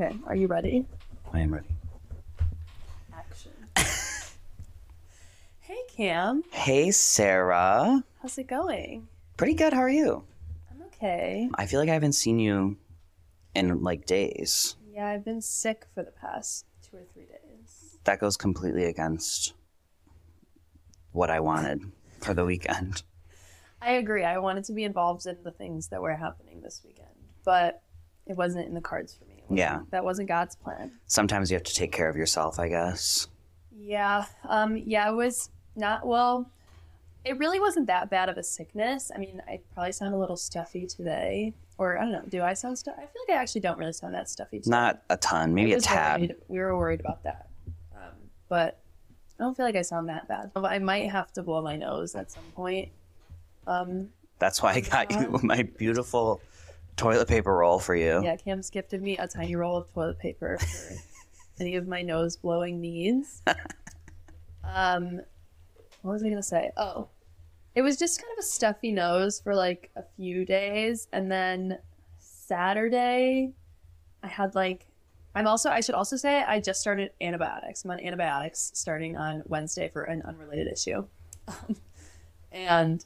Okay, 0.00 0.16
are 0.26 0.34
you 0.34 0.46
ready? 0.46 0.86
I 1.30 1.40
am 1.40 1.52
ready. 1.52 1.68
Action. 3.12 3.52
hey, 5.60 5.76
Cam. 5.94 6.42
Hey, 6.52 6.90
Sarah. 6.90 8.02
How's 8.22 8.38
it 8.38 8.46
going? 8.46 9.08
Pretty 9.36 9.52
good. 9.52 9.74
How 9.74 9.80
are 9.80 9.90
you? 9.90 10.24
I'm 10.70 10.82
okay. 10.86 11.50
I 11.54 11.66
feel 11.66 11.80
like 11.80 11.90
I 11.90 11.92
haven't 11.92 12.14
seen 12.14 12.38
you 12.38 12.78
in 13.54 13.82
like 13.82 14.06
days. 14.06 14.74
Yeah, 14.90 15.06
I've 15.06 15.22
been 15.22 15.42
sick 15.42 15.84
for 15.94 16.02
the 16.02 16.12
past 16.12 16.64
two 16.80 16.96
or 16.96 17.04
three 17.12 17.26
days. 17.26 17.98
That 18.04 18.20
goes 18.20 18.38
completely 18.38 18.86
against 18.86 19.52
what 21.12 21.28
I 21.28 21.40
wanted 21.40 21.82
for 22.22 22.32
the 22.32 22.46
weekend. 22.46 23.02
I 23.82 23.92
agree. 23.92 24.24
I 24.24 24.38
wanted 24.38 24.64
to 24.64 24.72
be 24.72 24.84
involved 24.84 25.26
in 25.26 25.36
the 25.44 25.50
things 25.50 25.88
that 25.88 26.00
were 26.00 26.16
happening 26.16 26.62
this 26.62 26.80
weekend, 26.86 27.08
but 27.44 27.82
it 28.24 28.34
wasn't 28.34 28.66
in 28.66 28.72
the 28.72 28.80
cards 28.80 29.12
for 29.12 29.26
me. 29.26 29.29
Yeah. 29.50 29.80
That 29.90 30.04
wasn't 30.04 30.28
God's 30.28 30.54
plan. 30.56 30.92
Sometimes 31.06 31.50
you 31.50 31.54
have 31.56 31.64
to 31.64 31.74
take 31.74 31.92
care 31.92 32.08
of 32.08 32.16
yourself, 32.16 32.58
I 32.58 32.68
guess. 32.68 33.28
Yeah. 33.76 34.24
Um, 34.48 34.76
yeah, 34.76 35.10
it 35.10 35.14
was 35.14 35.50
not 35.76 36.06
well. 36.06 36.48
It 37.24 37.38
really 37.38 37.60
wasn't 37.60 37.86
that 37.88 38.08
bad 38.10 38.28
of 38.28 38.38
a 38.38 38.42
sickness. 38.42 39.10
I 39.14 39.18
mean, 39.18 39.42
I 39.46 39.60
probably 39.74 39.92
sound 39.92 40.14
a 40.14 40.16
little 40.16 40.36
stuffy 40.38 40.86
today, 40.86 41.52
or 41.76 41.98
I 41.98 42.02
don't 42.02 42.12
know. 42.12 42.22
Do 42.28 42.42
I 42.42 42.54
sound 42.54 42.78
stuffy? 42.78 42.96
I 43.02 43.06
feel 43.06 43.22
like 43.28 43.36
I 43.36 43.40
actually 43.42 43.60
don't 43.60 43.76
really 43.78 43.92
sound 43.92 44.14
that 44.14 44.28
stuffy. 44.28 44.58
Today. 44.60 44.70
Not 44.70 45.02
a 45.10 45.16
ton, 45.18 45.52
maybe 45.52 45.74
a 45.74 45.80
tad. 45.80 46.20
worried- 46.20 46.36
We 46.48 46.58
were 46.60 46.76
worried 46.78 47.00
about 47.00 47.22
that, 47.24 47.48
um, 47.94 48.12
but 48.48 48.78
I 49.38 49.42
don't 49.42 49.54
feel 49.54 49.66
like 49.66 49.76
I 49.76 49.82
sound 49.82 50.08
that 50.08 50.28
bad. 50.28 50.50
I 50.56 50.78
might 50.78 51.10
have 51.10 51.30
to 51.34 51.42
blow 51.42 51.60
my 51.60 51.76
nose 51.76 52.14
at 52.14 52.30
some 52.30 52.44
point. 52.54 52.88
Um, 53.66 54.08
That's 54.38 54.62
why 54.62 54.72
I 54.74 54.80
got 54.80 55.10
you 55.10 55.38
my 55.42 55.62
beautiful 55.62 56.40
toilet 57.00 57.28
paper 57.28 57.54
roll 57.56 57.78
for 57.78 57.94
you. 57.94 58.22
yeah, 58.22 58.36
Cam's 58.36 58.70
gifted 58.70 59.02
me 59.02 59.16
a 59.18 59.26
tiny 59.26 59.56
roll 59.56 59.76
of 59.76 59.92
toilet 59.92 60.18
paper 60.18 60.58
for 60.58 60.94
any 61.58 61.76
of 61.76 61.88
my 61.88 62.02
nose 62.02 62.36
blowing 62.36 62.80
needs. 62.80 63.42
um, 64.64 65.20
what 66.02 66.12
was 66.12 66.22
I 66.22 66.28
gonna 66.28 66.42
say? 66.42 66.70
Oh, 66.76 67.08
it 67.74 67.82
was 67.82 67.96
just 67.96 68.20
kind 68.20 68.32
of 68.32 68.38
a 68.42 68.46
stuffy 68.46 68.92
nose 68.92 69.40
for 69.40 69.54
like 69.54 69.90
a 69.96 70.02
few 70.16 70.44
days, 70.44 71.08
and 71.12 71.30
then 71.30 71.78
Saturday, 72.18 73.52
I 74.22 74.26
had 74.26 74.54
like. 74.54 74.86
I'm 75.34 75.46
also. 75.46 75.70
I 75.70 75.80
should 75.80 75.94
also 75.94 76.16
say 76.16 76.42
I 76.42 76.58
just 76.58 76.80
started 76.80 77.12
antibiotics. 77.20 77.84
I'm 77.84 77.92
on 77.92 78.00
antibiotics 78.00 78.72
starting 78.74 79.16
on 79.16 79.42
Wednesday 79.46 79.88
for 79.88 80.02
an 80.02 80.22
unrelated 80.22 80.66
issue, 80.66 81.06
Um, 81.46 81.76
and 82.52 83.04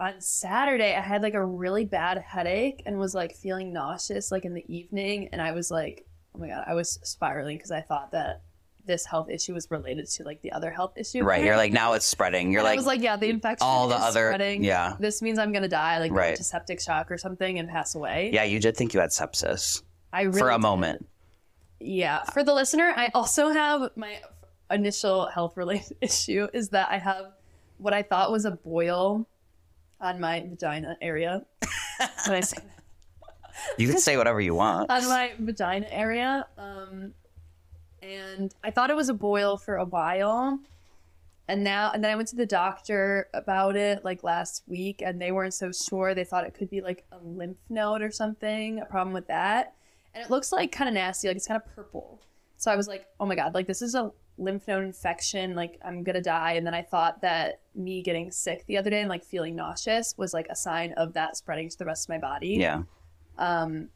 on 0.00 0.20
Saturday 0.20 0.94
I 0.94 1.00
had 1.00 1.22
like 1.22 1.34
a 1.34 1.44
really 1.44 1.84
bad 1.84 2.18
headache 2.18 2.82
and 2.86 2.98
was 2.98 3.14
like 3.14 3.34
feeling 3.36 3.72
nauseous 3.72 4.30
like 4.30 4.44
in 4.44 4.54
the 4.54 4.64
evening 4.72 5.28
and 5.32 5.42
I 5.42 5.52
was 5.52 5.70
like 5.70 6.06
oh 6.34 6.38
my 6.38 6.48
god 6.48 6.64
I 6.66 6.74
was 6.74 6.98
spiraling 7.02 7.56
because 7.56 7.70
I 7.72 7.80
thought 7.80 8.12
that 8.12 8.42
this 8.86 9.04
health 9.04 9.28
issue 9.28 9.52
was 9.52 9.70
related 9.70 10.06
to 10.08 10.24
like 10.24 10.40
the 10.40 10.52
other 10.52 10.70
health 10.70 10.92
issue 10.96 11.22
Right. 11.22 11.44
You're 11.44 11.56
like, 11.58 11.72
now 11.72 11.92
it's 11.92 12.06
spreading. 12.06 12.50
You're 12.52 12.60
And 12.60 12.68
I 12.68 12.74
was 12.76 12.86
like 12.86 13.02
yeah 13.02 13.16
the 13.16 13.28
infection 13.28 13.66
all 13.66 13.88
the 13.88 13.96
is 13.96 14.02
other- 14.02 14.28
spreading. 14.28 14.62
yeah. 14.64 14.94
this 15.00 15.20
means 15.20 15.38
I'm 15.38 15.52
gonna 15.52 15.68
die 15.68 15.98
like 15.98 16.12
Right. 16.12 16.30
into 16.30 16.44
septic 16.44 16.80
shock 16.80 17.10
or 17.10 17.18
something 17.18 17.58
and 17.58 17.68
pass 17.68 17.94
away 17.94 18.30
yeah, 18.32 18.44
you 18.44 18.60
did 18.60 18.76
think 18.76 18.94
you 18.94 19.00
had 19.00 19.10
sepsis 19.10 19.82
I 20.12 20.22
really 20.22 20.38
for 20.38 20.48
a 20.48 20.54
did. 20.54 20.62
moment. 20.62 21.06
Yeah. 21.80 22.22
For 22.32 22.42
the 22.42 22.54
listener, 22.54 22.92
I 22.96 23.10
also 23.14 23.50
have 23.50 23.90
my 23.94 24.20
initial 24.70 25.26
health 25.26 25.56
related 25.56 25.96
issue 26.00 26.48
is 26.54 26.70
that 26.70 26.88
I 26.90 26.98
have 26.98 27.32
what 27.76 27.92
I 27.92 28.02
thought 28.02 28.32
was 28.32 28.44
a 28.46 28.52
boil 28.52 29.26
on 30.00 30.20
my 30.20 30.40
vagina 30.48 30.96
area. 31.00 31.44
when 32.26 32.36
I 32.36 32.40
say 32.40 32.58
that. 32.58 32.84
You 33.76 33.88
can 33.88 33.98
say 33.98 34.16
whatever 34.16 34.40
you 34.40 34.54
want. 34.54 34.90
On 34.90 35.08
my 35.08 35.32
vagina 35.38 35.86
area. 35.90 36.46
Um, 36.56 37.12
and 38.02 38.54
I 38.62 38.70
thought 38.70 38.90
it 38.90 38.96
was 38.96 39.08
a 39.08 39.14
boil 39.14 39.56
for 39.56 39.76
a 39.76 39.84
while. 39.84 40.60
And 41.48 41.64
now, 41.64 41.90
and 41.92 42.04
then 42.04 42.10
I 42.10 42.16
went 42.16 42.28
to 42.28 42.36
the 42.36 42.46
doctor 42.46 43.28
about 43.32 43.74
it 43.74 44.04
like 44.04 44.22
last 44.22 44.62
week, 44.66 45.02
and 45.04 45.20
they 45.20 45.32
weren't 45.32 45.54
so 45.54 45.72
sure. 45.72 46.14
They 46.14 46.24
thought 46.24 46.44
it 46.44 46.54
could 46.54 46.68
be 46.68 46.82
like 46.82 47.04
a 47.10 47.18
lymph 47.24 47.56
node 47.70 48.02
or 48.02 48.10
something, 48.10 48.80
a 48.80 48.84
problem 48.84 49.14
with 49.14 49.26
that. 49.28 49.74
And 50.14 50.22
it 50.22 50.30
looks 50.30 50.52
like 50.52 50.72
kind 50.72 50.88
of 50.88 50.94
nasty, 50.94 51.28
like 51.28 51.36
it's 51.36 51.46
kind 51.46 51.60
of 51.60 51.74
purple. 51.74 52.20
So 52.58 52.70
I 52.70 52.76
was 52.76 52.86
like, 52.86 53.06
oh 53.18 53.26
my 53.26 53.34
God, 53.34 53.54
like 53.54 53.66
this 53.66 53.80
is 53.80 53.94
a 53.94 54.10
lymph 54.38 54.66
node 54.68 54.84
infection. 54.84 55.54
Like 55.54 55.78
I'm 55.84 56.02
gonna 56.02 56.22
die. 56.22 56.52
And 56.52 56.66
then 56.66 56.74
I 56.74 56.82
thought 56.82 57.20
that 57.22 57.60
me 57.74 58.02
getting 58.02 58.30
sick 58.30 58.64
the 58.66 58.76
other 58.78 58.88
day 58.90 59.00
and 59.00 59.08
like 59.08 59.24
feeling 59.24 59.54
nauseous 59.56 60.14
was 60.16 60.32
like 60.32 60.46
a 60.48 60.56
sign 60.56 60.92
of 60.92 61.12
that 61.14 61.36
spreading 61.36 61.68
to 61.68 61.76
the 61.78 61.84
rest 61.84 62.06
of 62.06 62.08
my 62.10 62.18
body. 62.18 62.56
Yeah. 62.58 62.82
Um, 63.36 63.88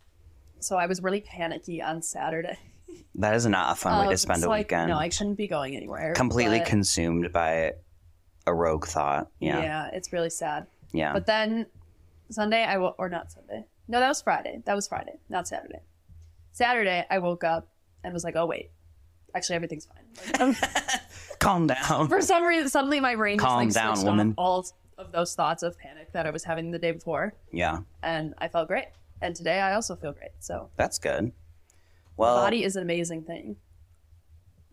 so 0.61 0.77
I 0.77 0.87
was 0.87 1.03
really 1.03 1.21
panicky 1.21 1.81
on 1.83 2.03
Saturday. 2.03 2.59
That 3.15 3.35
is 3.35 3.47
not 3.47 3.73
a 3.73 3.75
fun 3.75 3.99
way 4.01 4.05
Um, 4.07 4.11
to 4.11 4.17
spend 4.19 4.41
so 4.43 4.51
a 4.53 4.57
weekend. 4.59 4.89
no, 4.91 4.99
I 4.99 5.09
shouldn't 5.09 5.37
be 5.39 5.47
going 5.49 5.77
anywhere. 5.77 6.13
Completely 6.15 6.59
but- 6.59 6.69
consumed 6.69 7.33
by 7.33 7.73
a 8.47 8.53
rogue 8.55 8.87
thought. 8.87 9.31
Yeah. 9.39 9.59
Yeah. 9.59 9.63
yeah, 9.63 9.91
it's 9.95 10.13
really 10.13 10.29
sad. 10.31 10.67
Yeah. 10.93 11.13
But 11.15 11.25
then 11.27 11.67
Sunday, 12.31 12.65
I 12.65 12.77
will, 12.79 12.95
or 12.99 13.09
not 13.09 13.31
Sunday. 13.33 13.65
No, 13.89 13.99
that 14.01 14.09
was 14.09 14.21
Friday. 14.23 14.61
That 14.67 14.75
was 14.75 14.89
Friday, 14.89 15.15
not 15.31 15.47
Saturday. 15.49 15.81
Saturday, 16.53 17.05
I 17.11 17.19
woke 17.19 17.45
up 17.45 17.69
and 18.05 18.13
was 18.13 18.25
like, 18.25 18.37
oh, 18.37 18.47
wait. 18.47 18.71
Actually, 19.35 19.57
everything's 19.57 19.87
fine. 19.87 20.41
Um, 20.41 20.57
Calm 21.39 21.67
down. 21.67 22.09
for 22.09 22.21
some 22.21 22.45
reason, 22.45 22.69
suddenly 22.69 23.01
my 23.01 23.17
brain 23.17 23.39
just 23.39 23.47
Calm 23.49 23.65
like 23.67 23.73
down, 23.75 23.97
switched 23.97 24.09
off 24.09 24.13
woman. 24.13 24.35
all 24.37 24.67
of 24.99 25.11
those 25.13 25.35
thoughts 25.35 25.63
of 25.63 25.79
panic 25.79 26.13
that 26.13 26.27
I 26.27 26.31
was 26.31 26.45
having 26.45 26.71
the 26.71 26.79
day 26.79 26.93
before. 26.93 27.35
Yeah. 27.51 27.79
And 28.03 28.35
I 28.39 28.49
felt 28.49 28.69
great. 28.69 28.87
And 29.21 29.35
today, 29.35 29.61
I 29.61 29.75
also 29.75 29.97
feel 29.97 30.13
great. 30.13 30.31
So, 30.41 30.69
That's 30.77 30.99
good. 30.99 31.33
Well, 32.17 32.37
body 32.37 32.63
is 32.65 32.77
an 32.77 32.83
amazing 32.83 33.23
thing. 33.23 33.57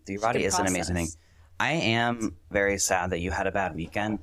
the 0.06 0.18
body 0.18 0.40
good 0.40 0.46
is 0.48 0.60
an 0.60 0.68
amazing 0.68 0.96
thing. 0.96 1.06
process. 1.06 1.18
I 1.60 1.72
am 1.74 2.36
very 2.52 2.78
sad 2.78 3.12
that 3.12 3.20
you 3.20 3.32
had 3.32 3.48
a 3.48 3.52
bad 3.52 3.76
weekend. 3.76 4.20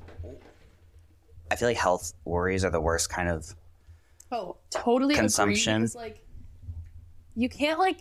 I 1.51 1.57
feel 1.57 1.69
like 1.69 1.77
health 1.77 2.13
worries 2.25 2.65
are 2.65 2.71
the 2.71 2.81
worst 2.81 3.09
kind 3.09 3.29
of. 3.29 3.55
Oh, 4.33 4.57
totally 4.71 5.15
Consumption. 5.15 5.75
Agree 5.77 5.83
because, 5.85 5.95
like, 5.95 6.25
you 7.35 7.49
can't 7.49 7.79
like. 7.79 7.99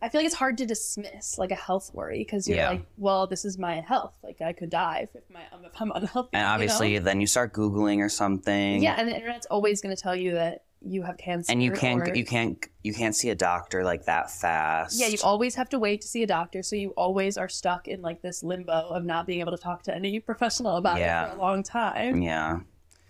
I 0.00 0.08
feel 0.08 0.20
like 0.20 0.26
it's 0.26 0.34
hard 0.36 0.58
to 0.58 0.66
dismiss 0.66 1.38
like 1.38 1.50
a 1.50 1.56
health 1.56 1.90
worry 1.92 2.18
because 2.18 2.46
you're 2.46 2.56
Yeah. 2.58 2.70
like, 2.70 2.86
well, 2.96 3.26
this 3.26 3.44
is 3.44 3.58
my 3.58 3.80
health. 3.80 4.14
Like, 4.22 4.40
I 4.40 4.52
could 4.52 4.70
die 4.70 5.08
if 5.12 5.22
my 5.30 5.40
um, 5.52 5.64
if 5.64 5.72
I'm 5.80 5.90
unhealthy. 5.94 6.30
And 6.34 6.40
you 6.42 6.46
know? 6.46 6.52
obviously, 6.54 6.98
then 6.98 7.20
you 7.20 7.26
start 7.26 7.52
Googling 7.52 7.98
or 7.98 8.08
something. 8.08 8.82
yeah, 8.82 8.94
and 8.98 9.08
the 9.08 9.14
internet's 9.16 9.46
always 9.46 9.80
going 9.80 9.94
to 9.94 10.00
tell 10.00 10.14
you 10.14 10.32
that 10.32 10.64
you 10.80 11.02
have 11.02 11.16
cancer, 11.18 11.50
And 11.50 11.60
you 11.60 11.72
can't, 11.72 12.08
or- 12.08 12.14
you 12.14 12.24
can't, 12.24 12.64
you 12.84 12.94
can't 12.94 13.14
see 13.16 13.30
a 13.30 13.34
doctor 13.34 13.82
like 13.82 14.04
that 14.04 14.30
fast. 14.30 15.00
Yeah, 15.00 15.08
you 15.08 15.18
always 15.24 15.56
have 15.56 15.68
to 15.70 15.78
wait 15.80 16.02
to 16.02 16.06
see 16.08 16.22
a 16.22 16.26
doctor, 16.28 16.62
so 16.62 16.76
you 16.76 16.90
always 16.90 17.36
are 17.36 17.48
stuck 17.48 17.88
in 17.88 18.00
like 18.00 18.22
this 18.22 18.44
limbo 18.44 18.72
of 18.90 19.04
not 19.04 19.26
being 19.26 19.40
able 19.40 19.50
to 19.50 19.58
talk 19.58 19.82
to 19.84 19.94
any 19.94 20.20
professional 20.30 20.76
about 20.76 20.98
Yeah. 21.00 21.26
it 21.26 21.30
for 21.32 21.36
a 21.38 21.40
long 21.40 21.64
time. 21.64 22.22
Yeah. 22.22 22.60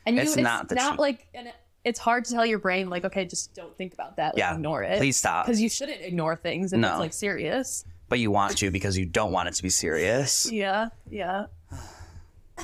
And 0.07 0.17
you, 0.17 0.23
It's 0.23 0.33
it's, 0.33 0.41
not 0.43 0.71
not, 0.71 0.93
cheap- 0.93 0.99
like, 0.99 1.27
it- 1.35 1.55
it's 1.89 1.99
hard 1.99 2.25
to 2.27 2.33
tell 2.33 2.47
your 2.47 2.59
brain 2.59 2.89
like, 2.91 3.05
okay, 3.05 3.25
just 3.25 3.55
don't 3.55 3.77
think 3.77 3.93
about 3.95 4.17
that. 4.17 4.35
Like, 4.35 4.39
Yeah, 4.39 4.55
ignore 4.55 4.83
it. 4.83 4.99
Please 4.99 5.17
stop. 5.17 5.47
because 5.47 5.61
you 5.61 5.69
shouldn't 5.69 6.01
ignore 6.03 6.37
things 6.37 6.73
if 6.73 6.79
No. 6.79 6.91
it's 6.91 6.99
like 7.01 7.13
serious. 7.13 7.85
But 8.09 8.19
you 8.21 8.31
want 8.31 8.57
to 8.59 8.71
because 8.71 8.97
you 8.97 9.05
don't 9.07 9.33
want 9.33 9.49
it 9.49 9.55
to 9.55 9.63
be 9.63 9.71
serious. 9.71 10.51
Yeah, 10.53 10.89
yeah. 11.11 11.47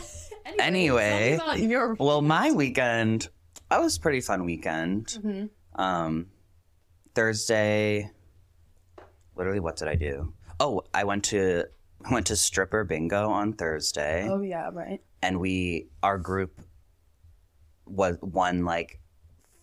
Anyway. 0.59 1.37
tell 1.39 1.55
me 1.55 1.65
about 1.65 1.71
your 1.71 1.95
Well, 1.95 2.23
my 2.23 2.53
weekend, 2.53 3.29
that 3.71 3.81
was 3.81 3.97
a 3.97 4.01
pretty 4.01 4.21
fun 4.21 4.45
weekend. 4.45 5.07
Mhm. 5.23 5.49
Um, 5.75 6.27
Thursday, 7.15 8.11
literally, 9.37 9.61
what 9.61 9.77
did 9.77 9.89
I 9.89 9.95
do? 9.95 10.33
Oh, 10.61 10.83
I 10.93 11.05
went 11.05 11.25
to 11.27 11.65
I 12.05 12.13
went 12.13 12.27
to 12.27 12.37
stripper 12.37 12.85
bingo 12.85 13.31
on 13.31 13.55
Thursday, 13.55 14.29
Oh 14.29 14.43
yeah, 14.43 14.69
right. 14.73 15.01
and 15.23 15.41
we 15.41 15.89
our 16.03 16.19
group 16.19 16.61
was 17.87 18.17
won 18.21 18.65
like 18.65 19.01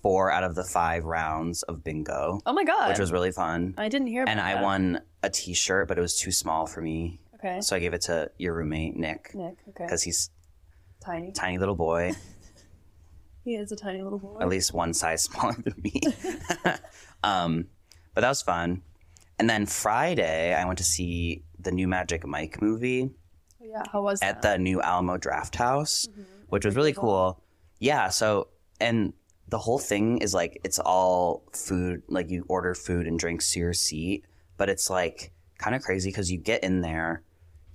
four 0.02 0.32
out 0.32 0.44
of 0.44 0.56
the 0.56 0.64
five 0.64 1.04
rounds 1.06 1.64
of 1.64 1.84
bingo, 1.84 2.40
Oh 2.46 2.54
my 2.54 2.64
god, 2.64 2.90
which 2.90 3.00
was 3.00 3.12
really 3.12 3.32
fun. 3.32 3.74
I 3.78 3.88
didn't 3.90 4.08
hear. 4.08 4.24
About 4.24 4.32
And 4.32 4.42
I 4.42 4.56
that. 4.56 4.64
won 4.64 5.02
a 5.24 5.30
T-shirt, 5.30 5.88
but 5.88 5.98
it 5.98 6.02
was 6.02 6.20
too 6.20 6.32
small 6.32 6.66
for 6.66 6.82
me, 6.82 7.20
Okay, 7.36 7.62
so 7.62 7.76
I 7.76 7.80
gave 7.80 7.94
it 7.94 8.02
to 8.04 8.32
your 8.38 8.54
roommate 8.56 8.96
Nick 8.96 9.34
Nick. 9.36 9.58
Okay, 9.70 9.84
because 9.86 10.04
he's 10.04 10.30
tiny. 11.04 11.32
tiny 11.32 11.58
little 11.58 11.76
boy. 11.76 12.14
He 13.44 13.56
is 13.56 13.72
a 13.72 13.76
tiny 13.76 14.04
little 14.04 14.20
boy. 14.20 14.38
at 14.40 14.50
least 14.50 14.72
one 14.72 14.94
size 14.94 15.24
smaller 15.30 15.56
than 15.56 15.74
me. 15.84 16.00
um, 17.24 17.66
but 18.14 18.22
that 18.22 18.30
was 18.30 18.42
fun. 18.44 18.84
And 19.40 19.50
then 19.50 19.66
Friday, 19.66 20.54
I 20.54 20.64
went 20.66 20.78
to 20.78 20.84
see 20.84 21.44
the 21.58 21.72
new 21.72 21.88
Magic 21.88 22.24
Mike 22.26 22.62
movie 22.62 23.10
Oh, 23.60 23.66
yeah, 23.68 23.82
how 23.92 24.04
was 24.04 24.22
at 24.22 24.44
that? 24.44 24.58
the 24.58 24.58
new 24.60 24.80
Alamo 24.82 25.18
Drafthouse, 25.18 26.08
which 26.50 26.66
was 26.66 26.76
really 26.76 26.94
cool. 26.94 27.42
Yeah. 27.80 28.10
So, 28.10 28.50
and 28.80 29.14
the 29.52 29.60
whole 29.60 29.78
thing 29.78 30.18
is 30.18 30.34
like 30.34 30.60
it's 30.64 30.80
all 30.80 31.44
food. 31.54 32.02
Like 32.08 32.32
you 32.32 32.46
order 32.48 32.74
food 32.74 33.06
and 33.06 33.20
drinks 33.20 33.52
to 33.52 33.60
your 33.60 33.74
seat, 33.74 34.26
but 34.58 34.70
it's 34.70 34.90
like 34.90 35.32
kind 35.60 35.76
of 35.76 35.84
crazy 35.84 36.10
because 36.10 36.32
you 36.32 36.40
get 36.40 36.64
in 36.64 36.82
there, 36.82 37.22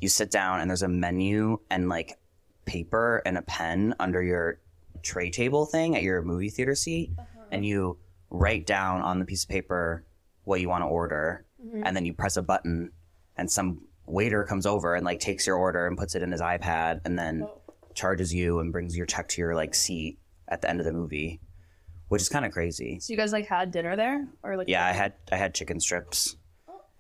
you 0.00 0.08
sit 0.08 0.30
down, 0.30 0.60
and 0.60 0.68
there's 0.68 0.82
a 0.82 0.88
menu 0.88 1.58
and 1.70 1.88
like 1.88 2.18
paper 2.64 3.22
and 3.24 3.38
a 3.38 3.42
pen 3.42 3.94
under 4.00 4.22
your 4.22 4.58
tray 5.02 5.30
table 5.30 5.66
thing 5.66 5.94
at 5.94 6.02
your 6.02 6.22
movie 6.22 6.50
theater 6.50 6.74
seat, 6.74 7.12
uh-huh. 7.16 7.44
and 7.52 7.64
you 7.64 7.98
write 8.30 8.66
down 8.66 9.02
on 9.02 9.20
the 9.20 9.24
piece 9.24 9.44
of 9.44 9.50
paper 9.50 10.04
what 10.44 10.60
you 10.60 10.68
want 10.68 10.82
to 10.82 10.88
order, 10.88 11.44
mm-hmm. 11.64 11.82
and 11.84 11.94
then 11.94 12.04
you 12.04 12.12
press 12.12 12.36
a 12.36 12.42
button, 12.42 12.90
and 13.36 13.50
some 13.50 13.82
waiter 14.06 14.44
comes 14.44 14.66
over 14.66 14.94
and 14.94 15.04
like 15.04 15.20
takes 15.20 15.46
your 15.46 15.56
order 15.56 15.86
and 15.86 15.98
puts 15.98 16.14
it 16.14 16.22
in 16.22 16.32
his 16.32 16.40
iPad, 16.40 17.00
and 17.04 17.18
then 17.18 17.42
Oh. 17.42 17.60
charges 17.94 18.32
you 18.32 18.60
and 18.60 18.72
brings 18.72 18.96
your 18.96 19.06
check 19.06 19.28
to 19.28 19.40
your 19.40 19.54
like 19.54 19.74
seat 19.74 20.18
at 20.48 20.60
the 20.62 20.70
end 20.70 20.80
of 20.80 20.86
the 20.86 20.92
movie, 20.92 21.40
which 22.08 22.22
is 22.22 22.28
kind 22.28 22.44
of 22.44 22.52
crazy. 22.52 22.98
So 23.00 23.12
you 23.12 23.16
guys 23.16 23.32
like 23.32 23.46
had 23.46 23.70
dinner 23.70 23.96
there, 23.96 24.26
or 24.42 24.56
like 24.56 24.68
Yeah, 24.68 24.86
I 24.86 24.92
had 24.92 25.14
I 25.30 25.36
had 25.36 25.54
chicken 25.54 25.80
strips 25.80 26.36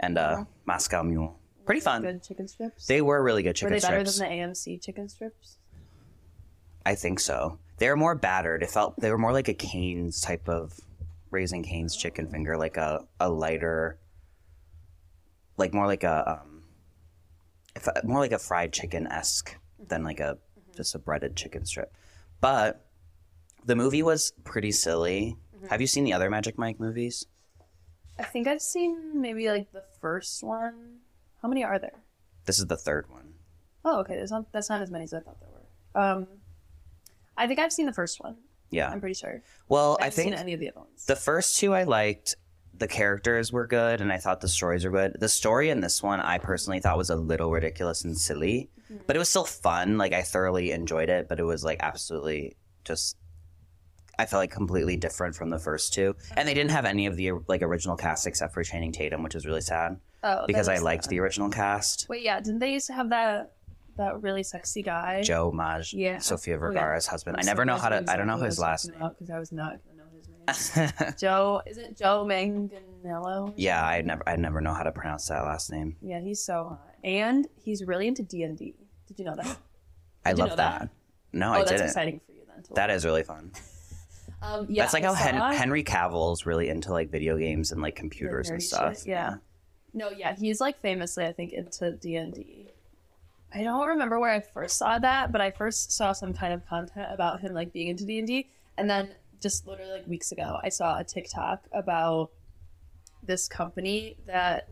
and 0.00 0.18
uh, 0.18 0.44
Moscow 0.66 1.02
Mule. 1.02 1.38
Pretty 1.64 1.80
fun. 1.80 2.02
good 2.02 2.22
chicken 2.22 2.46
strips? 2.46 2.86
They 2.86 3.02
were 3.02 3.22
really 3.22 3.42
good 3.42 3.56
chicken 3.56 3.78
strips. 3.78 3.84
Were 3.84 3.88
they 3.88 3.98
better 3.98 4.10
strips. 4.10 4.18
than 4.18 4.64
the 4.64 4.76
AMC 4.76 4.82
chicken 4.82 5.08
strips? 5.08 5.58
I 6.84 6.94
think 6.94 7.18
so. 7.18 7.58
They 7.78 7.88
were 7.88 7.96
more 7.96 8.14
battered. 8.14 8.62
It 8.62 8.70
felt 8.70 8.98
they 9.00 9.10
were 9.10 9.18
more 9.18 9.32
like 9.32 9.48
a 9.48 9.54
Cane's 9.54 10.20
type 10.20 10.48
of 10.48 10.78
raising 11.30 11.62
Cane's 11.62 11.96
chicken 11.96 12.28
finger, 12.28 12.56
like 12.56 12.76
a, 12.76 13.04
a 13.18 13.28
lighter, 13.28 13.98
like 15.56 15.74
more 15.74 15.86
like 15.86 16.04
a 16.04 16.40
um, 16.40 16.62
if, 17.74 17.88
more 18.04 18.20
like 18.20 18.32
a 18.32 18.38
fried 18.38 18.72
chicken 18.72 19.06
esque 19.08 19.56
than 19.88 20.04
like 20.04 20.20
a 20.20 20.38
just 20.76 20.94
a 20.94 20.98
breaded 20.98 21.34
chicken 21.36 21.64
strip. 21.64 21.92
But 22.40 22.85
the 23.66 23.76
movie 23.76 24.02
was 24.02 24.32
pretty 24.44 24.72
silly. 24.72 25.36
Have 25.68 25.80
you 25.80 25.86
seen 25.86 26.04
the 26.04 26.12
other 26.12 26.30
Magic 26.30 26.56
Mike 26.56 26.80
movies? 26.80 27.26
I 28.18 28.22
think 28.22 28.46
I've 28.46 28.62
seen 28.62 29.20
maybe 29.20 29.48
like 29.48 29.72
the 29.72 29.84
first 30.00 30.42
one. 30.42 31.00
How 31.42 31.48
many 31.48 31.64
are 31.64 31.78
there? 31.78 32.02
This 32.46 32.58
is 32.58 32.66
the 32.66 32.76
third 32.76 33.06
one. 33.10 33.34
Oh, 33.84 34.00
okay. 34.00 34.14
There's 34.14 34.30
not, 34.30 34.50
that's 34.52 34.70
not 34.70 34.80
as 34.80 34.90
many 34.90 35.04
as 35.04 35.12
I 35.12 35.20
thought 35.20 35.38
there 35.40 35.50
were. 35.50 36.00
Um, 36.00 36.26
I 37.36 37.46
think 37.46 37.58
I've 37.58 37.72
seen 37.72 37.86
the 37.86 37.92
first 37.92 38.22
one. 38.22 38.36
Yeah. 38.70 38.88
I'm 38.90 39.00
pretty 39.00 39.14
sure. 39.14 39.42
Well, 39.68 39.98
I 40.00 40.06
I 40.06 40.10
think 40.10 40.32
seen 40.32 40.34
any 40.34 40.54
of 40.54 40.60
the 40.60 40.70
other 40.70 40.80
ones. 40.80 41.04
The 41.06 41.16
first 41.16 41.58
two 41.58 41.74
I 41.74 41.82
liked. 41.84 42.36
The 42.78 42.88
characters 42.88 43.52
were 43.52 43.66
good, 43.66 44.02
and 44.02 44.12
I 44.12 44.18
thought 44.18 44.42
the 44.42 44.48
stories 44.48 44.84
were 44.84 44.90
good. 44.90 45.16
The 45.18 45.30
story 45.30 45.70
in 45.70 45.80
this 45.80 46.02
one, 46.02 46.20
I 46.20 46.36
personally 46.36 46.78
thought 46.78 46.98
was 46.98 47.08
a 47.08 47.16
little 47.16 47.50
ridiculous 47.50 48.04
and 48.04 48.16
silly, 48.16 48.68
but 49.06 49.16
it 49.16 49.18
was 49.18 49.30
still 49.30 49.44
fun. 49.44 49.96
Like 49.96 50.12
I 50.12 50.20
thoroughly 50.20 50.72
enjoyed 50.72 51.08
it, 51.08 51.26
but 51.26 51.40
it 51.40 51.44
was 51.44 51.64
like 51.64 51.78
absolutely 51.80 52.56
just. 52.84 53.16
I 54.18 54.26
felt 54.26 54.40
like 54.40 54.50
completely 54.50 54.96
different 54.96 55.34
from 55.34 55.50
the 55.50 55.58
first 55.58 55.92
two, 55.92 56.14
and 56.36 56.48
they 56.48 56.54
didn't 56.54 56.70
have 56.70 56.84
any 56.84 57.06
of 57.06 57.16
the 57.16 57.32
like 57.48 57.62
original 57.62 57.96
cast 57.96 58.26
except 58.26 58.54
for 58.54 58.62
Channing 58.62 58.92
Tatum, 58.92 59.22
which 59.22 59.34
is 59.34 59.44
really 59.46 59.60
sad 59.60 59.98
oh, 60.24 60.44
because 60.46 60.68
I 60.68 60.78
liked 60.78 61.04
sad. 61.04 61.10
the 61.10 61.20
original 61.20 61.50
cast. 61.50 62.06
Wait, 62.08 62.22
yeah. 62.22 62.40
Didn't 62.40 62.60
they 62.60 62.72
used 62.72 62.86
to 62.86 62.92
have 62.94 63.10
that 63.10 63.52
that 63.96 64.22
really 64.22 64.42
sexy 64.42 64.82
guy? 64.82 65.22
Joe 65.22 65.50
Maj, 65.52 65.92
Yeah. 65.94 66.18
Sofia 66.18 66.54
Oh, 66.54 66.56
yeah. 66.56 66.60
Vergara's 66.60 67.06
husband. 67.06 67.36
I 67.38 67.42
never 67.42 67.64
know 67.64 67.76
how 67.76 67.88
to. 67.90 68.04
I 68.08 68.16
don't 68.16 68.26
know 68.26 68.36
his 68.38 68.58
last 68.58 68.90
name. 68.90 69.10
because 69.18 69.30
I 69.30 69.38
was 69.38 69.52
not 69.52 69.78
gonna 69.84 69.98
know 69.98 70.04
his 70.14 70.76
name. 70.76 71.12
Joe, 71.18 71.62
is 71.66 71.76
it 71.78 71.96
Joe 71.96 72.24
Manganiello? 72.28 73.52
yeah, 73.56 73.84
I 73.84 74.02
never. 74.02 74.22
I 74.28 74.36
never 74.36 74.60
know 74.60 74.74
how 74.74 74.82
to 74.82 74.92
pronounce 74.92 75.28
that 75.28 75.40
last 75.44 75.70
name. 75.70 75.96
Yeah, 76.00 76.20
he's 76.20 76.42
so 76.42 76.64
hot, 76.70 76.94
and 77.04 77.46
he's 77.62 77.84
really 77.84 78.06
into 78.08 78.22
D 78.22 78.42
and 78.42 78.56
D. 78.56 78.74
Did 79.08 79.18
you 79.18 79.24
know 79.26 79.34
that? 79.36 79.56
I 80.24 80.32
love 80.32 80.50
that. 80.50 80.56
that? 80.56 80.88
No, 81.32 81.50
oh, 81.50 81.52
I 81.52 81.58
that's 81.58 81.70
didn't. 81.72 81.86
exciting 81.86 82.20
for 82.26 82.32
you 82.32 82.42
then. 82.52 82.62
To 82.64 82.74
That 82.74 82.90
is 82.90 83.04
really 83.04 83.22
fun. 83.22 83.52
Um, 84.46 84.66
yeah, 84.68 84.82
That's 84.84 84.94
like 84.94 85.04
I 85.04 85.08
how 85.08 85.14
Hen- 85.14 85.34
saw- 85.38 85.50
Henry 85.52 85.82
Cavill's 85.82 86.46
really 86.46 86.68
into 86.68 86.92
like 86.92 87.10
video 87.10 87.36
games 87.36 87.72
and 87.72 87.82
like 87.82 87.96
computers 87.96 88.48
and 88.50 88.62
stuff. 88.62 88.98
shit, 88.98 89.06
Yeah. 89.08 89.34
No, 89.92 90.10
yeah, 90.10 90.34
he's 90.36 90.60
like 90.60 90.78
famously, 90.80 91.24
I 91.24 91.32
think, 91.32 91.52
into 91.52 91.92
D 91.92 92.16
and 92.16 92.32
D. 92.34 92.68
I 93.54 93.62
don't 93.62 93.86
remember 93.88 94.20
where 94.20 94.30
I 94.30 94.40
first 94.40 94.76
saw 94.76 94.98
that, 94.98 95.32
but 95.32 95.40
I 95.40 95.50
first 95.50 95.92
saw 95.92 96.12
some 96.12 96.34
kind 96.34 96.52
of 96.52 96.66
content 96.66 97.08
about 97.10 97.40
him 97.40 97.54
like 97.54 97.72
being 97.72 97.88
into 97.88 98.04
D 98.04 98.18
and 98.18 98.26
D, 98.26 98.48
and 98.76 98.90
then 98.90 99.08
just 99.40 99.66
literally 99.66 99.92
like 99.92 100.06
weeks 100.06 100.32
ago, 100.32 100.58
I 100.62 100.68
saw 100.68 100.98
a 100.98 101.04
TikTok 101.04 101.64
about 101.72 102.30
this 103.22 103.48
company 103.48 104.16
that 104.26 104.68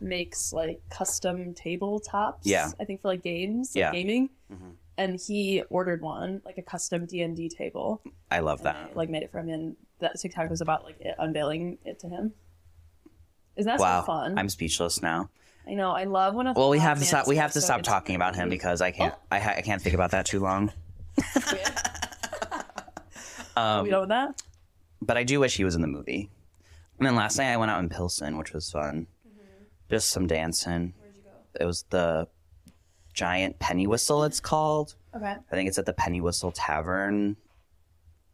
makes 0.00 0.52
like 0.52 0.80
custom 0.90 1.54
tabletops. 1.54 2.40
Yeah. 2.42 2.70
I 2.80 2.84
think 2.84 3.00
for 3.02 3.08
like 3.08 3.22
games, 3.22 3.72
like, 3.74 3.80
Yeah. 3.80 3.92
gaming. 3.92 4.30
Mhm. 4.52 4.72
And 4.98 5.18
he 5.18 5.62
ordered 5.70 6.02
one, 6.02 6.42
like 6.44 6.58
a 6.58 6.62
custom 6.62 7.06
D 7.06 7.22
and 7.22 7.36
D 7.36 7.48
table. 7.48 8.02
I 8.30 8.40
love 8.40 8.62
that. 8.62 8.76
I, 8.76 8.94
like 8.94 9.08
made 9.08 9.22
it 9.22 9.30
for 9.30 9.40
him, 9.40 9.48
and 9.48 9.76
that 10.00 10.20
TikTok 10.20 10.50
was 10.50 10.60
about 10.60 10.84
like 10.84 11.00
it, 11.00 11.14
unveiling 11.18 11.78
it 11.84 11.98
to 12.00 12.08
him. 12.08 12.32
Isn't 13.56 13.70
that 13.70 13.80
wow, 13.80 14.00
so 14.00 14.06
fun? 14.06 14.38
I'm 14.38 14.48
speechless 14.48 15.02
now. 15.02 15.30
I 15.66 15.74
know. 15.74 15.92
I 15.92 16.04
love 16.04 16.34
when 16.34 16.46
a 16.46 16.52
Well, 16.52 16.70
we 16.70 16.78
have 16.78 16.98
to 16.98 17.04
stop. 17.04 17.26
We 17.26 17.36
have 17.36 17.52
to 17.52 17.60
so 17.60 17.66
stop 17.66 17.82
talking 17.82 18.16
about 18.16 18.34
him 18.34 18.48
because 18.48 18.80
I 18.80 18.90
can't. 18.90 19.14
Oh. 19.16 19.22
I, 19.30 19.38
ha- 19.38 19.54
I 19.56 19.62
can't 19.62 19.80
think 19.80 19.94
about 19.94 20.10
that 20.10 20.26
too 20.26 20.40
long. 20.40 20.72
Um, 23.56 23.84
we 23.84 23.90
done 23.90 24.00
with 24.00 24.08
that? 24.10 24.42
but 25.00 25.16
I 25.16 25.24
do 25.24 25.40
wish 25.40 25.56
he 25.56 25.64
was 25.64 25.74
in 25.74 25.82
the 25.82 25.88
movie. 25.88 26.30
And 26.98 27.06
then 27.06 27.16
last 27.16 27.36
night 27.38 27.52
I 27.52 27.56
went 27.56 27.70
out 27.70 27.80
in 27.80 27.88
Pilsen, 27.88 28.38
which 28.38 28.52
was 28.52 28.70
fun. 28.70 29.06
Just 29.90 30.08
some 30.08 30.26
dancing. 30.26 30.94
Where'd 30.98 31.16
you 31.16 31.22
go? 31.22 31.60
It 31.60 31.66
was 31.66 31.84
the 31.90 32.28
giant 33.12 33.58
penny 33.58 33.86
whistle. 33.86 34.24
It's 34.24 34.40
called. 34.40 34.94
Okay. 35.14 35.34
I 35.50 35.54
think 35.54 35.68
it's 35.68 35.78
at 35.78 35.86
the 35.86 35.92
Penny 35.92 36.20
Whistle 36.20 36.52
Tavern. 36.52 37.36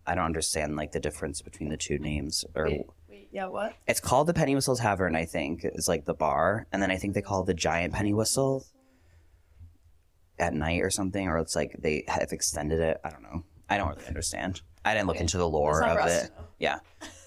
I 0.07 0.15
don't 0.15 0.25
understand 0.25 0.77
like 0.77 0.93
the 0.93 1.01
difference 1.01 1.43
between 1.43 1.69
the 1.69 1.77
two 1.77 1.99
names. 1.99 2.45
Or 2.55 2.65
Wait, 2.67 2.87
wait. 3.09 3.29
Yeah. 3.33 3.47
What? 3.49 3.75
it's 3.87 4.01
called 4.01 4.27
the 4.29 4.35
Penny 4.35 4.55
Whistle 4.55 4.77
Tavern. 4.77 5.17
I 5.17 5.25
think 5.25 5.63
is 5.65 5.89
like 5.89 6.05
the 6.05 6.15
bar, 6.15 6.67
and 6.73 6.81
then 6.81 6.91
I 6.91 6.97
think 6.97 7.15
they 7.15 7.23
call 7.23 7.43
it 7.43 7.47
the 7.47 7.55
Giant 7.55 7.93
Penny 7.95 8.15
Whistle 8.15 8.65
at 10.39 10.55
night 10.55 10.83
or 10.83 10.91
something, 10.91 11.27
or 11.29 11.39
it's 11.39 11.57
like 11.57 11.75
they 11.79 12.05
have 12.09 12.33
extended 12.33 12.81
it. 12.81 13.01
I 13.05 13.11
don't 13.11 13.23
know. 13.23 13.43
I 13.69 13.77
don't 13.77 13.89
really 13.89 14.07
understand. 14.07 14.63
I 14.85 14.95
didn't 14.95 15.09
look 15.09 15.17
Okay. 15.17 15.25
into 15.25 15.37
the 15.39 15.49
lore 15.49 15.83
of 15.85 16.07
it. 16.09 16.31
Yeah, 16.59 16.79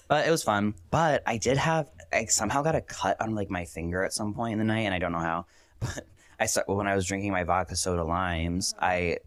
but 0.08 0.26
it 0.26 0.30
was 0.30 0.42
fun. 0.42 0.74
But 0.90 1.22
I 1.26 1.36
did 1.36 1.56
have 1.58 1.90
I 2.12 2.24
somehow 2.24 2.62
got 2.62 2.74
a 2.74 2.80
cut 2.80 3.20
on 3.20 3.34
like 3.34 3.50
my 3.50 3.64
finger 3.64 4.02
at 4.02 4.12
some 4.12 4.34
point 4.34 4.54
in 4.54 4.58
the 4.58 4.64
night, 4.64 4.80
and 4.86 4.94
I 4.94 4.98
don't 4.98 5.12
know 5.12 5.18
how. 5.18 5.46
But 5.78 6.06
I 6.42 6.46
start 6.46 6.68
when 6.68 6.88
I 6.88 6.96
was 6.96 7.06
drinking 7.06 7.30
my 7.30 7.44
vodka 7.44 7.76
soda 7.76 8.02
limes. 8.02 8.74
I 8.80 9.18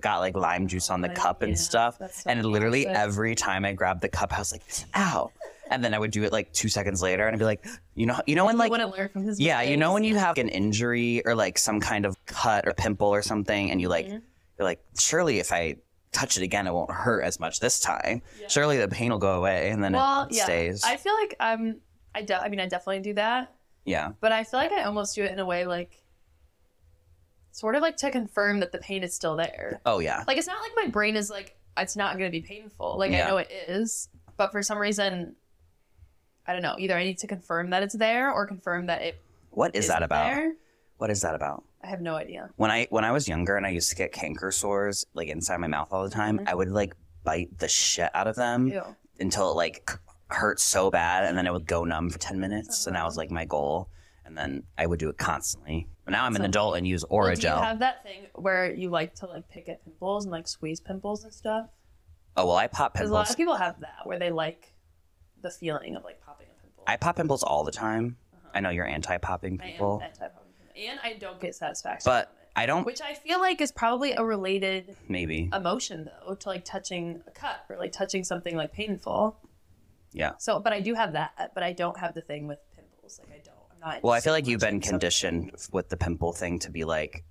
got 0.00 0.18
like 0.18 0.36
lime 0.36 0.66
juice 0.66 0.90
on 0.90 1.00
the 1.00 1.08
cup 1.08 1.40
and 1.40 1.52
yeah, 1.52 1.56
stuff, 1.56 1.98
and 2.26 2.44
literally 2.44 2.86
every 2.86 3.34
time 3.34 3.64
I 3.64 3.72
grabbed 3.72 4.02
the 4.02 4.10
cup, 4.10 4.34
I 4.34 4.38
was 4.38 4.52
like, 4.52 4.62
"Ow!" 4.94 5.30
And 5.70 5.84
then 5.84 5.92
I 5.92 5.98
would 5.98 6.10
do 6.12 6.22
it 6.24 6.32
like 6.32 6.50
two 6.54 6.68
seconds 6.70 7.02
later, 7.02 7.26
and 7.26 7.34
I'd 7.34 7.38
be 7.38 7.44
like, 7.46 7.66
"You 7.94 8.06
know, 8.06 8.20
you 8.26 8.34
know 8.36 8.44
when 8.46 8.58
like." 8.58 8.70
wouldn't 8.70 8.94
learn 8.96 9.08
from 9.08 9.22
his 9.24 9.38
Yeah, 9.40 9.62
you 9.62 9.76
know 9.78 9.92
when 9.94 10.04
you 10.04 10.16
have 10.16 10.36
an 10.38 10.48
injury 10.48 11.22
or 11.26 11.34
like 11.34 11.56
some 11.58 11.78
kind 11.80 12.04
of 12.06 12.14
cut 12.26 12.66
or 12.68 12.72
pimple 12.74 13.08
or 13.08 13.22
something, 13.22 13.70
and 13.70 13.80
you 13.80 13.88
like 13.88 14.06
Mhm. 14.06 14.22
you're 14.58 14.64
like, 14.66 14.80
surely 14.98 15.38
if 15.38 15.50
I 15.52 15.76
touch 16.12 16.36
it 16.38 16.42
again, 16.42 16.66
it 16.66 16.72
won't 16.74 16.90
hurt 16.90 17.22
as 17.22 17.38
much 17.40 17.60
this 17.60 17.80
time. 17.80 18.20
Yeah. 18.40 18.48
Surely 18.48 18.76
the 18.78 18.88
pain 18.88 19.10
will 19.12 19.18
go 19.18 19.36
away, 19.36 19.70
and 19.70 19.82
then 19.84 19.92
Well, 19.92 20.22
it 20.30 20.34
stays. 20.34 20.84
I 20.84 20.96
feel 20.96 21.14
like 21.14 21.34
I'm. 21.40 21.80
I 22.14 22.20
de- 22.22 22.42
I 22.42 22.48
mean, 22.50 22.60
I 22.60 22.66
definitely 22.66 23.00
do 23.00 23.14
that, 23.14 23.54
yeah, 23.84 24.12
but 24.20 24.32
I 24.32 24.44
feel 24.44 24.60
like 24.60 24.72
I 24.72 24.82
almost 24.84 25.14
do 25.14 25.22
it 25.22 25.32
in 25.32 25.38
a 25.38 25.46
way 25.46 25.64
like, 25.66 26.02
sort 27.58 27.74
of 27.74 27.82
like 27.82 27.96
to 27.98 28.10
confirm 28.10 28.60
that 28.60 28.70
the 28.72 28.78
pain 28.78 29.02
is 29.02 29.14
still 29.14 29.34
there. 29.36 29.80
oh 29.84 29.98
yeah, 29.98 30.22
Like 30.28 30.38
it's 30.38 30.46
not 30.46 30.60
like 30.62 30.72
my 30.76 30.86
brain 30.86 31.16
is 31.16 31.28
like 31.30 31.56
it's 31.76 31.96
not 31.96 32.16
going 32.18 32.30
to 32.30 32.40
be 32.40 32.44
painful. 32.46 32.96
Like 32.98 33.10
Yeah. 33.12 33.26
I 33.26 33.30
know 33.30 33.36
it 33.38 33.50
is, 33.68 34.08
but 34.36 34.52
for 34.52 34.62
some 34.62 34.78
reason, 34.78 35.34
I 36.46 36.52
don't 36.52 36.62
know. 36.62 36.76
Either 36.78 36.96
I 36.96 37.04
need 37.04 37.18
to 37.18 37.26
confirm 37.26 37.70
that 37.70 37.82
it's 37.82 37.96
there 37.96 38.32
or 38.32 38.46
confirm 38.46 38.86
that 38.86 39.02
it 39.02 39.20
what 39.50 39.74
is 39.74 39.88
that 39.88 40.02
about? 40.02 40.34
There. 40.34 40.52
What 40.98 41.10
is 41.10 41.20
that 41.22 41.34
about? 41.34 41.64
I 41.82 41.88
have 41.88 42.00
no 42.00 42.14
idea. 42.16 42.50
When 42.56 42.70
I 42.70 42.86
when 42.90 43.04
I 43.04 43.12
was 43.12 43.28
younger 43.28 43.56
and 43.56 43.66
I 43.66 43.70
used 43.70 43.90
to 43.90 43.96
get 43.96 44.12
canker 44.12 44.50
sores 44.52 45.04
like 45.14 45.28
inside 45.28 45.58
my 45.58 45.66
mouth 45.66 45.88
all 45.92 46.04
the 46.04 46.10
time, 46.10 46.38
Mhm. 46.38 46.48
I 46.48 46.54
would 46.54 46.68
like 46.70 46.94
bite 47.24 47.58
the 47.58 47.68
shit 47.68 48.10
out 48.14 48.26
of 48.28 48.36
them 48.36 48.68
Ew. 48.68 48.82
until 49.20 49.50
it 49.50 49.54
like 49.54 49.90
hurt 50.30 50.60
so 50.60 50.90
bad, 50.90 51.24
and 51.24 51.36
then 51.36 51.46
it 51.46 51.52
would 51.52 51.66
go 51.66 51.84
numb 51.84 52.10
for 52.10 52.18
ten 52.18 52.38
minutes, 52.38 52.86
and 52.86 52.94
that 52.96 53.04
was 53.04 53.14
Uh-huh. 53.16 53.22
like 53.22 53.30
my 53.30 53.44
goal. 53.44 53.88
And 54.28 54.36
then 54.36 54.62
I 54.76 54.84
would 54.86 54.98
do 54.98 55.08
it 55.08 55.16
constantly. 55.16 55.88
But 56.04 56.12
now 56.12 56.24
I'm 56.26 56.36
an 56.36 56.42
So- 56.42 56.46
adult 56.48 56.76
and 56.76 56.86
use 56.86 57.02
Well, 57.08 57.22
do 57.24 57.30
you 57.30 57.48
Orajel. 57.48 57.62
have 57.64 57.78
that 57.78 58.02
thing 58.02 58.26
where 58.34 58.70
you 58.70 58.90
like 58.90 59.14
to 59.16 59.26
like 59.26 59.48
pick 59.48 59.70
at 59.70 59.82
pimples 59.84 60.26
and 60.26 60.30
like 60.32 60.46
squeeze 60.46 60.80
pimples 60.80 61.24
and 61.24 61.32
stuff? 61.32 61.70
oh 62.36 62.46
well, 62.46 62.56
I 62.56 62.66
pop 62.66 62.92
Because 62.92 63.08
a 63.08 63.12
lot 63.12 63.20
pimples. 63.20 63.30
of 63.30 63.36
people 63.38 63.56
have 63.56 63.80
that 63.80 64.00
where 64.04 64.18
they 64.18 64.30
like 64.30 64.74
the 65.40 65.50
feeling 65.50 65.96
of 65.96 66.04
like 66.04 66.20
popping 66.20 66.46
a 66.46 66.62
pimple. 66.62 66.84
I 66.86 66.96
pop 66.98 67.16
pimples 67.16 67.42
all 67.42 67.64
the 67.64 67.72
time. 67.72 68.16
Uh-huh. 68.34 68.50
I 68.54 68.60
know 68.60 68.68
you're 68.70 68.86
anti-popping 68.86 69.58
I 69.62 69.64
am 69.64 69.72
people, 69.72 70.00
anti-popping 70.04 70.52
pimple. 70.58 70.90
and 70.90 71.00
I 71.02 71.14
don't 71.18 71.40
get 71.40 71.54
satisfaction. 71.54 72.02
but 72.04 72.26
from 72.28 72.32
it. 72.42 72.48
I 72.56 72.66
don't. 72.66 72.84
which 72.84 73.00
I 73.00 73.14
feel 73.14 73.40
like 73.40 73.60
is 73.62 73.72
probably 73.72 74.12
a 74.12 74.22
related 74.24 74.94
Maybe. 75.08 75.48
emotion 75.54 76.04
though 76.26 76.34
to 76.34 76.48
like 76.50 76.64
touching 76.66 77.22
a 77.26 77.30
cut 77.30 77.64
or 77.70 77.76
like 77.78 77.92
touching 77.92 78.24
something 78.24 78.54
like 78.56 78.72
painful. 78.72 79.38
Yeah. 80.12 80.32
So, 80.38 80.60
but 80.60 80.72
I 80.74 80.80
do 80.80 80.92
have 80.94 81.12
that, 81.14 81.52
but 81.54 81.62
I 81.62 81.72
don't 81.72 81.96
have 81.98 82.12
the 82.14 82.20
thing 82.22 82.46
with 82.46 82.58
pimples. 82.76 83.18
Like 83.20 83.30
I 83.32 83.42
don't. 83.44 83.54
I'm 83.67 83.67
not. 83.80 84.02
Well, 84.02 84.12
I 84.12 84.20
feel 84.20 84.32
like 84.32 84.46
you've 84.46 84.60
been 84.60 84.80
conditioned 84.80 85.52
with 85.72 85.88
the 85.88 85.96
pimple 85.96 86.32
thing 86.32 86.58
to 86.60 86.70
be 86.70 86.84
like, 86.84 87.24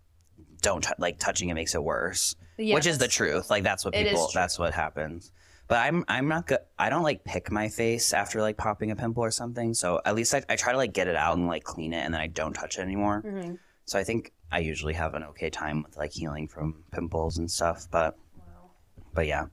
don't 0.61 0.83
t- 0.83 0.89
like 0.97 1.19
touching 1.19 1.49
it 1.49 1.53
makes 1.53 1.75
it 1.75 1.83
worse, 1.83 2.35
Yeah, 2.57 2.75
which 2.75 2.87
is 2.87 2.97
the 2.97 3.07
truth. 3.07 3.49
Like 3.49 3.63
that's 3.63 3.85
what 3.85 3.93
It 3.95 4.05
is 4.07 4.11
people. 4.13 4.27
true. 4.27 4.39
That's 4.41 4.57
what 4.57 4.73
happens. 4.73 5.31
But 5.67 5.79
I'm 5.79 6.05
I'm 6.07 6.27
not 6.29 6.47
good. 6.47 6.59
I 6.79 6.89
don't 6.89 7.03
like 7.03 7.23
pick 7.25 7.51
my 7.51 7.67
face 7.69 8.13
after 8.13 8.41
like 8.41 8.57
popping 8.57 8.89
a 8.91 8.95
pimple 8.95 9.23
or 9.23 9.31
something. 9.31 9.73
So 9.73 10.01
at 10.05 10.15
least 10.15 10.33
I, 10.33 10.41
I 10.49 10.55
try 10.55 10.71
to 10.71 10.77
like 10.77 10.93
get 10.93 11.07
it 11.07 11.15
out 11.15 11.37
and 11.37 11.47
like 11.47 11.63
clean 11.63 11.93
it, 11.93 11.97
and 12.05 12.13
then 12.13 12.21
I 12.21 12.27
don't 12.27 12.53
touch 12.53 12.77
it 12.77 12.81
anymore. 12.81 13.21
Mhm. 13.25 13.59
So 13.85 13.99
I 13.99 14.03
think 14.03 14.31
I 14.51 14.59
usually 14.59 14.93
have 14.93 15.13
an 15.13 15.23
okay 15.25 15.49
time 15.49 15.83
with 15.83 15.97
like 15.97 16.11
healing 16.13 16.47
from 16.47 16.83
pimples 16.91 17.37
and 17.37 17.51
stuff. 17.51 17.85
But 17.91 18.17
Wow. 18.37 18.71
but 19.13 19.27
yeah, 19.27 19.47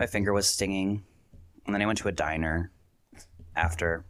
my 0.00 0.06
finger 0.06 0.32
was 0.32 0.48
stinging, 0.48 1.04
and 1.64 1.74
then 1.74 1.80
I 1.80 1.86
went 1.86 1.98
to 2.00 2.08
a 2.08 2.12
diner 2.12 2.72
after. 3.54 4.04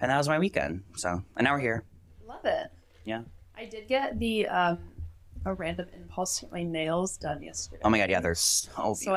And 0.00 0.10
that 0.10 0.18
was 0.18 0.28
my 0.28 0.38
weekend. 0.38 0.82
So, 0.96 1.22
and 1.36 1.44
now 1.44 1.54
we're 1.54 1.60
here. 1.60 1.84
Love 2.26 2.44
it. 2.44 2.68
Yeah. 3.04 3.22
I 3.56 3.64
did 3.64 3.88
get 3.88 4.18
the 4.18 4.46
um 4.48 4.78
a 5.44 5.54
random 5.54 5.86
impulse 5.94 6.36
to 6.36 6.46
get 6.46 6.52
my 6.52 6.62
nails 6.64 7.16
done 7.16 7.42
yesterday. 7.42 7.80
Oh 7.84 7.88
my 7.90 7.98
god, 7.98 8.10
yeah, 8.10 8.20
they're 8.20 8.34
so 8.34 8.96
beautiful. 8.96 8.96
so 8.96 9.14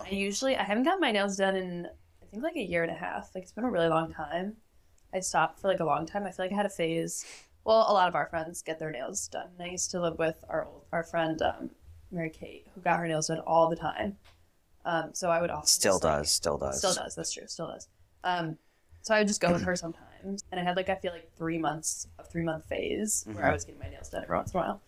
I 0.00 0.04
did. 0.04 0.12
I 0.12 0.16
usually 0.16 0.56
I 0.56 0.62
haven't 0.62 0.84
gotten 0.84 1.00
my 1.00 1.12
nails 1.12 1.36
done 1.36 1.56
in 1.56 1.86
I 2.22 2.26
think 2.30 2.42
like 2.42 2.56
a 2.56 2.62
year 2.62 2.82
and 2.82 2.90
a 2.90 2.94
half. 2.94 3.30
Like 3.34 3.44
it's 3.44 3.52
been 3.52 3.64
a 3.64 3.70
really 3.70 3.88
long 3.88 4.12
time. 4.12 4.56
I 5.14 5.20
stopped 5.20 5.60
for 5.60 5.68
like 5.68 5.80
a 5.80 5.84
long 5.84 6.06
time. 6.06 6.24
I 6.24 6.30
feel 6.30 6.46
like 6.46 6.52
I 6.52 6.56
had 6.56 6.66
a 6.66 6.70
phase. 6.70 7.24
Well, 7.64 7.84
a 7.88 7.92
lot 7.92 8.08
of 8.08 8.14
our 8.14 8.26
friends 8.26 8.62
get 8.62 8.78
their 8.78 8.90
nails 8.90 9.28
done. 9.28 9.48
And 9.58 9.68
I 9.68 9.70
used 9.70 9.90
to 9.92 10.00
live 10.00 10.18
with 10.18 10.42
our 10.48 10.64
old, 10.64 10.84
our 10.90 11.02
friend 11.04 11.40
um, 11.42 11.70
Mary 12.10 12.30
Kate, 12.30 12.66
who 12.74 12.80
got 12.80 12.98
her 12.98 13.06
nails 13.06 13.28
done 13.28 13.38
all 13.40 13.68
the 13.68 13.76
time. 13.76 14.16
Um, 14.84 15.10
so 15.12 15.30
I 15.30 15.40
would 15.40 15.50
often 15.50 15.66
Still 15.68 15.94
just, 15.94 16.04
like, 16.04 16.18
does, 16.20 16.30
still 16.32 16.58
does. 16.58 16.78
Still 16.78 16.94
does. 16.94 17.14
That's 17.14 17.32
true. 17.32 17.46
Still 17.46 17.68
does. 17.68 17.88
Um, 18.24 18.56
so 19.02 19.14
I 19.14 19.18
would 19.18 19.28
just 19.28 19.40
go 19.40 19.52
with 19.52 19.62
her 19.62 19.76
sometimes, 19.84 20.44
and 20.50 20.60
I 20.60 20.64
had 20.64 20.76
like 20.76 20.88
I 20.88 20.94
feel 20.96 21.12
like 21.12 21.30
three 21.36 21.58
months 21.58 22.06
a 22.18 22.24
three 22.24 22.42
month 22.44 22.64
phase 22.66 23.24
where 23.32 23.46
I 23.46 23.50
Mhm. 23.50 23.52
was 23.52 23.64
getting 23.64 23.80
my 23.80 23.88
nails 23.90 24.08
done 24.08 24.22
every 24.22 24.36
once 24.36 24.52
in 24.52 24.58
a 24.58 24.62
while. 24.62 24.80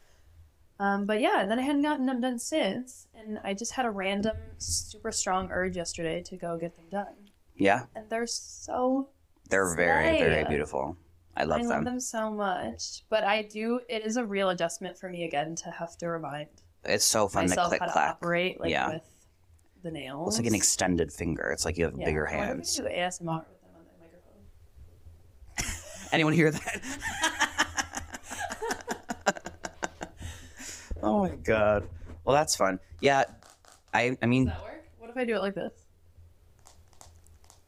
Um, 0.81 1.07
but 1.07 1.21
yeah, 1.21 1.41
and 1.41 1.51
then 1.51 1.59
I 1.59 1.63
hadn't 1.63 1.83
gotten 1.83 2.07
them 2.07 2.21
done 2.21 2.39
since, 2.39 3.07
and 3.15 3.39
I 3.45 3.55
just 3.55 3.73
had 3.73 3.87
a 3.87 3.91
random 3.91 4.37
super 4.59 5.13
strong 5.13 5.51
urge 5.53 5.77
yesterday 5.77 6.21
to 6.23 6.37
go 6.37 6.57
get 6.59 6.75
them 6.77 6.87
done, 6.91 7.15
Yeah, 7.57 7.87
and 7.95 8.09
they're 8.11 8.27
so 8.27 9.09
they're 9.51 9.75
very, 9.77 10.19
very 10.19 10.45
beautiful. 10.45 10.97
I 11.37 11.45
love 11.45 11.61
I 11.61 11.63
them. 11.63 11.73
I 11.73 11.75
love 11.77 11.85
them 11.85 12.01
so 12.01 12.31
much. 12.31 13.03
But 13.09 13.25
I 13.25 13.43
do. 13.43 13.81
It 13.89 14.07
is 14.07 14.17
a 14.17 14.25
real 14.25 14.51
adjustment 14.51 14.97
for 14.97 15.09
me 15.09 15.25
again 15.25 15.55
to 15.57 15.71
have 15.71 15.97
to 15.99 16.09
remind 16.09 16.49
It's 16.85 17.05
so 17.05 17.27
fun 17.29 17.49
to 17.49 17.55
click 17.57 17.81
how 17.81 17.87
to 17.87 17.93
clack. 17.93 18.11
operate 18.17 18.61
like 18.61 18.71
Yeah. 18.71 18.89
with 18.95 19.03
the 19.83 19.91
nails. 19.91 20.29
It's 20.29 20.39
like 20.39 20.47
an 20.47 20.55
extended 20.55 21.13
finger. 21.13 21.51
It's 21.51 21.65
like 21.65 21.77
you 21.77 21.85
have 21.87 21.99
Yeah. 21.99 22.05
bigger 22.07 22.29
I 22.29 22.37
wonder 22.37 22.45
if 22.45 22.51
we 22.51 22.57
hands. 22.57 22.77
could 22.77 22.85
do 22.85 22.89
ASMR 22.95 23.45
with 23.49 23.61
them 23.63 23.71
on 23.77 23.85
the 23.85 24.05
microphone. 24.05 24.45
Anyone 26.15 26.33
hear 26.33 26.51
that? 26.53 26.81
oh 31.03 31.23
my 31.25 31.31
god. 31.31 31.89
Well, 32.25 32.35
that's 32.35 32.55
fun. 32.55 32.79
Yeah, 33.01 33.25
I 33.93 34.17
I 34.23 34.27
mean, 34.27 34.45
Does 34.47 34.55
that 34.55 34.63
work? 34.63 34.85
What 34.99 35.11
if 35.11 35.17
I 35.17 35.25
do 35.25 35.35
it 35.35 35.41
like 35.41 35.55
this? 35.55 35.73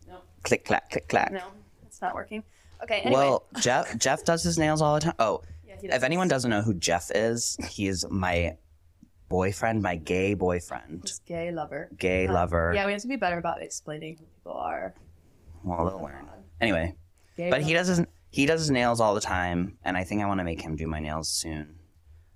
No, 0.09 0.19
click 0.45 0.65
clack, 0.65 0.91
click 0.91 1.09
clack. 1.09 1.33
no, 1.33 1.43
it's 1.85 2.00
not 2.00 2.15
working. 2.15 2.45
Okay, 2.83 3.00
anyway. 3.00 3.21
Well, 3.21 3.47
Jeff 3.61 3.99
Jeff 3.99 4.25
does 4.25 4.43
his 4.45 4.59
nails 4.59 4.81
all 4.81 4.95
the 4.95 5.00
time. 5.00 5.15
Oh, 5.19 5.43
yeah, 5.67 5.75
does. 5.75 5.97
if 5.97 6.03
anyone 6.05 6.29
doesn't 6.29 6.50
know 6.50 6.62
who 6.62 6.75
Jeff 6.75 7.11
is, 7.15 7.57
he 7.69 7.88
is 7.88 8.07
my 8.11 8.57
boyfriend, 9.29 9.83
my 9.83 9.97
gay 9.97 10.35
boyfriend, 10.35 11.00
He's 11.03 11.19
gay 11.26 11.50
lover. 11.50 11.88
gay 11.99 12.29
Um, 12.29 12.35
lover. 12.35 12.73
Yeah, 12.76 12.87
we 12.87 12.93
have 12.93 13.03
to 13.03 13.09
be 13.09 13.17
better 13.17 13.38
about 13.38 13.61
explaining 13.61 14.19
who 14.19 14.25
people 14.25 14.53
are. 14.53 14.95
Well, 15.65 15.85
they'll 15.88 16.00
learn. 16.00 16.29
Anyway, 16.61 16.95
Gay 17.37 17.50
but 17.50 17.61
he 17.61 17.73
does 17.75 17.88
his, 17.88 18.03
he 18.37 18.45
does 18.45 18.61
his 18.61 18.71
nails 18.71 19.00
all 19.00 19.14
the 19.14 19.21
time, 19.21 19.78
and 19.83 19.97
I 19.97 20.05
think 20.05 20.23
I 20.23 20.26
want 20.26 20.40
to 20.40 20.45
make 20.45 20.61
him 20.61 20.76
do 20.76 20.87
my 20.87 21.00
nails 21.00 21.28
soon, 21.28 21.78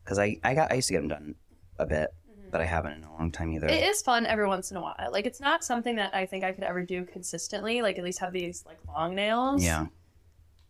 because 0.02 0.18
I 0.18 0.38
I 0.42 0.54
got 0.54 0.72
I 0.72 0.76
used 0.76 0.88
to 0.88 0.94
get 0.94 1.00
them 1.00 1.08
done 1.08 1.34
a 1.78 1.84
bit, 1.84 2.08
but 2.50 2.62
I 2.62 2.64
haven't 2.64 2.92
in 2.92 3.04
a 3.04 3.12
long 3.12 3.30
time 3.30 3.52
either. 3.52 3.66
Mm-hmm. 3.66 3.76
It 3.76 3.88
is 3.88 4.00
fun 4.00 4.24
every 4.24 4.46
once 4.46 4.70
in 4.70 4.78
a 4.78 4.80
while. 4.80 5.10
Like 5.12 5.26
it's 5.26 5.40
not 5.40 5.62
something 5.62 5.96
that 5.96 6.14
I 6.14 6.24
think 6.24 6.42
I 6.42 6.52
could 6.52 6.64
ever 6.64 6.82
do 6.82 7.04
consistently. 7.04 7.82
Like 7.82 7.98
at 7.98 8.04
least 8.04 8.18
have 8.20 8.32
these 8.32 8.64
like 8.66 8.78
long 8.88 9.14
nails. 9.14 9.62
yeah, 9.62 9.86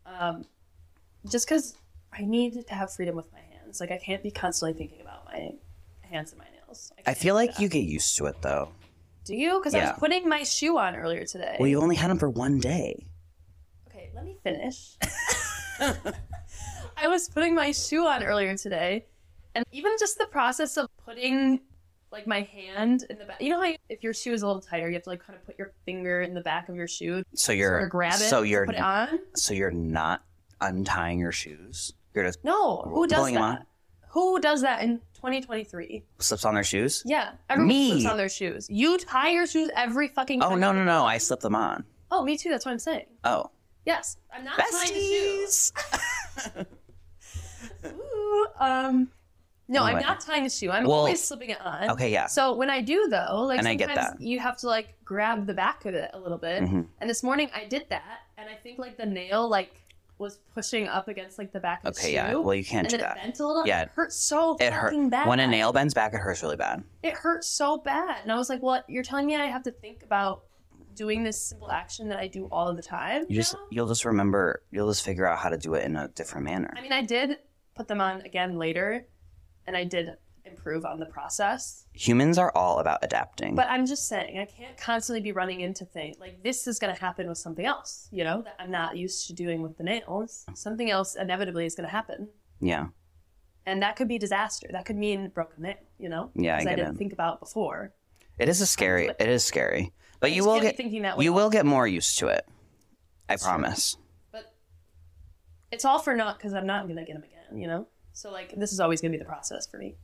Um, 0.04 0.44
just 1.30 1.46
because 1.46 1.76
I 2.12 2.22
need 2.22 2.66
to 2.66 2.74
have 2.74 2.92
freedom 2.92 3.14
with 3.14 3.32
my 3.32 3.38
hands. 3.38 3.80
Like 3.80 3.92
I 3.92 3.98
can't 3.98 4.22
be 4.22 4.32
constantly 4.32 4.76
thinking 4.76 5.00
about 5.00 5.24
my 5.26 5.52
hands 6.00 6.32
and 6.32 6.40
my 6.40 6.46
nails. 6.56 6.92
I 6.98 7.02
can't 7.02 7.16
feel 7.16 7.36
like 7.36 7.60
you 7.60 7.68
get 7.68 7.84
used 7.84 8.16
to 8.16 8.26
it 8.26 8.42
though. 8.42 8.72
do. 9.24 9.36
You 9.36 9.60
because 9.60 9.74
I 9.76 9.84
was 9.84 9.98
putting 9.98 10.28
my 10.28 10.42
shoe 10.42 10.76
on 10.76 10.96
earlier 10.96 11.24
today. 11.24 11.56
Well, 11.60 11.68
you 11.68 11.80
only 11.80 11.96
had 11.96 12.10
them 12.10 12.18
for 12.18 12.28
one 12.28 12.58
day. 12.58 13.06
Okay, 14.10 14.16
let 14.16 14.24
me 14.24 14.36
finish. 14.42 14.96
I 16.96 17.08
was 17.08 17.28
putting 17.28 17.54
my 17.54 17.72
shoe 17.72 18.06
on 18.06 18.22
earlier 18.22 18.56
today, 18.56 19.06
and 19.54 19.64
even 19.72 19.92
just 19.98 20.18
the 20.18 20.26
process 20.26 20.76
of 20.76 20.88
putting 21.04 21.60
like 22.12 22.26
my 22.26 22.42
hand 22.42 23.04
in 23.08 23.18
the 23.18 23.24
back. 23.24 23.40
You 23.40 23.50
know 23.50 23.62
how 23.62 23.72
if 23.88 24.02
your 24.02 24.12
shoe 24.12 24.32
is 24.32 24.42
a 24.42 24.46
little 24.46 24.60
tighter, 24.62 24.88
you 24.88 24.94
have 24.94 25.04
to 25.04 25.10
like 25.10 25.24
kind 25.24 25.38
of 25.38 25.46
put 25.46 25.58
your 25.58 25.72
finger 25.84 26.20
in 26.22 26.34
the 26.34 26.40
back 26.40 26.68
of 26.68 26.74
your 26.76 26.88
shoe 26.88 27.22
So 27.34 27.52
you're 27.52 27.78
or 27.80 27.86
grab 27.86 28.14
it, 28.14 28.18
so 28.24 28.42
you're 28.42 28.66
put 28.66 28.74
it 28.74 28.80
on. 28.80 29.20
so 29.36 29.54
you're 29.54 29.70
not 29.70 30.22
untying 30.60 31.18
your 31.20 31.32
shoes. 31.32 31.92
You're 32.14 32.24
just 32.24 32.44
No, 32.44 32.82
who 32.82 33.06
does 33.06 33.18
Pulling 33.18 33.36
'em 33.36 33.42
that? 33.42 33.66
Who 34.10 34.40
does 34.40 34.62
that 34.62 34.82
in 34.82 34.98
2023? 35.14 36.02
slips 36.18 36.44
on 36.44 36.54
their 36.54 36.64
shoes. 36.64 37.02
Yeah, 37.06 37.30
everyone 37.48 37.68
Me. 37.68 37.92
puts 37.92 38.06
on 38.06 38.16
their 38.16 38.28
shoes. 38.28 38.66
You 38.68 38.98
tie 38.98 39.30
your 39.30 39.46
shoes 39.46 39.70
every 39.76 40.08
fucking. 40.08 40.42
Oh 40.42 40.50
time 40.50 40.60
no 40.60 40.72
no 40.72 40.82
no! 40.84 41.04
I 41.04 41.14
on. 41.14 41.20
slip 41.20 41.40
them 41.40 41.54
on. 41.54 41.84
Oh, 42.10 42.24
me 42.24 42.36
too. 42.36 42.48
That's 42.50 42.66
what 42.66 42.72
I'm 42.72 42.80
saying. 42.80 43.06
Oh, 43.22 43.50
Yes, 43.86 44.18
I'm 44.32 44.44
not 44.44 44.58
tying 44.58 44.94
the 44.94 45.00
shoe. 45.00 45.46
besties. 45.46 46.66
Ooh, 47.86 48.46
um, 48.58 49.08
no, 49.68 49.84
I'm 49.84 50.00
not 50.02 50.20
tying 50.20 50.42
the 50.44 50.50
shoe. 50.50 50.70
I'm 50.70 50.84
Well, 50.84 50.92
always 50.98 51.22
slipping 51.22 51.50
it 51.50 51.60
on. 51.60 51.90
okay, 51.90 52.10
yeah. 52.12 52.26
So 52.26 52.54
when 52.54 52.70
I 52.70 52.80
do 52.80 53.06
though, 53.08 53.42
like 53.46 53.58
And 53.58 53.80
sometimes 53.80 54.20
you 54.20 54.38
have 54.40 54.56
to 54.58 54.66
like 54.66 54.94
grab 55.04 55.46
the 55.46 55.54
back 55.54 55.84
of 55.86 55.94
it 55.94 56.10
a 56.12 56.18
little 56.18 56.38
bit. 56.38 56.62
Mhm. 56.62 56.86
And 57.00 57.08
this 57.10 57.22
morning 57.22 57.50
I 57.54 57.64
did 57.64 57.86
that, 57.90 58.20
and 58.36 58.48
I 58.48 58.54
think 58.54 58.78
like 58.78 58.96
the 58.96 59.06
nail 59.06 59.48
like 59.48 59.74
was 60.18 60.38
pushing 60.54 60.86
up 60.86 61.08
against 61.08 61.38
like 61.38 61.50
the 61.52 61.60
back 61.60 61.80
of 61.84 61.94
the 61.94 62.00
shoe. 62.00 62.06
Okay, 62.08 62.14
yeah. 62.14 62.34
Well, 62.34 62.54
you 62.54 62.64
can't 62.64 62.86
and 62.86 62.90
do 62.90 62.98
that. 62.98 63.16
it 63.16 63.22
bent 63.22 63.40
a 63.40 63.46
little. 63.46 63.66
Yeah. 63.66 63.82
it 63.82 63.88
hurts 63.94 64.16
so 64.16 64.56
It 64.60 64.72
hurt 64.72 64.92
bad. 65.08 65.26
when 65.26 65.40
a 65.40 65.46
nail 65.46 65.72
bends 65.72 65.94
back. 65.94 66.12
It 66.12 66.18
hurts 66.18 66.42
really 66.42 66.56
bad. 66.56 66.82
It 67.02 67.14
hurts 67.14 67.48
so 67.48 67.78
bad, 67.78 68.18
and 68.22 68.30
I 68.30 68.36
was 68.36 68.50
like, 68.50 68.60
"What? 68.60 68.84
You're 68.90 69.02
telling 69.04 69.26
me 69.26 69.36
I 69.36 69.46
have 69.46 69.62
to 69.62 69.70
think 69.70 70.02
about 70.02 70.42
doing 71.04 71.24
this 71.24 71.40
simple 71.50 71.70
action 71.70 72.08
that 72.10 72.18
I 72.18 72.28
do 72.28 72.42
all 72.52 72.72
the 72.74 72.82
time?" 72.82 73.20
You 73.28 73.36
just 73.36 73.54
now? 73.54 73.60
you'll 73.74 73.88
just 73.94 74.04
remember. 74.04 74.62
You'll 74.70 74.90
just 74.94 75.04
figure 75.04 75.26
out 75.30 75.38
how 75.38 75.48
to 75.48 75.58
do 75.66 75.74
it 75.74 75.84
in 75.84 75.96
a 75.96 76.08
different 76.08 76.44
manner. 76.44 76.72
I 76.76 76.80
mean, 76.82 76.92
I 76.92 77.02
did 77.02 77.38
put 77.74 77.86
them 77.88 78.00
on 78.00 78.20
again 78.22 78.56
later, 78.58 79.06
and 79.66 79.76
I 79.76 79.84
did 79.84 80.06
improve 80.44 80.84
on 80.84 80.98
the 80.98 81.06
process. 81.06 81.86
Humans 81.92 82.36
are 82.38 82.50
all 82.56 82.78
about 82.80 82.98
adapting. 83.02 83.54
But 83.54 83.68
I'm 83.68 83.86
just 83.86 84.08
saying, 84.08 84.38
I 84.38 84.46
can't 84.46 84.76
constantly 84.76 85.20
be 85.20 85.32
running 85.32 85.60
into 85.60 85.84
things 85.84 86.16
like 86.18 86.42
this 86.42 86.66
is 86.66 86.78
going 86.78 86.92
to 86.94 87.00
happen 87.00 87.28
with 87.28 87.38
something 87.38 87.64
else, 87.64 88.08
you 88.10 88.24
know, 88.24 88.42
that 88.42 88.56
I'm 88.58 88.70
not 88.70 88.96
used 88.96 89.26
to 89.28 89.32
doing 89.32 89.62
with 89.62 89.76
the 89.78 89.84
nails. 89.84 90.44
Something 90.54 90.90
else 90.90 91.14
inevitably 91.14 91.66
is 91.66 91.74
going 91.76 91.86
to 91.86 91.92
happen. 91.92 92.28
yeah, 92.60 92.86
And 93.66 93.80
that 93.82 93.94
could 93.96 94.08
be 94.08 94.18
disaster. 94.18 94.66
That 94.72 94.84
could 94.86 94.96
mean 94.96 95.28
broken 95.28 95.62
nail, 95.62 95.76
you 95.98 96.08
know? 96.08 96.30
Yeah, 96.34 96.56
I 96.56 96.60
I 96.60 96.64
didn't 96.64 96.94
it. 96.94 96.98
think 96.98 97.12
about 97.12 97.38
before. 97.40 97.92
it 98.38 98.48
is 98.48 98.60
a 98.60 98.66
scary. 98.66 99.06
It 99.24 99.28
is 99.28 99.44
scary, 99.44 99.92
but 100.20 100.32
you 100.32 100.44
will 100.44 100.60
get 100.60 100.76
thinking 100.76 101.02
that 101.02 101.18
way. 101.18 101.24
you 101.24 101.32
will 101.32 101.50
get 101.50 101.66
more 101.66 101.86
used 101.86 102.18
to 102.18 102.28
it. 102.28 102.46
I 103.28 103.32
That's 103.32 103.42
true. 103.42 103.50
promise. 103.50 103.96
But 104.32 104.52
it's 105.72 105.84
all 105.84 105.98
for 105.98 106.14
naught 106.14 106.38
because 106.38 106.54
I'm 106.54 106.66
not 106.66 106.84
going 106.84 106.96
to 106.96 107.04
get 107.04 107.14
them 107.14 107.24
again, 107.24 107.58
you 107.58 107.66
know? 107.66 107.86
So, 108.12 108.30
like, 108.30 108.54
this 108.56 108.72
is 108.72 108.80
always 108.80 109.00
going 109.00 109.12
to 109.12 109.18
be 109.18 109.22
the 109.22 109.28
process 109.28 109.66
for 109.66 109.78
me. 109.78 109.96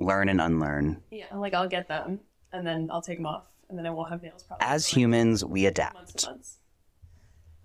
Learn 0.00 0.28
and 0.28 0.40
unlearn. 0.40 1.02
Yeah, 1.10 1.26
like, 1.34 1.54
I'll 1.54 1.68
get 1.68 1.88
them 1.88 2.20
and 2.52 2.66
then 2.66 2.88
I'll 2.90 3.02
take 3.02 3.18
them 3.18 3.26
off 3.26 3.44
and 3.68 3.78
then 3.78 3.86
I 3.86 3.90
won't 3.90 4.10
have 4.10 4.22
nails 4.22 4.42
probably. 4.42 4.66
As 4.66 4.86
humans, 4.86 5.44
we 5.44 5.66
adapt. 5.66 6.24
and 6.24 6.32
months. 6.34 6.58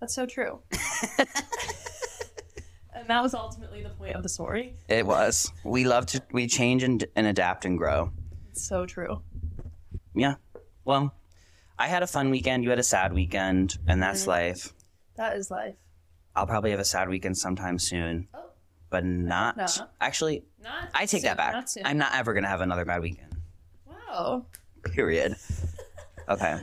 That's 0.00 0.14
so 0.14 0.26
true. 0.26 0.60
and 2.94 3.08
that 3.08 3.22
was 3.22 3.34
ultimately 3.34 3.82
the 3.82 3.90
point 3.90 4.14
of 4.14 4.22
the 4.22 4.28
story. 4.28 4.74
It 4.88 5.06
was. 5.06 5.50
We 5.64 5.84
love 5.84 6.06
to. 6.06 6.22
We 6.32 6.46
change 6.46 6.82
and, 6.82 7.04
and 7.16 7.26
adapt 7.26 7.64
and 7.64 7.78
grow. 7.78 8.10
It's 8.50 8.66
so 8.66 8.86
true. 8.86 9.22
Yeah. 10.14 10.34
Well, 10.84 11.14
I 11.78 11.88
had 11.88 12.02
a 12.02 12.06
fun 12.06 12.30
weekend. 12.30 12.62
You 12.64 12.70
had 12.70 12.78
a 12.78 12.82
sad 12.84 13.12
weekend, 13.12 13.78
and 13.86 14.02
that's 14.02 14.24
Mhm. 14.24 14.28
life. 14.28 14.72
That 15.16 15.36
is 15.36 15.50
life. 15.50 15.74
I'll 16.36 16.46
probably 16.46 16.70
have 16.70 16.80
a 16.80 16.84
sad 16.84 17.08
weekend 17.08 17.36
sometime 17.38 17.78
soon, 17.78 18.28
Oh, 18.34 18.44
but 18.90 19.04
not. 19.04 19.56
No. 19.56 19.66
Actually, 20.00 20.44
not. 20.62 20.90
I 20.94 21.00
take 21.06 21.20
soon, 21.20 21.22
that 21.22 21.36
back. 21.36 21.52
Not 21.52 21.70
soon. 21.70 21.86
I'm 21.86 21.98
not 21.98 22.14
ever 22.14 22.32
gonna 22.34 22.48
have 22.48 22.60
another 22.60 22.84
bad 22.84 23.02
weekend. 23.02 23.36
Wow. 23.86 24.46
Period. 24.84 25.36
Okay. 26.26 26.58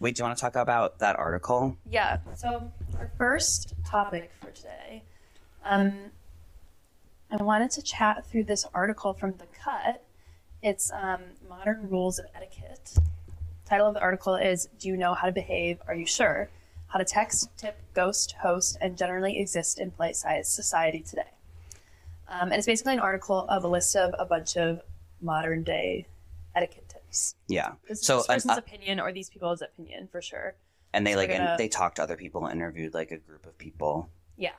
Wait, 0.00 0.16
do 0.16 0.20
you 0.20 0.24
want 0.26 0.36
to 0.36 0.40
talk 0.40 0.56
about 0.56 0.98
that 0.98 1.14
article? 1.16 1.76
Yeah. 1.88 2.18
So 2.34 2.72
our 2.98 3.12
first 3.16 3.72
topic 3.86 4.32
for 4.40 4.50
today, 4.50 5.04
um, 5.62 6.10
I 7.30 7.36
wanted 7.36 7.70
to 7.70 7.82
chat 7.82 8.26
through 8.26 8.42
this 8.42 8.66
article 8.74 9.14
from 9.14 9.36
The 9.36 9.46
Cut. 9.46 10.04
It's 10.62 10.90
um, 10.90 11.20
Modern 11.48 11.88
Rules 11.88 12.18
of 12.18 12.26
Etiquette. 12.34 12.98
Title 13.74 13.88
of 13.88 13.94
the 13.94 14.00
article 14.02 14.36
is 14.36 14.68
"Do 14.78 14.86
you 14.86 14.96
know 14.96 15.14
how 15.14 15.26
to 15.26 15.32
behave? 15.32 15.82
Are 15.88 15.96
you 15.96 16.06
sure? 16.06 16.48
How 16.86 17.00
to 17.00 17.04
text, 17.04 17.50
tip, 17.56 17.76
ghost, 17.92 18.36
host, 18.40 18.78
and 18.80 18.96
generally 18.96 19.36
exist 19.40 19.80
in 19.80 19.90
polite-sized 19.90 20.48
society 20.52 21.00
today." 21.00 21.32
Um, 22.28 22.52
and 22.52 22.54
it's 22.54 22.66
basically 22.66 22.92
an 22.92 23.00
article 23.00 23.40
of 23.48 23.64
a 23.64 23.66
list 23.66 23.96
of 23.96 24.14
a 24.16 24.24
bunch 24.26 24.56
of 24.56 24.80
modern-day 25.20 26.06
etiquette 26.54 26.88
tips. 26.88 27.34
Yeah. 27.48 27.72
This 27.88 28.00
So, 28.02 28.18
this 28.18 28.26
person's 28.28 28.52
uh, 28.52 28.58
opinion 28.60 29.00
or 29.00 29.10
these 29.10 29.28
people's 29.28 29.60
opinion 29.60 30.06
for 30.06 30.22
sure. 30.22 30.54
And 30.92 31.04
they 31.04 31.14
So 31.14 31.18
like 31.18 31.30
gonna- 31.30 31.44
and 31.44 31.58
they 31.58 31.66
talked 31.66 31.96
to 31.96 32.02
other 32.04 32.16
people, 32.16 32.46
interviewed 32.46 32.94
like 32.94 33.10
a 33.10 33.18
group 33.18 33.44
of 33.44 33.58
people. 33.58 34.08
Yeah. 34.36 34.52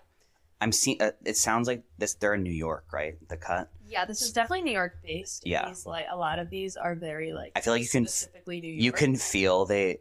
I'm 0.65 0.71
seeing. 0.71 0.99
Uh, 0.99 1.11
it 1.23 1.37
sounds 1.37 1.67
like 1.67 1.83
this. 1.99 2.15
They're 2.15 2.33
in 2.33 2.41
New 2.41 2.51
York, 2.51 2.85
right? 2.91 3.15
The 3.29 3.37
cut. 3.37 3.69
Yeah, 3.87 4.05
this 4.05 4.23
is 4.23 4.33
definitely 4.33 4.63
New 4.63 4.73
York 4.73 4.97
based. 5.03 5.45
Yeah. 5.45 5.67
These, 5.69 5.85
like 5.85 6.07
a 6.11 6.17
lot 6.17 6.39
of 6.39 6.49
these 6.49 6.75
are 6.75 6.95
very 6.95 7.33
like 7.33 7.51
I 7.55 7.61
feel 7.61 7.73
like 7.73 7.83
you 7.83 7.87
can- 7.89 8.07
specifically 8.07 8.61
New 8.61 8.69
York. 8.69 8.81
You 8.83 8.91
can 8.91 9.15
feel 9.15 9.65
they 9.65 9.99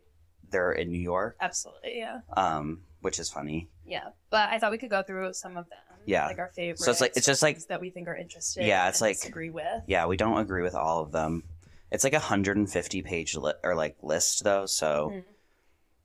they're 0.51 0.73
in 0.73 0.91
New 0.91 1.01
York. 1.01 1.37
absolutely 1.41 1.99
yeah. 1.99 2.21
Um, 2.35 2.81
which 3.03 3.19
is 3.19 3.29
funny. 3.29 3.69
Yeah, 3.85 4.09
but 4.31 4.49
I 4.49 4.59
thought 4.59 4.71
we 4.71 4.79
could 4.79 4.89
go 4.91 5.03
through 5.03 5.35
some 5.35 5.59
of 5.59 5.69
them. 5.69 5.79
Yeah. 6.07 6.27
like 6.29 6.39
our 6.39 6.49
favorite. 6.49 6.79
So 6.81 6.91
it's 6.91 7.01
like- 7.03 7.13
it's 7.17 7.27
just 7.27 7.43
like- 7.43 7.59
that 7.69 7.81
we 7.83 7.91
think 7.91 8.09
are 8.09 8.17
interesting. 8.17 8.67
Yeah, 8.67 8.89
it's 8.89 9.03
and 9.03 9.09
like- 9.11 9.25
agree 9.29 9.51
with. 9.51 9.83
Yeah, 9.87 10.07
we 10.07 10.17
don't 10.17 10.39
agree 10.39 10.63
with 10.63 10.75
all 10.75 11.03
of 11.03 11.13
them. 11.13 11.45
It's 11.91 12.05
like 12.05 12.15
a 12.15 12.17
150 12.21 13.03
page 13.03 13.37
li- 13.37 13.53
or 13.63 13.75
like 13.75 13.97
list 14.03 14.45
though, 14.45 14.65
so 14.67 15.11
Mhm. 15.13 15.25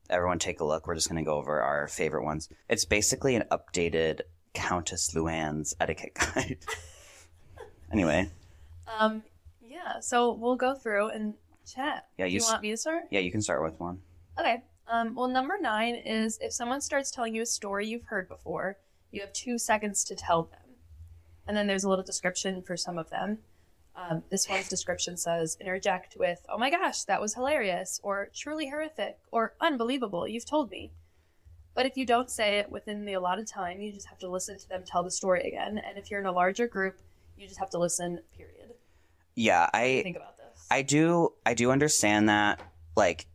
everyone 0.09 0.39
take 0.39 0.59
a 0.59 0.65
look. 0.65 0.85
We're 0.87 0.95
just 0.95 1.09
going 1.09 1.23
to 1.23 1.27
go 1.29 1.35
over 1.37 1.61
our 1.61 1.87
favorite 1.87 2.23
ones. 2.23 2.49
It's 2.67 2.85
basically 2.85 3.35
an 3.35 3.43
updated 3.51 4.21
Countess 4.53 5.13
Luann's 5.13 5.75
etiquette 5.79 6.13
guide. 6.15 6.57
anyway, 7.91 8.29
Um, 8.99 9.23
yeah. 9.61 9.99
So 9.99 10.33
we'll 10.33 10.55
go 10.55 10.73
through 10.75 11.09
and 11.09 11.33
chat. 11.71 12.07
Yeah, 12.17 12.25
you 12.25 12.33
you 12.33 12.39
s- 12.39 12.49
want 12.49 12.61
me 12.63 12.71
to 12.71 12.77
start? 12.77 13.03
yeah, 13.11 13.19
you 13.19 13.31
can 13.31 13.41
start 13.41 13.63
with 13.63 13.79
one. 13.79 13.99
Okay. 14.39 14.63
Um, 14.87 15.13
well, 15.13 15.27
number 15.27 15.57
nine 15.61 15.95
is 15.95 16.39
if 16.41 16.51
someone 16.51 16.81
starts 16.81 17.11
telling 17.11 17.35
you 17.35 17.43
a 17.43 17.45
story 17.45 17.87
you've 17.87 18.05
heard 18.05 18.27
before, 18.27 18.77
you 19.11 19.21
have 19.21 19.31
two 19.33 19.57
seconds 19.59 20.03
to 20.05 20.15
tell 20.15 20.43
them. 20.43 20.59
And 21.47 21.55
then 21.55 21.67
there's 21.67 21.83
a 21.83 21.89
little 21.89 22.03
description 22.05 22.61
for 22.63 22.75
some 22.75 22.97
of 22.97 23.09
them. 23.09 23.39
Um, 23.95 24.23
this 24.31 24.47
one's 24.49 24.67
description 24.69 25.17
says 25.17 25.57
interject 25.59 26.15
with, 26.17 26.43
oh 26.49 26.57
my 26.57 26.69
gosh, 26.69 27.03
that 27.03 27.19
was 27.21 27.33
hilarious, 27.35 27.99
or 28.01 28.29
truly 28.33 28.69
horrific, 28.69 29.17
or 29.31 29.53
unbelievable, 29.59 30.27
you've 30.27 30.45
told 30.45 30.71
me. 30.71 30.91
But 31.75 31.85
if 31.85 31.95
you 31.97 32.05
don't 32.05 32.29
say 32.29 32.59
it 32.59 32.71
within 32.71 33.05
the 33.05 33.13
allotted 33.13 33.47
time, 33.47 33.79
you 33.79 33.91
just 33.91 34.07
have 34.07 34.19
to 34.19 34.27
listen 34.27 34.57
to 34.57 34.67
them 34.69 34.83
tell 34.85 35.03
the 35.03 35.11
story 35.11 35.47
again. 35.47 35.77
And 35.77 35.97
if 35.97 36.09
you're 36.11 36.19
in 36.19 36.25
a 36.25 36.31
larger 36.31 36.67
group, 36.67 36.97
you 37.37 37.47
just 37.47 37.59
have 37.59 37.69
to 37.71 37.77
listen, 37.79 38.19
period. 38.35 38.73
Yeah, 39.35 39.61
What 39.61 39.73
do 39.73 39.79
you 39.89 39.99
I 39.99 40.03
think 40.03 40.17
about 40.17 40.37
this? 40.37 40.67
I 40.69 40.81
do 40.81 41.29
I 41.45 41.53
do 41.53 41.71
understand 41.71 42.27
that 42.29 42.59
like 42.97 43.27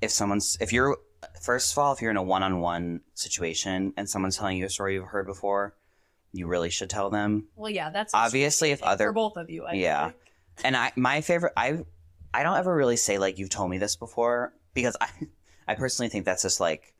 if 0.00 0.10
someone's 0.10 0.56
if 0.60 0.72
you're 0.72 0.96
first 1.42 1.72
of 1.72 1.78
all 1.78 1.92
if 1.92 2.00
you're 2.00 2.10
in 2.10 2.16
a 2.16 2.22
one-on-one 2.22 3.00
situation 3.14 3.92
and 3.98 4.08
someone's 4.08 4.38
telling 4.38 4.56
you 4.56 4.64
a 4.64 4.70
story 4.70 4.94
you've 4.94 5.04
heard 5.08 5.26
before, 5.26 5.74
you 6.32 6.46
really 6.46 6.70
should 6.70 6.88
tell 6.88 7.10
them. 7.10 7.48
well, 7.56 7.70
yeah, 7.70 7.90
that's 7.90 8.14
Obviously, 8.14 8.70
if 8.70 8.78
for 8.78 8.86
other 8.86 9.12
both 9.12 9.36
of 9.36 9.50
you, 9.50 9.64
I 9.66 9.72
Yeah. 9.74 10.04
like. 10.06 10.32
and 10.64 10.74
I 10.76 10.92
my 10.96 11.20
favorite 11.20 11.52
I 11.56 11.80
I 12.32 12.42
don't 12.44 12.56
ever 12.56 12.74
really 12.74 12.96
say 12.96 13.18
like 13.18 13.38
you've 13.38 13.50
told 13.50 13.70
me 13.70 13.76
this 13.76 13.96
before 13.96 14.54
because 14.72 14.96
I 15.00 15.08
I 15.68 15.74
personally 15.74 16.08
think 16.08 16.24
that's 16.24 16.42
just 16.42 16.60
like 16.60 16.94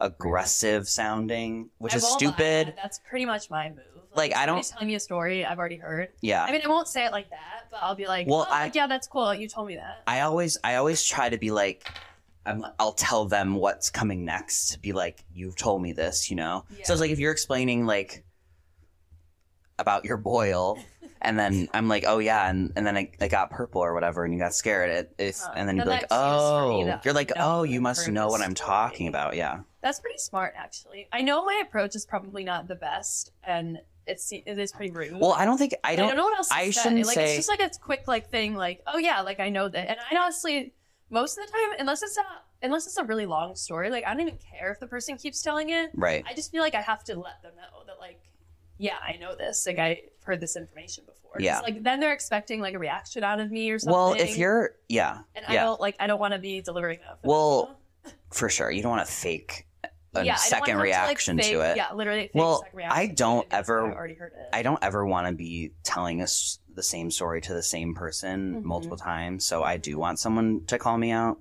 aggressive 0.00 0.88
sounding, 0.88 1.70
which 1.78 1.94
I 1.94 1.96
is 1.96 2.02
won't 2.04 2.22
lie, 2.22 2.28
stupid. 2.32 2.74
That's 2.76 3.00
pretty 3.08 3.24
much 3.24 3.50
my 3.50 3.70
move. 3.70 3.78
Like, 4.14 4.34
I 4.34 4.46
don't- 4.46 4.64
telling 4.64 4.86
me 4.88 4.94
a 4.94 5.00
story 5.00 5.44
I've 5.44 5.58
already 5.58 5.76
heard. 5.76 6.08
Yeah. 6.20 6.42
I 6.44 6.50
mean, 6.52 6.62
I 6.64 6.68
won't 6.68 6.88
say 6.88 7.04
it 7.04 7.12
like 7.12 7.30
that, 7.30 7.66
but 7.70 7.78
I'll 7.82 7.94
be 7.94 8.06
like, 8.06 8.26
Well, 8.26 8.46
"Oh, 8.48 8.52
I- 8.52 8.64
like, 8.64 8.74
yeah, 8.74 8.86
that's 8.86 9.06
cool. 9.06 9.34
You 9.34 9.48
told 9.48 9.68
me 9.68 9.76
that." 9.76 10.02
I 10.06 10.20
always 10.22 10.56
I 10.64 10.76
always 10.76 11.04
try 11.04 11.28
to 11.28 11.38
be 11.38 11.50
like 11.50 11.88
I'm, 12.46 12.64
I'll 12.78 12.92
tell 12.94 13.26
them 13.26 13.56
what's 13.56 13.90
coming 13.90 14.24
next 14.24 14.68
to 14.70 14.78
be 14.78 14.92
like 14.92 15.22
you've 15.34 15.56
told 15.56 15.82
me 15.82 15.92
this, 15.92 16.30
you 16.30 16.36
know. 16.36 16.64
So 16.84 16.92
it's 16.94 17.00
like 17.00 17.10
if 17.10 17.18
you're 17.18 17.32
explaining 17.32 17.84
like 17.84 18.24
about 19.78 20.04
your 20.04 20.16
boil 20.16 20.78
and 21.20 21.38
then 21.38 21.68
I'm 21.74 21.88
like, 21.88 22.04
"Oh 22.06 22.18
yeah," 22.18 22.48
and, 22.48 22.72
and 22.76 22.86
then 22.86 22.96
it, 22.96 23.14
it 23.20 23.28
got 23.30 23.50
purple 23.50 23.80
or 23.82 23.94
whatever 23.94 24.24
and 24.24 24.32
you 24.32 24.38
got 24.40 24.54
scared 24.54 24.90
it 24.90 25.14
if 25.18 25.42
Uh, 25.44 25.52
and 25.56 25.68
then 25.68 25.76
you'd 25.76 25.84
be 25.84 25.90
like, 25.90 26.08
that 26.08 26.10
cues 26.10 26.40
for 26.50 26.68
me 26.68 26.92
"Oh." 26.92 27.00
You're 27.04 27.14
like, 27.14 27.32
"Oh, 27.36 27.62
you 27.62 27.80
must 27.80 28.08
know 28.08 28.28
what 28.28 28.40
I'm 28.40 28.54
story." 28.56 28.68
talking 28.68 29.08
about." 29.08 29.36
Yeah. 29.36 29.60
That's 29.80 30.00
pretty 30.00 30.18
smart, 30.18 30.54
actually. 30.56 31.08
I 31.12 31.22
know 31.22 31.44
my 31.44 31.62
approach 31.66 31.94
is 31.94 32.04
probably 32.04 32.44
not 32.44 32.66
the 32.68 32.74
best, 32.74 33.32
and 33.44 33.78
it's 34.06 34.32
it 34.32 34.44
is 34.46 34.72
pretty 34.72 34.90
rude. 34.90 35.18
Well, 35.20 35.32
I 35.32 35.44
don't 35.44 35.58
think 35.58 35.74
I 35.84 35.94
don't 35.96 36.06
I 36.06 36.08
don't 36.08 36.16
know 36.16 36.24
what 36.24 36.36
else. 36.38 36.50
I 36.50 36.70
say. 36.70 36.82
shouldn't 36.82 37.06
like, 37.06 37.14
say- 37.14 37.24
It's 37.36 37.46
just 37.46 37.48
like 37.48 37.60
a 37.60 37.70
quick 37.78 38.04
like 38.08 38.30
thing, 38.30 38.54
like, 38.54 38.82
"Oh 38.86 38.98
yeah, 38.98 39.20
like 39.20 39.38
I 39.40 39.50
know 39.50 39.68
that." 39.68 39.88
And 39.90 39.98
I 40.10 40.16
honestly, 40.16 40.72
most 41.10 41.38
of 41.38 41.46
the 41.46 41.52
time, 41.52 41.76
unless 41.78 42.02
it's 42.02 42.16
a 42.16 42.22
unless 42.62 42.86
it's 42.86 42.96
a 42.96 43.04
really 43.04 43.26
long 43.26 43.54
story, 43.54 43.90
like 43.90 44.04
I 44.04 44.10
don't 44.14 44.20
even 44.26 44.38
care 44.38 44.72
if 44.72 44.80
the 44.80 44.86
person 44.86 45.16
keeps 45.16 45.42
telling 45.42 45.70
it. 45.70 45.90
Right. 45.94 46.24
I 46.28 46.34
just 46.34 46.50
feel 46.50 46.62
like 46.62 46.74
I 46.74 46.80
have 46.80 47.04
to 47.04 47.14
let 47.14 47.40
them 47.42 47.52
know 47.56 47.84
that, 47.86 47.98
like, 48.00 48.20
yeah, 48.78 48.96
I 49.06 49.16
know 49.18 49.34
this. 49.36 49.66
Like, 49.66 49.78
I've 49.78 49.98
heard 50.24 50.40
this 50.40 50.56
information 50.56 51.04
before. 51.04 51.36
Yeah. 51.38 51.60
Like, 51.60 51.82
then 51.82 52.00
they're 52.00 52.12
expecting 52.12 52.60
like 52.60 52.74
a 52.74 52.78
reaction 52.78 53.22
out 53.24 53.40
of 53.40 53.50
me 53.50 53.70
or 53.70 53.78
something. 53.78 53.92
Well, 53.94 54.12
if 54.14 54.38
you're 54.38 54.76
yeah. 54.88 55.18
and 55.34 55.44
I 55.46 55.54
don't 55.54 55.80
like, 55.80 55.96
I 56.00 56.06
don't 56.06 56.20
want 56.20 56.32
to 56.34 56.38
be 56.38 56.60
delivering 56.62 57.00
that. 57.06 57.18
Well, 57.22 57.78
For 58.30 58.48
sure. 58.48 58.70
You 58.70 58.82
don't 58.82 58.90
want 58.92 59.06
to 59.06 59.12
fake 59.12 59.66
a 59.84 59.88
yeah, 60.14 60.20
I 60.20 60.24
don't 60.24 60.26
want 60.28 60.40
second 60.40 60.76
reaction 60.78 61.36
to, 61.36 61.42
like, 61.42 61.52
to, 61.52 61.60
it. 61.72 61.76
Yeah, 61.76 61.92
literally. 61.92 62.22
Fake 62.22 62.30
Well, 62.34 62.62
second 62.62 62.76
reaction 62.76 62.98
I 62.98 63.06
don't 63.14 63.46
ever- 63.50 63.86
I 63.86 63.94
already 63.94 64.14
heard 64.14 64.32
it. 64.32 64.48
I 64.52 64.62
don't 64.62 64.82
ever 64.82 65.04
want 65.06 65.26
to 65.28 65.34
be 65.34 65.72
telling 65.82 66.22
us 66.22 66.58
the 66.74 66.82
same 66.82 67.10
story 67.10 67.40
to 67.42 67.52
the 67.52 67.62
same 67.62 67.94
person 67.94 68.62
Mhm. 68.62 68.64
multiple 68.64 68.96
times. 68.96 69.44
So 69.44 69.62
I 69.62 69.76
do 69.76 69.98
want 69.98 70.18
someone 70.18 70.64
to 70.66 70.78
call 70.78 70.96
me 70.96 71.10
out. 71.10 71.38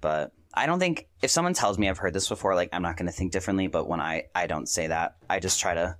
But 0.00 0.32
I 0.54 0.66
don't 0.66 0.78
think 0.78 1.08
if 1.22 1.30
someone 1.30 1.54
tells 1.54 1.78
me 1.78 1.88
I've 1.88 1.98
heard 1.98 2.14
this 2.14 2.28
before, 2.28 2.54
like 2.54 2.68
I'm 2.72 2.82
not 2.82 2.96
going 2.96 3.06
to 3.06 3.12
think 3.12 3.32
differently. 3.32 3.66
But 3.66 3.88
when 3.88 4.00
I 4.00 4.24
I 4.34 4.46
don't 4.46 4.68
say 4.68 4.86
that, 4.86 5.16
I 5.28 5.40
just 5.40 5.60
try 5.60 5.74
to 5.74 5.96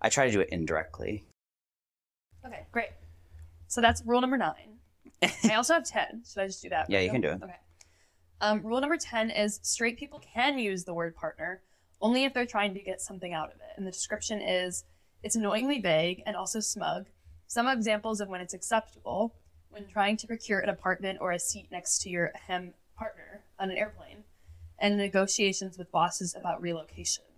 I 0.00 0.08
try 0.08 0.26
to 0.26 0.32
do 0.32 0.40
it 0.40 0.48
indirectly. 0.50 1.24
Okay, 2.46 2.66
great. 2.72 2.90
So 3.68 3.80
that's 3.80 4.02
rule 4.04 4.20
number 4.20 4.36
nine. 4.36 4.78
I 5.44 5.54
also 5.54 5.74
have 5.74 5.84
ten. 5.84 6.22
Should 6.30 6.42
I 6.42 6.46
just 6.46 6.62
do 6.62 6.68
that? 6.70 6.88
Yeah, 6.88 7.00
you 7.00 7.10
can 7.10 7.20
do 7.20 7.28
it. 7.28 7.42
Okay. 7.42 7.56
Um, 8.40 8.62
rule 8.62 8.80
number 8.80 8.96
ten 8.96 9.30
is 9.30 9.60
straight 9.62 9.98
people 9.98 10.20
can 10.20 10.58
use 10.58 10.84
the 10.84 10.94
word 10.94 11.14
partner 11.14 11.62
only 12.00 12.24
if 12.24 12.32
they're 12.32 12.46
trying 12.46 12.72
to 12.74 12.80
get 12.80 13.00
something 13.00 13.34
out 13.34 13.48
of 13.48 13.56
it. 13.56 13.76
And 13.76 13.86
the 13.86 13.90
description 13.90 14.40
is 14.40 14.84
it's 15.22 15.36
annoyingly 15.36 15.80
vague 15.80 16.22
and 16.24 16.34
also 16.34 16.60
smug. 16.60 17.06
Some 17.46 17.68
examples 17.68 18.20
of 18.20 18.28
when 18.28 18.40
it's 18.40 18.54
acceptable 18.54 19.34
when 19.70 19.86
trying 19.86 20.16
to 20.16 20.26
procure 20.26 20.60
an 20.60 20.68
apartment 20.68 21.18
or 21.20 21.32
a 21.32 21.38
seat 21.38 21.68
next 21.70 22.02
to 22.02 22.10
your 22.10 22.32
hem 22.46 22.74
partner 22.96 23.44
on 23.58 23.70
an 23.70 23.76
airplane, 23.76 24.24
and 24.78 24.96
negotiations 24.96 25.78
with 25.78 25.90
bosses 25.90 26.34
about 26.34 26.62
relocations. 26.62 27.29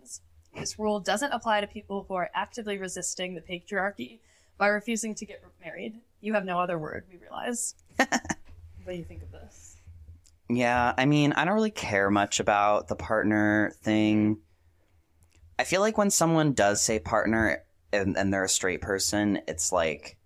This 0.55 0.77
rule 0.77 0.99
doesn't 0.99 1.31
apply 1.31 1.61
to 1.61 1.67
people 1.67 2.05
who 2.07 2.13
are 2.13 2.29
actively 2.33 2.77
resisting 2.77 3.33
the 3.33 3.41
patriarchy 3.41 4.19
by 4.57 4.67
refusing 4.67 5.15
to 5.15 5.25
get 5.25 5.43
married. 5.63 5.99
You 6.21 6.33
have 6.33 6.45
no 6.45 6.59
other 6.59 6.77
word, 6.77 7.05
we 7.11 7.17
realize. 7.17 7.75
what 7.95 8.09
do 8.87 8.93
you 8.93 9.03
think 9.03 9.23
of 9.23 9.31
this? 9.31 9.77
Yeah, 10.49 10.93
I 10.97 11.05
mean, 11.05 11.33
I 11.33 11.45
don't 11.45 11.55
really 11.55 11.71
care 11.71 12.09
much 12.09 12.39
about 12.39 12.87
the 12.87 12.95
partner 12.95 13.73
thing. 13.81 14.37
I 15.57 15.63
feel 15.63 15.81
like 15.81 15.97
when 15.97 16.11
someone 16.11 16.53
does 16.53 16.81
say 16.81 16.99
partner 16.99 17.63
and, 17.91 18.17
and 18.17 18.33
they're 18.33 18.43
a 18.43 18.49
straight 18.49 18.81
person, 18.81 19.41
it's 19.47 19.71
like 19.71 20.17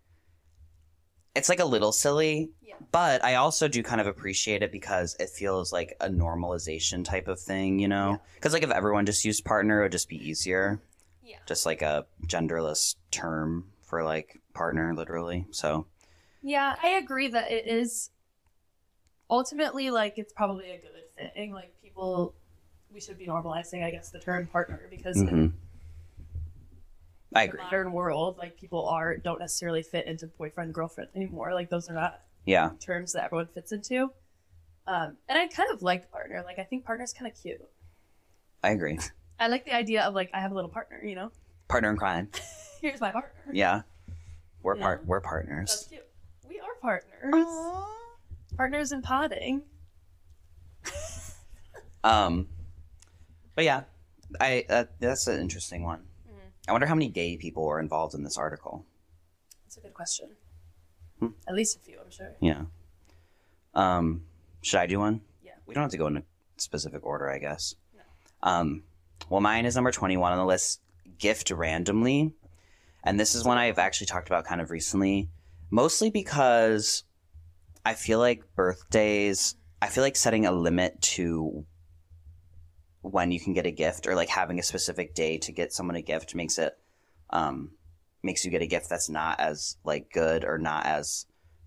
it's 1.38 1.50
like 1.50 1.60
a 1.60 1.65
little 1.65 1.91
silly. 1.91 2.50
Yeah. 2.62 2.76
But 2.91 3.23
I 3.23 3.36
also 3.36 3.67
do 3.67 3.84
kind 3.84 4.02
of 4.02 4.08
appreciate 4.08 4.63
it 4.63 4.71
because 4.71 5.15
it 5.19 5.30
feels 5.30 5.71
like 5.71 5.95
a 6.02 6.10
normalization 6.10 7.06
type 7.06 7.28
of 7.28 7.39
thing, 7.39 7.80
you 7.80 7.88
know? 7.88 8.19
Because 8.36 8.54
like 8.54 8.63
if 8.63 8.71
everyone 8.71 9.06
just 9.06 9.23
used 9.23 9.45
partner, 9.45 9.80
it 9.80 9.84
would 9.84 9.91
just 9.91 10.10
be 10.10 10.17
easier. 10.17 10.82
Yeah. 11.23 11.38
Just 11.45 11.65
like 11.65 11.82
a 11.82 12.06
genderless 12.26 12.95
term 13.12 13.65
for 13.84 14.04
like 14.04 14.41
partner, 14.54 14.93
literally. 14.95 15.45
So 15.52 15.86
Yeah, 16.41 16.76
I 16.82 16.89
agree 16.89 17.28
that 17.30 17.52
it 17.52 17.67
is 17.67 18.10
ultimately 19.30 19.91
like 19.91 20.17
it's 20.17 20.34
probably 20.34 20.71
a 20.71 20.78
good 20.78 21.34
thing. 21.34 21.54
Like 21.54 21.73
people 21.82 22.34
we 22.91 23.02
should 23.02 23.17
be 23.17 23.28
normalizing, 23.28 23.84
I 23.84 23.91
guess, 23.91 24.10
the 24.10 24.19
term 24.19 24.47
partner 24.47 24.88
because 24.89 25.17
in 25.17 25.28
mhm. 25.28 25.54
I 27.34 27.46
the 27.46 27.52
agree. 27.54 27.63
modern 27.63 27.92
world, 27.92 28.38
like 28.38 28.58
people 28.58 28.88
are 28.88 29.18
don't 29.18 29.40
necessarily 29.40 29.84
fit 29.84 30.06
into 30.08 30.28
boyfriend 30.28 30.74
girlfriend 30.74 31.10
anymore. 31.16 31.54
Like 31.54 31.70
those 31.70 31.90
are 31.90 31.94
not 31.94 32.22
Yeah, 32.46 32.72
terms 32.80 33.13
that 33.13 33.26
everyone 33.26 33.48
fits 33.48 33.72
into. 33.72 34.12
Um, 34.88 35.18
and 35.28 35.38
I 35.38 35.48
kind 35.48 35.70
of 35.72 35.82
like 35.82 36.10
partner. 36.12 36.42
Like 36.46 36.60
I 36.60 36.63
think 36.63 36.86
partner's 36.86 37.12
kind 37.13 37.30
of 37.30 37.38
cute. 37.42 37.62
I 38.63 38.70
agree. 38.72 38.98
I 39.40 39.48
like 39.50 39.66
the 39.66 39.76
idea 39.76 40.04
of 40.04 40.13
like 40.16 40.30
I 40.34 40.40
have 40.40 40.52
a 40.52 40.56
little 40.56 40.70
partner. 40.70 41.04
You 41.04 41.16
know, 41.16 41.32
Partner 41.68 41.90
in 41.92 41.98
crime. 41.98 42.30
here's 42.82 43.02
my 43.02 43.12
partner. 43.12 43.52
Yeah. 43.52 43.82
We're 44.63 44.78
Yeah. 44.78 44.84
part 44.84 45.06
we're 45.06 45.22
partners. 45.22 45.70
That's 45.70 45.84
partners. 45.84 46.04
cute. 46.42 46.50
We 46.50 46.60
are 46.60 46.76
partners. 46.82 47.46
Partners 48.56 48.92
in 48.94 49.02
potting. 49.02 49.63
Um 52.04 52.48
But 53.56 53.66
yeah, 53.66 53.84
I 54.40 54.66
uh, 54.70 54.86
that's 55.00 55.28
an 55.28 55.40
interesting 55.42 55.84
one. 55.84 56.07
I 56.67 56.71
wonder 56.71 56.88
how 56.88 56.95
many 56.95 57.10
gay 57.10 57.38
people 57.38 57.63
were 57.65 57.80
involved 57.80 58.13
in 58.13 58.23
this 58.23 58.38
article. 58.38 58.86
That's 59.63 59.77
a 59.77 59.82
good 59.82 59.93
question. 59.93 60.30
Hmm. 61.19 61.30
At 61.47 61.56
least 61.56 61.77
a 61.77 61.80
few, 61.80 61.99
I'm 62.03 62.12
sure. 62.12 62.36
Yeah. 62.41 62.63
Um 63.73 64.23
should 64.62 64.80
I 64.80 64.88
do 64.88 64.99
one? 64.99 65.21
Yeah. 65.43 65.53
We 65.65 65.73
don't 65.73 65.84
have 65.84 65.91
to 65.91 65.97
go 65.97 66.08
in 66.08 66.17
a 66.17 66.23
specific 66.58 67.06
order, 67.06 67.30
I 67.30 67.39
guess. 67.39 67.75
No. 67.95 68.01
Um 68.43 68.84
well 69.30 69.41
mine 69.41 69.65
is 69.65 69.75
number 69.75 69.91
21 69.91 70.32
on 70.32 70.38
the 70.38 70.45
list, 70.45 70.82
gift 71.17 71.51
randomly. 71.51 72.34
And 73.03 73.19
this 73.19 73.36
is 73.36 73.45
one 73.45 73.58
I've 73.58 73.80
actually 73.80 74.08
talked 74.08 74.27
about 74.27 74.45
kind 74.45 74.60
of 74.60 74.69
recently, 74.69 75.30
mostly 75.69 76.10
because 76.10 77.03
I 77.86 77.93
feel 77.93 78.19
like 78.19 78.43
birthdays, 78.56 79.56
I 79.82 79.88
feel 79.88 80.03
like 80.03 80.17
setting 80.17 80.45
a 80.45 80.51
limit 80.51 81.01
to 81.01 81.65
when 83.12 83.32
you 83.32 83.39
can 83.39 83.54
get 83.54 83.65
a 83.65 83.72
gift 83.72 84.08
or 84.08 84.15
like 84.15 84.30
having 84.30 84.60
a 84.60 84.63
specific 84.63 85.13
day 85.13 85.38
to 85.39 85.52
get 85.52 85.74
someone 85.74 85.96
a 85.96 86.02
gift 86.02 86.36
makes 86.36 86.58
it 86.58 86.78
um 87.30 87.72
makes 88.24 88.43
you 88.43 88.52
get 88.52 88.62
a 88.62 88.67
gift 88.67 88.89
that's 88.89 89.10
not 89.10 89.39
as 89.39 89.78
like 89.84 90.12
good 90.12 90.43
or 90.43 90.58
not 90.58 90.86
as 90.86 91.26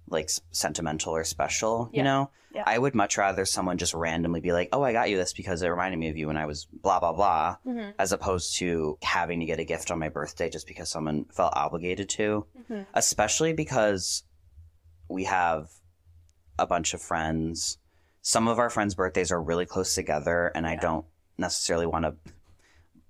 like 0.08 0.28
sentimental 0.50 1.14
or 1.14 1.22
special, 1.22 1.88
you 1.92 2.02
know? 2.02 2.30
Yeah. 2.52 2.64
I 2.66 2.76
would 2.76 2.96
much 2.96 3.16
rather 3.16 3.44
someone 3.44 3.78
just 3.78 3.94
randomly 3.94 4.40
be 4.40 4.52
like, 4.52 4.70
"Oh, 4.72 4.82
I 4.82 4.92
got 4.92 5.08
you 5.08 5.16
this 5.16 5.32
because 5.32 5.62
it 5.62 5.68
reminded 5.68 5.98
me 5.98 6.08
of 6.08 6.16
you 6.16 6.26
when 6.26 6.36
I 6.36 6.46
was 6.46 6.66
blah 6.72 6.98
blah 6.98 7.12
blah," 7.12 7.58
Mhm. 7.64 7.94
as 7.96 8.10
opposed 8.10 8.56
to 8.58 8.98
having 9.02 9.38
to 9.38 9.46
get 9.46 9.60
a 9.60 9.64
gift 9.64 9.92
on 9.92 10.00
my 10.00 10.08
birthday 10.08 10.50
just 10.50 10.66
because 10.66 10.88
someone 10.90 11.26
felt 11.26 11.52
obligated 11.54 12.08
to. 12.10 12.46
Mhm. 12.68 12.86
Especially 12.92 13.52
because 13.52 14.24
we 15.08 15.24
have 15.24 15.70
a 16.58 16.66
bunch 16.66 16.92
of 16.92 17.00
friends. 17.00 17.78
Some 18.20 18.48
of 18.48 18.58
our 18.58 18.68
friends' 18.68 18.96
birthdays 18.96 19.30
are 19.30 19.40
really 19.40 19.64
close 19.66 19.94
together, 19.94 20.48
and 20.54 20.66
I 20.66 20.74
don't 20.74 21.04
necessarily 21.40 21.86
want 21.86 22.04
to 22.04 22.14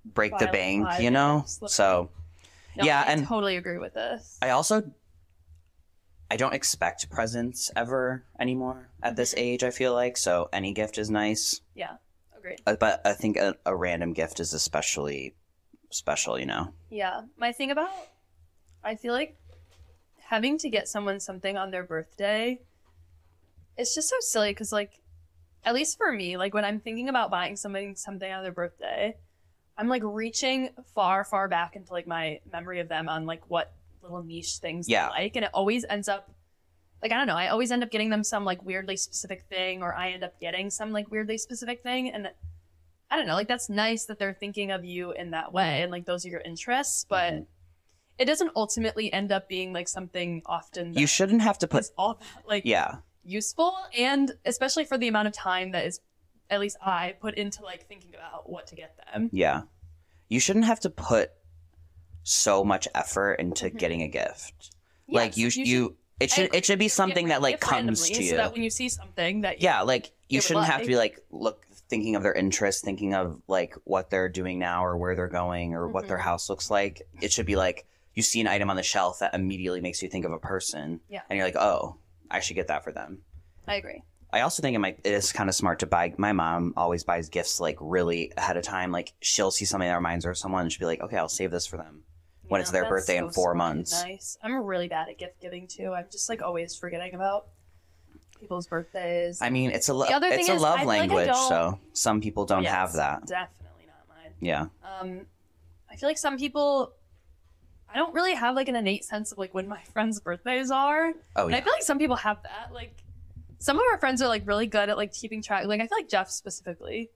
break 0.05 0.37
the 0.39 0.47
bank, 0.47 0.87
five 0.87 1.01
you 1.01 1.11
know? 1.11 1.41
gifts. 1.41 1.61
So, 1.75 2.09
No, 2.77 2.85
Yeah, 2.85 3.03
I 3.05 3.11
and- 3.11 3.27
totally 3.27 3.57
agree 3.57 3.77
with 3.77 3.93
this. 3.93 4.37
I 4.41 4.49
also 4.51 4.91
I 6.31 6.37
don't 6.37 6.53
expect 6.53 7.09
presents 7.09 7.69
ever 7.75 8.23
anymore 8.39 8.87
at 9.03 9.17
this 9.17 9.33
Mhm. 9.35 9.39
age, 9.39 9.63
I 9.65 9.71
feel 9.71 9.93
like. 9.93 10.15
So 10.15 10.47
any 10.53 10.71
gift 10.71 10.97
is 10.97 11.09
nice. 11.09 11.59
yeah, 11.75 11.97
agreed. 12.37 12.61
Uh, 12.65 12.75
But 12.77 13.05
I 13.05 13.11
think 13.13 13.35
a, 13.35 13.57
a 13.65 13.75
random 13.75 14.13
gift 14.13 14.39
is 14.39 14.53
especially 14.53 15.35
special, 15.89 16.39
you 16.39 16.45
know? 16.45 16.73
Yeah, 16.89 17.23
my 17.35 17.51
thing 17.51 17.69
about 17.69 17.91
I 18.83 18.95
feel 18.95 19.13
like 19.13 19.37
having 20.19 20.57
to 20.59 20.69
get 20.69 20.87
someone 20.87 21.19
something 21.19 21.57
on 21.57 21.71
their 21.71 21.83
birthday, 21.83 22.61
it's 23.77 23.93
just 23.93 24.07
so 24.07 24.15
silly 24.21 24.51
because 24.51 24.71
like, 24.71 25.01
at 25.63 25.73
least 25.73 25.97
for 25.97 26.11
me, 26.11 26.37
like 26.37 26.53
when 26.53 26.65
I'm 26.65 26.79
thinking 26.79 27.09
about 27.09 27.29
buying 27.31 27.55
somebody 27.55 27.93
something 27.95 28.31
on 28.31 28.43
their 28.43 28.51
birthday, 28.51 29.15
I'm 29.77 29.87
like 29.87 30.01
reaching 30.05 30.69
far, 30.93 31.23
far 31.23 31.47
back 31.47 31.75
into 31.75 31.91
like 31.93 32.07
my 32.07 32.39
memory 32.51 32.79
of 32.79 32.87
them 32.89 33.07
on 33.09 33.25
like 33.25 33.49
what 33.49 33.73
little 34.01 34.23
niche 34.23 34.57
things 34.57 34.89
Yeah. 34.89 35.09
they 35.15 35.23
like, 35.23 35.35
and 35.35 35.45
it 35.45 35.51
always 35.53 35.85
ends 35.89 36.07
up. 36.09 36.29
Like 37.01 37.11
I 37.11 37.15
don't 37.15 37.25
know, 37.27 37.35
I 37.35 37.47
always 37.47 37.71
end 37.71 37.83
up 37.83 37.89
getting 37.89 38.09
them 38.11 38.23
some 38.23 38.45
like 38.45 38.63
weirdly 38.63 38.95
specific 38.97 39.45
thing, 39.49 39.81
or 39.81 39.95
I 39.95 40.11
end 40.11 40.23
up 40.23 40.39
getting 40.39 40.69
some 40.69 40.91
like 40.91 41.09
weirdly 41.09 41.37
specific 41.39 41.81
thing, 41.81 42.09
and 42.11 42.29
I 43.09 43.17
don't 43.17 43.25
know, 43.27 43.33
like 43.33 43.47
that's 43.47 43.69
nice 43.69 44.05
that 44.05 44.19
they're 44.19 44.33
thinking 44.35 44.71
of 44.71 44.85
you 44.85 45.11
in 45.11 45.31
that 45.31 45.51
way 45.51 45.81
and 45.81 45.91
like 45.91 46.05
those 46.05 46.25
are 46.25 46.29
your 46.29 46.41
interests, 46.41 47.05
but 47.09 47.33
Mhm. 47.33 47.45
it 48.19 48.25
doesn't 48.25 48.51
ultimately 48.55 49.11
end 49.11 49.31
up 49.31 49.49
being 49.49 49.73
like 49.73 49.87
something 49.87 50.43
often 50.45 50.91
that 50.93 50.99
You 50.99 51.07
shouldn't 51.07 51.41
have 51.41 51.57
to 51.59 51.67
put. 51.67 51.85
all 51.97 52.15
that, 52.15 52.47
like 52.47 52.65
Yeah. 52.65 52.97
Useful 53.23 53.73
and 53.97 54.31
especially 54.45 54.85
for 54.85 54.97
the 54.97 55.07
amount 55.07 55.27
of 55.27 55.33
time 55.33 55.71
that 55.71 55.85
is 55.85 55.99
at 56.49 56.59
least 56.59 56.77
I 56.81 57.15
put 57.19 57.35
into 57.35 57.63
like 57.63 57.87
thinking 57.87 58.13
about 58.15 58.49
what 58.49 58.67
to 58.67 58.75
get 58.75 58.97
them. 59.13 59.29
Yeah. 59.31 59.61
You 60.27 60.39
shouldn't 60.39 60.65
have 60.65 60.79
to 60.81 60.89
put 60.89 61.31
so 62.23 62.63
much 62.63 62.87
effort 62.93 63.35
into 63.35 63.65
Mhm. 63.69 63.77
getting 63.77 64.01
a 64.01 64.07
gift. 64.07 64.71
like 65.07 65.35
you, 65.35 65.45
Yes, 65.47 65.57
you, 65.57 65.65
should- 65.65 65.95
it 66.21 66.31
should, 66.31 66.55
it 66.55 66.65
should 66.65 66.79
be 66.79 66.87
something 66.87 67.27
that 67.29 67.41
like 67.41 67.59
comes 67.59 68.09
to 68.09 68.23
you. 68.23 68.29
so 68.29 68.37
that 68.37 68.53
when 68.53 68.63
you 68.63 68.69
see 68.69 68.87
something 68.87 69.41
that 69.41 69.59
you, 69.59 69.65
yeah 69.65 69.81
like 69.81 70.13
you 70.29 70.39
shouldn't 70.39 70.67
have 70.67 70.75
to 70.77 70.81
like. 70.83 70.87
be 70.87 70.95
like 70.95 71.19
look 71.31 71.65
thinking 71.89 72.15
of 72.15 72.23
their 72.23 72.31
interests 72.33 72.81
thinking 72.81 73.13
of 73.13 73.41
like 73.49 73.75
what 73.83 74.09
they're 74.09 74.29
doing 74.29 74.57
now 74.57 74.85
or 74.85 74.95
where 74.95 75.13
they're 75.15 75.27
going 75.27 75.73
or 75.73 75.89
what 75.89 76.07
their 76.07 76.17
house 76.19 76.49
looks 76.49 76.69
like 76.71 77.01
it 77.21 77.29
should 77.33 77.45
be 77.45 77.57
like 77.57 77.85
you 78.13 78.21
see 78.23 78.39
an 78.39 78.47
item 78.47 78.69
on 78.69 78.77
the 78.77 78.83
shelf 78.83 79.19
that 79.19 79.33
immediately 79.33 79.81
makes 79.81 80.01
you 80.01 80.07
think 80.07 80.23
of 80.23 80.31
a 80.31 80.39
person 80.39 81.01
Yeah. 81.09 81.21
and 81.29 81.35
you're 81.35 81.45
like 81.45 81.57
oh 81.57 81.97
i 82.31 82.39
should 82.39 82.55
get 82.55 82.67
that 82.67 82.83
for 82.83 82.91
them 82.91 83.19
I 83.67 83.75
agree. 83.75 84.01
i 84.33 84.41
also 84.41 84.61
think 84.61 84.75
it 84.75 84.79
might 84.79 84.99
it 85.03 85.13
is 85.13 85.31
kind 85.31 85.49
of 85.49 85.55
smart 85.55 85.79
to 85.79 85.85
buy 85.85 86.13
my 86.17 86.31
mom 86.33 86.73
always 86.77 87.03
buys 87.03 87.29
gifts 87.29 87.59
like 87.59 87.77
really 87.79 88.31
ahead 88.37 88.57
of 88.57 88.63
time 88.63 88.91
like 88.91 89.13
she'll 89.21 89.51
see 89.51 89.65
something 89.65 89.87
that 89.87 89.95
reminds 89.95 90.25
her 90.25 90.31
of 90.31 90.37
someone 90.37 90.63
and 90.63 90.71
she'll 90.71 90.79
be 90.79 90.85
like 90.85 91.01
okay 91.01 91.17
i'll 91.17 91.29
save 91.29 91.51
this 91.51 91.65
for 91.67 91.77
them 91.77 92.03
when 92.47 92.59
it's 92.59 92.71
their 92.71 92.89
birthday 92.89 93.15
in 93.15 93.29
four 93.29 93.55
months. 93.55 93.93
Nice. 94.03 94.37
I'm 94.43 94.53
really 94.65 94.89
bad 94.89 95.07
at 95.07 95.17
gift 95.17 95.39
giving 95.39 95.67
too. 95.67 95.93
I'm 95.93 96.07
just 96.11 96.27
like 96.27 96.41
always 96.41 96.75
forgetting 96.75 97.15
about 97.15 97.47
people's 98.41 98.67
birthdays. 98.67 99.41
i 99.41 99.49
mean 99.49 99.71
it's 99.71 99.87
a 99.87 99.93
lo- 99.93 100.07
other 100.07 100.27
it's 100.27 100.49
a 100.49 100.53
is, 100.55 100.61
love 100.61 100.79
feel 100.79 100.87
like 100.87 100.99
language 101.09 101.33
so 101.47 101.79
some 101.93 102.19
people 102.19 102.45
don't 102.45 102.63
Yeah, 102.63 102.75
have 102.75 102.91
that 102.93 103.25
Definitely 103.25 103.85
not 103.87 104.05
mine. 104.09 104.33
yeah 104.41 104.65
Um, 104.99 105.27
I 105.89 105.95
feel 105.95 106.09
like 106.09 106.17
some 106.17 106.37
people, 106.37 106.91
I 107.93 107.97
don't 107.97 108.13
really 108.13 108.33
have 108.35 108.55
like 108.55 108.67
an 108.69 108.75
innate 108.75 109.03
sense 109.05 109.31
of 109.31 109.37
like 109.37 109.53
when 109.53 109.67
my 109.67 109.81
friends' 109.93 110.19
birthdays 110.19 110.71
are. 110.71 111.11
oh 111.35 111.45
And 111.47 111.55
I 111.55 111.61
feel 111.61 111.73
like 111.73 111.83
some 111.83 111.97
people 111.99 112.15
have 112.17 112.41
that. 112.43 112.71
Like, 112.73 112.93
some 113.59 113.77
of 113.77 113.83
our 113.91 113.97
friends 113.97 114.21
are 114.21 114.27
like 114.27 114.47
really 114.47 114.67
good 114.67 114.89
at 114.89 114.97
like 114.97 115.13
keeping 115.13 115.41
track. 115.41 115.65
Like, 115.65 115.81
I 115.81 115.87
feel 115.87 115.97
like 115.97 116.09
Jeff 116.09 116.29
specifically 116.29 117.09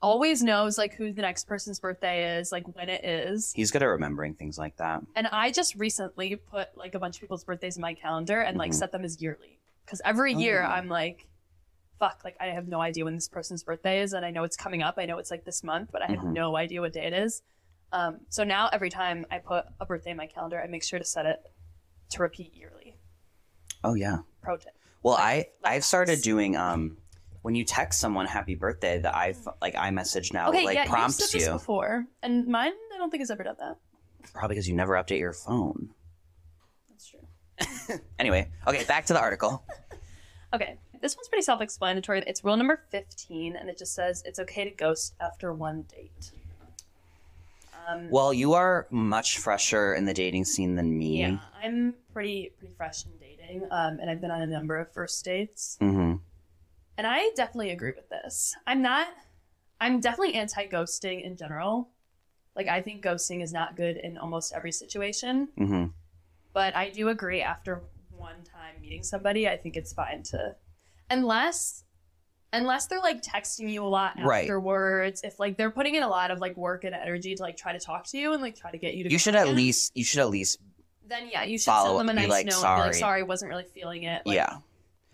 always 0.00 0.42
knows 0.42 0.78
like 0.78 0.94
who 0.94 1.12
the 1.12 1.22
next 1.22 1.48
person's 1.48 1.80
birthday 1.80 2.38
is, 2.38 2.52
like 2.52 2.64
when 2.76 2.88
it 2.88 3.04
is. 3.04 3.52
he's 3.52 3.70
good 3.72 3.82
at 3.82 3.86
remembering 3.86 4.32
things 4.34 4.56
like 4.56 4.76
that 4.76 5.02
And 5.16 5.26
I 5.26 5.50
just 5.50 5.74
recently 5.74 6.36
put 6.36 6.68
like 6.76 6.94
a 6.94 7.00
bunch 7.00 7.16
of 7.16 7.20
people's 7.20 7.42
birthdays 7.42 7.76
in 7.76 7.80
my 7.80 7.94
calendar 7.94 8.40
and 8.40 8.56
like 8.56 8.70
Mhm. 8.70 8.74
set 8.76 8.92
them 8.92 9.04
as 9.04 9.20
yearly. 9.20 9.58
Because 9.84 10.00
every 10.04 10.34
year 10.34 10.62
Oh. 10.64 10.70
I'm 10.70 10.88
like, 10.88 11.26
fuck, 11.98 12.20
like 12.24 12.36
I 12.40 12.46
have 12.46 12.68
no 12.68 12.80
idea 12.80 13.04
when 13.04 13.16
this 13.16 13.28
person's 13.28 13.64
birthday 13.64 14.00
is. 14.00 14.12
And 14.12 14.24
I 14.24 14.30
know 14.30 14.44
it's 14.44 14.56
coming 14.56 14.82
up. 14.82 14.94
I 14.98 15.04
know 15.04 15.18
it's 15.18 15.32
like 15.32 15.44
this 15.44 15.64
month, 15.64 15.90
but 15.92 16.00
I 16.00 16.06
have 16.06 16.20
Mhm. 16.20 16.32
no 16.32 16.56
idea 16.56 16.80
what 16.80 16.92
day 16.92 17.06
it 17.06 17.12
is. 17.12 17.42
Um, 17.92 18.20
so 18.28 18.44
now 18.44 18.68
every 18.72 18.90
time 18.90 19.24
I 19.30 19.38
put 19.38 19.64
a 19.80 19.86
birthday 19.86 20.10
in 20.10 20.16
my 20.16 20.26
calendar, 20.26 20.60
I 20.62 20.66
make 20.66 20.84
sure 20.84 20.98
to 20.98 21.04
set 21.04 21.26
it 21.26 21.38
to 22.10 22.22
repeat 22.22 22.54
yearly. 22.54 22.96
oh 23.84 23.94
yeah 23.94 24.18
Pro 24.42 24.56
tip. 24.56 24.72
Well, 25.02 25.14
Like- 25.14 25.52
I 25.64 25.74
I've 25.74 25.84
started 25.84 26.22
doing 26.22 26.56
um 26.56 26.96
when 27.42 27.54
you 27.54 27.64
text 27.64 28.00
someone 28.00 28.26
happy 28.26 28.54
birthday, 28.56 28.98
the 28.98 29.14
i 29.16 29.34
like 29.62 29.74
iMessage 29.74 30.32
now 30.32 30.48
Okay, 30.50 30.64
like 30.64 30.74
yeah, 30.74 30.86
prompts 30.86 31.18
you've 31.20 31.28
said 31.30 31.40
this 31.40 31.46
you 31.46 31.52
before, 31.52 32.04
and 32.22 32.46
mine 32.46 32.72
I 32.94 32.98
don't 32.98 33.10
think 33.10 33.20
has 33.22 33.30
ever 33.30 33.42
done 33.44 33.56
that. 33.60 33.76
probably 34.34 34.54
because 34.54 34.68
you 34.68 34.74
never 34.74 34.94
update 34.94 35.18
your 35.20 35.32
phone. 35.32 35.90
That's 36.90 37.06
true. 37.06 37.98
Anyway, 38.18 38.50
okay, 38.66 38.84
back 38.84 39.06
to 39.06 39.12
the 39.12 39.20
article. 39.20 39.62
Okay, 40.54 40.78
this 41.02 41.14
one's 41.14 41.28
pretty 41.28 41.42
self-explanatory. 41.42 42.24
It's 42.26 42.42
rule 42.42 42.56
number 42.56 42.80
fifteen, 42.90 43.54
and 43.54 43.68
it 43.68 43.76
just 43.76 43.94
says 43.94 44.22
it's 44.24 44.38
okay 44.38 44.64
to 44.64 44.70
ghost 44.70 45.14
after 45.20 45.52
one 45.52 45.82
date. 45.94 46.30
Um, 47.88 48.10
Well, 48.10 48.34
you 48.34 48.52
are 48.52 48.86
much 48.90 49.38
fresher 49.38 49.94
in 49.94 50.04
the 50.04 50.12
dating 50.14 50.44
scene 50.44 50.76
than 50.76 50.96
me. 50.96 51.20
yeah, 51.20 51.38
I'm 51.62 51.94
pretty 52.12 52.52
pretty 52.58 52.74
fresh 52.76 53.06
in 53.06 53.12
dating, 53.18 53.62
um, 53.70 53.98
and 54.00 54.10
I've 54.10 54.20
been 54.20 54.30
on 54.30 54.42
a 54.42 54.46
number 54.46 54.76
of 54.76 54.92
first 54.92 55.24
dates, 55.24 55.76
hmm 55.80 56.16
and 56.98 57.06
I 57.06 57.30
definitely 57.36 57.70
agree 57.70 57.92
with 57.94 58.08
this. 58.08 58.54
I'm 58.66 58.82
not. 58.82 59.06
I'm 59.80 60.00
definitely 60.00 60.34
anti-ghosting 60.34 61.22
in 61.22 61.36
general. 61.36 61.90
Like 62.56 62.66
I 62.66 62.82
think 62.82 63.04
ghosting 63.04 63.40
is 63.42 63.52
not 63.52 63.76
good 63.76 63.96
in 63.96 64.18
almost 64.18 64.52
every 64.52 64.72
situation. 64.72 65.48
hmm 65.56 65.86
but 66.52 66.74
I 66.74 66.90
do 66.90 67.08
agree 67.08 67.40
after 67.40 67.82
one 68.10 68.42
time 68.42 68.80
meeting 68.82 69.04
somebody, 69.04 69.48
I 69.48 69.56
think 69.56 69.76
it's 69.76 69.92
fine 69.92 70.24
to 70.24 70.56
unless 71.08 71.84
unless 72.52 72.86
they're 72.86 73.00
like 73.00 73.22
texting 73.22 73.68
you 73.70 73.84
a 73.84 73.86
lot 73.88 74.14
Right. 74.22 74.42
afterwards, 74.44 75.20
if 75.22 75.38
like 75.38 75.56
they're 75.56 75.70
putting 75.70 75.94
in 75.94 76.02
a 76.02 76.08
lot 76.08 76.30
of 76.30 76.38
like 76.38 76.56
work 76.56 76.84
and 76.84 76.94
energy 76.94 77.34
to 77.34 77.42
like 77.42 77.56
try 77.56 77.72
to 77.72 77.78
talk 77.80 78.06
to 78.08 78.18
you 78.18 78.32
and 78.32 78.42
like 78.42 78.56
try 78.56 78.70
to 78.70 78.78
get 78.78 78.94
you 78.94 79.04
to 79.04 79.10
You 79.10 79.18
should 79.18 79.34
at 79.34 79.44
again, 79.44 79.56
least 79.56 79.92
you 79.94 80.04
should 80.04 80.20
at 80.20 80.30
least 80.30 80.58
then 81.06 81.28
yeah, 81.32 81.42
you 81.44 81.58
should 81.58 81.66
follow 81.66 81.96
send 81.98 82.08
them 82.08 82.16
a 82.18 82.20
nice 82.20 82.30
like, 82.30 82.46
note 82.46 82.54
"Sorry." 82.54 82.80
like 82.88 82.94
sorry, 82.94 83.22
wasn't 83.22 83.48
really 83.50 83.64
feeling 83.64 84.02
it. 84.02 84.22
Like, 84.26 84.36
yeah. 84.36 84.58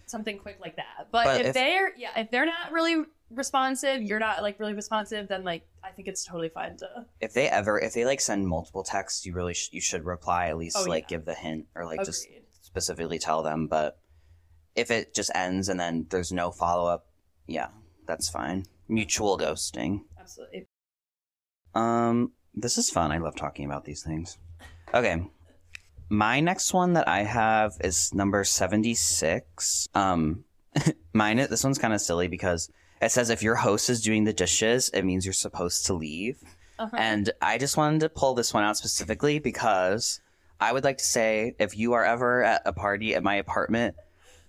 Something 0.07 0.39
quick 0.39 0.59
like 0.61 0.77
that. 0.77 1.09
But, 1.13 1.25
But 1.25 1.41
if, 1.41 1.47
if- 1.49 1.55
they're 1.55 1.97
yeah, 1.97 2.11
if 2.17 2.31
they're 2.31 2.47
not 2.47 2.73
really 2.73 3.05
responsive, 3.31 4.03
you're 4.03 4.19
not 4.21 4.43
like 4.43 4.59
really 4.61 4.75
responsive, 4.75 5.29
then 5.29 5.45
like 5.45 5.67
I 5.83 5.91
think 5.91 6.09
it's 6.09 6.25
totally 6.25 6.49
fine 6.51 6.77
to 6.79 7.07
If 7.21 7.33
they 7.33 7.49
ever 7.49 7.79
if 7.81 7.95
they 7.95 8.05
like 8.05 8.21
send 8.21 8.47
multiple 8.47 8.83
texts, 8.85 9.25
you 9.25 9.33
really 9.35 9.55
sh- 9.55 9.71
you 9.73 9.81
should 9.81 10.05
reply 10.05 10.49
at 10.49 10.57
least 10.57 10.77
Oh, 10.79 10.85
like 10.85 11.05
yeah. 11.05 11.17
give 11.17 11.25
the 11.25 11.35
hint 11.35 11.67
or 11.75 11.85
like 11.85 12.05
just 12.05 12.27
specifically 12.63 13.19
tell 13.19 13.43
them. 13.43 13.67
But 13.67 13.99
if 14.75 14.91
it 14.91 15.15
just 15.15 15.31
ends 15.35 15.69
and 15.69 15.79
then 15.81 16.07
there's 16.11 16.33
no 16.33 16.51
follow 16.51 16.89
up, 16.91 17.07
yeah, 17.47 17.69
that's 18.07 18.29
fine. 18.29 18.65
Mutual 18.89 19.39
ghosting. 19.39 20.03
Absolutely. 20.19 20.67
Um, 21.75 22.33
this 22.55 22.79
is 22.79 22.91
fun. 22.91 23.13
I 23.13 23.19
love 23.19 23.37
talking 23.37 23.65
about 23.65 23.85
these 23.85 24.03
things. 24.03 24.39
Okay. 24.93 25.27
My 26.09 26.41
next 26.41 26.73
one 26.73 26.93
that 26.93 27.09
I 27.09 27.23
have 27.23 27.77
is 27.81 28.13
number 28.15 28.45
76. 28.45 29.89
Um, 29.95 30.45
mine, 31.13 31.39
it 31.39 31.51
this 31.51 31.65
one's 31.65 31.79
kind 31.79 31.95
of 31.95 32.01
silly 32.01 32.29
because 32.29 32.71
it 33.01 33.11
says 33.11 33.31
if 33.31 33.43
your 33.43 33.57
host 33.57 33.91
is 33.91 34.03
doing 34.03 34.25
the 34.25 34.33
dishes, 34.33 34.91
it 34.91 35.05
means 35.05 35.27
you're 35.27 35.33
supposed 35.33 35.87
to 35.87 35.95
leave. 35.95 36.39
Uh-huh. 36.79 36.97
And 36.97 37.31
I 37.41 37.59
just 37.59 37.77
wanted 37.77 38.01
to 38.01 38.09
pull 38.09 38.35
this 38.35 38.53
one 38.53 38.65
out 38.65 38.77
specifically 38.77 39.39
because 39.39 40.21
I 40.61 40.73
would 40.73 40.85
like 40.85 40.99
to 40.99 41.05
say 41.05 41.55
if 41.59 41.77
you 41.77 41.93
are 41.93 42.05
ever 42.05 42.43
at 42.43 42.63
a 42.65 42.73
party 42.73 43.15
at 43.15 43.23
my 43.23 43.37
apartment 43.37 43.97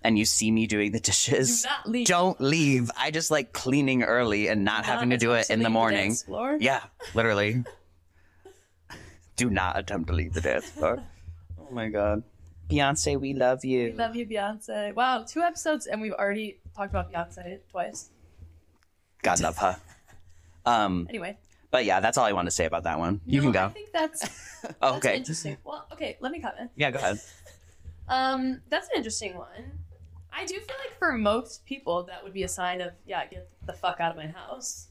and 0.05 0.17
you 0.19 0.25
see 0.25 0.51
me 0.51 0.67
doing 0.67 0.91
the 0.91 0.99
Do 0.99 1.11
dishes, 1.11 1.65
not 1.65 1.89
leave. 1.89 2.07
don't 2.07 2.39
leave. 2.39 2.91
I 2.97 3.11
just 3.11 3.31
like 3.31 3.53
cleaning 3.53 4.03
early 4.03 4.47
and 4.47 4.63
not 4.63 4.85
having 4.85 5.09
to 5.09 5.17
do 5.17 5.33
it 5.33 5.49
in 5.49 5.61
the 5.63 5.69
morning. 5.69 6.13
Floor. 6.13 6.57
Yeah, 6.59 6.81
literally. 7.13 7.63
Do 9.35 9.49
not 9.49 9.77
attempt 9.77 10.07
to 10.07 10.13
leave 10.13 10.33
the 10.33 10.39
dance 10.41 10.69
floor. 10.69 11.03
Oh 11.59 11.67
my 11.71 11.89
god. 11.89 12.23
Beyonce, 12.69 13.19
we 13.19 13.33
love 13.33 13.65
you. 13.65 13.91
We 13.91 13.93
love 13.93 14.15
you, 14.15 14.25
Beyonce. 14.25 14.93
Wow, 14.95 15.25
two 15.27 15.41
episodes 15.41 15.87
and 15.87 16.01
we've 16.01 16.13
already 16.13 16.59
talked 16.75 16.91
about 16.91 17.11
Beyonce 17.11 17.59
twice. 17.69 18.09
God 19.23 19.41
love 19.41 19.57
her. 19.57 19.75
Um, 20.65 21.05
Anyway, 21.09 21.37
but 21.69 21.83
yeah, 21.85 21.99
that's 21.99 22.17
all 22.17 22.25
I 22.25 22.31
want 22.31 22.45
to 22.47 22.51
say 22.51 22.65
about 22.65 22.83
that 22.83 22.97
one. 22.97 23.19
You 23.25 23.41
No, 23.41 23.45
can 23.47 23.51
go. 23.51 23.65
I 23.65 23.69
think 23.69 23.91
that's, 23.91 24.21
that's 24.61 24.83
okay. 24.97 25.17
interesting. 25.17 25.57
Well, 25.65 25.85
okay, 25.91 26.15
let 26.21 26.31
me 26.31 26.39
comment. 26.39 26.71
Yeah, 26.77 26.91
go 26.91 26.99
ahead. 26.99 27.19
Um, 28.07 28.61
that's 28.69 28.87
an 28.87 28.93
interesting 28.95 29.35
one. 29.35 29.71
I 30.37 30.45
do 30.45 30.55
feel 30.55 30.75
like 30.83 30.97
for 30.99 31.13
most 31.13 31.65
people 31.65 32.03
that 32.03 32.23
would 32.23 32.33
be 32.33 32.43
a 32.43 32.47
sign 32.47 32.81
of 32.81 32.91
yeah, 33.05 33.25
get 33.25 33.49
the 33.65 33.73
fuck 33.73 33.99
out 33.99 34.11
of 34.11 34.17
my 34.17 34.27
house. 34.27 34.87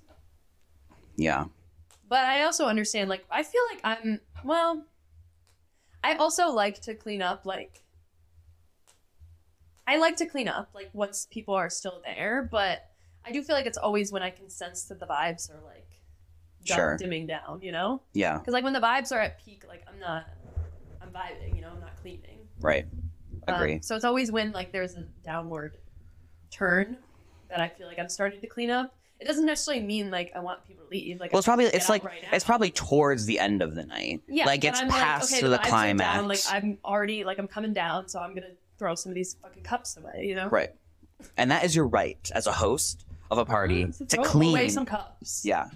Yeah. 1.17 1.45
But 2.09 2.25
I 2.25 2.45
also 2.45 2.67
understand 2.67 3.11
like 3.11 3.25
I 3.31 3.43
feel 3.43 3.63
like 3.71 3.81
I'm 3.85 4.21
well 4.45 4.85
I 6.03 6.15
also 6.15 6.49
like 6.49 6.81
to 6.83 6.95
clean 6.95 7.23
up 7.23 7.45
like 7.45 7.83
I 9.87 9.99
like 9.99 10.17
to 10.17 10.27
clean 10.27 10.49
up 10.49 10.71
like 10.75 10.89
once 10.95 11.27
people 11.31 11.55
are 11.55 11.69
still 11.69 12.01
there, 12.05 12.49
but 12.51 12.89
I 13.25 13.33
do 13.33 13.43
feel 13.43 13.55
like 13.55 13.67
it's 13.67 13.79
always 13.79 14.13
when 14.13 14.23
I 14.23 14.31
can 14.31 14.49
sense 14.49 14.85
that 14.85 14.99
the 14.99 15.07
vibes 15.07 15.51
are 15.51 15.63
like 15.63 15.85
Sure. 16.65 16.97
dimming 16.97 17.27
down, 17.27 17.61
you 17.61 17.73
know? 17.73 18.01
Yeah. 18.15 18.39
Because 18.39 18.55
like 18.55 18.65
when 18.65 18.73
the 18.73 18.81
vibes 18.81 19.13
are 19.13 19.21
at 19.21 19.39
peak, 19.45 19.65
like 19.69 19.85
I'm 19.87 19.99
not, 19.99 20.27
I'm 21.03 21.11
vibing, 21.11 21.55
you 21.55 21.61
know, 21.61 21.69
I'm 21.69 21.81
not 21.81 21.95
cleaning. 22.01 22.39
Right. 22.59 22.87
Um, 23.47 23.55
Agree. 23.55 23.81
so 23.83 23.95
it's 23.97 24.05
always 24.05 24.31
when 24.33 24.53
like 24.53 24.73
there's 24.73 24.95
a 24.95 25.03
downward 25.25 25.77
turn 26.51 26.97
that 27.51 27.61
I 27.61 27.69
feel 27.69 27.87
like 27.87 27.99
I'm 27.99 28.09
starting 28.09 28.41
to 28.41 28.47
clean 28.47 28.71
up. 28.71 28.95
It 29.21 29.27
doesn't 29.27 29.47
necessarily 29.47 29.83
mean 29.85 30.11
like 30.11 30.33
I 30.35 30.41
want 30.41 30.67
people 30.67 30.85
to 30.85 30.91
leave. 30.91 31.21
Like 31.21 31.33
well, 31.33 31.39
it's 31.39 31.47
probably 31.47 31.67
it's 31.67 31.89
like 31.89 32.05
right 32.05 32.25
it's 32.33 32.45
probably 32.45 32.71
towards 32.71 33.27
the 33.27 33.39
end 33.39 33.63
of 33.63 33.75
the 33.75 33.85
night. 33.85 34.23
yeah, 34.29 34.45
like 34.47 34.65
it's 34.65 34.81
I'm 34.81 34.89
past 34.89 35.33
okay, 35.33 35.41
to 35.41 35.49
the 35.49 35.59
climax. 35.59 36.17
Down, 36.17 36.29
like 36.29 36.41
I'm 36.51 36.79
already 36.85 37.25
like 37.25 37.39
I'm 37.39 37.49
coming 37.49 37.73
down, 37.73 38.09
so 38.09 38.19
I'm 38.21 38.35
gonna 38.35 38.49
throw 38.79 38.95
some 38.95 39.11
of 39.11 39.15
these 39.15 39.35
fucking 39.41 39.63
cups 39.63 39.97
away. 39.97 40.25
You 40.27 40.35
know, 40.35 40.49
Right. 40.49 40.71
And 41.37 41.51
that 41.53 41.65
is 41.65 41.75
your 41.77 41.87
right 41.87 42.31
as 42.35 42.47
a 42.47 42.53
host 42.53 43.05
of 43.31 43.39
a 43.39 43.45
party 43.45 43.91
So 43.93 44.05
to 44.05 44.17
clean. 44.19 44.51
away 44.51 44.69
some 44.69 44.85
cups. 44.85 45.43
Yeah. 45.45 45.69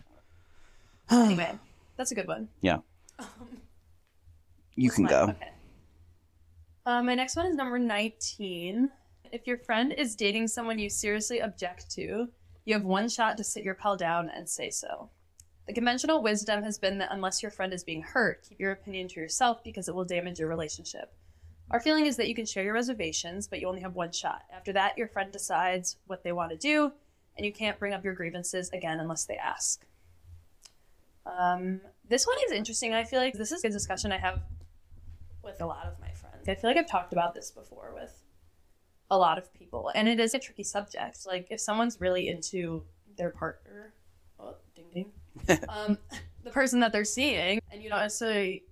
Anyway, 1.10 1.52
that's 1.96 2.10
a 2.10 2.14
good 2.14 2.26
one. 2.28 2.48
Yeah. 2.60 2.78
Um, 3.18 3.26
You 4.74 4.90
can 4.90 5.06
go. 5.06 5.22
Okay. 5.30 5.48
Uh, 6.88 7.02
my 7.02 7.14
next 7.14 7.36
one 7.36 7.44
is 7.44 7.54
number 7.54 7.78
19. 7.78 8.88
If 9.30 9.46
your 9.46 9.58
friend 9.58 9.92
is 9.92 10.16
dating 10.16 10.48
someone 10.48 10.78
you 10.78 10.88
seriously 10.88 11.40
object 11.40 11.90
to, 11.90 12.28
you 12.64 12.72
have 12.72 12.82
one 12.86 13.10
shot 13.10 13.36
to 13.36 13.44
sit 13.44 13.62
your 13.62 13.74
pal 13.74 13.94
down 13.94 14.30
and 14.34 14.48
say 14.48 14.70
so. 14.70 15.10
The 15.66 15.74
conventional 15.74 16.22
wisdom 16.22 16.62
has 16.62 16.78
been 16.78 16.96
that 16.96 17.12
unless 17.12 17.42
your 17.42 17.50
friend 17.50 17.74
is 17.74 17.84
being 17.84 18.00
hurt, 18.00 18.46
keep 18.48 18.58
your 18.58 18.72
opinion 18.72 19.06
to 19.08 19.20
yourself 19.20 19.62
because 19.62 19.86
it 19.86 19.94
will 19.94 20.06
damage 20.06 20.38
your 20.38 20.48
relationship. 20.48 21.12
Our 21.70 21.78
feeling 21.78 22.06
is 22.06 22.16
that 22.16 22.26
you 22.26 22.34
can 22.34 22.46
share 22.46 22.64
your 22.64 22.72
reservations, 22.72 23.46
but 23.46 23.60
you 23.60 23.68
only 23.68 23.82
have 23.82 23.94
one 23.94 24.12
shot. 24.12 24.44
After 24.50 24.72
that, 24.72 24.96
your 24.96 25.08
friend 25.08 25.30
decides 25.30 25.98
what 26.06 26.24
they 26.24 26.32
want 26.32 26.52
to 26.52 26.56
do, 26.56 26.92
and 27.36 27.44
you 27.44 27.52
can't 27.52 27.78
bring 27.78 27.92
up 27.92 28.02
your 28.02 28.14
grievances 28.14 28.70
again 28.70 28.98
unless 28.98 29.26
they 29.26 29.36
ask. 29.36 29.84
Um, 31.26 31.82
this 32.08 32.26
one 32.26 32.38
is 32.46 32.52
interesting. 32.52 32.94
I 32.94 33.04
feel 33.04 33.20
like 33.20 33.34
this 33.34 33.52
is 33.52 33.62
a 33.62 33.68
discussion 33.68 34.10
I 34.10 34.16
have 34.16 34.40
with 35.44 35.60
a 35.60 35.66
lot 35.66 35.84
of 35.84 36.00
my. 36.00 36.07
I 36.48 36.54
feel 36.54 36.70
like 36.70 36.76
I've 36.76 36.88
talked 36.88 37.12
about 37.12 37.34
this 37.34 37.50
before 37.50 37.92
with 37.94 38.22
a 39.10 39.18
lot 39.18 39.38
of 39.38 39.52
people, 39.54 39.90
and 39.94 40.08
it 40.08 40.20
is 40.20 40.34
a 40.34 40.38
tricky 40.38 40.62
subject. 40.64 41.26
Like 41.26 41.48
if 41.50 41.60
someone's 41.60 42.00
really 42.00 42.28
into 42.28 42.84
their 43.16 43.30
partner, 43.30 43.94
oh, 44.38 44.54
ding 44.74 44.86
ding, 44.92 45.58
um, 45.68 45.98
the 46.44 46.50
person 46.50 46.80
that 46.80 46.92
they're 46.92 47.04
seeing, 47.04 47.60
and 47.72 47.82
you 47.82 47.88
don't 47.88 48.00
necessarily 48.00 48.64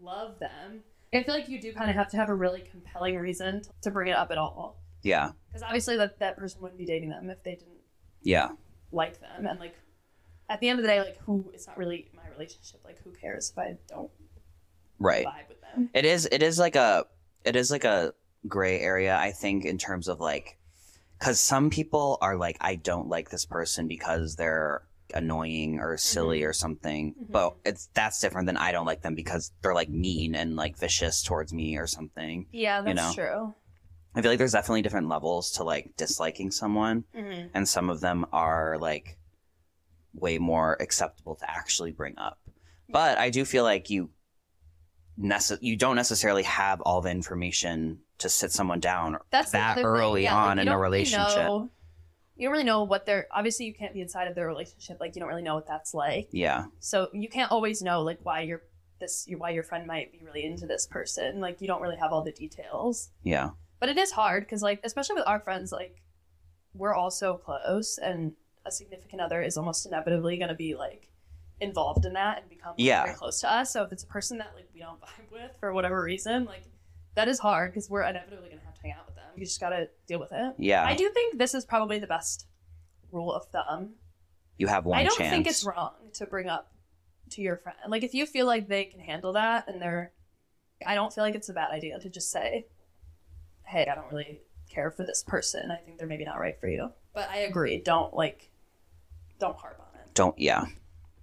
love 0.00 0.38
them, 0.38 0.82
I 1.12 1.22
feel 1.22 1.34
like 1.34 1.48
you 1.48 1.60
do 1.60 1.72
kind 1.72 1.90
of 1.90 1.96
have 1.96 2.10
to 2.10 2.16
have 2.16 2.28
a 2.28 2.34
really 2.34 2.60
compelling 2.70 3.16
reason 3.16 3.62
to 3.82 3.90
bring 3.90 4.08
it 4.08 4.16
up 4.16 4.30
at 4.30 4.38
all. 4.38 4.80
Yeah. 5.02 5.32
Because 5.48 5.62
obviously 5.62 5.96
that 5.96 6.18
that 6.20 6.36
person 6.36 6.60
wouldn't 6.60 6.78
be 6.78 6.84
dating 6.84 7.08
them 7.10 7.30
if 7.30 7.42
they 7.42 7.52
didn't 7.56 7.80
Yeah. 8.22 8.50
like 8.92 9.20
them, 9.20 9.46
and 9.46 9.58
like 9.58 9.74
at 10.48 10.60
the 10.60 10.68
end 10.68 10.78
of 10.78 10.82
the 10.84 10.88
day, 10.88 11.00
like 11.00 11.18
who 11.24 11.50
it's 11.54 11.66
not 11.66 11.78
really 11.78 12.08
my 12.14 12.28
relationship. 12.32 12.80
Like 12.84 13.02
who 13.02 13.10
cares 13.12 13.50
if 13.50 13.58
I 13.58 13.76
don't 13.88 14.10
Right. 15.00 15.26
vibe 15.26 15.48
with 15.48 15.60
them? 15.62 15.90
It 15.92 16.04
is 16.04 16.28
it 16.30 16.42
is 16.42 16.58
like 16.58 16.76
a 16.76 17.06
it 17.44 17.56
is 17.56 17.70
like 17.70 17.84
a 17.84 18.14
gray 18.46 18.80
area 18.80 19.16
I 19.16 19.32
think 19.32 19.64
in 19.64 19.78
terms 19.78 20.06
of 20.08 20.20
like 20.20 20.58
cuz 21.18 21.40
some 21.40 21.70
people 21.70 22.18
are 22.20 22.36
like 22.36 22.56
I 22.60 22.76
don't 22.76 23.08
like 23.08 23.30
this 23.30 23.44
person 23.44 23.88
because 23.88 24.36
they're 24.36 24.82
annoying 25.12 25.80
or 25.80 25.96
silly 25.96 26.44
or 26.44 26.52
something. 26.52 27.14
Mhm. 27.14 27.32
But 27.32 27.56
it's 27.64 27.88
that's 27.94 28.20
different 28.20 28.46
than 28.46 28.56
I 28.56 28.70
don't 28.72 28.86
like 28.86 29.02
them 29.02 29.14
because 29.14 29.52
they're 29.60 29.74
like 29.74 29.88
mean 29.88 30.34
and 30.36 30.54
like 30.54 30.76
vicious 30.78 31.22
towards 31.22 31.52
me 31.52 31.76
or 31.76 31.86
something. 31.86 32.46
Yeah, 32.52 32.82
that's 32.82 32.96
know? 32.96 33.12
true. 33.12 33.54
I 34.14 34.22
feel 34.22 34.30
like 34.30 34.38
there's 34.38 34.52
definitely 34.52 34.82
different 34.82 35.08
levels 35.08 35.52
to 35.52 35.64
like 35.64 35.96
disliking 35.96 36.50
someone 36.50 37.04
hmm 37.14 37.46
and 37.54 37.68
some 37.68 37.88
of 37.90 38.00
them 38.00 38.26
are 38.32 38.76
like 38.78 39.18
way 40.14 40.38
more 40.38 40.76
acceptable 40.80 41.36
to 41.36 41.50
actually 41.50 41.92
bring 41.92 42.18
up. 42.18 42.38
But 42.88 43.18
I 43.18 43.30
do 43.30 43.44
feel 43.44 43.62
like 43.62 43.88
you 43.88 44.10
nece- 45.20 45.58
you 45.60 45.76
don't 45.76 45.96
necessarily 45.96 46.42
have 46.44 46.80
all 46.82 47.00
the 47.00 47.10
information 47.10 48.00
to 48.18 48.28
sit 48.28 48.52
someone 48.52 48.80
down 48.80 49.18
That's 49.30 49.50
the 49.50 49.58
that 49.58 49.72
other 49.72 49.82
thing. 49.82 49.86
early 49.86 50.22
Yeah, 50.24 50.34
like, 50.34 50.46
on 50.50 50.56
you 50.56 50.62
in 50.62 50.68
a 50.68 50.70
don't 50.70 50.80
really 50.80 50.98
relationship. 50.98 51.36
know- 51.36 51.70
you 52.36 52.46
don't 52.46 52.52
really 52.52 52.64
know 52.64 52.84
what 52.84 53.04
they're. 53.04 53.26
Obviously, 53.30 53.66
you 53.66 53.74
can't 53.74 53.92
be 53.92 54.00
inside 54.00 54.26
of 54.26 54.34
their 54.34 54.46
relationship. 54.46 54.96
Like 54.98 55.14
you 55.14 55.20
don't 55.20 55.28
really 55.28 55.42
know 55.42 55.56
what 55.56 55.66
that's 55.66 55.92
like. 55.92 56.28
Yeah, 56.32 56.64
So 56.78 57.08
you 57.12 57.28
can't 57.28 57.52
always 57.52 57.82
know 57.82 58.00
like 58.00 58.18
why 58.22 58.40
you're 58.40 58.62
this 58.98 59.28
why 59.36 59.50
your 59.50 59.62
friend 59.62 59.86
might 59.86 60.10
be 60.10 60.22
really 60.24 60.44
into 60.46 60.66
this 60.66 60.86
person. 60.86 61.40
Like 61.40 61.60
you 61.60 61.66
don't 61.66 61.82
really 61.82 61.96
have 61.98 62.12
all 62.14 62.22
the 62.22 62.32
details. 62.32 63.10
yeah, 63.22 63.50
But 63.78 63.90
it 63.90 63.98
is 63.98 64.12
hard 64.12 64.44
because 64.44 64.62
like 64.62 64.80
especially 64.84 65.16
with 65.16 65.26
our 65.28 65.38
friends, 65.40 65.70
like 65.70 66.02
we're 66.72 66.94
all 66.94 67.10
so 67.10 67.34
close, 67.36 67.98
and 67.98 68.32
a 68.64 68.70
significant 68.70 69.20
other 69.20 69.42
is 69.42 69.58
almost 69.58 69.84
inevitably 69.84 70.38
going 70.38 70.48
to 70.48 70.54
be 70.54 70.74
like 70.74 71.09
involved 71.60 72.04
in 72.06 72.12
that 72.14 72.38
and 72.40 72.48
become 72.48 72.70
like, 72.72 72.78
Yeah. 72.80 73.04
very 73.04 73.14
close 73.16 73.40
to 73.40 73.52
us. 73.52 73.72
So 73.72 73.82
if 73.82 73.92
it's 73.92 74.02
a 74.02 74.06
person 74.06 74.38
that 74.38 74.52
like 74.54 74.68
we 74.74 74.80
don't 74.80 75.00
vibe 75.00 75.30
with 75.32 75.50
for 75.60 75.72
whatever 75.72 76.02
reason, 76.02 76.44
like 76.44 76.62
that 77.14 77.28
is 77.28 77.38
hard 77.38 77.70
because 77.72 77.90
we're 77.90 78.02
inevitably 78.02 78.48
going 78.48 78.60
to 78.60 78.64
have 78.66 78.74
to 78.76 78.82
hang 78.82 78.92
out 78.92 79.06
with 79.06 79.16
them. 79.16 79.24
You 79.36 79.44
just 79.44 79.60
got 79.60 79.70
to 79.70 79.88
deal 80.06 80.18
with 80.20 80.32
it. 80.32 80.54
yeah. 80.58 80.84
I 80.84 80.94
do 80.94 81.08
think 81.10 81.38
this 81.38 81.54
is 81.54 81.64
probably 81.64 81.98
the 81.98 82.06
best 82.06 82.46
rule 83.12 83.32
of 83.32 83.46
thumb. 83.46 83.90
you 84.58 84.66
have 84.68 84.84
one 84.84 84.98
I 84.98 85.04
don't 85.04 85.16
chance. 85.18 85.30
think 85.30 85.46
it's 85.46 85.64
wrong 85.64 85.92
to 86.14 86.26
bring 86.26 86.48
up 86.48 86.72
to 87.30 87.42
your 87.42 87.56
friend. 87.56 87.76
Like 87.88 88.02
if 88.04 88.14
you 88.14 88.26
feel 88.26 88.46
like 88.46 88.68
they 88.68 88.84
can 88.84 89.00
handle 89.00 89.32
that 89.34 89.68
and 89.68 89.80
they're 89.80 90.12
I 90.86 90.94
don't 90.94 91.12
feel 91.12 91.24
like 91.24 91.34
it's 91.34 91.48
a 91.48 91.52
bad 91.52 91.70
idea 91.72 91.98
to 91.98 92.08
just 92.08 92.30
say, 92.30 92.66
"Hey, 93.66 93.86
I 93.90 93.94
don't 93.94 94.10
really 94.10 94.40
care 94.70 94.90
for 94.90 95.04
this 95.04 95.22
person. 95.22 95.70
I 95.70 95.76
think 95.76 95.98
they're 95.98 96.08
maybe 96.08 96.24
not 96.24 96.38
right 96.40 96.58
for 96.58 96.68
you." 96.68 96.90
But 97.12 97.28
I 97.28 97.38
agree. 97.40 97.78
Don't 97.82 98.14
like 98.14 98.50
don't 99.38 99.56
harp 99.56 99.78
on 99.78 100.00
it. 100.00 100.14
Don't 100.14 100.38
yeah, 100.38 100.64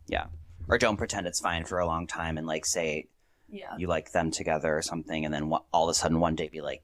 yeah. 0.07 0.25
Or 0.67 0.77
don't 0.77 0.97
pretend 0.97 1.27
it's 1.27 1.39
fine 1.39 1.63
for 1.65 1.79
a 1.79 1.85
long 1.85 2.07
time 2.07 2.37
and 2.37 2.45
like 2.47 2.65
say 2.65 3.07
Yeah. 3.49 3.75
you 3.77 3.87
like 3.87 4.11
them 4.11 4.31
together 4.31 4.77
or 4.77 4.81
something, 4.81 5.23
and 5.25 5.33
then 5.33 5.51
all 5.71 5.83
of 5.85 5.89
a 5.89 5.93
sudden 5.93 6.19
one 6.19 6.35
day 6.35 6.49
be 6.49 6.61
like, 6.61 6.83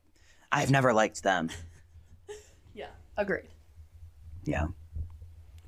I've 0.52 0.72
never 0.72 0.94
liked 0.94 1.24
them. 1.24 1.50
Yeah. 2.76 2.88
Agreed. 3.18 3.50
Yeah. 4.46 4.68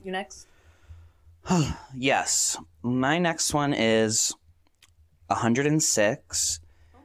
You 0.04 0.12
next? 0.12 0.48
Yes. 1.96 2.58
My 2.82 3.20
next 3.20 3.54
one 3.54 3.74
is 3.74 4.34
106. 5.28 6.60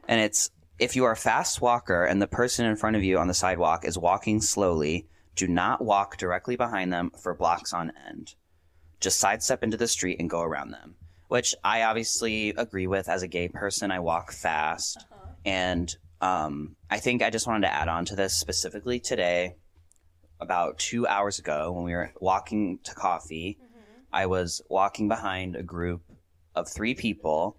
And 0.07 0.19
it's 0.21 0.49
if 0.79 0.95
you 0.95 1.05
are 1.05 1.11
a 1.11 1.15
fast 1.17 1.61
walker 1.61 2.03
and 2.03 2.21
the 2.21 2.27
person 2.27 2.65
in 2.65 2.75
front 2.75 2.95
of 2.95 3.03
you 3.03 3.19
on 3.19 3.27
the 3.27 3.33
sidewalk 3.33 3.85
is 3.85 3.97
walking 3.97 4.41
slowly, 4.41 5.05
do 5.35 5.47
not 5.47 5.83
walk 5.83 6.17
directly 6.17 6.55
behind 6.55 6.91
them 6.91 7.11
for 7.21 7.33
blocks 7.35 7.71
on 7.73 7.91
end. 8.09 8.33
Just 9.01 9.19
sidestep 9.19 9.63
into 9.63 9.77
the 9.77 9.87
street 9.87 10.19
and 10.19 10.29
go 10.29 10.41
around 10.41 10.71
them. 10.71 10.95
Which 11.27 11.53
I 11.63 11.83
obviously 11.83 12.49
agree 12.49 12.87
with 12.87 13.09
as 13.09 13.23
a 13.23 13.27
gay 13.27 13.47
person. 13.49 13.91
I 13.91 13.99
walk 13.99 14.31
fast. 14.31 14.97
Uh-huh. 15.11 15.31
And 15.45 15.95
um, 16.21 16.75
I 16.89 16.99
think 16.99 17.21
I 17.21 17.29
just 17.29 17.47
wanted 17.47 17.67
to 17.67 17.73
add 17.73 17.87
on 17.87 18.05
to 18.05 18.15
this 18.15 18.33
specifically 18.37 18.99
today. 18.99 19.55
About 20.39 20.79
two 20.79 21.05
hours 21.05 21.37
ago, 21.37 21.71
when 21.71 21.83
we 21.83 21.93
were 21.93 22.11
walking 22.19 22.79
to 22.83 22.95
coffee, 22.95 23.59
I 24.11 24.25
was 24.25 24.59
walking 24.69 25.07
behind 25.07 25.55
a 25.55 25.61
group 25.61 26.01
of 26.55 26.67
three 26.67 26.95
people 26.95 27.57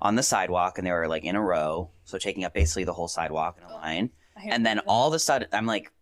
on 0.00 0.16
the 0.16 0.22
sidewalk, 0.22 0.78
and 0.78 0.86
they 0.86 0.92
were 0.92 1.06
like 1.08 1.24
in 1.24 1.36
a 1.36 1.42
row, 1.42 1.90
so 2.04 2.16
taking 2.18 2.44
up 2.44 2.54
basically 2.54 2.84
the 2.84 2.92
whole 2.94 3.06
sidewalk 3.06 3.58
in 3.58 3.64
a 3.64 3.68
Oh. 3.70 3.76
line. 3.76 4.10
And 4.48 4.64
then 4.64 4.78
all 4.80 5.08
of 5.08 5.14
a 5.14 5.18
sudden, 5.18 5.46
I'm 5.52 5.66
like, 5.66 5.92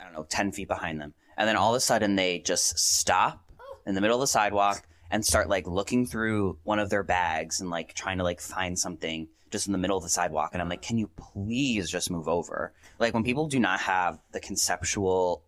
I 0.00 0.04
don't 0.04 0.14
know, 0.14 0.24
10 0.24 0.50
feet 0.52 0.66
behind 0.66 0.98
them. 1.00 1.12
And 1.36 1.46
then 1.46 1.56
all 1.56 1.74
of 1.74 1.76
a 1.76 1.80
sudden, 1.80 2.16
they 2.16 2.38
just 2.38 2.78
stop 2.78 3.45
in 3.86 3.94
the 3.94 4.00
middle 4.00 4.16
of 4.16 4.20
the 4.20 4.26
sidewalk 4.26 4.86
and 5.10 5.24
start 5.24 5.48
like 5.48 5.66
looking 5.66 6.04
through 6.06 6.58
one 6.64 6.78
of 6.78 6.90
their 6.90 7.02
bags 7.04 7.60
and 7.60 7.70
like 7.70 7.94
trying 7.94 8.18
to 8.18 8.24
like 8.24 8.40
find 8.40 8.78
something 8.78 9.28
just 9.50 9.66
in 9.68 9.72
the 9.72 9.78
middle 9.78 9.96
of 9.96 10.02
the 10.02 10.08
sidewalk. 10.08 10.50
And 10.52 10.60
I'm 10.60 10.68
like, 10.68 10.82
can 10.82 10.98
you 10.98 11.08
please 11.16 11.88
just 11.88 12.10
move 12.10 12.28
over? 12.28 12.72
Like 12.98 13.14
when 13.14 13.22
people 13.22 13.46
do 13.46 13.60
not 13.60 13.78
have 13.80 14.18
the 14.32 14.40
conceptual, 14.40 15.42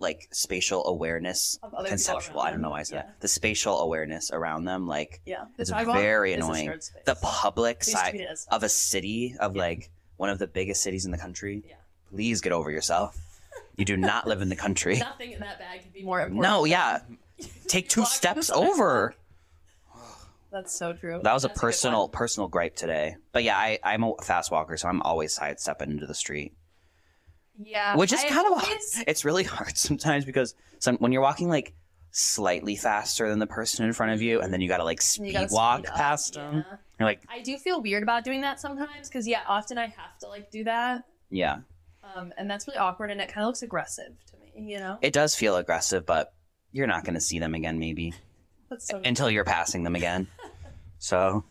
like 0.00 0.26
spatial 0.32 0.84
awareness, 0.88 1.56
Of 1.62 1.72
other 1.72 1.84
people 1.84 1.90
conceptual, 1.90 2.40
I 2.40 2.50
don't 2.50 2.60
know 2.60 2.70
why 2.70 2.80
I 2.80 2.82
said 2.82 2.96
Yeah. 2.96 3.02
that. 3.02 3.20
The 3.20 3.28
spatial 3.28 3.78
awareness 3.80 4.32
around 4.32 4.64
them, 4.64 4.88
like 4.88 5.20
Yeah. 5.24 5.44
The 5.56 5.62
it's 5.62 5.70
very 5.70 6.32
annoying. 6.32 6.72
the 7.04 7.14
public 7.22 7.80
Please 7.80 7.92
side 7.92 8.10
treat 8.10 8.22
it 8.22 8.28
as- 8.30 8.46
of 8.50 8.64
a 8.64 8.68
city 8.68 9.36
of 9.38 9.54
Yeah. 9.54 9.62
like 9.62 9.90
one 10.16 10.30
of 10.30 10.40
the 10.40 10.48
biggest 10.48 10.82
cities 10.82 11.04
in 11.04 11.12
the 11.12 11.18
country. 11.18 11.62
Yeah. 11.68 11.76
Please 12.10 12.40
get 12.40 12.52
over 12.52 12.70
yourself. 12.72 13.16
You 13.76 13.84
do 13.84 13.96
not 13.96 14.26
live 14.26 14.42
in 14.42 14.48
the 14.48 14.56
country. 14.56 14.98
Nothing 14.98 15.30
in 15.32 15.40
that 15.40 15.60
bag 15.60 15.82
could 15.82 15.92
be 15.92 16.02
more 16.02 16.20
important. 16.20 16.42
No, 16.42 16.64
yeah. 16.64 17.00
Take 17.66 17.88
two 17.88 18.00
Walk 18.00 18.08
to 18.10 18.12
the 18.12 18.16
steps 18.16 18.50
over. 18.50 19.14
That's 20.52 20.72
so 20.72 20.92
true. 20.92 21.20
That 21.22 21.32
was 21.32 21.44
a 21.44 21.48
That's 21.48 21.58
good 21.58 21.66
personal 21.66 22.00
one. 22.02 22.10
personal 22.10 22.48
gripe 22.48 22.76
today. 22.76 23.16
But 23.32 23.42
yeah, 23.44 23.56
I, 23.56 23.78
I'm 23.82 24.04
a 24.04 24.14
fast 24.22 24.50
walker, 24.50 24.76
so 24.76 24.88
I'm 24.88 25.02
always 25.02 25.32
sidestepping 25.32 25.90
into 25.90 26.06
the 26.06 26.14
street. 26.14 26.54
Yeah. 27.56 27.96
which 27.96 28.12
is 28.12 28.20
I 28.20 28.28
kind 28.28 28.46
of 28.46 28.52
always- 28.54 29.04
it's 29.06 29.24
really 29.24 29.44
hard 29.44 29.76
sometimes 29.76 30.24
because 30.24 30.54
some 30.80 30.96
when 30.96 31.12
you're 31.12 31.22
walking 31.22 31.48
like 31.48 31.72
slightly 32.10 32.74
faster 32.76 33.28
than 33.28 33.38
the 33.38 33.46
person 33.46 33.84
in 33.84 33.92
front 33.92 34.12
of 34.12 34.22
you 34.22 34.40
and 34.40 34.52
then 34.52 34.60
you 34.60 34.68
gotta 34.68 34.84
like 34.84 34.98
you 34.98 35.02
speed 35.04 35.32
gotta 35.32 35.48
speed 35.48 35.56
walk 35.56 35.88
up, 35.88 35.94
past 35.94 36.34
them 36.34 36.64
yeah. 36.68 36.76
you're 36.98 37.08
like 37.08 37.22
I 37.28 37.42
do 37.42 37.56
feel 37.58 37.80
weird 37.80 38.02
about 38.02 38.24
doing 38.24 38.40
that 38.40 38.60
sometimes 38.60 39.08
because 39.08 39.26
yeah, 39.26 39.42
often 39.46 39.78
I 39.78 39.86
have 39.86 40.18
to 40.20 40.28
like 40.28 40.50
do 40.50 40.64
that, 40.64 41.04
yeah 41.30 41.58
um, 42.14 42.32
and 42.36 42.50
that's 42.50 42.66
really 42.68 42.78
awkward, 42.78 43.10
and 43.10 43.20
it 43.20 43.28
kind 43.28 43.44
of 43.44 43.48
looks 43.48 43.62
aggressive 43.62 44.12
to 44.26 44.36
me. 44.36 44.72
You 44.72 44.78
know, 44.78 44.98
it 45.00 45.12
does 45.12 45.34
feel 45.34 45.56
aggressive 45.56 46.04
but 46.06 46.32
you're 46.74 46.86
not 46.86 47.04
gonna 47.04 47.20
see 47.20 47.38
them 47.38 47.54
again 47.54 47.78
maybe 47.78 48.12
that's 48.68 48.86
so 48.88 49.00
until 49.04 49.30
you're 49.30 49.44
passing 49.44 49.82
them 49.84 49.94
again 49.94 50.26
so 50.98 51.42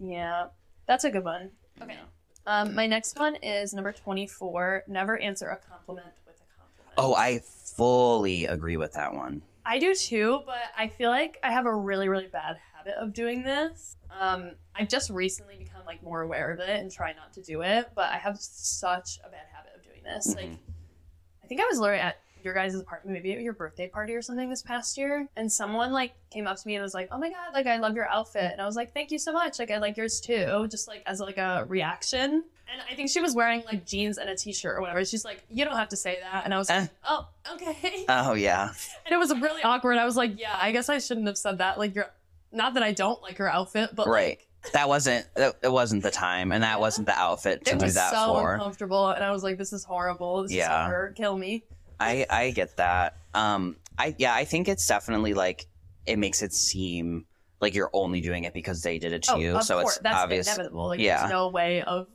yeah, 0.00 0.46
that's 0.86 1.02
a 1.02 1.10
good 1.10 1.24
one. 1.24 1.50
Okay, 1.82 1.98
um, 2.46 2.74
my 2.74 2.86
next 2.86 3.18
one 3.18 3.34
is 3.36 3.74
number 3.74 3.92
twenty-four. 3.92 4.84
Never 4.86 5.18
answer 5.18 5.48
a 5.48 5.56
compliment 5.56 6.06
with 6.24 6.36
a 6.36 6.60
compliment. 6.60 6.94
oh 6.96 7.14
i 7.14 7.40
fully 7.40 8.46
agree 8.46 8.76
with 8.76 8.92
that 8.94 9.12
one 9.14 9.42
I 9.70 9.78
do 9.78 9.94
too, 9.94 10.40
but 10.46 10.62
I 10.78 10.88
feel 10.88 11.10
like 11.10 11.36
I 11.42 11.52
have 11.52 11.66
a 11.66 11.74
really, 11.74 12.08
really 12.08 12.26
bad 12.26 12.56
habit 12.74 12.94
of 12.94 13.12
doing 13.12 13.42
this. 13.42 13.96
Um, 14.18 14.52
I've 14.74 14.88
just 14.88 15.10
recently 15.10 15.56
become 15.58 15.82
like 15.84 16.02
more 16.02 16.22
aware 16.22 16.50
of 16.50 16.58
it 16.58 16.70
and 16.70 16.90
try 16.90 17.12
not 17.12 17.34
to 17.34 17.42
do 17.42 17.60
it, 17.60 17.90
but 17.94 18.10
I 18.10 18.16
have 18.16 18.38
such 18.40 19.18
a 19.22 19.28
bad 19.28 19.44
habit 19.52 19.72
of 19.76 19.84
doing 19.84 20.02
this. 20.02 20.34
Like, 20.34 20.52
I 21.44 21.46
think 21.48 21.60
I 21.60 21.66
was 21.66 21.78
literally 21.78 22.00
at 22.00 22.16
your 22.48 22.54
guys' 22.54 22.74
apartment, 22.74 23.12
maybe 23.12 23.32
at 23.34 23.42
your 23.42 23.52
birthday 23.52 23.88
party 23.88 24.14
or 24.14 24.22
something 24.22 24.48
this 24.48 24.62
past 24.62 24.96
year, 24.96 25.28
and 25.36 25.52
someone 25.52 25.92
like 25.92 26.12
came 26.30 26.46
up 26.46 26.56
to 26.56 26.66
me 26.66 26.74
and 26.76 26.82
was 26.82 26.94
like, 26.94 27.08
"Oh 27.12 27.18
my 27.18 27.28
god, 27.28 27.52
like 27.52 27.66
I 27.66 27.76
love 27.76 27.94
your 27.94 28.08
outfit," 28.08 28.50
and 28.52 28.60
I 28.60 28.66
was 28.66 28.74
like, 28.76 28.94
"Thank 28.94 29.10
you 29.10 29.18
so 29.18 29.32
much. 29.32 29.58
Like 29.58 29.70
I 29.70 29.76
like 29.78 29.96
yours 29.98 30.20
too," 30.20 30.66
just 30.70 30.88
like 30.88 31.02
as 31.06 31.20
like 31.20 31.36
a 31.36 31.66
reaction. 31.68 32.44
And 32.70 32.82
I 32.90 32.94
think 32.94 33.08
she 33.10 33.20
was 33.20 33.34
wearing 33.34 33.62
like 33.66 33.86
jeans 33.86 34.18
and 34.18 34.28
a 34.28 34.36
t-shirt 34.36 34.76
or 34.76 34.80
whatever. 34.80 35.04
She's 35.04 35.24
like, 35.24 35.42
"You 35.50 35.64
don't 35.64 35.76
have 35.76 35.88
to 35.90 35.96
say 35.96 36.18
that," 36.22 36.44
and 36.44 36.54
I 36.54 36.58
was 36.58 36.68
like, 36.70 36.84
Eh. 36.84 36.86
"Oh, 37.06 37.28
okay." 37.54 38.04
oh 38.08 38.34
yeah 38.34 38.70
And 39.04 39.12
it 39.14 39.18
was 39.18 39.30
really 39.40 39.62
awkward. 39.62 39.98
I 39.98 40.04
was 40.06 40.16
like, 40.16 40.40
yeah, 40.40 40.56
I 40.60 40.72
guess 40.72 40.88
I 40.88 40.98
shouldn't 40.98 41.26
have 41.26 41.38
said 41.38 41.58
that. 41.58 41.78
Like, 41.78 41.94
you're 41.94 42.10
not 42.52 42.74
that 42.74 42.82
I 42.82 42.92
don't 42.92 43.20
like 43.22 43.36
her 43.38 43.50
outfit, 43.50 43.90
but 43.94 44.06
right 44.08 44.38
like, 44.64 44.72
that 44.72 44.88
wasn't 44.88 45.26
it 45.36 45.70
wasn't 45.72 46.02
the 46.02 46.10
time 46.10 46.50
and 46.52 46.62
that 46.62 46.80
wasn't 46.80 47.06
the 47.06 47.16
outfit 47.18 47.64
to 47.66 47.72
it 47.72 47.78
do 47.78 47.84
was 47.86 47.94
that 47.94 48.10
so 48.10 48.34
for 48.34 48.54
uncomfortable. 48.54 49.08
And 49.08 49.24
I 49.24 49.30
was 49.30 49.42
like, 49.42 49.56
this 49.56 49.72
is 49.72 49.84
horrible. 49.84 50.42
This 50.42 50.52
Yeah. 50.52 50.90
is. 51.08 51.14
Kill 51.14 51.38
me. 51.38 51.64
I 52.00 52.26
I 52.30 52.50
get 52.50 52.76
that. 52.76 53.16
Um, 53.34 53.76
I 53.98 54.14
yeah, 54.18 54.34
I 54.34 54.44
think 54.44 54.68
it's 54.68 54.86
definitely 54.86 55.34
like 55.34 55.66
it 56.06 56.18
makes 56.18 56.42
it 56.42 56.52
seem 56.52 57.26
like 57.60 57.74
you're 57.74 57.90
only 57.92 58.20
doing 58.20 58.44
it 58.44 58.54
because 58.54 58.82
they 58.82 58.98
did 58.98 59.12
it 59.12 59.22
to 59.24 59.38
you. 59.38 59.52
Oh, 59.52 59.56
of 59.58 59.64
So 59.64 59.80
course. 59.80 59.96
it's 59.96 60.02
That's 60.02 60.16
obvious. 60.16 60.46
inevitable. 60.46 60.86
Like, 60.88 61.00
Yeah. 61.00 61.18
there's 61.20 61.30
no 61.30 61.48
way 61.48 61.82
of. 61.82 62.06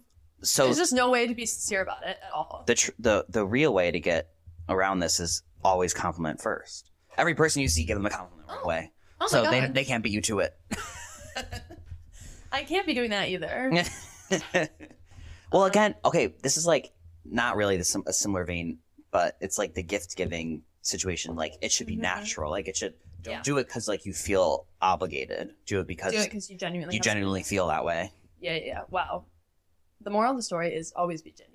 So 0.41 0.65
there's 0.65 0.77
just 0.77 0.93
no 0.93 1.09
way 1.09 1.27
to 1.27 1.33
be 1.35 1.45
sincere 1.45 1.81
about 1.81 2.03
it 2.03 2.17
at 2.25 2.31
all. 2.33 2.63
the 2.67 2.75
tr- 2.75 2.91
the 2.99 3.25
the 3.29 3.45
real 3.45 3.73
way 3.73 3.91
to 3.91 3.99
get 3.99 4.29
around 4.69 4.99
this 4.99 5.19
is 5.19 5.43
always 5.63 5.93
compliment 5.93 6.41
first. 6.41 6.89
Every 7.17 7.35
person 7.35 7.61
you 7.61 7.67
see, 7.67 7.83
give 7.85 7.97
them 7.97 8.05
a 8.05 8.09
compliment 8.09 8.47
right 8.49 8.57
Oh, 8.59 8.63
away. 8.63 8.91
Oh 9.21 9.27
so 9.27 9.43
my 9.43 9.51
they 9.61 9.67
they 9.67 9.83
can't 9.85 10.03
beat 10.03 10.13
you 10.13 10.21
to 10.21 10.39
it. 10.39 10.57
I 12.51 12.63
can't 12.63 12.85
be 12.85 12.93
doing 12.93 13.09
that 13.11 13.29
either. 13.29 13.71
well, 15.51 15.65
again, 15.65 15.95
okay, 16.05 16.33
this 16.41 16.57
is 16.57 16.65
like 16.67 16.91
not 17.25 17.55
really 17.55 17.77
the, 17.77 17.83
sim- 17.83 18.03
a 18.05 18.13
similar 18.13 18.43
vein, 18.45 18.79
but 19.13 19.37
it's 19.39 19.57
like 19.57 19.73
the 19.75 19.83
gift 19.83 20.17
giving 20.17 20.63
situation. 20.81 21.35
Like 21.37 21.53
it 21.61 21.71
should 21.71 21.87
be 21.87 21.95
Mhm. 21.95 22.01
natural. 22.01 22.51
Like 22.51 22.67
it 22.67 22.75
should 22.75 22.95
don't 23.21 23.35
Yeah. 23.35 23.41
do 23.43 23.57
it 23.59 23.67
because 23.67 23.87
like 23.87 24.05
you 24.05 24.11
feel 24.13 24.67
obligated. 24.81 25.55
Do 25.65 25.79
it 25.79 25.87
because 25.87 26.11
Do 26.11 26.19
it 26.19 26.25
because 26.25 26.49
you 26.49 26.57
genuinely. 26.57 26.95
you 26.95 26.99
genuinely 27.01 27.43
feel 27.43 27.67
that 27.67 27.85
way. 27.85 28.11
Yeah, 28.41 28.55
yeah. 28.55 28.81
Wow. 28.89 29.23
The 30.01 30.09
moral 30.09 30.31
of 30.31 30.37
the 30.37 30.43
story 30.43 30.75
is 30.75 30.91
always 30.93 31.21
be 31.21 31.31
genuine. 31.31 31.53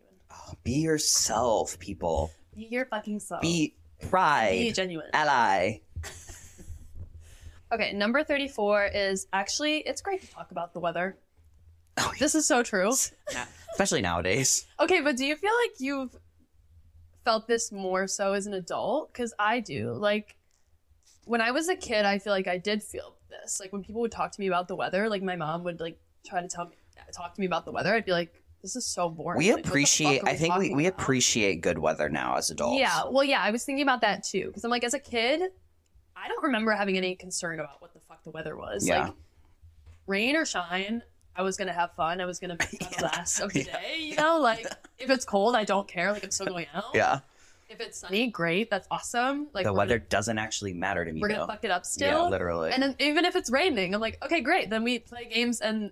Be 0.62 0.72
yourself, 0.80 1.78
people. 1.78 2.30
Be 2.54 2.64
your 2.70 2.86
fucking 2.86 3.20
self. 3.20 3.42
Be 3.42 3.76
pride. 4.08 4.52
Be 4.58 4.72
genuine. 4.72 5.10
ally. 5.12 5.80
Okay, 7.70 7.92
number 7.92 8.24
34 8.24 8.86
is 8.86 9.26
actually, 9.30 9.78
it's 9.80 10.00
great 10.00 10.22
to 10.22 10.30
talk 10.30 10.52
about 10.52 10.72
the 10.72 10.80
weather. 10.80 11.18
Oh, 11.98 12.12
This 12.18 12.34
is 12.34 12.46
so 12.46 12.62
true. 12.62 12.90
Especially 13.72 14.00
nowadays. 14.00 14.66
Okay, 14.80 15.02
but 15.02 15.16
do 15.18 15.26
you 15.26 15.36
feel 15.36 15.52
like 15.64 15.72
you've 15.78 16.16
felt 17.28 17.46
this 17.46 17.70
more 17.70 18.06
so 18.06 18.32
as 18.32 18.46
an 18.46 18.54
adult? 18.54 19.12
Because 19.12 19.34
I 19.38 19.60
do. 19.60 19.92
Like, 19.92 20.36
when 21.26 21.42
I 21.42 21.50
was 21.50 21.68
a 21.68 21.76
kid, 21.76 22.06
I 22.06 22.18
feel 22.18 22.32
like 22.32 22.48
I 22.48 22.56
did 22.56 22.82
feel 22.82 23.16
this. 23.28 23.60
Like, 23.60 23.70
when 23.70 23.82
people 23.84 24.00
would 24.00 24.10
talk 24.12 24.32
to 24.32 24.40
me 24.40 24.46
about 24.46 24.66
the 24.66 24.74
weather, 24.74 25.10
like, 25.10 25.22
my 25.22 25.36
mom 25.36 25.62
would, 25.64 25.78
like, 25.78 26.00
try 26.26 26.40
to 26.40 26.48
tell 26.48 26.66
me, 26.66 26.76
talk 27.12 27.34
to 27.34 27.40
me 27.40 27.46
about 27.46 27.66
the 27.66 27.72
weather, 27.72 27.92
I'd 27.92 28.06
be 28.06 28.12
like, 28.12 28.34
this 28.62 28.76
is 28.76 28.86
so 28.86 29.10
boring. 29.10 29.38
We 29.38 29.52
Like, 29.52 29.66
appreciate. 29.66 30.22
are 30.22 30.28
I 30.30 30.36
think 30.36 30.56
we, 30.56 30.74
we 30.74 30.86
about? 30.86 31.00
appreciate 31.00 31.60
good 31.60 31.78
weather 31.78 32.08
now 32.08 32.36
as 32.36 32.50
adults. 32.50 32.80
Yeah, 32.80 33.04
well, 33.10 33.24
yeah, 33.24 33.42
I 33.42 33.50
was 33.50 33.62
thinking 33.62 33.82
about 33.82 34.00
that 34.00 34.24
too. 34.24 34.46
Because 34.46 34.64
I'm 34.64 34.70
like, 34.70 34.84
as 34.84 34.94
a 34.94 34.98
kid, 34.98 35.42
I 36.16 36.28
don't 36.28 36.42
remember 36.42 36.72
having 36.72 36.96
any 36.96 37.14
concern 37.14 37.60
about 37.60 37.80
what 37.82 37.92
the 37.92 38.00
fuck 38.08 38.24
the 38.24 38.30
weather 38.30 38.56
was. 38.56 38.88
Yeah. 38.88 39.04
Like, 39.04 39.14
rain 40.06 40.34
or 40.34 40.46
shine, 40.46 41.02
I 41.38 41.42
was 41.42 41.56
gonna 41.56 41.72
have 41.72 41.92
fun. 41.92 42.20
I 42.20 42.24
was 42.26 42.38
gonna 42.40 42.56
be 42.56 42.76
the 42.78 42.98
last 43.16 43.40
of 43.40 43.52
the 43.52 43.60
Yeah. 43.64 43.80
day. 43.80 43.96
You 44.00 44.16
know, 44.16 44.38
like 44.40 44.66
if 44.98 45.08
it's 45.08 45.24
cold, 45.24 45.54
I 45.54 45.64
don't 45.64 45.86
care. 45.88 46.12
Like 46.12 46.24
I'm 46.24 46.30
still 46.32 46.46
going 46.46 46.66
out. 46.74 46.86
Yeah. 46.94 47.20
If 47.70 47.80
it's 47.80 47.98
sunny, 47.98 48.26
great. 48.28 48.70
That's 48.70 48.88
awesome. 48.90 49.48
Like 49.52 49.64
the 49.64 49.72
weather 49.72 49.98
Gonna, 49.98 50.08
doesn't 50.08 50.38
actually 50.38 50.72
matter 50.72 51.04
to 51.04 51.12
me 51.12 51.20
we're 51.20 51.28
though. 51.28 51.34
gonna 51.36 51.46
fuck 51.52 51.64
it 51.64 51.70
up 51.70 51.86
still. 51.86 52.24
yeah, 52.24 52.28
literally. 52.28 52.72
and 52.72 52.82
then 52.82 52.96
even 52.98 53.24
if 53.24 53.36
it's 53.36 53.50
raining, 53.50 53.94
I'm 53.94 54.00
like, 54.00 54.18
okay, 54.24 54.40
great. 54.40 54.68
Then 54.70 54.82
we 54.84 54.98
play 54.98 55.26
games 55.26 55.60
and 55.60 55.90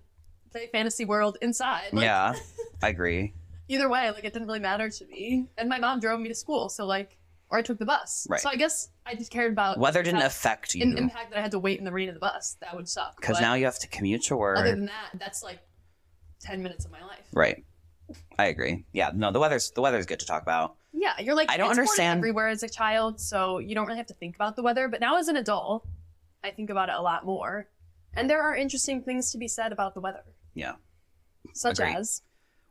play 0.50 0.66
Fantasy 0.72 1.04
World 1.04 1.36
inside. 1.42 1.92
Like, 1.92 2.04
yeah, 2.04 2.34
I 2.82 2.88
agree. 2.88 3.34
Either 3.68 3.88
way, 3.88 4.10
like 4.10 4.24
it 4.24 4.32
didn't 4.32 4.48
really 4.48 4.58
matter 4.60 4.88
to 4.88 5.06
me. 5.06 5.46
And 5.58 5.68
my 5.68 5.78
mom 5.78 6.00
drove 6.00 6.18
me 6.18 6.28
to 6.28 6.34
school, 6.34 6.68
so 6.70 6.86
like, 6.86 7.18
or 7.50 7.58
I 7.58 7.62
took 7.62 7.78
the 7.78 7.86
bus. 7.86 8.26
Right. 8.28 8.40
So 8.40 8.48
I 8.50 8.56
guess 8.56 8.88
I 9.04 9.14
just 9.14 9.30
cared 9.30 9.52
about 9.52 9.78
Weather 9.78 10.02
didn't 10.02 10.20
how- 10.20 10.26
affect 10.26 10.74
an 10.74 10.80
you 10.80 10.96
impact 10.96 11.30
that 11.30 11.38
I 11.38 11.42
had 11.42 11.52
to 11.52 11.58
wait 11.58 11.78
in 11.78 11.84
the 11.84 11.92
rain 11.92 12.08
of 12.08 12.14
the 12.14 12.20
bus. 12.20 12.56
That 12.60 12.74
would 12.74 12.88
suck. 12.88 13.16
because 13.20 13.40
now 13.40 13.54
you 13.54 13.64
have 13.66 13.78
to 13.80 13.88
commute 13.88 14.22
to 14.24 14.36
work. 14.36 14.58
other 14.58 14.70
than 14.70 14.86
that, 14.86 15.10
that's 15.14 15.42
like 15.42 15.60
ten 16.40 16.62
minutes 16.62 16.84
of 16.84 16.90
my 16.90 17.02
life. 17.02 17.26
right. 17.32 17.64
I 18.38 18.46
agree. 18.46 18.84
Yeah. 18.92 19.10
No, 19.14 19.32
the 19.32 19.40
weather's 19.40 19.72
the 19.72 19.80
weather's 19.82 20.06
good 20.06 20.20
to 20.20 20.26
talk 20.26 20.42
about. 20.42 20.76
Yeah, 20.92 21.14
you're 21.20 21.34
like 21.34 21.50
I 21.50 21.56
don't 21.56 21.70
understand- 21.70 22.18
everywhere 22.18 22.48
as 22.48 22.62
a 22.62 22.68
child, 22.68 23.20
so 23.20 23.58
you 23.58 23.74
don't 23.74 23.86
really 23.86 23.98
have 23.98 24.06
to 24.06 24.14
think 24.14 24.34
about 24.36 24.54
the 24.56 24.62
weather. 24.62 24.88
But 24.88 25.00
now 25.00 25.18
as 25.18 25.28
an 25.28 25.36
adult, 25.36 25.86
I 26.44 26.50
think 26.52 26.70
about 26.70 26.88
it 26.88 26.94
a 26.94 27.02
lot 27.02 27.24
more, 27.26 27.68
and 28.14 28.30
there 28.30 28.42
are 28.42 28.54
interesting 28.56 29.02
things 29.02 29.32
to 29.32 29.38
be 29.38 29.48
said 29.48 29.72
about 29.72 29.94
the 29.94 30.00
weather, 30.00 30.22
Yeah. 30.54 30.76
such 31.52 31.80
Agreed. 31.80 31.96
as 31.96 32.22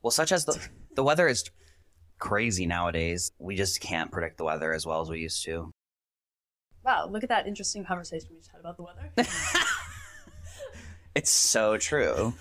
Well, 0.01 0.11
such 0.11 0.31
as 0.31 0.45
the 0.45 0.57
the 0.95 1.03
weather 1.03 1.27
is 1.27 1.43
crazy 2.19 2.65
nowadays. 2.65 3.32
We 3.39 3.56
just 3.56 3.82
can't 3.82 4.12
predict 4.12 4.38
the 4.38 4.43
weather 4.45 4.73
as 4.73 4.86
well 4.86 5.01
as 5.01 5.10
we 5.10 5.19
used 5.19 5.43
to. 5.45 5.71
wow, 6.84 7.08
look 7.08 7.23
at 7.23 7.30
that 7.30 7.47
interesting 7.47 7.84
conversation 7.86 8.30
we 8.32 8.38
just 8.38 8.51
had 8.51 8.60
about 8.60 8.78
the 8.78 8.84
weather. 8.84 9.12
It's 11.15 11.32
so 11.32 11.78
true. 11.78 12.34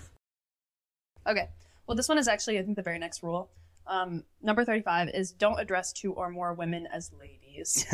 okay, 1.25 1.47
well 1.87 1.95
this 1.95 2.09
one 2.09 2.17
is 2.17 2.27
actually 2.27 2.59
I 2.59 2.63
think 2.63 2.75
the 2.75 2.83
very 2.83 2.99
next 2.99 3.23
rule. 3.23 3.49
Um, 3.87 4.25
number 4.41 4.65
thirty-five 4.65 5.09
is 5.09 5.31
don't 5.31 5.59
address 5.59 5.93
two 5.93 6.11
or 6.11 6.29
more 6.29 6.53
women 6.53 6.85
as 6.91 7.11
ladies. 7.17 7.85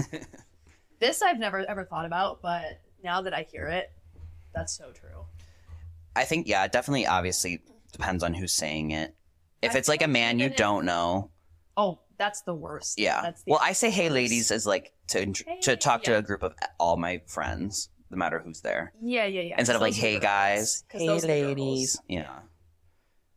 this 0.99 1.21
I've 1.21 1.37
never 1.37 1.59
ever 1.69 1.85
thought 1.85 2.05
about, 2.05 2.41
but 2.41 2.79
now 3.03 3.21
that 3.21 3.33
I 3.33 3.43
hear 3.43 3.67
it, 3.67 3.91
that's 4.55 4.75
so 4.75 4.91
true. 4.91 5.25
I 6.15 6.23
think 6.23 6.47
yeah, 6.47 6.65
it 6.65 6.71
definitely 6.71 7.05
obviously 7.05 7.61
depends 7.91 8.23
on 8.23 8.33
who's 8.33 8.53
saying 8.53 8.89
it. 8.91 9.13
If 9.61 9.75
I 9.75 9.77
it's 9.77 9.87
like 9.87 10.01
a 10.01 10.07
man 10.07 10.39
you 10.39 10.49
don't 10.49 10.85
know, 10.85 11.29
Oh, 11.81 11.99
that's 12.17 12.41
the 12.43 12.53
worst. 12.53 12.99
yeah. 12.99 13.21
That's 13.21 13.43
the 13.43 13.51
Well, 13.51 13.59
I 13.61 13.73
say 13.73 13.89
hey 13.89 14.09
ladies 14.09 14.51
as 14.51 14.65
like 14.67 14.93
to 15.07 15.25
to 15.25 15.43
Hey, 15.47 15.75
talk 15.75 16.03
to 16.03 16.11
yeah. 16.11 16.17
a 16.17 16.21
group 16.21 16.43
of 16.43 16.53
all 16.79 16.95
my 16.97 17.21
friends, 17.27 17.89
no 18.11 18.17
matter 18.17 18.39
who's 18.39 18.61
there. 18.61 18.93
Yeah, 19.01 19.25
yeah, 19.25 19.41
yeah. 19.41 19.55
Instead 19.57 19.75
of 19.75 19.81
like 19.81 19.93
Those 19.93 19.99
are 20.03 20.07
hey 20.07 20.13
the 20.15 20.19
guys, 20.19 20.83
hey 20.89 21.07
those 21.07 21.23
are 21.23 21.27
girls. 21.27 21.47
ladies. 21.47 21.99
Yeah. 22.07 22.39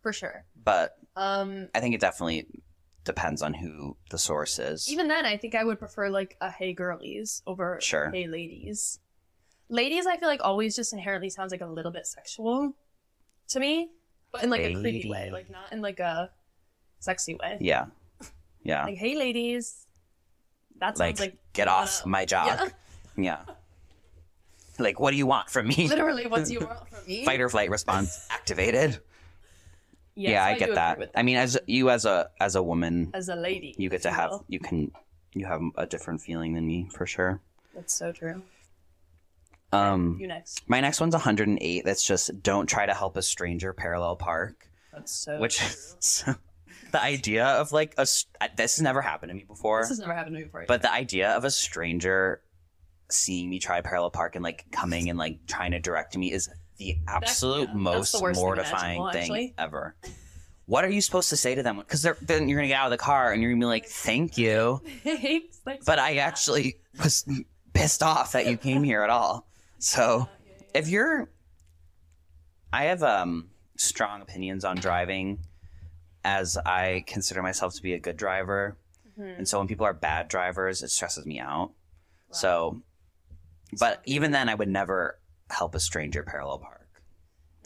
For 0.03 0.13
sure. 0.13 0.45
But 0.63 0.97
Um, 1.17 1.69
I 1.75 1.81
think 1.81 1.95
it 1.95 2.01
definitely 2.01 2.47
depends 3.05 3.41
on 3.43 3.55
who 3.55 3.97
the 4.11 4.19
source 4.19 4.59
is. 4.59 4.91
even 4.91 5.09
then, 5.09 5.25
I 5.27 5.37
think 5.37 5.55
I 5.55 5.65
would 5.65 5.79
prefer 5.79 6.09
like 6.11 6.37
a 6.41 6.51
hey 6.51 6.73
girlies 6.75 7.43
over 7.47 7.79
Sure. 7.81 8.11
hey 8.11 8.27
ladies. 8.27 8.99
Ladies, 9.71 10.07
I 10.07 10.19
feel 10.19 10.29
like 10.29 10.41
always 10.45 10.77
just 10.77 10.93
inherently 10.93 11.31
sounds 11.31 11.51
like 11.53 11.63
a 11.63 11.67
little 11.67 11.91
bit 11.93 12.07
sexual 12.07 12.75
to 13.49 13.61
me, 13.61 13.91
but 14.33 14.43
in 14.45 14.51
like 14.51 14.61
a 14.61 14.75
creepy 14.75 15.09
way, 15.09 15.19
Lady. 15.21 15.31
like 15.33 15.51
not 15.51 15.73
in 15.73 15.81
like 15.81 16.01
a 16.01 16.31
sexy 17.01 17.35
way. 17.35 17.57
yeah. 17.61 17.87
Yeah. 18.65 18.85
Like 18.85 18.97
hey 18.97 19.15
ladies, 19.17 19.87
that 20.81 20.97
sounds 20.99 21.21
like, 21.21 21.21
like, 21.21 21.37
get 21.53 21.69
off 21.69 22.01
wanna- 22.05 22.11
my 22.11 22.25
job. 22.25 22.71
Yeah. 23.17 23.43
Like, 24.81 24.99
what 24.99 25.13
do 25.13 25.17
you 25.17 25.27
want 25.27 25.49
from 25.49 25.69
me? 25.69 25.87
Literally, 25.89 26.27
what 26.27 26.47
do 26.47 26.53
you 26.53 26.59
want 26.67 26.89
from 26.89 27.07
me? 27.07 27.25
Fight 27.25 27.41
or 27.41 27.49
flight 27.49 27.71
response 27.71 28.27
activated. 28.29 28.99
Yes, 30.17 30.31
yeah, 30.33 30.45
I 30.45 30.55
do 30.55 30.59
get 30.59 30.65
agree 30.71 30.75
that. 30.75 31.11
I 31.15 31.23
mean, 31.23 31.37
as 31.37 31.57
you 31.69 31.91
as 31.91 32.05
a 32.07 32.29
as 32.41 32.57
a 32.57 32.63
woman, 32.63 33.11
as 33.15 33.29
a 33.29 33.37
lady, 33.37 33.75
you 33.79 33.89
get 33.89 34.03
to 34.03 34.11
have 34.11 34.33
you 34.49 34.59
can 34.59 34.91
you 35.33 35.47
have 35.47 35.61
a 35.77 35.87
different 35.87 36.21
feeling 36.23 36.55
than 36.55 36.67
me 36.67 36.89
for 36.93 37.07
sure. 37.07 37.41
That's 37.75 37.95
so 37.95 38.11
true. 38.13 38.43
Um, 39.73 40.19
You 40.21 40.29
next. 40.29 40.69
my 40.69 40.81
next 40.81 41.01
one's 41.01 41.15
108. 41.15 41.85
That's 41.85 42.07
just 42.07 42.43
don't 42.43 42.67
try 42.67 42.87
to 42.87 42.95
help 42.95 43.17
a 43.17 43.23
stranger 43.23 43.73
parallel 43.73 44.15
park, 44.17 44.69
That's 44.93 45.11
so. 45.13 45.39
which 45.41 45.59
true. 45.59 46.35
the 46.95 47.03
idea 47.03 47.45
of 47.45 47.73
like 47.73 47.93
a 47.99 48.03
s- 48.03 48.27
this 48.57 48.77
has 48.77 48.81
never 48.81 49.03
happened 49.03 49.31
to 49.31 49.35
me 49.35 49.43
before. 49.43 49.81
This 49.81 49.89
has 49.89 49.99
never 49.99 50.15
happened 50.15 50.37
to 50.37 50.39
me 50.39 50.45
before. 50.45 50.65
But 50.69 50.81
the 50.83 50.93
idea 50.93 51.31
of 51.31 51.45
a 51.45 51.51
stranger 51.51 52.41
seeing 53.11 53.51
me 53.51 53.59
try 53.59 53.81
parallel 53.81 54.11
park 54.11 54.37
and 54.37 54.45
like 54.45 54.65
coming 54.71 55.11
and 55.11 55.19
like 55.19 55.45
trying 55.49 55.73
to 55.73 55.81
direct 55.81 56.17
me 56.17 56.33
is 56.33 56.49
the 56.79 56.97
absolute 57.09 57.69
yeah, 57.69 57.75
most 57.75 58.13
the 58.13 58.21
thing 58.21 58.33
mortifying 58.35 59.01
imaginable, 59.01 59.27
thing, 59.27 59.55
ever. 59.59 59.97
What 60.67 60.85
are 60.85 60.89
you 60.89 61.01
supposed 61.01 61.31
to 61.31 61.37
say 61.37 61.57
to 61.57 61.65
them? 61.65 61.79
Because 61.79 62.03
then 62.23 62.49
you're 62.49 62.59
gonna 62.59 62.69
get 62.69 62.79
out 62.79 62.87
of 62.87 62.91
the 62.93 62.97
car 62.97 63.33
and 63.33 63.43
you're 63.43 63.51
gonna 63.51 63.61
be 63.61 63.67
like, 63.67 63.87
"Thank 63.87 64.39
you," 64.39 64.81
thanks 65.03 65.85
but 65.85 65.99
I 65.99 66.19
actually 66.19 66.77
was 67.03 67.29
pissed 67.73 68.05
off 68.05 68.33
that 68.33 68.47
you 68.47 68.57
came 68.57 68.85
here 68.85 69.03
at 69.03 69.11
all. 69.11 69.49
So 69.81 70.29
if 70.73 70.89
you're, 70.89 71.29
I 72.73 72.85
have 72.85 73.03
um 73.03 73.51
strong 73.77 74.23
opinions 74.23 74.65
on 74.65 74.77
driving, 74.77 75.41
as 76.25 76.57
I 76.57 77.05
consider 77.07 77.43
myself 77.43 77.75
to 77.75 77.83
be 77.83 77.93
a 77.95 77.99
good 77.99 78.17
driver. 78.17 78.77
Mhm. 79.19 79.39
And 79.39 79.49
so 79.49 79.59
when 79.59 79.69
people 79.69 79.87
are 79.87 79.93
bad 79.93 80.29
drivers, 80.29 80.83
it 80.83 80.91
stresses 80.91 81.25
me 81.27 81.39
out. 81.39 81.73
So, 82.33 82.83
but 83.79 84.01
even 84.07 84.33
then, 84.33 84.49
I 84.49 84.55
would 84.55 84.69
never 84.69 85.21
help 85.51 85.75
a 85.77 85.81
stranger 85.81 86.23
parallel 86.25 86.59
park, 86.59 86.89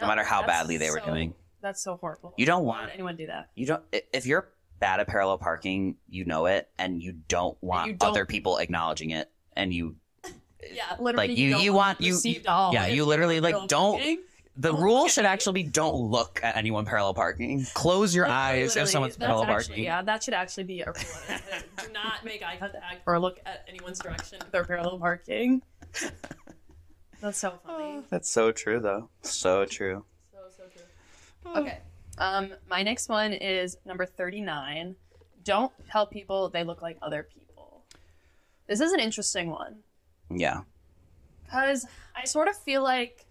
no, 0.00 0.06
matter 0.06 0.24
how 0.24 0.44
badly 0.46 0.76
they 0.76 0.90
were 0.90 1.00
doing. 1.00 1.34
That's 1.62 1.82
so 1.82 1.96
horrible. 1.96 2.34
You 2.36 2.44
don't 2.44 2.64
want 2.64 2.90
anyone 2.92 3.16
do 3.16 3.26
that? 3.28 3.48
you 3.54 3.64
don't 3.66 3.82
if 4.12 4.26
you're 4.26 4.48
bad 4.78 5.00
at 5.00 5.06
parallel 5.09 5.38
parking, 5.38 5.96
you 6.09 6.24
know 6.26 6.46
it, 6.46 6.68
and 6.78 7.02
you 7.02 7.12
don't 7.12 7.56
want 7.62 7.86
you 7.88 7.94
don't- 7.94 8.11
other 8.11 8.26
people 8.26 8.59
acknowledging 8.59 9.11
it, 9.11 9.30
and 9.54 9.72
you 9.72 9.96
Yeah, 10.72 10.96
literally. 11.00 11.28
Like, 11.28 11.38
you- 11.38 11.50
don't 11.52 11.62
you 11.62 11.72
want- 11.72 12.00
you- 12.00 12.12
received 12.14 12.46
all. 12.48 12.74
yeah, 12.74 12.86
you 12.88 13.04
literally, 13.04 13.40
like, 13.40 13.54
don't- 13.68 13.94
parking. 13.96 14.18
The 14.61 14.72
Don't 14.72 14.82
rule 14.82 15.06
should 15.09 15.24
actually 15.24 15.62
be 15.62 15.68
don't 15.70 15.94
look 15.94 16.40
at 16.42 16.56
anyone 16.56 16.84
parallel 16.84 17.14
parking. 17.14 17.64
Close 17.74 18.12
your 18.14 18.26
eyes 18.26 18.70
Literally, 18.70 18.82
if 18.82 18.88
someone's 18.90 19.16
that's 19.16 19.26
parallel 19.26 19.44
actually- 19.50 19.68
parking. 19.68 19.84
Yeah, 19.84 20.02
that 20.02 20.22
should 20.24 20.34
actually 20.34 20.64
be 20.64 20.80
a 20.80 20.86
rule. 20.86 21.38
Do 21.86 21.92
not 21.92 22.24
make 22.24 22.42
eye 22.42 22.56
contact 22.59 23.02
or 23.06 23.18
look 23.20 23.38
at 23.46 23.64
anyone's 23.68 24.00
direction 24.00 24.38
if 24.42 24.50
they're 24.50 24.64
parallel 24.64 24.98
parking. 24.98 25.62
That's 27.20 27.38
so 27.38 27.59
funny. 27.64 28.02
That's 28.11 28.28
so 28.28 28.50
true, 28.52 28.80
though. 28.80 29.09
So 29.22 29.64
true. 29.64 30.04
So 30.32 30.38
so 30.56 30.62
true. 30.64 30.82
Okay. 31.62 31.78
Um, 32.18 32.50
my 32.68 32.82
next 32.82 33.09
one 33.09 33.32
is 33.32 33.76
number 33.86 34.04
thirty-nine. 34.04 34.96
Don't 35.44 35.72
tell 35.90 36.04
people 36.04 36.48
they 36.48 36.64
look 36.64 36.82
like 36.82 36.98
other 37.00 37.22
people. 37.32 37.84
This 38.66 38.80
is 38.80 38.92
an 38.92 38.98
interesting 39.00 39.50
one 39.50 39.76
Yeah. 40.30 40.62
because 41.44 41.86
I 42.14 42.24
sort 42.24 42.48
of 42.48 42.56
feel 42.56 42.82
like 42.82 43.24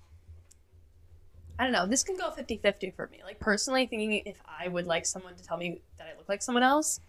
I 1.59 1.63
don't 1.63 1.73
know. 1.73 1.85
This 1.87 2.03
can 2.03 2.15
go 2.17 2.29
50-50 2.29 2.93
for 2.95 3.07
me. 3.07 3.19
Like 3.23 3.39
personally, 3.39 3.85
thinking 3.87 4.21
if 4.25 4.37
I 4.47 4.67
would 4.67 4.85
like 4.85 5.05
someone 5.05 5.35
to 5.35 5.43
tell 5.43 5.57
me 5.57 5.81
that 5.97 6.07
I 6.07 6.17
look 6.17 6.29
like 6.29 6.41
someone 6.41 6.63
else. 6.63 6.99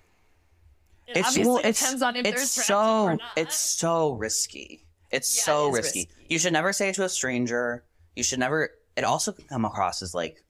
It 1.07 1.19
It's 1.19 1.29
obviously 1.29 1.53
well, 1.53 1.61
it's 1.65 1.81
depends 1.81 2.03
on 2.03 2.17
if 2.17 2.25
they're 2.25 2.33
it's 2.35 2.53
attractive 2.57 2.65
so 2.77 3.05
or 3.05 3.11
not. 3.17 3.21
it's 3.37 3.57
so 3.57 4.13
risky. 4.13 4.85
It's 5.11 5.37
Yeah, 5.39 5.43
so 5.45 5.67
it 5.67 5.69
is 5.71 5.77
risky. 5.77 5.99
risky. 6.01 6.27
You 6.29 6.39
should 6.39 6.53
never 6.53 6.73
say 6.73 6.89
it 6.91 6.95
to 6.97 7.05
a 7.05 7.09
stranger. 7.09 7.85
You 8.17 8.23
should 8.23 8.39
never. 8.39 8.71
It 8.97 9.05
also 9.05 9.33
can 9.33 9.47
come 9.47 9.65
across 9.65 10.03
as 10.03 10.15
like 10.15 10.43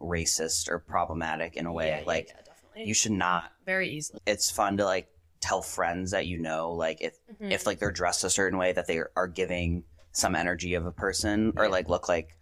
racist 0.00 0.68
or 0.68 0.78
problematic 0.78 1.56
in 1.56 1.66
a 1.66 1.72
way. 1.72 1.88
Yeah, 2.00 2.06
like 2.06 2.28
yeah, 2.28 2.36
definitely. 2.44 2.84
you 2.86 2.94
should 2.94 3.12
not. 3.12 3.52
very 3.66 3.90
easily. 3.90 4.20
It's 4.26 4.50
fun 4.50 4.76
to 4.78 4.84
like 4.84 5.08
tell 5.40 5.60
friends 5.62 6.10
that 6.12 6.26
you 6.26 6.38
know, 6.38 6.72
like 6.72 7.02
if 7.02 7.14
Mhm. 7.40 7.52
if 7.52 7.66
like 7.66 7.78
they're 7.78 7.90
dressed 7.92 8.24
a 8.24 8.30
certain 8.30 8.58
way 8.58 8.72
that 8.72 8.86
they 8.86 9.00
are 9.16 9.26
giving 9.28 9.84
some 10.12 10.34
energy 10.34 10.74
of 10.74 10.86
a 10.86 10.92
person 10.92 11.52
or 11.56 11.68
like 11.68 11.88
look 11.88 12.08
like. 12.08 12.34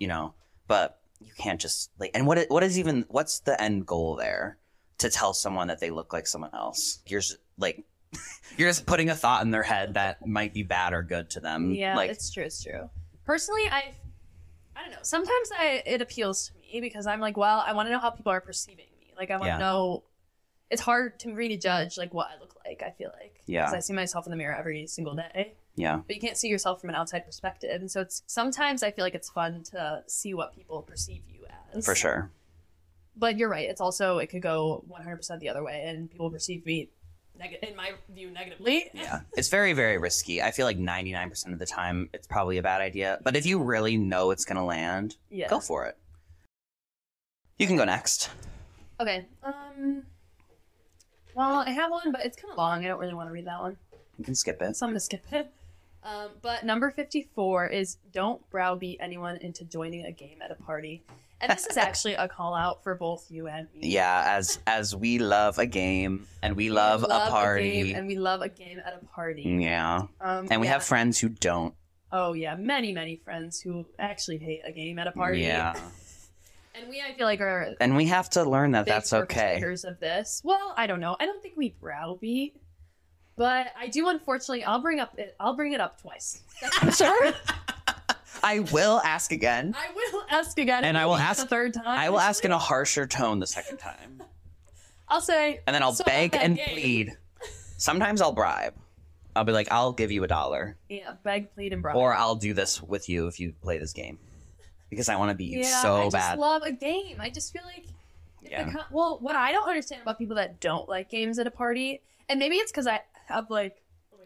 You 0.00 0.08
know. 0.08 0.34
But 0.66 0.98
you 1.20 1.32
can't 1.38 1.60
just 1.60 1.90
like. 2.00 2.10
And 2.14 2.26
what 2.26 2.44
what 2.48 2.64
is 2.64 2.78
even 2.78 3.04
what's 3.08 3.38
the 3.40 3.60
end 3.62 3.86
goal 3.86 4.16
there? 4.16 4.58
To 4.98 5.08
tell 5.08 5.32
someone 5.32 5.68
that 5.68 5.78
they 5.80 5.90
look 5.90 6.12
like 6.12 6.26
someone 6.26 6.50
else. 6.52 6.98
You're 7.06 7.20
just 7.20 7.36
like. 7.58 7.84
You're 8.56 8.68
just 8.68 8.86
putting 8.86 9.08
a 9.08 9.14
thought 9.14 9.42
in 9.42 9.52
their 9.52 9.62
head 9.62 9.94
that 9.94 10.26
might 10.26 10.52
be 10.52 10.64
bad 10.64 10.92
or 10.92 11.02
good 11.04 11.30
to 11.30 11.40
them. 11.40 11.70
Yeah, 11.72 11.94
like 11.94 12.10
it's 12.10 12.32
true. 12.32 12.42
It's 12.42 12.60
true. 12.62 12.90
Personally, 13.24 13.62
I, 13.70 13.94
I 14.74 14.82
don't 14.82 14.90
know. 14.90 14.98
Sometimes 15.02 15.50
I 15.56 15.82
it 15.86 16.02
appeals 16.02 16.48
to 16.48 16.54
me 16.54 16.80
because 16.80 17.06
I'm 17.06 17.20
like, 17.20 17.36
well, 17.36 17.62
I 17.64 17.72
want 17.72 17.86
to 17.86 17.92
know 17.92 18.00
how 18.00 18.10
people 18.10 18.32
are 18.32 18.40
perceiving 18.40 18.86
me. 19.00 19.12
Like, 19.16 19.30
I 19.30 19.34
want 19.34 19.44
to 19.44 19.48
Yeah. 19.50 19.58
know. 19.58 20.02
It's 20.70 20.82
hard 20.82 21.20
to 21.20 21.32
really 21.32 21.56
judge 21.56 21.96
like 21.96 22.12
what 22.12 22.28
I 22.36 22.40
look 22.40 22.54
like. 22.66 22.82
I 22.82 22.90
feel 22.90 23.10
like 23.20 23.42
Yeah. 23.46 23.64
'Cause 23.66 23.74
I 23.74 23.78
see 23.80 23.92
myself 23.92 24.26
in 24.26 24.30
the 24.32 24.36
mirror 24.36 24.54
every 24.56 24.86
single 24.88 25.14
day, 25.14 25.54
yeah, 25.76 26.00
but 26.06 26.14
you 26.16 26.20
can't 26.20 26.36
see 26.36 26.48
yourself 26.48 26.80
from 26.80 26.90
an 26.90 26.96
outside 26.96 27.24
perspective, 27.26 27.80
and 27.80 27.90
so 27.90 28.00
it's 28.00 28.22
sometimes 28.26 28.82
I 28.82 28.90
feel 28.90 29.04
like 29.04 29.14
it's 29.14 29.30
fun 29.30 29.62
to 29.72 30.02
see 30.06 30.34
what 30.34 30.54
people 30.54 30.82
perceive 30.82 31.22
you 31.28 31.46
as. 31.74 31.84
for 31.84 31.94
sure. 31.94 32.30
But 33.16 33.36
you're 33.36 33.48
right. 33.48 33.68
It's 33.68 33.80
also 33.80 34.18
it 34.18 34.28
could 34.28 34.42
go 34.42 34.84
100 34.88 35.16
percent 35.16 35.40
the 35.40 35.48
other 35.48 35.62
way, 35.64 35.82
and 35.86 36.10
people 36.10 36.30
perceive 36.30 36.64
me, 36.64 36.88
neg- 37.38 37.58
in 37.62 37.76
my 37.76 37.92
view, 38.08 38.30
negatively. 38.30 38.90
Yeah, 38.94 39.20
it's 39.36 39.48
very 39.48 39.72
very 39.72 39.98
risky. 39.98 40.42
I 40.42 40.50
feel 40.52 40.64
like 40.66 40.78
99% 40.78 41.52
of 41.52 41.58
the 41.58 41.66
time 41.66 42.08
it's 42.14 42.26
probably 42.26 42.58
a 42.58 42.62
bad 42.62 42.80
idea. 42.80 43.18
But 43.22 43.36
if 43.36 43.44
you 43.46 43.62
really 43.62 43.96
know 43.96 44.30
it's 44.30 44.44
gonna 44.44 44.64
land, 44.64 45.16
Yeah. 45.30 45.48
go 45.48 45.60
for 45.60 45.86
it. 45.86 45.96
You 47.58 47.66
can 47.66 47.76
go 47.76 47.84
next. 47.84 48.30
Okay. 49.00 49.26
Um. 49.42 50.04
Well, 51.34 51.60
I 51.60 51.70
have 51.70 51.90
one, 51.90 52.10
but 52.12 52.24
it's 52.24 52.36
kind 52.36 52.50
of 52.52 52.58
long. 52.58 52.84
I 52.84 52.88
don't 52.88 52.98
really 52.98 53.14
want 53.14 53.28
to 53.28 53.32
read 53.32 53.46
that 53.46 53.60
one, 53.60 53.76
You 54.18 54.24
can 54.24 54.34
skip 54.34 54.60
it. 54.62 54.76
so 54.76 54.86
I'm 54.86 54.90
gonna 54.90 55.00
skip 55.00 55.24
it. 55.32 55.52
Um, 56.02 56.30
but 56.40 56.64
number 56.64 56.90
fifty-four 56.90 57.66
is 57.66 57.98
don't 58.12 58.40
browbeat 58.50 58.98
anyone 59.00 59.36
into 59.36 59.64
joining 59.64 60.06
a 60.06 60.12
game 60.12 60.38
at 60.42 60.50
a 60.50 60.54
party, 60.54 61.02
and 61.42 61.52
this 61.52 61.66
is 61.66 61.76
actually 61.88 62.14
a 62.14 62.26
call 62.26 62.54
out 62.54 62.82
for 62.82 62.94
both 62.94 63.26
you 63.30 63.48
and 63.48 63.68
me. 63.74 63.88
Yeah, 63.88 64.24
as 64.26 64.58
as 64.66 64.96
we 64.96 65.18
love 65.18 65.58
a 65.58 65.66
game 65.66 66.26
and 66.42 66.56
we 66.56 66.70
love, 66.70 67.02
We 67.02 67.08
a 67.10 67.28
party. 67.28 67.70
game 67.84 67.96
and 67.96 68.06
we 68.06 68.16
love 68.16 68.40
a 68.40 68.48
game 68.48 68.80
at 68.84 68.94
a 69.02 69.04
party. 69.06 69.42
yeah, 69.42 70.06
Um, 70.22 70.48
and 70.50 70.60
we 70.60 70.66
yeah. 70.68 70.72
have 70.74 70.84
friends 70.84 71.18
who 71.18 71.28
don't. 71.28 71.74
oh 72.12 72.32
yeah, 72.32 72.56
many 72.56 72.92
many 72.92 73.16
friends 73.16 73.60
who 73.60 73.84
actually 73.98 74.38
hate 74.38 74.62
a 74.64 74.72
game 74.72 74.98
at 74.98 75.06
a 75.06 75.12
party. 75.12 75.42
Yeah, 75.42 75.74
and 76.74 76.88
we 76.88 77.02
I 77.02 77.12
feel 77.14 77.26
like 77.26 77.40
are 77.42 77.74
and 77.78 77.94
we 77.94 78.06
have 78.06 78.30
to 78.30 78.44
learn 78.48 78.70
that 78.72 78.86
that's 78.86 79.12
okay. 79.12 79.34
perpetrators 79.60 79.84
of 79.84 80.00
this. 80.00 80.40
Well, 80.44 80.72
I 80.78 80.86
don't 80.86 81.00
know. 81.00 81.14
I 81.20 81.26
don't 81.26 81.42
think 81.42 81.56
we 81.58 81.74
browbeat, 81.78 82.56
but 83.40 83.68
I 83.78 83.86
do. 83.88 84.08
Unfortunately, 84.08 84.62
I'll 84.64 84.80
bring 84.82 85.00
up 85.00 85.18
it. 85.18 85.34
I'll 85.40 85.56
bring 85.56 85.72
it 85.72 85.80
up 85.80 85.98
twice. 86.00 86.42
That's 86.60 86.76
for 86.78 86.90
sure. 86.92 87.32
I 88.42 88.60
will 88.60 89.00
ask 89.04 89.32
again. 89.32 89.74
I 89.76 89.88
will 89.94 90.24
ask 90.30 90.58
again, 90.58 90.84
And 90.84 90.96
I 90.98 91.06
will 91.06 91.16
ask- 91.16 91.40
the 91.42 91.48
third 91.48 91.72
time. 91.74 91.84
I 91.86 92.10
will 92.10 92.20
ask 92.20 92.44
in 92.44 92.52
a 92.52 92.58
harsher 92.58 93.06
tone 93.06 93.38
the 93.38 93.46
second 93.46 93.78
time. 93.78 94.22
I'll 95.08 95.20
say, 95.22 95.60
And 95.66 95.74
then 95.74 95.82
I'll 95.82 95.92
So 95.94 96.04
beg 96.04 96.34
and 96.36 96.56
game- 96.56 96.66
plead. 96.68 97.12
Sometimes 97.78 98.20
I'll 98.20 98.32
bribe. 98.32 98.74
I'll 99.34 99.44
be 99.44 99.52
like, 99.52 99.68
I'll 99.70 99.92
give 99.92 100.10
you 100.10 100.22
a 100.24 100.28
dollar. 100.28 100.76
yeah, 100.88 101.12
beg, 101.22 101.54
plead, 101.54 101.72
and 101.72 101.80
bribe. 101.82 101.96
Or 101.96 102.12
I'll 102.14 102.34
do 102.34 102.52
this 102.54 102.82
with 102.82 103.08
you 103.08 103.26
if 103.26 103.40
you 103.40 103.52
play 103.62 103.78
this 103.78 103.92
game. 103.92 104.18
Because 104.90 105.08
I 105.08 105.16
want 105.16 105.30
to 105.30 105.34
beat 105.36 105.50
you 105.52 105.64
so 105.64 105.70
bad. 105.70 105.74
yeah, 105.74 105.82
so 105.82 105.96
I 105.96 106.04
just 106.04 106.12
bad. 106.12 106.38
love 106.38 106.62
a 106.62 106.72
game. 106.72 107.16
I 107.20 107.30
just 107.30 107.52
feel 107.52 107.62
like, 107.64 107.86
Yeah. 108.42 108.64
the 108.70 108.84
well, 108.90 109.18
what 109.20 109.36
I 109.36 109.52
don't 109.52 109.68
understand 109.68 110.02
about 110.02 110.18
people 110.18 110.36
that 110.36 110.60
don't 110.60 110.88
like 110.88 111.08
games 111.10 111.38
at 111.38 111.46
a 111.46 111.50
party, 111.50 112.00
and 112.28 112.38
maybe 112.40 112.56
it's 112.56 112.72
because 112.72 112.86
I 112.86 113.00
have 113.30 113.50
like, 113.50 113.82
oh 114.12 114.16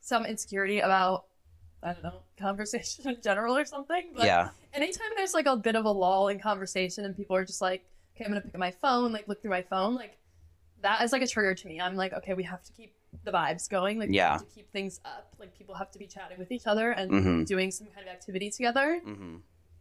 some 0.00 0.24
insecurity 0.24 0.80
about, 0.80 1.24
I 1.82 1.92
don't 1.92 2.02
know, 2.02 2.22
conversation 2.38 3.08
in 3.14 3.20
general 3.22 3.56
or 3.56 3.64
something. 3.64 4.10
But 4.14 4.26
yeah. 4.26 4.50
anytime 4.72 5.08
there's 5.16 5.34
like 5.34 5.46
a 5.46 5.56
bit 5.56 5.76
of 5.76 5.84
a 5.84 5.90
lull 5.90 6.28
in 6.28 6.38
conversation 6.38 7.04
and 7.04 7.16
people 7.16 7.36
are 7.36 7.44
just 7.44 7.60
like, 7.60 7.84
okay, 8.14 8.24
I'm 8.24 8.30
gonna 8.30 8.40
pick 8.40 8.54
up 8.54 8.60
my 8.60 8.70
phone, 8.70 9.12
like 9.12 9.28
look 9.28 9.40
through 9.42 9.50
my 9.50 9.62
phone, 9.62 9.94
like 9.94 10.16
that 10.82 11.02
is 11.02 11.12
like 11.12 11.22
a 11.22 11.26
trigger 11.26 11.54
to 11.54 11.66
me. 11.68 11.80
I'm 11.80 11.96
like, 11.96 12.12
okay, 12.12 12.34
we 12.34 12.44
have 12.44 12.62
to 12.64 12.72
keep 12.72 12.94
the 13.24 13.32
vibes 13.32 13.68
going. 13.68 13.98
Like, 13.98 14.10
we 14.10 14.16
Yeah. 14.16 14.32
have 14.32 14.40
to 14.48 14.54
keep 14.54 14.70
things 14.70 15.00
up. 15.04 15.34
Like, 15.40 15.56
people 15.56 15.74
have 15.74 15.90
to 15.90 15.98
be 15.98 16.06
chatting 16.06 16.38
with 16.38 16.52
each 16.52 16.66
other 16.66 16.92
and 16.92 17.10
Mhm. 17.10 17.46
doing 17.46 17.70
some 17.70 17.88
kind 17.88 18.06
of 18.06 18.12
activity 18.12 18.50
together. 18.50 19.00
hmm 19.00 19.38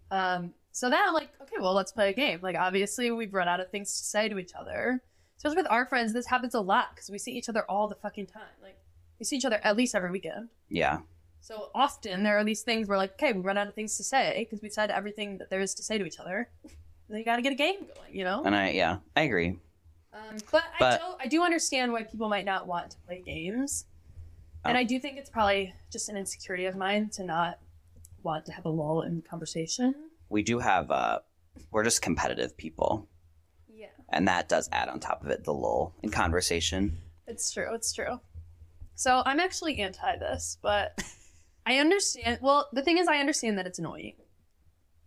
Um, 0.09 0.53
so 0.71 0.89
then 0.89 0.99
I'm 1.05 1.13
like, 1.13 1.29
okay, 1.41 1.57
well, 1.59 1.73
let's 1.73 1.91
play 1.91 2.09
a 2.09 2.13
game. 2.13 2.39
Like, 2.41 2.55
obviously, 2.55 3.11
we've 3.11 3.33
run 3.33 3.47
out 3.47 3.59
of 3.59 3.69
things 3.69 3.95
to 3.97 4.03
say 4.05 4.29
to 4.29 4.37
each 4.39 4.53
other. 4.55 5.01
Especially 5.37 5.57
with 5.57 5.71
our 5.71 5.85
friends, 5.85 6.13
this 6.13 6.25
happens 6.27 6.53
a 6.55 6.59
lot 6.61 6.89
because 6.95 7.09
we 7.09 7.17
see 7.17 7.31
each 7.31 7.47
other 7.49 7.63
all 7.69 7.87
the 7.87 7.95
fucking 7.95 8.25
time. 8.27 8.41
Like, 8.61 8.77
we 9.19 9.25
see 9.25 9.37
each 9.37 9.45
other 9.45 9.59
at 9.63 9.77
least 9.77 9.93
every 9.95 10.11
weekend. 10.11 10.49
Yeah. 10.69 10.99
So 11.41 11.69
often 11.75 12.23
there 12.23 12.37
are 12.37 12.43
these 12.43 12.61
things 12.63 12.87
where 12.87 12.97
like, 12.97 13.13
okay, 13.13 13.33
we 13.33 13.41
run 13.41 13.57
out 13.57 13.67
of 13.67 13.73
things 13.75 13.95
to 13.97 14.03
say 14.03 14.35
because 14.49 14.61
we 14.61 14.69
said 14.69 14.89
everything 14.89 15.37
that 15.37 15.49
there 15.49 15.61
is 15.61 15.73
to 15.75 15.83
say 15.83 15.97
to 15.97 16.05
each 16.05 16.19
other. 16.19 16.49
then 17.09 17.19
you 17.19 17.23
got 17.23 17.37
to 17.37 17.41
get 17.41 17.51
a 17.53 17.55
game 17.55 17.81
going, 17.95 18.13
you 18.13 18.23
know. 18.23 18.43
And 18.43 18.55
I, 18.55 18.71
yeah, 18.71 18.97
I 19.15 19.21
agree. 19.21 19.57
Um, 20.13 20.37
but 20.51 20.63
But- 20.79 20.93
I 20.93 20.97
do 20.97 21.13
I 21.19 21.27
do 21.27 21.43
understand 21.43 21.91
why 21.93 22.03
people 22.03 22.27
might 22.29 22.45
not 22.45 22.65
want 22.67 22.91
to 22.91 22.97
play 23.05 23.21
games, 23.23 23.85
and 24.65 24.75
Oh. 24.75 24.79
I 24.79 24.83
do 24.83 24.99
think 24.99 25.17
it's 25.17 25.29
probably 25.29 25.73
just 25.91 26.09
an 26.09 26.17
insecurity 26.17 26.65
of 26.65 26.75
mine 26.75 27.09
to 27.09 27.23
not 27.23 27.59
want 28.23 28.45
to 28.47 28.51
have 28.51 28.65
a 28.65 28.69
lull 28.69 29.03
in 29.03 29.21
conversation. 29.21 29.93
We 30.29 30.41
do 30.41 30.57
have, 30.59 30.89
uh, 30.91 31.19
we're 31.71 31.83
just 31.83 32.01
competitive 32.01 32.57
people. 32.57 33.07
And 34.09 34.27
that 34.27 34.47
does 34.49 34.69
add 34.71 34.89
on 34.89 34.99
top 34.99 35.23
of 35.23 35.29
it 35.29 35.43
the 35.43 35.53
lull 35.53 35.93
in 36.01 36.09
conversation. 36.09 36.97
it's 37.27 37.51
true. 37.51 37.73
It's 37.73 37.91
true. 37.93 38.19
So 38.95 39.21
I'm 39.25 39.39
actually 39.39 39.79
anti 39.79 40.17
this, 40.17 40.57
but 40.61 40.97
I 41.65 41.77
understand. 41.77 42.39
Well, 42.41 42.67
the 42.73 42.81
thing 42.81 42.97
is, 42.97 43.07
I 43.07 43.17
understand 43.17 43.57
that 43.57 43.67
it's 43.67 43.79
annoying 43.79 44.13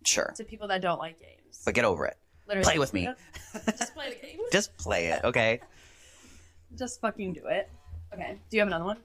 Sure. 0.05 0.31
to 0.37 0.43
people 0.43 0.67
that 0.69 0.81
don't 0.81 0.99
like 0.99 1.19
games. 1.19 1.61
But 1.65 1.73
get 1.73 1.85
over 1.85 2.05
it. 2.05 2.17
Literally. 2.47 2.63
Play 2.65 2.79
with 2.79 2.93
me. 2.93 3.09
Just 3.77 3.93
play 3.93 4.09
the 4.09 4.15
game. 4.27 4.39
Just 4.51 4.77
play 4.77 5.07
it, 5.07 5.23
okay? 5.23 5.59
Just 6.77 7.01
fucking 7.01 7.33
do 7.33 7.47
it. 7.47 7.69
Okay. 8.13 8.37
Do 8.49 8.57
you 8.57 8.61
have 8.61 8.67
another 8.67 8.85
one? 8.85 8.97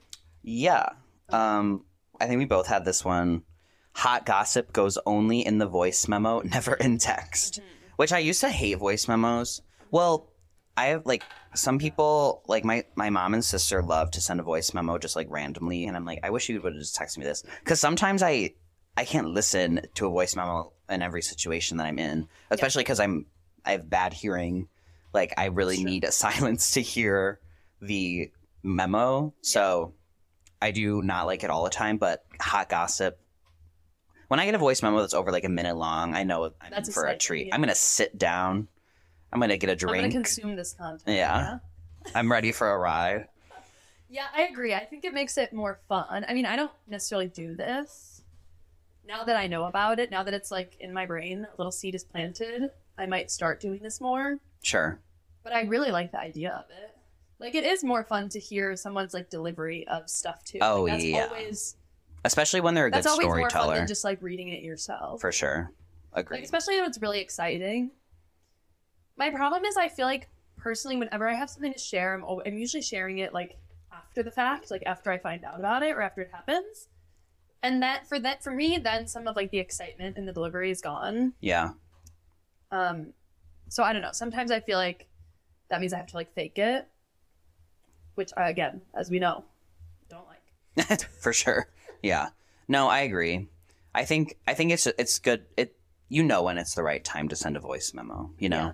Yeah. 0.43 0.89
Um, 1.29 1.83
I 2.19 2.27
think 2.27 2.39
we 2.39 2.45
both 2.45 2.67
had 2.67 2.85
this 2.85 3.03
one. 3.03 3.43
Hot 3.95 4.25
gossip 4.25 4.71
goes 4.73 4.97
only 5.05 5.45
in 5.45 5.57
the 5.57 5.65
voice 5.65 6.07
memo, 6.07 6.41
never 6.41 6.73
in 6.75 6.97
text. 6.97 7.59
Which 7.97 8.13
I 8.13 8.19
used 8.19 8.41
to 8.41 8.49
hate 8.49 8.75
voice 8.77 9.07
memos. 9.07 9.61
Well, 9.91 10.29
I 10.75 10.87
have 10.87 11.05
like 11.05 11.23
some 11.55 11.79
people 11.79 12.43
like 12.47 12.63
my 12.63 12.83
my 12.95 13.09
mom 13.09 13.33
and 13.33 13.43
sister 13.43 13.81
love 13.81 14.11
to 14.11 14.21
send 14.21 14.39
a 14.39 14.43
voice 14.43 14.73
memo 14.73 14.97
just 14.97 15.15
like 15.15 15.27
randomly, 15.29 15.85
and 15.85 15.95
I'm 15.97 16.05
like, 16.05 16.19
I 16.23 16.29
wish 16.29 16.49
you 16.49 16.61
would 16.61 16.73
have 16.73 16.81
just 16.81 16.95
texted 16.97 17.17
me 17.19 17.25
this 17.25 17.43
because 17.63 17.79
sometimes 17.79 18.21
I 18.21 18.53
I 18.95 19.05
can't 19.05 19.27
listen 19.29 19.81
to 19.95 20.07
a 20.07 20.09
voice 20.09 20.35
memo 20.35 20.73
in 20.89 21.01
every 21.01 21.21
situation 21.21 21.77
that 21.77 21.85
I'm 21.87 21.99
in, 21.99 22.27
especially 22.51 22.83
because 22.83 22.99
I'm 22.99 23.25
I 23.65 23.71
have 23.71 23.89
bad 23.89 24.13
hearing. 24.13 24.67
Like 25.13 25.33
I 25.37 25.45
really 25.45 25.83
need 25.83 26.03
a 26.03 26.11
silence 26.11 26.71
to 26.71 26.81
hear 26.81 27.39
the 27.81 28.31
memo. 28.63 29.33
So 29.41 29.93
I 30.61 30.71
do 30.71 31.01
not 31.01 31.25
like 31.25 31.43
it 31.43 31.49
all 31.49 31.63
the 31.63 31.69
time, 31.69 31.97
but 31.97 32.23
hot 32.39 32.69
gossip. 32.69 33.19
When 34.27 34.39
I 34.39 34.45
get 34.45 34.55
a 34.55 34.59
voice 34.59 34.83
memo 34.83 34.99
that's 34.99 35.13
over 35.13 35.31
like 35.31 35.45
a 35.45 35.49
minute 35.49 35.77
long, 35.77 36.13
I 36.13 36.23
know 36.23 36.45
I'm 36.61 36.69
That's 36.69 36.89
in 36.89 36.93
for 36.93 37.03
a 37.05 37.13
exciting, 37.13 37.19
treat. 37.19 37.47
yeah. 37.47 37.55
I'm 37.55 37.61
gonna 37.61 37.75
sit 37.75 38.17
down. 38.17 38.67
I'm 39.31 39.39
gonna 39.39 39.57
get 39.57 39.69
a 39.69 39.87
I'm 39.87 39.93
gonna 39.93 40.11
consume 40.11 40.55
this 40.55 40.73
content. 40.73 41.17
Yeah. 41.17 41.59
I'm 42.15 42.31
ready 42.31 42.51
for 42.51 42.71
a 42.71 42.77
ride. 42.77 43.27
Yeah, 44.09 44.27
I 44.33 44.43
agree. 44.43 44.73
I 44.73 44.85
think 44.85 45.03
it 45.03 45.13
makes 45.13 45.37
it 45.37 45.51
more 45.51 45.81
fun. 45.89 46.25
I 46.29 46.33
mean, 46.33 46.45
I 46.45 46.55
don't 46.55 46.71
necessarily 46.87 47.27
do 47.27 47.55
this. 47.55 48.21
Now 49.05 49.25
that 49.25 49.35
I 49.35 49.47
know 49.47 49.65
about 49.65 49.99
it, 49.99 50.11
now 50.11 50.23
that 50.23 50.33
it's 50.33 50.49
like 50.49 50.77
in 50.79 50.93
my 50.93 51.05
brain, 51.05 51.45
a 51.45 51.57
little 51.57 51.73
seed 51.73 51.93
is 51.93 52.05
planted, 52.05 52.71
I 52.97 53.05
might 53.05 53.29
start 53.29 53.59
doing 53.59 53.83
this 53.83 53.99
more. 53.99 54.37
Sure. 54.63 55.01
But 55.43 55.51
I 55.51 55.63
really 55.63 55.91
like 55.91 56.13
the 56.13 56.19
idea 56.21 56.51
of 56.51 56.69
it. 56.69 56.95
Like 57.39 57.53
it 57.53 57.65
is 57.65 57.83
more 57.83 58.03
fun 58.03 58.29
to 58.29 58.39
hear 58.39 58.77
someone's 58.77 59.13
like 59.13 59.29
delivery 59.29 59.85
of 59.87 60.09
stuff 60.09 60.41
too. 60.43 60.59
Oh, 60.61 60.83
Like, 60.83 60.93
that's 60.93 61.03
yeah. 61.03 61.27
Always, 61.29 61.75
Especially 62.25 62.61
when 62.61 62.73
they're 62.73 62.85
a 62.87 62.89
good 62.89 62.95
that's 62.97 63.07
always 63.07 63.27
more 63.27 63.49
fun 63.49 63.75
than 63.75 63.87
just 63.87 64.03
like 64.03 64.21
reading 64.21 64.49
it 64.49 64.63
yourself. 64.63 65.21
For 65.21 65.31
sure. 65.31 65.71
Like 66.15 66.25
Agreed. 66.25 66.43
especially 66.43 66.77
when 66.79 66.85
it's 66.89 67.01
really 67.01 67.19
exciting. 67.19 67.91
My 69.17 69.29
problem 69.31 69.65
is 69.65 69.77
I 69.77 69.89
feel 69.89 70.05
like 70.05 70.29
personally 70.57 70.97
whenever 70.97 71.27
I 71.27 71.33
have 71.33 71.49
something 71.49 71.73
to 71.73 71.79
share, 71.79 72.13
I'm 72.13 72.23
I'm 72.45 72.57
usually 72.57 72.83
sharing 72.83 73.19
it 73.19 73.33
like 73.33 73.57
after 73.91 74.23
the 74.23 74.31
fact, 74.31 74.71
like 74.71 74.83
after 74.85 75.11
I 75.11 75.17
find 75.17 75.43
out 75.43 75.59
about 75.59 75.83
it 75.83 75.91
or 75.95 76.01
after 76.01 76.21
it 76.21 76.29
happens. 76.31 76.87
And 77.63 77.81
that 77.81 78.07
for 78.07 78.19
that 78.19 78.43
for 78.43 78.51
me, 78.51 78.77
then 78.77 79.07
some 79.07 79.27
of 79.27 79.35
like 79.35 79.51
the 79.51 79.59
excitement 79.59 80.17
and 80.17 80.27
the 80.27 80.33
delivery 80.33 80.71
is 80.71 80.81
gone. 80.81 81.33
yeah. 81.41 81.71
Um 82.71 83.13
so 83.69 83.83
I 83.83 83.93
don't 83.93 84.01
know. 84.01 84.11
Sometimes 84.13 84.51
I 84.51 84.59
feel 84.59 84.77
like 84.77 85.07
that 85.69 85.81
means 85.81 85.93
I 85.93 85.97
have 85.97 86.07
to 86.07 86.15
like 86.15 86.33
fake 86.33 86.57
it. 86.57 86.87
Which 88.15 88.31
I, 88.35 88.49
again, 88.49 88.81
as 88.95 89.11
we 89.11 89.19
know, 89.19 89.43
don't 90.09 90.25
like. 90.27 91.09
For 91.21 91.33
sure. 91.33 91.69
Yeah. 92.01 92.29
No, 92.67 92.87
I 92.87 92.99
agree. 92.99 93.47
I 93.93 94.05
think 94.05 94.37
I 94.47 94.53
think 94.53 94.71
it's 94.71 94.87
it's 94.87 95.19
good. 95.19 95.45
It 95.55 95.75
you 96.09 96.23
know 96.23 96.43
when 96.43 96.57
it's 96.57 96.75
the 96.75 96.83
right 96.83 97.03
time 97.03 97.27
to 97.29 97.35
send 97.35 97.57
a 97.57 97.59
voice 97.59 97.93
memo. 97.93 98.31
You 98.39 98.49
know 98.49 98.57
Yeah. 98.57 98.71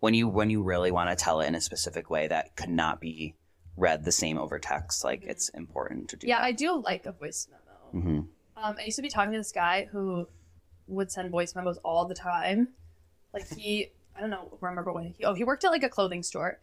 When 0.00 0.14
you 0.14 0.28
when 0.28 0.50
you 0.50 0.62
really 0.62 0.90
want 0.90 1.10
to 1.10 1.16
tell 1.16 1.40
it 1.40 1.46
in 1.46 1.54
a 1.54 1.60
specific 1.60 2.10
way 2.10 2.26
that 2.28 2.56
could 2.56 2.68
not 2.70 3.00
be 3.00 3.34
read 3.76 4.04
the 4.04 4.12
same 4.12 4.36
over 4.38 4.58
text. 4.58 5.04
Like 5.04 5.22
it's 5.24 5.48
important 5.50 6.08
to 6.10 6.16
do. 6.16 6.26
Yeah, 6.26 6.40
I 6.42 6.52
do 6.52 6.82
like 6.82 7.06
a 7.06 7.12
voice 7.12 7.48
memo. 7.92 8.04
hmm 8.04 8.18
Um, 8.56 8.76
I 8.78 8.82
used 8.84 8.96
to 8.96 9.02
be 9.02 9.08
talking 9.08 9.32
to 9.32 9.38
this 9.38 9.52
guy 9.52 9.88
who 9.90 10.26
would 10.86 11.10
send 11.10 11.30
voice 11.30 11.54
memos 11.54 11.78
all 11.84 12.04
the 12.06 12.14
time. 12.14 12.68
Like 13.32 13.48
he, 13.56 13.92
I 14.16 14.20
don't 14.20 14.30
know, 14.30 14.58
remember 14.60 14.92
when 14.92 15.04
he, 15.04 15.24
oh, 15.24 15.34
he 15.34 15.44
worked 15.44 15.64
at 15.64 15.70
like 15.70 15.84
a 15.84 15.88
clothing 15.88 16.22
store. 16.22 16.58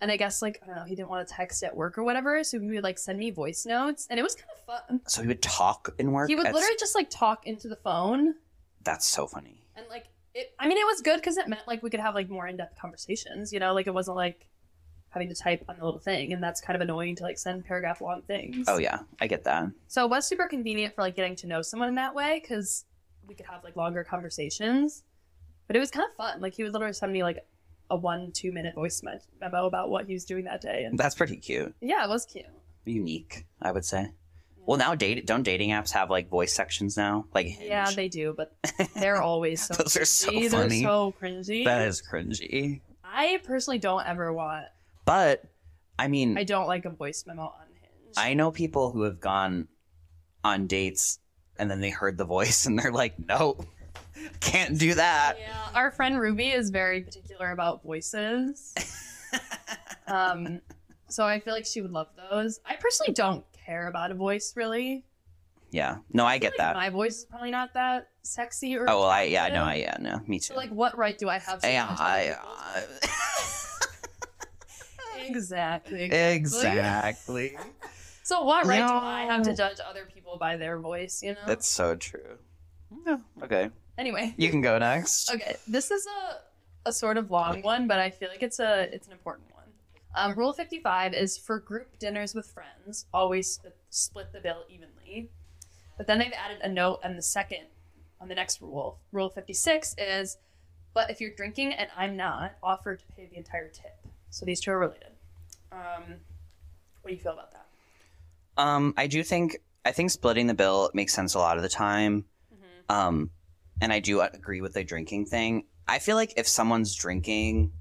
And 0.00 0.10
I 0.10 0.16
guess 0.16 0.42
like, 0.42 0.58
I 0.62 0.66
don't 0.66 0.74
know, 0.74 0.84
he 0.84 0.96
didn't 0.96 1.10
want 1.10 1.26
to 1.28 1.32
text 1.32 1.62
at 1.62 1.76
work 1.76 1.96
or 1.96 2.02
whatever. 2.02 2.42
So 2.42 2.58
he 2.58 2.66
would 2.70 2.82
like 2.82 2.98
send 2.98 3.18
me 3.20 3.30
voice 3.30 3.64
notes 3.64 4.08
and 4.10 4.18
it 4.18 4.22
was 4.24 4.34
kind 4.34 4.48
of 4.52 4.64
fun. 4.88 5.00
So 5.06 5.22
he 5.22 5.28
would 5.28 5.42
talk 5.42 5.94
in 5.98 6.10
work. 6.10 6.28
He 6.28 6.34
would 6.34 6.44
That's- 6.44 6.54
literally 6.54 6.76
just 6.78 6.96
like 6.96 7.08
talk 7.08 7.46
into 7.46 7.68
the 7.68 7.76
phone. 7.76 8.34
That's 8.82 9.06
so 9.06 9.28
funny. 9.28 9.62
And 9.76 9.86
like, 9.88 10.06
it, 10.34 10.52
I 10.58 10.66
mean, 10.68 10.78
it 10.78 10.86
was 10.86 11.00
good 11.02 11.16
because 11.16 11.36
it 11.36 11.48
meant 11.48 11.62
like 11.66 11.82
we 11.82 11.90
could 11.90 12.00
have 12.00 12.14
like 12.14 12.28
more 12.30 12.46
in 12.46 12.56
depth 12.56 12.78
conversations, 12.80 13.52
you 13.52 13.60
know? 13.60 13.74
Like 13.74 13.86
it 13.86 13.94
wasn't 13.94 14.16
like 14.16 14.46
having 15.10 15.28
to 15.28 15.34
type 15.34 15.62
on 15.68 15.76
the 15.78 15.84
little 15.84 16.00
thing. 16.00 16.32
And 16.32 16.42
that's 16.42 16.60
kind 16.60 16.74
of 16.74 16.80
annoying 16.80 17.16
to 17.16 17.22
like 17.22 17.38
send 17.38 17.64
paragraph 17.64 18.00
long 18.00 18.22
things. 18.22 18.66
Oh 18.68 18.78
yeah, 18.78 19.00
I 19.20 19.26
get 19.26 19.44
that. 19.44 19.66
So 19.88 20.04
it 20.04 20.10
was 20.10 20.26
super 20.26 20.46
convenient 20.46 20.94
for 20.94 21.02
like 21.02 21.16
getting 21.16 21.36
to 21.36 21.46
know 21.46 21.60
someone 21.62 21.88
in 21.88 21.94
that 21.96 22.14
way 22.14 22.40
because 22.40 22.84
we 23.26 23.34
could 23.34 23.46
have 23.46 23.62
like 23.62 23.76
longer 23.76 24.04
conversations. 24.04 25.04
But 25.66 25.76
it 25.76 25.80
was 25.80 25.90
kind 25.90 26.06
of 26.10 26.16
fun. 26.16 26.40
Like 26.40 26.54
he 26.54 26.62
would 26.62 26.72
literally 26.72 26.94
send 26.94 27.12
me 27.12 27.22
like 27.22 27.46
a 27.90 27.96
one 27.96 28.32
two 28.32 28.52
minute 28.52 28.74
voice 28.74 29.02
memo 29.02 29.66
about 29.66 29.90
what 29.90 30.06
he 30.06 30.14
was 30.14 30.24
doing 30.24 30.44
that 30.44 30.62
day, 30.62 30.84
and 30.84 30.98
That's 30.98 31.14
pretty 31.14 31.36
cute. 31.36 31.74
yeah, 31.80 32.04
it 32.04 32.08
was 32.08 32.24
cute. 32.24 32.46
Unique, 32.86 33.44
I 33.60 33.70
would 33.70 33.84
say. 33.84 34.10
Well, 34.66 34.78
now 34.78 34.94
date 34.94 35.26
don't 35.26 35.42
dating 35.42 35.70
apps 35.70 35.90
have 35.92 36.10
like 36.10 36.28
voice 36.28 36.52
sections 36.52 36.96
now? 36.96 37.26
Like 37.34 37.46
Hinge? 37.46 37.68
Yeah, 37.68 37.90
they 37.90 38.08
do, 38.08 38.34
but 38.36 38.54
they're 38.94 39.20
always 39.20 39.66
so. 39.66 39.74
Those 39.74 39.96
are 39.96 40.04
so 40.04 40.30
cringy. 40.30 40.50
funny. 40.50 40.80
They're 40.80 40.88
so 40.88 41.14
cringy. 41.20 41.64
that 41.64 41.88
is 41.88 42.02
cringy. 42.02 42.80
I 43.04 43.40
personally 43.44 43.78
don't 43.78 44.06
ever 44.06 44.32
want. 44.32 44.66
But 45.04 45.44
I 45.98 46.08
mean, 46.08 46.38
I 46.38 46.44
don't 46.44 46.66
like 46.66 46.84
a 46.84 46.90
voice 46.90 47.24
memo 47.26 47.42
on 47.42 47.66
Hinge. 47.80 48.14
I 48.16 48.34
know 48.34 48.50
people 48.50 48.92
who 48.92 49.02
have 49.02 49.20
gone 49.20 49.68
on 50.44 50.66
dates 50.66 51.18
and 51.58 51.70
then 51.70 51.80
they 51.80 51.90
heard 51.90 52.16
the 52.16 52.24
voice 52.24 52.66
and 52.66 52.78
they're 52.78 52.92
like, 52.92 53.14
no, 53.28 53.56
can't 54.40 54.78
do 54.78 54.94
that. 54.94 55.36
Yeah, 55.38 55.68
our 55.74 55.90
friend 55.90 56.20
Ruby 56.20 56.50
is 56.50 56.70
very 56.70 57.02
particular 57.02 57.50
about 57.50 57.82
voices. 57.82 58.74
um, 60.06 60.60
so 61.08 61.24
I 61.24 61.40
feel 61.40 61.52
like 61.52 61.66
she 61.66 61.82
would 61.82 61.92
love 61.92 62.08
those. 62.30 62.60
I 62.64 62.76
personally 62.76 63.12
don't 63.12 63.44
care 63.64 63.88
about 63.88 64.10
a 64.10 64.14
voice 64.14 64.54
really. 64.56 65.04
Yeah. 65.70 65.98
No, 66.12 66.26
I 66.26 66.34
feel 66.34 66.40
get 66.40 66.52
like 66.52 66.58
that. 66.58 66.76
My 66.76 66.90
voice 66.90 67.18
is 67.18 67.24
probably 67.24 67.50
not 67.50 67.74
that 67.74 68.08
sexy 68.22 68.76
or. 68.76 68.88
Oh, 68.88 69.00
well, 69.00 69.08
I, 69.08 69.22
yeah, 69.22 69.48
no. 69.48 69.64
I, 69.64 69.76
yeah, 69.76 69.96
no, 69.98 70.20
me 70.26 70.38
too. 70.38 70.52
So 70.52 70.54
like, 70.54 70.70
what 70.70 70.96
right 70.96 71.16
do 71.16 71.28
I 71.28 71.38
have? 71.38 71.60
to 71.60 71.68
yeah, 71.68 71.96
I, 71.98 72.36
uh, 72.38 72.80
exactly. 75.26 76.04
exactly. 76.12 77.56
So 78.24 78.44
what 78.44 78.66
right 78.66 78.78
do 78.78 78.94
I 78.94 79.22
have 79.22 79.42
to 79.42 79.54
judge 79.54 79.78
other 79.84 80.06
people 80.06 80.38
by 80.38 80.56
their 80.56 80.78
voice? 80.78 81.24
You 81.24 81.32
know. 81.32 81.40
That's 81.44 81.66
so 81.66 81.96
true. 81.96 82.38
Yeah, 83.04 83.16
okay. 83.42 83.70
Anyway. 83.98 84.32
You 84.36 84.48
can 84.48 84.60
go 84.60 84.78
next. 84.78 85.34
Okay, 85.34 85.56
this 85.66 85.90
is 85.90 86.06
a 86.06 86.36
a 86.88 86.92
sort 86.92 87.16
of 87.16 87.32
long 87.32 87.62
one, 87.62 87.88
but 87.88 87.98
I 87.98 88.10
feel 88.10 88.28
like 88.28 88.42
it's 88.42 88.60
a 88.60 88.88
it's 88.94 89.08
an 89.08 89.12
important. 89.12 89.51
Um, 90.14 90.34
rule 90.34 90.52
fifty 90.52 90.78
five 90.78 91.14
is 91.14 91.38
for 91.38 91.58
group 91.58 91.98
dinners 91.98 92.34
with 92.34 92.46
friends, 92.46 93.06
always 93.14 93.50
split, 93.50 93.76
split 93.90 94.32
the 94.32 94.40
bill 94.40 94.64
evenly. 94.68 95.30
But 95.96 96.06
then 96.06 96.18
they've 96.18 96.32
added 96.32 96.58
a 96.62 96.68
note 96.68 97.00
on 97.02 97.16
the 97.16 97.22
second 97.22 97.66
on 98.20 98.28
the 98.28 98.34
next 98.34 98.60
rule. 98.60 98.98
Rule 99.10 99.30
fifty 99.30 99.54
six 99.54 99.94
is, 99.96 100.36
but 100.94 101.10
if 101.10 101.20
you're 101.20 101.34
drinking 101.34 101.72
and 101.72 101.88
I'm 101.96 102.16
not, 102.16 102.52
offer 102.62 102.96
to 102.96 103.04
pay 103.16 103.26
the 103.26 103.36
entire 103.36 103.68
tip. 103.68 103.96
So 104.30 104.44
these 104.44 104.60
two 104.60 104.70
are 104.70 104.78
related. 104.78 105.12
Um, 105.70 106.16
what 107.00 107.08
do 107.08 107.14
you 107.14 107.20
feel 107.20 107.32
about 107.32 107.52
that? 107.52 107.66
Um, 108.58 108.94
I 108.96 109.06
do 109.06 109.22
think 109.22 109.58
I 109.84 109.92
think 109.92 110.10
splitting 110.10 110.46
the 110.46 110.54
bill 110.54 110.90
makes 110.94 111.14
sense 111.14 111.34
a 111.34 111.38
lot 111.38 111.56
of 111.56 111.62
the 111.62 111.68
time. 111.68 112.26
Mm-hmm. 112.54 112.94
Um, 112.94 113.30
and 113.80 113.92
I 113.92 114.00
do 114.00 114.20
agree 114.20 114.60
with 114.60 114.74
the 114.74 114.84
drinking 114.84 115.26
thing. 115.26 115.64
I 115.88 115.98
feel 115.98 116.16
like 116.16 116.34
if 116.36 116.46
someone's 116.46 116.94
drinking, 116.94 117.72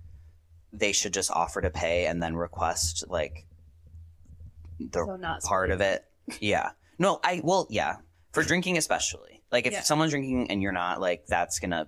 they 0.74 0.92
should 0.92 1.14
just 1.14 1.32
offer 1.32 1.62
to 1.62 1.70
pay 1.70 2.06
and 2.08 2.22
then 2.22 2.36
request 2.36 3.04
like 3.10 3.46
the 4.80 5.06
So 5.06 5.16
not 5.18 5.42
part 5.44 5.72
of 5.72 5.82
it. 5.82 6.06
Yeah. 6.40 6.72
No, 6.98 7.20
I 7.24 7.42
well, 7.44 7.68
yeah. 7.70 7.98
For 8.32 8.44
drinking 8.44 8.78
especially. 8.78 9.42
Like 9.52 9.66
if 9.68 9.74
Yeah. 9.74 9.82
someone's 9.82 10.12
drinking 10.12 10.50
and 10.50 10.62
you're 10.62 10.72
not, 10.72 11.02
like 11.02 11.26
that's 11.28 11.60
gonna 11.60 11.88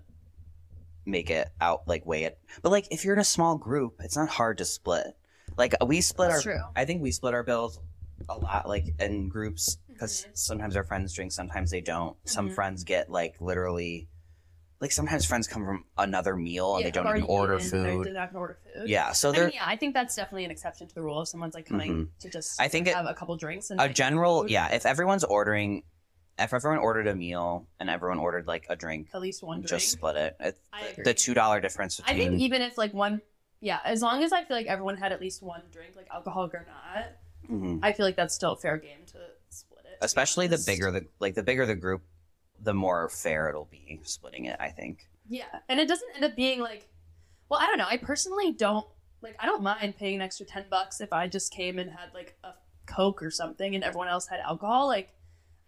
make 1.06 1.30
it 1.30 1.50
out 1.62 1.88
like 1.88 2.06
weigh 2.06 2.24
it. 2.24 2.38
But 2.62 2.72
like 2.72 2.88
if 2.92 3.04
you're 3.06 3.14
in 3.14 3.20
a 3.22 3.26
small 3.26 3.58
group, 3.58 3.96
it's 4.00 4.16
not 4.18 4.30
hard 4.30 4.58
to 4.60 4.66
split. 4.66 5.16
Like 5.58 5.74
we 5.86 6.02
split 6.02 6.30
That's 6.30 6.46
our 6.46 6.54
true. 6.54 6.62
I 6.76 6.86
think 6.86 7.02
we 7.02 7.12
split 7.12 7.34
our 7.34 7.44
bills 7.44 7.80
a 8.30 8.38
lot 8.38 8.68
like 8.68 8.86
in 9.00 9.30
groups 9.30 9.78
because 9.88 10.26
Mhm. 10.26 10.38
sometimes 10.38 10.76
our 10.76 10.84
friends 10.84 11.14
drink, 11.14 11.32
sometimes 11.32 11.72
they 11.72 11.82
don't. 11.82 12.18
Some 12.26 12.50
Mhm. 12.50 12.56
friends 12.56 12.84
get 12.84 13.10
like 13.10 13.36
literally 13.40 14.08
like 14.84 14.92
sometimes 14.92 15.26
friends 15.26 15.48
come 15.48 15.66
from 15.66 15.86
another 15.98 16.36
meal 16.36 16.76
and 16.76 16.82
Yeah, 16.82 16.88
they 16.88 16.92
don't 16.92 17.08
even 17.08 17.24
order 17.24 17.58
food. 17.58 18.06
They're 18.06 18.14
not 18.14 18.36
order 18.36 18.58
food. 18.76 18.90
Yeah, 18.90 19.14
so 19.14 19.30
I 19.30 19.32
there 19.32 19.44
mean, 19.46 19.54
yeah, 19.56 19.64
I 19.66 19.78
think 19.78 19.94
that's 19.94 20.16
definitely 20.16 20.46
an 20.46 20.52
exception 20.52 20.88
to 20.90 20.94
the 20.94 21.02
rule. 21.02 21.22
If 21.22 21.30
someone's 21.30 21.56
like 21.56 21.66
coming 21.66 22.10
to 22.20 22.30
just 22.30 22.60
I 22.62 22.68
think 22.68 22.88
it- 22.88 22.94
have 22.96 23.06
a 23.08 23.14
couple 23.14 23.36
drinks 23.38 23.72
and 23.72 23.80
a 23.80 23.84
like, 23.84 23.96
general 23.96 24.42
food, 24.42 24.52
yeah 24.52 24.68
if 24.74 24.86
everyone's 24.86 25.24
ordering 25.24 25.84
if 26.38 26.54
everyone 26.54 26.80
ordered 26.80 27.08
a 27.08 27.16
meal 27.16 27.68
and 27.80 27.90
everyone 27.90 28.20
ordered 28.20 28.46
like 28.46 28.66
a 28.70 28.76
drink 28.76 29.08
at 29.14 29.22
least 29.22 29.42
one 29.42 29.60
drink. 29.60 29.70
just 29.70 29.90
split 29.90 30.16
it, 30.18 30.36
it 30.40 30.60
I 30.74 30.88
agree. 30.88 31.04
the 31.06 31.14
two 31.14 31.34
dollar 31.34 31.62
difference 31.62 32.02
I 32.06 32.14
think 32.14 32.40
even 32.42 32.62
if 32.62 32.78
like 32.78 32.94
one, 32.94 33.22
yeah, 33.62 33.80
as 33.86 34.02
long 34.02 34.22
as 34.22 34.34
I 34.34 34.44
feel 34.44 34.58
like 34.58 34.68
everyone 34.68 34.98
had 34.98 35.12
at 35.14 35.22
least 35.22 35.42
one 35.42 35.62
drink, 35.72 35.96
like 35.96 36.08
alcoholic 36.14 36.54
or 36.56 36.68
not, 36.68 37.06
Mhm. 37.50 37.80
I 37.82 37.94
feel 37.94 38.06
like 38.06 38.16
that's 38.18 38.34
still 38.36 38.52
a 38.54 38.58
fair 38.58 38.78
game 38.78 39.06
to 39.08 39.18
split 39.50 39.86
it. 39.86 39.98
especially 40.02 40.48
the 40.48 40.62
bigger 40.66 40.92
the 40.92 41.06
like 41.20 41.36
the 41.36 41.44
bigger 41.44 41.66
the 41.66 41.76
group 41.76 42.02
the 42.62 42.74
more 42.74 43.10
fair 43.10 43.50
it'll 43.50 43.66
be 43.72 44.00
splitting 44.04 44.46
it 44.46 44.58
i 44.60 44.70
think 44.70 45.08
Yeah, 45.30 45.46
and 45.70 45.80
it 45.80 45.88
doesn't 45.88 46.10
end 46.16 46.26
up 46.26 46.36
being 46.36 46.60
like 46.60 46.88
Well, 47.50 47.60
I 47.62 47.68
don't 47.68 47.78
know. 47.78 47.88
I 47.88 47.98
personally 47.98 48.52
don't 48.52 48.88
like. 49.22 49.36
I 49.40 49.46
don't 49.46 49.62
mind 49.62 49.96
paying 49.98 50.16
an 50.16 50.22
extra 50.22 50.46
ten 50.46 50.66
bucks 50.70 51.02
if 51.02 51.14
I 51.14 51.28
just 51.28 51.54
came 51.54 51.78
and 51.78 51.90
had 51.92 52.10
like 52.14 52.36
a 52.44 52.54
Coke 52.88 53.22
or 53.22 53.30
something, 53.32 53.76
and 53.76 53.84
everyone 53.84 54.08
else 54.08 54.26
had 54.28 54.40
alcohol. 54.40 54.88
Like, 54.88 55.14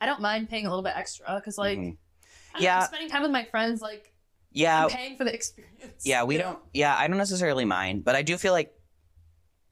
I 0.01 0.05
don't 0.07 0.19
mind 0.21 0.49
paying 0.49 0.65
a 0.65 0.69
little 0.69 0.83
bit 0.83 0.93
extra 0.95 1.35
because, 1.35 1.57
like, 1.57 1.77
Mhm. 1.77 1.97
Don't 2.53 2.61
Yeah. 2.61 2.79
know, 2.79 2.85
spending 2.85 3.09
time 3.09 3.21
with 3.21 3.31
my 3.31 3.43
friends, 3.45 3.81
like, 3.81 4.13
Yeah, 4.51 4.85
I'm 4.85 4.89
paying 4.89 5.15
for 5.17 5.25
the 5.25 5.33
experience. 5.39 6.03
yeah, 6.05 6.23
we 6.23 6.37
don't. 6.37 6.53
know? 6.53 6.59
Yeah, 6.73 6.95
I 6.97 7.07
don't 7.07 7.17
necessarily 7.17 7.65
mind, 7.65 8.03
but 8.03 8.15
I 8.15 8.21
do 8.23 8.37
feel 8.37 8.53
like 8.53 8.73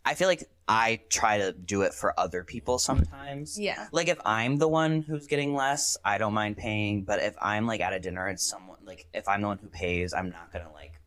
I 0.05 0.15
feel 0.15 0.27
like 0.27 0.43
I 0.67 1.01
try 1.09 1.37
to 1.37 1.53
do 1.53 1.81
it 1.83 1.93
for 1.93 2.17
other 2.19 2.43
people 2.43 2.77
sometimes. 2.77 3.59
Yeah. 3.59 3.87
Like 3.91 4.07
if 4.09 4.19
I'm 4.25 4.57
the 4.57 4.67
one 4.67 5.01
who's 5.01 5.27
getting 5.27 5.53
less, 5.55 5.97
I 6.03 6.17
don't 6.17 6.33
mind 6.33 6.57
paying. 6.57 7.03
But 7.03 7.21
if 7.21 7.35
I'm 7.41 7.65
like 7.67 7.81
at 7.81 7.93
a 7.93 7.99
dinner 7.99 8.27
and 8.27 8.39
someone 8.39 8.79
like 8.85 9.07
if 9.13 9.27
I'm 9.27 9.41
the 9.41 9.47
one 9.47 9.57
who 9.59 9.67
pays, 9.67 10.13
I'm 10.13 10.29
not 10.29 10.51
gonna 10.51 10.71
like 10.73 10.99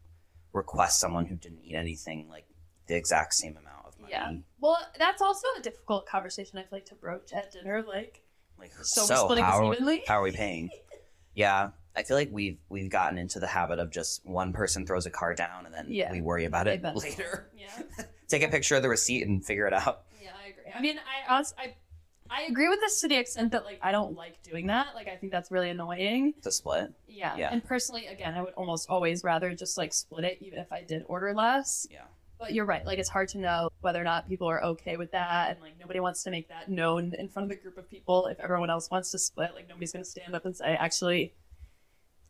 request 0.52 0.98
someone 1.00 1.26
who 1.26 1.36
didn't 1.36 1.60
eat 1.64 1.74
anything 1.74 2.28
like 2.30 2.46
the 2.86 2.96
exact 2.96 3.34
same 3.34 3.52
amount 3.56 3.86
of 3.86 3.98
money. 4.00 4.12
Yeah. 4.12 4.32
Well, 4.60 4.78
that's 4.98 5.20
also 5.20 5.46
a 5.58 5.62
difficult 5.62 6.06
conversation 6.06 6.58
I 6.58 6.62
feel 6.62 6.68
like 6.72 6.86
to 6.86 6.94
broach 6.94 7.32
at 7.32 7.52
dinner. 7.52 7.82
Like, 7.86 8.22
Like 8.58 8.72
so, 8.82 9.02
so, 9.04 9.14
we're 9.14 9.18
splitting 9.20 9.44
how, 9.44 9.68
are, 9.68 9.74
evenly. 9.74 10.02
how 10.06 10.20
are 10.20 10.22
we 10.22 10.32
paying? 10.44 10.70
Yeah. 11.34 11.70
I 11.94 12.02
feel 12.02 12.16
like 12.16 12.28
we've 12.32 12.58
we've 12.68 12.90
gotten 12.90 13.18
into 13.18 13.40
the 13.40 13.46
habit 13.46 13.78
of 13.78 13.90
just 13.90 14.24
one 14.26 14.52
person 14.52 14.86
throws 14.86 15.06
a 15.06 15.10
card 15.10 15.36
down 15.36 15.66
and 15.66 15.74
then 15.74 15.86
Yeah. 15.88 16.12
we 16.12 16.20
worry 16.22 16.44
about 16.46 16.66
it 16.66 16.82
later. 16.94 17.50
Yeah. 17.56 18.04
Take 18.28 18.42
a 18.42 18.48
picture 18.48 18.76
of 18.76 18.82
the 18.82 18.88
receipt 18.88 19.26
and 19.26 19.44
figure 19.44 19.66
it 19.66 19.72
out. 19.72 20.02
Yeah, 20.20 20.30
I 20.44 20.48
agree. 20.48 20.72
I 20.74 20.80
mean, 20.80 20.98
I 20.98 21.34
also, 21.36 21.54
I 21.58 21.74
I 22.28 22.42
agree 22.42 22.68
with 22.68 22.80
this 22.80 23.00
to 23.02 23.08
the 23.08 23.16
extent 23.16 23.52
that 23.52 23.64
like 23.64 23.78
I 23.82 23.92
don't 23.92 24.16
like 24.16 24.42
doing 24.42 24.66
that. 24.66 24.88
Like 24.96 25.06
I 25.08 25.14
think 25.16 25.30
that's 25.30 25.50
really 25.52 25.70
annoying. 25.70 26.34
To 26.42 26.50
split. 26.50 26.92
Yeah. 27.06 27.36
Yeah. 27.36 27.50
And 27.52 27.64
personally, 27.64 28.06
again, 28.06 28.34
I 28.34 28.42
would 28.42 28.54
almost 28.54 28.90
always 28.90 29.22
rather 29.22 29.54
just 29.54 29.78
like 29.78 29.92
split 29.94 30.24
it, 30.24 30.38
even 30.40 30.58
if 30.58 30.72
I 30.72 30.82
did 30.82 31.04
order 31.06 31.32
less. 31.32 31.86
Yeah. 31.90 32.02
But 32.38 32.52
you're 32.52 32.64
right. 32.64 32.84
Like 32.84 32.98
it's 32.98 33.08
hard 33.08 33.28
to 33.30 33.38
know 33.38 33.70
whether 33.80 34.00
or 34.00 34.04
not 34.04 34.28
people 34.28 34.48
are 34.48 34.62
okay 34.62 34.96
with 34.96 35.12
that, 35.12 35.52
and 35.52 35.60
like 35.60 35.78
nobody 35.78 36.00
wants 36.00 36.22
to 36.24 36.30
make 36.32 36.48
that 36.48 36.68
known 36.68 37.14
in 37.16 37.28
front 37.28 37.50
of 37.50 37.56
a 37.56 37.60
group 37.62 37.78
of 37.78 37.88
people. 37.88 38.26
If 38.26 38.40
everyone 38.40 38.70
else 38.70 38.90
wants 38.90 39.12
to 39.12 39.18
split, 39.20 39.54
like 39.54 39.68
nobody's 39.68 39.92
gonna 39.92 40.04
stand 40.04 40.34
up 40.34 40.44
and 40.44 40.54
say, 40.54 40.74
actually, 40.74 41.32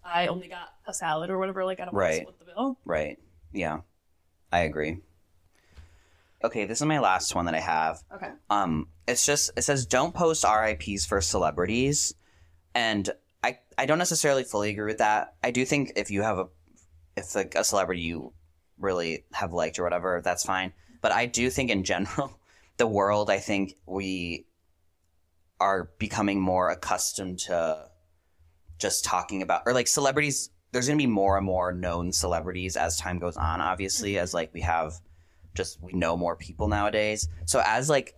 I 0.04 0.26
only 0.28 0.46
got 0.48 0.74
a 0.86 0.92
salad 0.94 1.30
or 1.30 1.38
whatever. 1.38 1.64
Like 1.64 1.80
I 1.80 1.86
don't 1.86 1.94
want 1.94 2.02
Right. 2.02 2.14
to 2.18 2.20
split 2.20 2.38
the 2.38 2.44
bill. 2.44 2.78
Right. 2.84 3.18
Yeah. 3.52 3.80
I 4.52 4.60
agree. 4.60 4.98
Okay, 6.44 6.66
this 6.66 6.80
is 6.80 6.86
my 6.86 6.98
last 6.98 7.34
one 7.34 7.46
that 7.46 7.54
I 7.54 7.60
have. 7.60 8.02
Okay. 8.14 8.28
Um, 8.50 8.88
it's 9.08 9.24
just 9.24 9.50
it 9.56 9.62
says 9.62 9.86
don't 9.86 10.14
post 10.14 10.44
RIPS 10.44 11.06
for 11.06 11.20
celebrities, 11.20 12.14
and 12.74 13.08
I 13.42 13.58
I 13.78 13.86
don't 13.86 13.98
necessarily 13.98 14.44
fully 14.44 14.70
agree 14.70 14.86
with 14.86 14.98
that. 14.98 15.34
I 15.42 15.50
do 15.50 15.64
think 15.64 15.92
if 15.96 16.10
you 16.10 16.22
have 16.22 16.38
a 16.38 16.46
if 17.16 17.34
like 17.34 17.54
a 17.54 17.64
celebrity 17.64 18.02
you 18.02 18.32
really 18.78 19.24
have 19.32 19.52
liked 19.52 19.78
or 19.78 19.84
whatever, 19.84 20.20
that's 20.22 20.44
fine. 20.44 20.72
But 21.00 21.12
I 21.12 21.26
do 21.26 21.48
think 21.48 21.70
in 21.70 21.84
general, 21.84 22.38
the 22.76 22.86
world, 22.86 23.30
I 23.30 23.38
think 23.38 23.74
we 23.86 24.46
are 25.58 25.90
becoming 25.98 26.40
more 26.40 26.68
accustomed 26.68 27.38
to 27.38 27.88
just 28.78 29.04
talking 29.04 29.40
about 29.40 29.62
or 29.64 29.72
like 29.72 29.88
celebrities. 29.88 30.50
There's 30.72 30.86
gonna 30.86 30.98
be 30.98 31.06
more 31.06 31.38
and 31.38 31.46
more 31.46 31.72
known 31.72 32.12
celebrities 32.12 32.76
as 32.76 32.98
time 32.98 33.18
goes 33.18 33.38
on. 33.38 33.62
Obviously, 33.62 34.18
as 34.18 34.34
like 34.34 34.52
we 34.52 34.60
have 34.60 35.00
just 35.56 35.80
we 35.82 35.92
know 35.92 36.16
more 36.16 36.36
people 36.36 36.68
nowadays. 36.68 37.28
So 37.46 37.62
as 37.64 37.88
like 37.90 38.14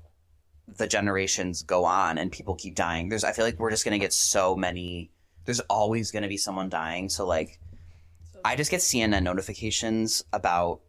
the 0.77 0.87
generations 0.87 1.63
go 1.63 1.85
on 1.85 2.19
and 2.19 2.31
people 2.31 2.55
keep 2.55 2.75
dying, 2.75 3.09
there's 3.09 3.25
I 3.25 3.33
feel 3.33 3.45
like 3.45 3.59
we're 3.59 3.71
just 3.71 3.85
gonna 3.85 3.99
get 3.99 4.13
so 4.13 4.55
many. 4.57 5.11
There's 5.45 5.61
always 5.61 6.11
gonna 6.11 6.29
be 6.29 6.37
someone 6.37 6.69
dying. 6.69 7.09
So 7.09 7.27
like 7.27 7.59
I 8.45 8.55
just 8.57 8.71
get 8.71 8.81
CNN 8.81 9.23
notifications 9.23 10.23
about 10.33 10.81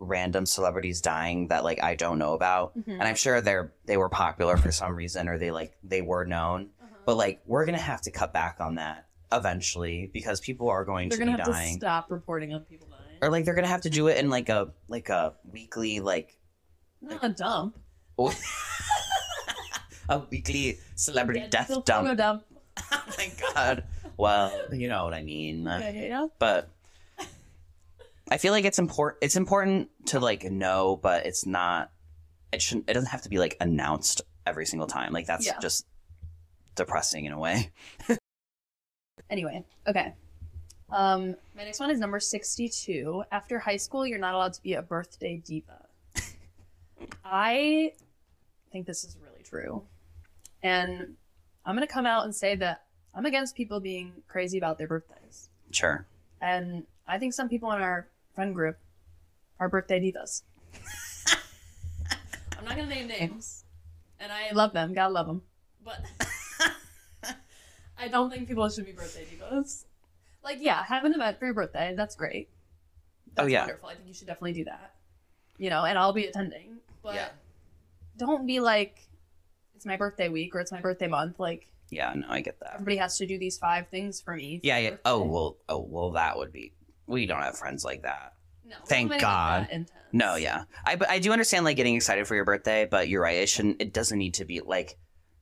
random 0.00 0.46
celebrities 0.46 1.00
dying 1.00 1.48
that 1.48 1.64
like 1.64 1.82
I 1.82 1.94
don't 1.94 2.18
know 2.18 2.34
about, 2.34 2.76
Mhm. 2.78 2.92
and 2.94 3.02
I'm 3.02 3.16
sure 3.16 3.40
they're 3.40 3.72
they 3.86 3.96
were 3.96 4.08
popular 4.08 4.56
for 4.56 4.70
some 4.72 4.94
reason 4.94 5.28
or 5.28 5.38
they 5.38 5.50
like 5.50 5.76
they 5.82 6.02
were 6.02 6.24
known. 6.24 6.70
Uh-huh. 6.82 6.94
But 7.06 7.16
like 7.16 7.40
we're 7.46 7.64
gonna 7.64 7.78
have 7.78 8.00
to 8.02 8.10
cut 8.10 8.32
back 8.32 8.56
on 8.60 8.76
that 8.76 9.06
eventually 9.30 10.10
because 10.12 10.40
people 10.40 10.68
are 10.68 10.84
going 10.84 11.08
they're 11.10 11.18
to 11.18 11.24
gonna 11.24 11.36
be 11.36 11.42
have 11.42 11.52
dying 11.52 11.74
to 11.74 11.80
stop 11.80 12.10
reporting 12.10 12.54
on 12.54 12.60
people. 12.62 12.87
Or 13.22 13.30
like 13.30 13.44
they're 13.44 13.54
gonna 13.54 13.66
have 13.68 13.82
to 13.82 13.90
do 13.90 14.08
it 14.08 14.18
in 14.18 14.30
like 14.30 14.48
a 14.48 14.72
like 14.88 15.08
a 15.08 15.34
weekly 15.50 16.00
like 16.00 16.38
Not 17.00 17.24
a 17.24 17.28
dump. 17.30 17.78
Oh. 18.18 18.34
a 20.08 20.18
weekly 20.30 20.78
celebrity 20.94 21.40
Dead 21.40 21.50
death 21.50 21.68
dump. 21.84 22.06
photo 22.06 22.14
dump. 22.14 22.44
oh 22.92 23.04
my 23.16 23.30
god. 23.54 23.84
Well, 24.16 24.52
you 24.72 24.88
know 24.88 25.04
what 25.04 25.14
I 25.14 25.22
mean. 25.22 25.64
Yeah, 25.64 25.90
yeah, 25.90 26.06
yeah. 26.06 26.26
But 26.38 26.68
I 28.30 28.38
feel 28.38 28.52
like 28.52 28.64
it's 28.64 28.78
important. 28.78 29.22
It's 29.22 29.36
important 29.36 29.90
to 30.06 30.20
like 30.20 30.44
know, 30.44 30.96
but 31.00 31.26
it's 31.26 31.46
not. 31.46 31.90
It 32.52 32.60
shouldn't. 32.62 32.88
It 32.90 32.94
doesn't 32.94 33.10
have 33.10 33.22
to 33.22 33.28
be 33.28 33.38
like 33.38 33.56
announced 33.60 34.22
every 34.46 34.66
single 34.66 34.86
time. 34.88 35.12
Like 35.12 35.26
that's 35.26 35.46
Yeah. 35.46 35.58
just 35.60 35.86
depressing 36.74 37.24
in 37.26 37.32
a 37.32 37.38
way. 37.38 37.70
Anyway, 39.30 39.62
okay. 39.86 40.14
Um, 40.90 41.36
my 41.54 41.64
next 41.64 41.80
one 41.80 41.90
is 41.90 41.98
number 41.98 42.18
62. 42.18 43.24
After 43.30 43.58
high 43.58 43.76
school, 43.76 44.06
you're 44.06 44.18
not 44.18 44.34
allowed 44.34 44.54
to 44.54 44.62
be 44.62 44.74
a 44.74 44.82
birthday 44.82 45.36
diva. 45.44 45.84
I 47.24 47.92
think 48.72 48.86
this 48.86 49.04
is 49.04 49.16
really 49.22 49.42
true. 49.42 49.82
And 50.62 51.14
I'm 51.64 51.76
going 51.76 51.86
to 51.86 51.92
come 51.92 52.06
out 52.06 52.24
and 52.24 52.34
say 52.34 52.56
that 52.56 52.84
I'm 53.14 53.26
against 53.26 53.54
people 53.54 53.80
being 53.80 54.12
crazy 54.28 54.56
about 54.58 54.78
their 54.78 54.86
birthdays. 54.86 55.50
Sure. 55.70 56.06
And 56.40 56.84
I 57.06 57.18
think 57.18 57.34
some 57.34 57.48
people 57.48 57.70
in 57.72 57.82
our 57.82 58.08
friend 58.34 58.54
group 58.54 58.78
are 59.60 59.68
birthday 59.68 60.00
divas. 60.00 60.42
I'm 62.58 62.64
not 62.64 62.76
going 62.76 62.88
to 62.88 62.94
name 62.94 63.08
names. 63.08 63.64
And 64.20 64.32
I 64.32 64.50
love 64.52 64.72
them. 64.72 64.94
Gotta 64.94 65.12
love 65.12 65.26
them. 65.26 65.42
But 65.84 66.04
I 67.98 68.08
don't 68.08 68.30
think 68.30 68.48
people 68.48 68.68
should 68.68 68.86
be 68.86 68.92
birthday 68.92 69.24
divas. 69.24 69.84
Like, 70.42 70.58
yeah, 70.60 70.82
have 70.84 71.04
an 71.04 71.14
event 71.14 71.38
for 71.38 71.44
your 71.46 71.54
birthday. 71.54 71.94
That's 71.96 72.14
great. 72.16 72.48
Oh, 73.36 73.46
yeah. 73.46 73.60
wonderful. 73.62 73.88
I 73.88 73.94
think 73.94 74.08
you 74.08 74.14
should 74.14 74.26
definitely 74.26 74.52
do 74.54 74.64
that. 74.64 74.94
You 75.58 75.70
know, 75.70 75.84
and 75.84 75.98
I'll 75.98 76.12
be 76.12 76.26
attending. 76.26 76.78
But 77.02 77.14
Yeah. 77.16 77.28
don't 78.16 78.46
be 78.46 78.60
like, 78.60 79.08
it's 79.74 79.86
my 79.86 79.96
birthday 79.96 80.28
week 80.28 80.54
or 80.54 80.60
it's 80.60 80.72
my 80.72 80.80
birthday 80.80 81.06
month. 81.08 81.38
Like, 81.38 81.68
Yeah. 81.90 82.12
No, 82.14 82.26
I 82.28 82.40
get 82.40 82.58
that. 82.60 82.74
everybody 82.74 82.96
has 82.96 83.16
to 83.18 83.26
do 83.26 83.38
these 83.38 83.58
five 83.58 83.88
things 83.88 84.20
for 84.20 84.34
me. 84.34 84.58
for 84.58 84.66
Yeah. 84.66 84.78
Yeah. 84.78 84.96
Oh 85.04 85.22
well. 85.22 85.56
Oh 85.68 85.80
well. 85.88 86.10
That 86.12 86.36
would 86.36 86.52
be. 86.52 86.72
We 87.06 87.26
don't 87.26 87.40
have 87.42 87.56
friends 87.56 87.84
like 87.84 88.02
that. 88.02 88.34
No, 88.64 88.76
Thank 88.86 89.10
like 89.10 89.20
God. 89.20 89.86
No, 90.12 90.36
yeah. 90.36 90.64
I 90.84 90.96
but 90.96 91.08
I 91.08 91.18
do 91.18 91.32
understand 91.32 91.64
like 91.64 91.76
getting 91.76 91.96
excited 91.96 92.26
for 92.26 92.34
your 92.34 92.44
birthday, 92.44 92.86
but 92.90 93.08
you're 93.08 93.22
right. 93.22 93.36
It 93.36 93.48
shouldn't. 93.48 93.80
It 93.80 93.92
doesn't 93.94 94.18
need 94.18 94.34
to 94.34 94.44
be 94.44 94.60
like. 94.60 94.98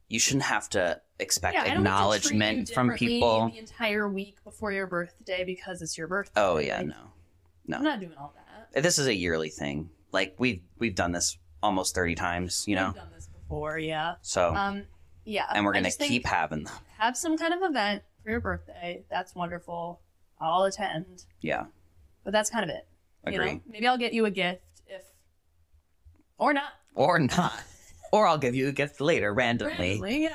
You 0.08 0.18
shouldn't 0.20 0.44
have 0.44 0.68
to 0.70 1.00
expect 1.18 1.54
Yeah, 1.54 1.62
I 1.62 1.74
don't 1.74 1.84
have 1.84 2.12
to 2.12 2.28
treat 2.28 2.36
you 2.36 2.42
acknowledgement 2.42 2.68
from 2.70 2.90
people. 2.94 3.48
the 3.50 3.58
entire 3.58 4.08
week 4.08 4.42
before 4.44 4.70
your 4.72 4.86
birthday 4.86 5.44
because 5.44 5.82
it's 5.82 5.96
your 5.98 6.06
birthday. 6.06 6.40
Oh 6.40 6.58
yeah, 6.58 6.78
Like, 6.78 6.86
no. 6.88 6.94
no. 7.66 7.76
I'm 7.78 7.84
not 7.84 8.00
doing 8.00 8.14
all 8.18 8.34
that. 8.72 8.82
This 8.82 8.98
is 8.98 9.06
a 9.06 9.14
yearly 9.14 9.48
thing. 9.48 9.90
Like 10.12 10.36
we've 10.38 10.62
we've 10.78 10.94
done 10.94 11.12
this 11.12 11.38
almost 11.62 11.94
thirty 11.94 12.14
times, 12.14 12.64
you 12.68 12.76
know. 12.76 12.88
I've 12.88 12.94
done 12.94 13.08
this 13.14 13.26
before, 13.28 13.78
yeah. 13.78 14.14
So 14.22 14.54
Um, 14.54 14.84
yeah. 15.24 15.46
and 15.52 15.64
we're 15.64 15.72
gonna 15.72 15.90
keep 15.90 16.24
having 16.26 16.64
them. 16.64 16.74
have 16.98 17.16
some 17.16 17.36
kind 17.36 17.52
of 17.54 17.62
event 17.68 18.02
for 18.22 18.30
your 18.30 18.40
birthday. 18.40 19.04
That's 19.10 19.34
wonderful. 19.34 20.00
I'll 20.40 20.64
attend, 20.64 21.24
Yeah, 21.40 21.64
but 22.22 22.32
that's 22.32 22.50
kind 22.50 22.62
of 22.62 22.70
it. 22.70 22.86
You 23.26 23.32
agree. 23.40 23.54
know? 23.54 23.60
Maybe 23.66 23.86
I'll 23.88 23.98
get 23.98 24.12
you 24.12 24.26
a 24.26 24.30
gift 24.30 24.60
if, 24.86 25.02
or 26.38 26.52
not. 26.52 26.72
Or 26.94 27.18
not. 27.18 27.54
Or 28.16 28.26
I'll 28.26 28.38
give 28.38 28.54
you 28.54 28.68
a 28.68 28.72
gift 28.72 29.00
later 29.00 29.32
randomly. 29.32 30.00
Randomly, 30.00 30.30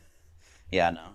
yeah. 0.72 0.90
No. 0.90 1.06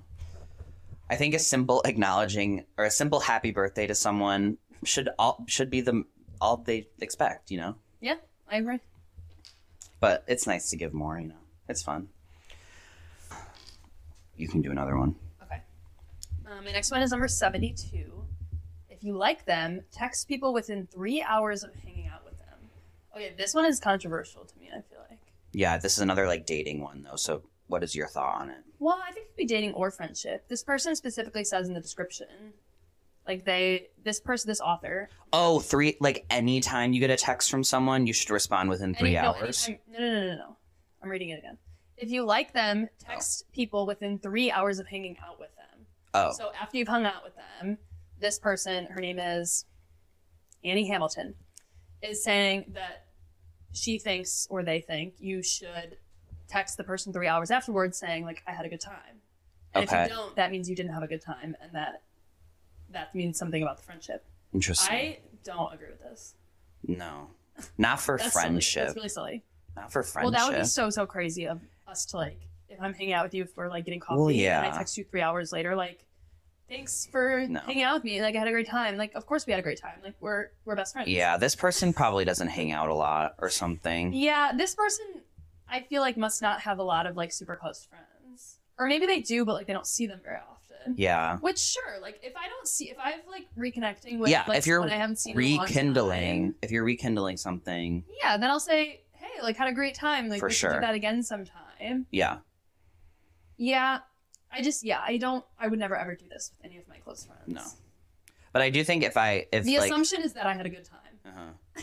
I 1.09 1.15
think 1.15 1.33
a 1.33 1.39
simple 1.39 1.81
acknowledging 1.85 2.65
or 2.77 2.85
a 2.85 2.91
simple 2.91 3.19
happy 3.19 3.51
birthday 3.51 3.87
to 3.87 3.95
someone 3.95 4.57
should 4.83 5.09
all 5.19 5.43
should 5.47 5.69
be 5.69 5.81
the 5.81 6.05
all 6.39 6.57
they 6.57 6.87
expect, 7.01 7.51
you 7.51 7.57
know. 7.57 7.75
yeah, 7.99 8.15
I 8.49 8.57
agree. 8.57 8.79
But 9.99 10.23
it's 10.27 10.47
nice 10.47 10.69
to 10.69 10.77
give 10.77 10.93
more, 10.93 11.19
you 11.19 11.27
know. 11.27 11.41
It's 11.67 11.83
fun. 11.83 12.07
You 14.37 14.47
can 14.47 14.61
do 14.61 14.71
another 14.71 14.97
one. 14.97 15.15
Okay. 15.43 15.61
Um, 16.49 16.63
my 16.63 16.71
next 16.71 16.91
one 16.91 17.01
is 17.01 17.11
number 17.11 17.27
72. 17.27 18.23
If 18.89 19.03
you 19.03 19.17
like 19.17 19.45
them, 19.45 19.81
text 19.91 20.29
people 20.29 20.53
within 20.53 20.87
three 20.87 21.21
hours 21.21 21.63
of 21.63 21.75
hanging 21.75 22.07
out 22.07 22.23
with 22.23 22.37
them. 22.39 22.57
Okay, 23.13 23.33
this 23.37 23.53
one 23.53 23.65
is 23.65 23.81
controversial 23.81 24.45
to 24.45 24.59
me, 24.59 24.69
I 24.69 24.79
feel 24.81 24.99
like. 25.09 25.18
Yeah, 25.53 25.77
this 25.77 25.93
is 25.93 25.99
another 25.99 26.27
like 26.27 26.45
dating 26.45 26.81
one 26.81 27.03
though. 27.03 27.15
So 27.15 27.43
what 27.67 27.83
is 27.83 27.95
your 27.95 28.07
thought 28.07 28.41
on 28.41 28.49
it? 28.49 28.57
Well, 28.79 28.99
I 29.01 29.11
think 29.11 29.27
it 29.27 29.29
could 29.29 29.37
be 29.37 29.45
dating 29.45 29.73
or 29.73 29.91
friendship. 29.91 30.47
This 30.47 30.63
person 30.63 30.95
specifically 30.95 31.43
says 31.43 31.67
in 31.67 31.73
the 31.73 31.81
description, 31.81 32.27
like 33.27 33.45
they, 33.45 33.89
this 34.03 34.19
person, 34.19 34.49
this 34.49 34.61
author. 34.61 35.09
Oh, 35.31 35.59
three 35.59 35.97
like 35.99 36.25
anytime 36.29 36.93
you 36.93 36.99
get 36.99 37.11
a 37.11 37.17
text 37.17 37.51
from 37.51 37.63
someone, 37.63 38.07
you 38.07 38.13
should 38.13 38.31
respond 38.31 38.69
within 38.69 38.95
three 38.95 39.15
any- 39.15 39.27
no, 39.27 39.33
hours. 39.35 39.67
anytime- 39.67 39.83
no, 39.91 39.99
no, 39.99 40.13
no, 40.13 40.27
no, 40.29 40.35
no. 40.35 40.57
I'm 41.03 41.09
reading 41.09 41.29
it 41.29 41.39
again. 41.39 41.57
If 41.97 42.09
you 42.09 42.25
like 42.25 42.53
them, 42.53 42.87
text 42.97 43.43
oh. 43.45 43.51
people 43.53 43.85
within 43.85 44.19
three 44.19 44.49
hours 44.51 44.79
of 44.79 44.87
hanging 44.87 45.17
out 45.23 45.39
with 45.39 45.55
them. 45.55 45.85
oh. 46.13 46.31
So 46.31 46.51
after 46.59 46.77
you've 46.77 46.87
hung 46.87 47.05
out 47.05 47.23
with 47.23 47.33
them, 47.35 47.77
this 48.19 48.39
person, 48.39 48.85
her 48.85 48.99
name 49.01 49.19
is 49.19 49.65
Annie 50.63 50.87
Hamilton. 50.87 51.35
is 52.01 52.23
saying 52.23 52.71
that 52.73 53.08
she 53.73 53.99
thinks 53.99 54.47
or 54.49 54.63
they 54.63 54.81
think 54.81 55.13
you 55.19 55.41
should 55.43 55.97
text 56.47 56.77
the 56.77 56.83
person 56.83 57.13
three 57.13 57.27
hours 57.27 57.51
afterwards 57.51 57.97
saying 57.97 58.25
like 58.25 58.41
I 58.47 58.51
had 58.51 58.65
a 58.65 58.69
good 58.69 58.81
time. 58.81 59.21
And 59.75 59.87
Okay. 59.87 60.03
if 60.05 60.09
you 60.09 60.15
don't, 60.15 60.35
that 60.35 60.51
means 60.51 60.67
you 60.69 60.75
didn't 60.75 60.93
have 60.93 61.03
a 61.03 61.07
good 61.07 61.21
time, 61.21 61.55
and 61.61 61.71
that 61.73 62.01
that 62.91 63.13
means 63.13 63.37
something 63.37 63.61
about 63.61 63.77
the 63.77 63.83
friendship. 63.83 64.25
Interesting. 64.53 64.95
I 64.95 65.19
don't 65.43 65.71
agree 65.73 65.89
with 65.91 66.01
this. 66.01 66.33
no, 66.87 67.29
not 67.77 67.99
for 68.01 68.17
That's 68.19 68.33
silly. 68.33 68.43
friendship. 68.43 68.85
That's 68.87 68.95
really 68.95 69.09
silly. 69.09 69.43
Not 69.75 69.91
for 69.91 70.01
friendship. 70.01 70.23
Well, 70.23 70.31
that 70.47 70.51
would 70.51 70.59
be 70.61 70.65
so 70.67 70.89
so 70.89 71.05
crazy 71.05 71.47
of 71.47 71.61
us 71.87 72.05
to 72.07 72.17
like 72.17 72.39
if 72.67 72.81
I'm 72.81 72.93
hanging 72.93 73.13
out 73.13 73.25
with 73.25 73.33
you 73.35 73.45
for 73.45 73.67
like 73.69 73.85
getting 73.85 73.99
coffee 73.99 74.19
Well, 74.19 74.31
yeah. 74.31 74.63
and. 74.63 74.73
I 74.73 74.77
text 74.77 74.97
you 74.97 75.03
three 75.03 75.21
hours 75.21 75.51
later 75.51 75.75
like 75.75 76.03
thanks 76.69 77.07
for 77.11 77.45
No. 77.47 77.59
hanging 77.61 77.83
out 77.83 77.95
with 77.95 78.03
me 78.03 78.21
like 78.21 78.35
I 78.35 78.39
had 78.39 78.47
a 78.47 78.51
great 78.51 78.67
time 78.67 78.95
like 78.97 79.13
of 79.15 79.25
course 79.25 79.45
we 79.47 79.51
had 79.51 79.59
a 79.59 79.63
great 79.63 79.79
time 79.81 79.97
like 80.03 80.15
we're 80.21 80.47
we're 80.65 80.75
best 80.75 80.93
friends 80.93 81.09
yeah, 81.09 81.37
this 81.37 81.55
person 81.55 81.91
probably 81.93 82.25
doesn't 82.25 82.47
hang 82.49 82.71
out 82.71 82.89
a 82.89 82.93
lot 82.93 83.35
or 83.39 83.49
something. 83.49 84.13
yeah 84.13 84.51
this 84.55 84.75
person 84.75 85.05
I 85.69 85.81
feel 85.81 86.01
like 86.01 86.17
must 86.17 86.41
not 86.41 86.61
have 86.61 86.79
a 86.79 86.83
lot 86.83 87.05
of 87.05 87.15
like 87.17 87.31
super 87.31 87.55
close 87.55 87.85
friends 87.85 88.59
or 88.77 88.87
maybe 88.87 89.05
they 89.05 89.19
do 89.21 89.45
but 89.45 89.53
like 89.53 89.67
they 89.67 89.73
don't 89.73 89.87
see 89.87 90.05
them 90.07 90.19
very 90.23 90.37
often 90.37 90.95
Yeah. 90.97 91.37
which 91.39 91.59
sure 91.59 91.99
like 92.01 92.19
if 92.23 92.33
I 92.37 92.47
don't 92.47 92.67
see 92.67 92.89
if 92.89 92.97
I've 92.97 93.25
like 93.29 93.47
reconnecting 93.57 94.19
with 94.19 94.29
Yeah, 94.29 94.43
like, 94.47 94.57
if 94.59 94.67
you're 94.67 94.79
someone 94.79 94.93
I 94.93 94.97
haven't 95.01 95.17
seen 95.17 95.37
in 95.37 95.43
a 95.43 95.55
long 95.57 95.65
Rekindling. 95.65 96.43
time, 96.51 96.55
If 96.61 96.71
you're 96.71 96.83
rekindling 96.85 97.37
something, 97.37 98.03
yeah 98.23 98.37
then 98.37 98.49
I'll 98.49 98.59
say 98.59 99.01
hey 99.13 99.41
like 99.43 99.57
had 99.57 99.67
a 99.67 99.73
great 99.73 99.95
time 99.95 100.29
like 100.29 100.39
For 100.39 100.47
we 100.47 100.53
should 100.53 100.59
sure. 100.71 100.73
do 100.75 100.79
that 100.81 100.95
again 100.95 101.21
sometime 101.23 102.05
yeah. 102.11 102.37
Yeah, 103.61 103.99
I 104.51 104.61
just 104.61 104.83
yeah, 104.83 104.99
I 105.05 105.17
don't. 105.17 105.45
I 105.59 105.67
would 105.67 105.79
never 105.79 105.95
ever 105.95 106.15
do 106.15 106.27
this 106.27 106.51
with 106.57 106.65
any 106.65 106.77
of 106.79 106.87
my 106.87 106.97
close 106.97 107.25
friends. 107.25 107.41
No. 107.47 107.63
But 108.51 108.61
I 108.63 108.69
do 108.71 108.83
think 108.83 109.03
if 109.03 109.15
I 109.17 109.45
if 109.51 109.63
The 109.63 109.77
like 109.77 109.91
assumption 109.91 110.21
is 110.23 110.33
that 110.33 110.45
I 110.45 110.53
had 110.53 110.65
a 110.65 110.69
good 110.69 110.85
time. 110.85 111.19
Uh-huh. 111.25 111.81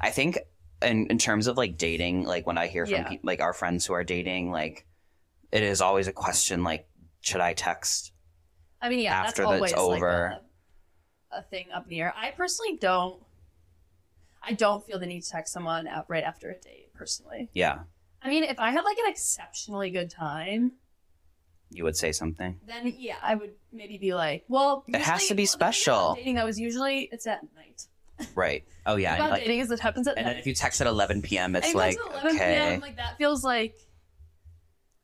I 0.00 0.10
think 0.10 0.38
in 0.82 1.06
in 1.06 1.18
terms 1.18 1.46
of 1.46 1.56
like 1.56 1.78
dating, 1.78 2.24
like 2.24 2.46
when 2.46 2.58
I 2.58 2.66
hear 2.66 2.84
from 2.84 2.94
Yeah. 2.96 3.08
peop 3.08 3.20
like 3.24 3.40
our 3.40 3.52
friends 3.54 3.86
who 3.86 3.94
are 3.94 4.04
dating, 4.04 4.50
like 4.50 4.86
it 5.50 5.62
is 5.62 5.80
always 5.80 6.08
a 6.08 6.12
question 6.12 6.62
like 6.62 6.86
should 7.20 7.40
I 7.40 7.54
text? 7.54 8.12
I 8.82 8.90
mean, 8.90 8.98
yeah, 8.98 9.14
After 9.14 9.44
that's 9.46 9.60
that's 9.60 9.72
always 9.72 9.72
over. 9.96 10.30
like 10.34 10.42
a, 11.32 11.38
a 11.38 11.42
thing 11.42 11.66
up 11.72 11.84
in 11.84 11.88
the 11.88 12.00
air. 12.00 12.12
I 12.14 12.32
personally 12.32 12.76
don't. 12.76 13.22
I 14.46 14.52
don't 14.52 14.84
feel 14.84 14.98
the 14.98 15.06
need 15.06 15.22
to 15.22 15.30
text 15.30 15.54
someone 15.54 15.88
out 15.88 16.04
right 16.08 16.22
after 16.22 16.50
a 16.50 16.58
date. 16.60 16.92
Personally, 16.92 17.48
Yeah, 17.54 17.78
I 18.20 18.28
mean, 18.28 18.44
if 18.44 18.60
I 18.60 18.70
had 18.72 18.84
like 18.84 18.98
an 18.98 19.06
exceptionally 19.08 19.90
good 19.90 20.10
time, 20.10 20.72
you 21.74 21.84
would 21.84 21.96
say 21.96 22.12
something. 22.12 22.60
then 22.66 22.94
yeah, 22.98 23.16
I 23.22 23.34
would 23.34 23.52
maybe 23.72 23.98
be 23.98 24.14
like, 24.14 24.44
well, 24.48 24.84
It 24.88 25.00
has 25.00 25.26
to 25.28 25.34
be 25.34 25.42
well, 25.42 25.44
the 25.44 25.46
thing 25.46 25.46
special. 25.46 26.14
Dating 26.14 26.34
that 26.36 26.44
was 26.44 26.58
usually 26.58 27.08
it's 27.12 27.26
at 27.26 27.42
night. 27.54 27.86
Right. 28.36 28.64
Oh 28.86 28.94
yeah. 28.94 29.16
about 29.16 29.30
like, 29.30 29.42
dating 29.42 29.58
is 29.58 29.70
it 29.72 29.80
happens 29.80 30.06
at 30.06 30.16
and 30.16 30.26
then 30.26 30.34
night. 30.34 30.40
if 30.40 30.46
you 30.46 30.54
text 30.54 30.80
at 30.80 30.86
11 30.86 31.22
p.m., 31.22 31.56
it's 31.56 31.74
like 31.74 31.96
11 31.96 32.36
okay, 32.36 32.54
p.m. 32.54 32.80
Like 32.80 32.96
that 32.96 33.18
feels 33.18 33.42
like 33.42 33.74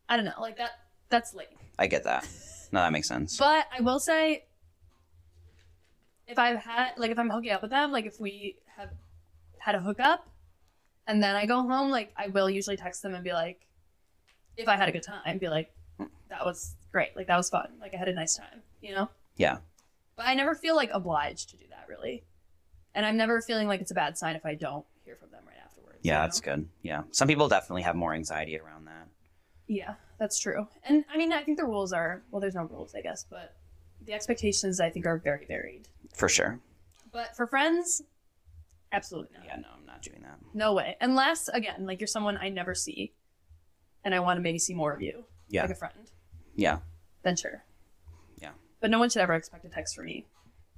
I 0.08 0.16
don't 0.16 0.24
know, 0.24 0.40
like 0.40 0.58
that. 0.58 0.72
That's 1.08 1.34
late. 1.34 1.48
I 1.78 1.86
get 1.88 2.04
that. 2.04 2.26
No, 2.72 2.80
that 2.80 2.92
makes 2.92 3.08
sense. 3.08 3.36
But 3.36 3.66
I 3.76 3.80
will 3.80 3.98
say, 3.98 4.44
if 6.28 6.38
I've 6.38 6.58
had 6.58 6.92
like 6.96 7.10
if 7.10 7.18
I'm 7.18 7.30
hooking 7.30 7.50
up 7.50 7.62
with 7.62 7.70
them, 7.72 7.90
like 7.90 8.06
if 8.06 8.20
we 8.20 8.56
have 8.76 8.90
had 9.58 9.74
a 9.74 9.80
hookup, 9.80 10.28
and 11.06 11.22
then 11.22 11.34
I 11.34 11.46
go 11.46 11.62
home, 11.62 11.90
like 11.90 12.12
I 12.16 12.28
will 12.28 12.48
usually 12.48 12.76
text 12.76 13.02
them 13.02 13.14
and 13.14 13.24
be 13.24 13.32
like, 13.32 13.66
if 14.56 14.68
I 14.68 14.76
had 14.76 14.88
a 14.88 14.92
good 14.92 15.02
time, 15.02 15.38
be 15.38 15.48
like, 15.48 15.72
that 16.30 16.44
was 16.44 16.74
great, 16.92 17.14
like 17.16 17.26
that 17.26 17.36
was 17.36 17.50
fun, 17.50 17.68
like 17.80 17.94
I 17.94 17.96
had 17.98 18.08
a 18.08 18.12
nice 18.14 18.36
time, 18.36 18.62
you 18.80 18.94
know. 18.94 19.08
Yeah. 19.36 19.58
But 20.16 20.26
I 20.26 20.34
never 20.34 20.54
feel 20.54 20.74
like 20.76 20.90
obliged 20.92 21.50
to 21.50 21.56
do 21.56 21.64
that 21.70 21.86
really, 21.88 22.24
and 22.94 23.04
I'm 23.06 23.16
never 23.16 23.40
feeling 23.40 23.68
like 23.68 23.80
it's 23.80 23.90
a 23.90 23.94
bad 23.94 24.16
sign 24.18 24.36
if 24.36 24.44
I 24.46 24.54
don't 24.54 24.84
hear 25.04 25.16
from 25.16 25.30
them 25.30 25.42
right 25.46 25.56
afterwards. 25.64 25.98
you 26.02 26.10
Yeah, 26.10 26.18
know? 26.18 26.22
that's 26.22 26.40
good. 26.40 26.68
Yeah. 26.82 27.02
Some 27.10 27.28
people 27.28 27.48
definitely 27.48 27.82
have 27.82 27.96
more 27.96 28.14
anxiety 28.14 28.58
around 28.58 28.86
that. 28.86 29.08
Yeah, 29.66 29.94
that's 30.18 30.38
true. 30.38 30.66
And 30.84 31.04
I 31.12 31.16
mean, 31.16 31.32
I 31.32 31.42
think 31.42 31.58
the 31.58 31.64
rules 31.64 31.92
are 31.92 32.22
well, 32.30 32.40
there's 32.40 32.54
no 32.56 32.64
rules, 32.64 32.94
I 32.94 33.00
guess, 33.02 33.24
but 33.28 33.54
the 34.04 34.12
expectations 34.12 34.80
I 34.80 34.90
think 34.90 35.06
are 35.06 35.18
very 35.18 35.44
varied. 35.46 35.88
For 36.14 36.28
sure. 36.28 36.58
But 37.12 37.36
for 37.36 37.46
friends, 37.46 38.02
absolutely 38.92 39.36
not. 39.36 39.46
Yeah, 39.46 39.56
no, 39.56 39.68
I'm 39.78 39.86
not 39.86 40.02
doing 40.02 40.22
that. 40.22 40.38
No 40.54 40.74
way. 40.74 40.96
Unless 41.00 41.48
again, 41.48 41.86
like 41.86 42.00
you're 42.00 42.06
someone 42.08 42.36
I 42.36 42.48
never 42.48 42.74
see, 42.74 43.12
and 44.04 44.14
I 44.14 44.20
want 44.20 44.38
to 44.38 44.42
maybe 44.42 44.58
see 44.58 44.74
more 44.74 44.92
of 44.92 45.00
you, 45.02 45.24
Yeah. 45.48 45.62
like 45.62 45.70
a 45.70 45.74
friend. 45.74 45.94
Yeah. 46.60 46.78
Then 47.22 47.36
sure. 47.36 47.62
Yeah. 48.40 48.50
But 48.80 48.90
no 48.90 48.98
one 48.98 49.08
should 49.10 49.22
ever 49.22 49.34
expect 49.34 49.64
a 49.64 49.68
text 49.68 49.96
from 49.96 50.04
me 50.06 50.26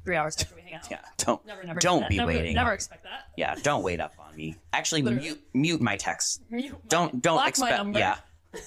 three 0.04 0.16
hours 0.16 0.36
after 0.40 0.54
we 0.54 0.62
hang 0.62 0.74
out. 0.74 0.86
Yeah. 0.90 1.00
Don't 1.18 1.44
Never, 1.46 1.62
never. 1.64 1.80
do 1.80 1.84
Don't 1.88 2.08
be 2.08 2.16
never, 2.16 2.28
waiting. 2.28 2.54
Never 2.54 2.72
expect 2.72 3.02
that. 3.04 3.26
yeah, 3.36 3.54
don't 3.62 3.82
wait 3.82 4.00
up 4.00 4.14
on 4.18 4.34
me. 4.36 4.56
Actually 4.72 5.02
Literally. 5.02 5.28
mute 5.28 5.42
mute 5.54 5.80
my 5.80 5.96
text. 5.96 6.42
Mute 6.50 6.72
my- 6.72 6.78
Don't 6.88 7.20
don't 7.22 7.46
expect 7.46 7.96
yeah. 7.96 8.16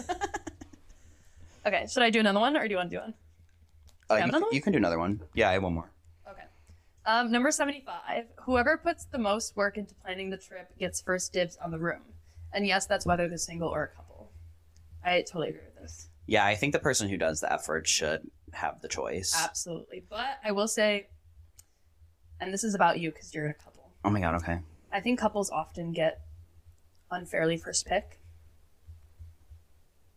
Okay. 1.66 1.88
Should 1.92 2.04
I 2.04 2.10
do 2.12 2.20
another 2.20 2.40
one, 2.40 2.56
or 2.56 2.68
do 2.68 2.72
you 2.72 2.78
want 2.78 2.92
to 2.92 2.96
do 2.98 3.02
one? 3.02 3.14
Uh, 4.10 4.16
you, 4.18 4.24
another 4.24 4.42
one? 4.46 4.54
you 4.54 4.62
can 4.62 4.72
do 4.74 4.78
another 4.78 5.00
one. 5.00 5.20
Yeah, 5.34 5.50
I 5.50 5.54
have 5.54 5.64
one 5.64 5.74
more. 5.74 5.90
Okay. 6.30 6.44
Um, 7.08 7.32
number 7.32 7.50
75. 7.52 8.26
Whoever 8.44 8.78
puts 8.78 9.06
the 9.06 9.18
most 9.18 9.56
work 9.56 9.78
into 9.78 9.96
planning 9.96 10.30
the 10.30 10.38
trip 10.38 10.70
gets 10.78 11.02
first 11.02 11.34
dibs 11.34 11.58
on 11.58 11.72
the 11.72 11.80
room. 11.80 12.02
And 12.54 12.68
yes, 12.68 12.86
that's 12.86 13.06
whether 13.06 13.28
they're 13.28 13.38
single 13.40 13.70
or 13.70 13.84
a 13.84 13.88
couple. 13.96 14.30
I 15.04 15.22
totally 15.22 15.50
agree 15.50 15.62
with 15.66 15.82
this. 15.82 16.08
Yeah, 16.28 16.46
I 16.46 16.56
think 16.56 16.74
the 16.74 16.80
person 16.80 17.10
who 17.10 17.18
does 17.18 17.42
the 17.42 17.52
effort 17.52 17.88
should 17.88 18.30
have 18.54 18.82
the 18.82 18.88
choice. 18.88 19.36
Absolutely. 19.38 20.04
But 20.10 20.40
I 20.44 20.52
will 20.52 20.68
say, 20.68 21.08
and 22.40 22.54
this 22.54 22.64
is 22.64 22.74
about 22.76 23.00
you 23.00 23.12
because 23.12 23.34
you're 23.34 23.46
in 23.46 23.52
a 23.52 23.54
couple, 23.54 23.92
Oh 24.04 24.10
my 24.10 24.20
god, 24.20 24.36
okay. 24.36 24.60
I 24.92 25.00
think 25.02 25.20
couples 25.20 25.50
often 25.50 25.92
get 25.92 26.22
unfairly 27.12 27.58
first 27.58 27.86
pick. 27.86 28.20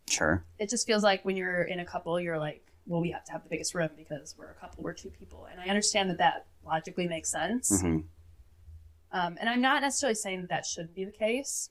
Sure. 0.07 0.43
It 0.57 0.69
just 0.69 0.87
feels 0.87 1.03
like 1.03 1.23
when 1.23 1.37
you're 1.37 1.61
in 1.63 1.79
a 1.79 1.85
couple, 1.85 2.19
you're 2.19 2.39
like, 2.39 2.65
well, 2.87 3.01
we 3.01 3.11
have 3.11 3.23
to 3.25 3.31
have 3.31 3.43
the 3.43 3.49
biggest 3.49 3.75
room 3.75 3.89
because 3.95 4.35
we're 4.37 4.49
a 4.49 4.55
couple, 4.55 4.83
we're 4.83 4.93
two 4.93 5.09
people. 5.09 5.47
And 5.51 5.59
I 5.61 5.65
understand 5.65 6.09
that 6.09 6.17
that 6.17 6.47
logically 6.65 7.07
makes 7.07 7.29
sense. 7.31 7.81
hmm 7.81 7.99
Um, 9.11 9.37
and 9.39 9.47
I'm 9.49 9.61
not 9.61 9.81
necessarily 9.81 10.15
saying 10.15 10.41
that 10.41 10.49
that 10.49 10.65
shouldn't 10.65 10.95
be 10.95 11.05
the 11.05 11.11
case. 11.11 11.69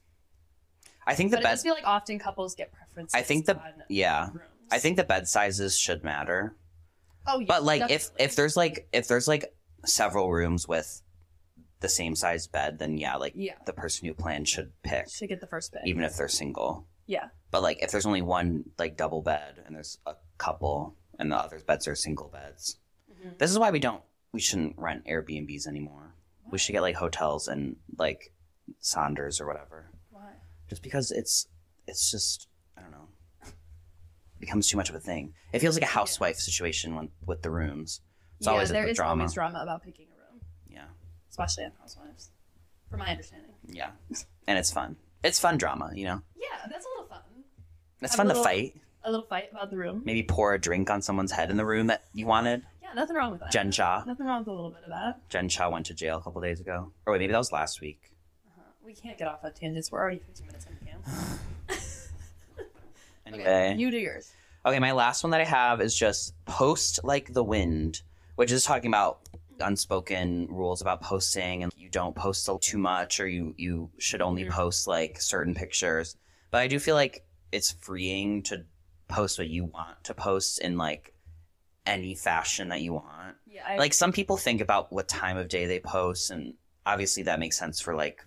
I 1.06 1.14
think 1.14 1.30
the 1.30 1.38
but 1.38 1.46
I 1.46 1.52
just 1.52 1.64
feel 1.64 1.74
like 1.74 1.86
often 1.86 2.18
couples 2.18 2.54
get 2.54 2.70
preferences. 3.06 3.14
I 3.18 3.22
think 3.22 3.46
the 3.46 3.60
yeah. 3.88 4.28
rooms. 4.28 4.40
I 4.70 4.78
think 4.78 4.96
the 4.96 5.04
bed 5.04 5.26
sizes 5.28 5.76
should 5.78 6.04
matter. 6.04 6.54
Oh, 7.26 7.38
yeah, 7.40 7.46
But 7.48 7.64
like 7.64 7.82
if 7.82 7.88
definitely. 8.04 8.24
if 8.24 8.36
there's 8.36 8.56
like 8.56 8.88
if 8.92 9.08
there's 9.08 9.28
like 9.28 9.54
several 9.86 10.30
rooms 10.32 10.66
with 10.68 11.02
the 11.80 11.88
same 11.88 12.14
size 12.16 12.46
bed, 12.46 12.78
then 12.78 12.98
yeah, 12.98 13.16
like 13.16 13.32
Yeah. 13.36 13.54
the 13.66 13.72
person 13.72 14.06
who 14.08 14.14
planned 14.14 14.48
should 14.48 14.72
pick, 14.82 15.08
should 15.10 15.28
get 15.28 15.40
the 15.40 15.46
first 15.46 15.72
pick. 15.72 15.82
even 15.86 16.02
if 16.04 16.16
they're 16.16 16.28
single. 16.28 16.86
Yeah, 17.06 17.28
But 17.50 17.62
like 17.62 17.82
if 17.82 17.90
there's 17.90 18.04
only 18.06 18.20
one 18.22 18.64
like 18.78 18.96
double 18.96 19.22
bed 19.22 19.62
and 19.64 19.74
there's 19.74 19.98
a 20.06 20.14
couple 20.36 20.96
and 21.18 21.32
the 21.32 21.36
other 21.36 21.58
beds 21.60 21.88
are 21.88 21.94
single 21.94 22.28
beds. 22.28 22.78
Mhm. 23.10 23.38
This 23.38 23.50
is 23.50 23.58
why 23.58 23.70
we 23.70 23.78
don't 23.78 24.02
we 24.32 24.40
shouldn't 24.40 24.76
rent 24.76 25.06
Airbnbs 25.06 25.66
anymore. 25.66 26.14
We 26.50 26.58
should 26.58 26.72
get 26.72 26.82
like 26.82 26.96
hotels 26.96 27.48
and 27.48 27.76
like 27.96 28.32
Sonders 28.80 29.40
or 29.40 29.46
whatever. 29.46 29.90
why? 30.10 30.32
Just 30.68 30.82
because 30.82 31.10
it's 31.10 31.46
it's 31.86 32.10
just 32.10 32.42
I 32.42 32.46
don't 32.46 32.48
know. 32.48 32.57
Becomes 34.40 34.68
too 34.68 34.76
much 34.76 34.88
of 34.88 34.94
a 34.94 35.00
thing. 35.00 35.34
It 35.52 35.58
feels 35.60 35.74
like 35.74 35.82
a 35.82 35.86
housewife 35.86 36.36
situation 36.36 36.94
when, 36.94 37.08
with 37.26 37.42
the 37.42 37.50
rooms. 37.50 38.00
It's 38.38 38.46
yeah, 38.46 38.52
always 38.52 38.68
there 38.68 38.84
the 38.84 38.90
is 38.90 38.96
drama. 38.96 39.22
always 39.22 39.34
drama 39.34 39.58
about 39.62 39.82
picking 39.82 40.06
a 40.06 40.16
room, 40.32 40.40
Yeah. 40.68 40.84
especially 41.30 41.64
on 41.64 41.72
Housewives, 41.80 42.30
from 42.88 43.00
my 43.00 43.08
understanding. 43.08 43.50
Yeah. 43.66 43.90
And 44.46 44.56
it's 44.58 44.70
fun. 44.70 44.96
It's 45.24 45.40
fun 45.40 45.58
drama, 45.58 45.90
you 45.94 46.04
know. 46.04 46.22
Yeah, 46.36 46.66
that's 46.70 46.86
a 46.86 46.88
little 46.90 47.06
fun. 47.08 47.22
It's 48.00 48.12
Have 48.12 48.16
fun 48.18 48.30
a 48.30 48.34
to 48.34 48.42
fight. 48.42 48.74
A 49.02 49.10
little 49.10 49.26
fight 49.26 49.48
about 49.50 49.70
the 49.70 49.76
room. 49.76 50.02
Maybe 50.04 50.22
pour 50.22 50.54
a 50.54 50.60
drink 50.60 50.88
on 50.88 51.02
someone's 51.02 51.32
head 51.32 51.50
in 51.50 51.56
the 51.56 51.64
room 51.66 51.88
that 51.88 52.04
you 52.12 52.26
wanted. 52.26 52.62
Yeah, 52.80 52.92
nothing 52.94 53.16
wrong 53.16 53.32
with 53.32 53.40
that. 53.40 53.50
Jen 53.50 53.72
Shah. 53.72 54.04
Nothing 54.06 54.26
wrong 54.26 54.40
with 54.40 54.48
a 54.48 54.52
little 54.52 54.70
bit 54.70 54.82
of 54.84 54.90
that. 54.90 55.28
Jen 55.28 55.48
Shah 55.48 55.68
went 55.68 55.86
to 55.86 55.94
jail 55.94 56.18
a 56.18 56.22
couple 56.22 56.40
days 56.40 56.60
ago. 56.60 56.92
Or 57.06 57.12
wait, 57.12 57.18
maybe 57.20 57.32
that 57.32 57.38
was 57.38 57.50
last 57.52 57.80
week. 57.80 58.12
Uh-huh. 58.46 58.62
We 58.84 58.94
can't 58.94 59.18
get 59.18 59.26
off 59.26 59.40
on 59.42 59.52
tangents. 59.52 59.90
We're 59.90 60.00
already 60.00 60.20
15 60.20 60.46
minutes 60.46 60.66
in 60.66 60.78
the 60.78 60.84
game. 60.84 60.98
Anyway. 63.28 63.74
You 63.76 63.90
do 63.90 63.98
yours. 63.98 64.32
Okay, 64.66 64.78
my 64.78 64.92
last 64.92 65.22
one 65.22 65.30
that 65.30 65.40
I 65.40 65.44
have 65.44 65.80
is 65.80 65.96
just 65.96 66.34
post 66.44 67.00
like 67.04 67.32
the 67.32 67.44
wind, 67.44 68.02
which 68.36 68.50
is 68.52 68.64
talking 68.64 68.90
about 68.90 69.28
unspoken 69.60 70.46
rules 70.50 70.80
about 70.80 71.00
posting 71.00 71.62
and 71.64 71.72
you 71.76 71.88
don't 71.88 72.14
post 72.14 72.48
too 72.60 72.78
much 72.78 73.18
or 73.18 73.26
you 73.26 73.54
you 73.56 73.90
should 73.98 74.22
only 74.22 74.44
Mhm. 74.44 74.50
post 74.50 74.86
like 74.86 75.20
certain 75.20 75.54
pictures. 75.54 76.16
But 76.50 76.58
I 76.62 76.68
do 76.68 76.78
feel 76.78 76.94
like 76.94 77.24
it's 77.50 77.72
freeing 77.72 78.42
to 78.44 78.64
post 79.08 79.38
what 79.38 79.48
you 79.48 79.64
want 79.64 80.04
to 80.04 80.14
post 80.14 80.60
in 80.60 80.76
like 80.76 81.14
any 81.86 82.14
fashion 82.14 82.68
that 82.68 82.82
you 82.82 82.92
want. 82.92 83.36
Yeah, 83.46 83.64
I, 83.66 83.76
Like 83.78 83.94
some 83.94 84.12
people 84.12 84.36
think 84.36 84.60
about 84.60 84.92
what 84.92 85.08
time 85.08 85.36
of 85.38 85.48
day 85.48 85.66
they 85.66 85.80
post 85.80 86.30
and 86.30 86.54
obviously 86.84 87.22
that 87.24 87.40
makes 87.40 87.58
sense 87.58 87.80
for 87.80 87.94
like 87.94 88.24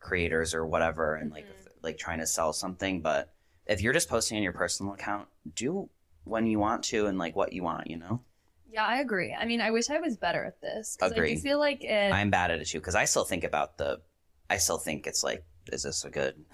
creators 0.00 0.54
or 0.54 0.66
whatever 0.66 1.14
and 1.14 1.30
like 1.30 1.46
Mhm. 1.46 1.68
like 1.82 1.96
trying 1.98 2.18
to 2.18 2.26
sell 2.26 2.52
something, 2.52 3.00
but 3.00 3.32
if 3.68 3.80
you're 3.80 3.92
just 3.92 4.08
posting 4.08 4.36
on 4.36 4.42
your 4.42 4.52
personal 4.52 4.94
account, 4.94 5.28
do 5.54 5.88
when 6.24 6.46
you 6.46 6.58
want 6.58 6.82
to 6.84 7.06
and 7.06 7.18
like 7.18 7.36
what 7.36 7.52
you 7.52 7.62
want, 7.62 7.88
you 7.88 7.96
know? 7.98 8.22
yeah, 8.70 8.84
I 8.84 8.98
agree. 9.00 9.34
I 9.34 9.46
mean, 9.46 9.60
I 9.62 9.70
wish 9.70 9.88
I 9.88 9.98
was 9.98 10.16
better 10.16 10.44
at 10.44 10.60
this. 10.60 10.96
'cause 10.96 11.12
I 11.12 11.14
do 11.26 11.36
feel 11.38 11.58
like 11.58 11.82
it, 11.84 12.12
I'm 12.12 12.30
bad 12.30 12.50
at 12.50 12.60
it 12.60 12.66
too 12.66 12.78
because 12.80 12.94
I 12.94 13.04
still 13.06 13.24
think 13.24 13.44
about 13.44 13.78
the 13.78 14.00
I 14.50 14.56
still 14.58 14.78
think 14.78 15.06
it's 15.06 15.22
like, 15.22 15.44
is 15.72 15.82
this 15.82 16.04
a 16.04 16.10
good 16.10 16.44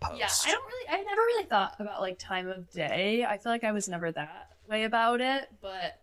post? 0.00 0.18
Yeah, 0.20 0.28
I 0.50 0.52
don't 0.54 0.64
really. 0.66 0.88
I 0.88 1.02
never 1.02 1.20
really 1.20 1.44
thought 1.46 1.76
about 1.78 2.00
like 2.00 2.18
time 2.18 2.48
of 2.48 2.70
day. 2.70 3.24
I 3.24 3.38
feel 3.38 3.50
like 3.52 3.64
I 3.64 3.72
was 3.72 3.88
never 3.88 4.10
that 4.12 4.50
way 4.68 4.84
about 4.84 5.20
it, 5.20 5.48
but 5.60 6.00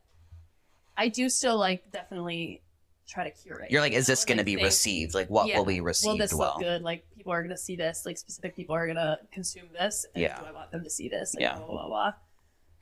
I 0.97 1.09
do 1.09 1.29
still 1.29 1.57
like 1.57 1.91
definitely 1.91 2.61
try 3.07 3.23
to 3.23 3.31
curate. 3.31 3.71
You're 3.71 3.81
like, 3.81 3.93
is 3.93 4.07
this 4.07 4.25
going 4.25 4.37
to 4.39 4.43
be 4.43 4.55
think, 4.55 4.65
received? 4.65 5.13
Like, 5.13 5.29
what 5.29 5.47
yeah, 5.47 5.57
will 5.57 5.65
be 5.65 5.81
received 5.81 6.11
Will 6.13 6.17
this 6.17 6.33
well? 6.33 6.53
look 6.57 6.63
good? 6.63 6.81
Like 6.81 7.05
people 7.25 7.33
are 7.33 7.41
gonna 7.41 7.57
see 7.57 7.75
this. 7.75 8.03
Like 8.05 8.19
specific 8.19 8.55
people 8.55 8.75
are 8.75 8.85
gonna 8.85 9.17
consume 9.31 9.69
this. 9.73 10.05
And 10.13 10.21
Yeah. 10.21 10.39
Do 10.39 10.45
I 10.45 10.51
want 10.51 10.69
them 10.71 10.83
to 10.83 10.89
see 10.91 11.09
this? 11.09 11.33
Like, 11.33 11.41
Yeah. 11.41 11.57
Blah, 11.57 11.65
blah 11.65 11.87
blah. 11.87 12.13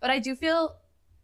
But 0.01 0.09
I 0.09 0.19
do 0.19 0.35
feel 0.35 0.75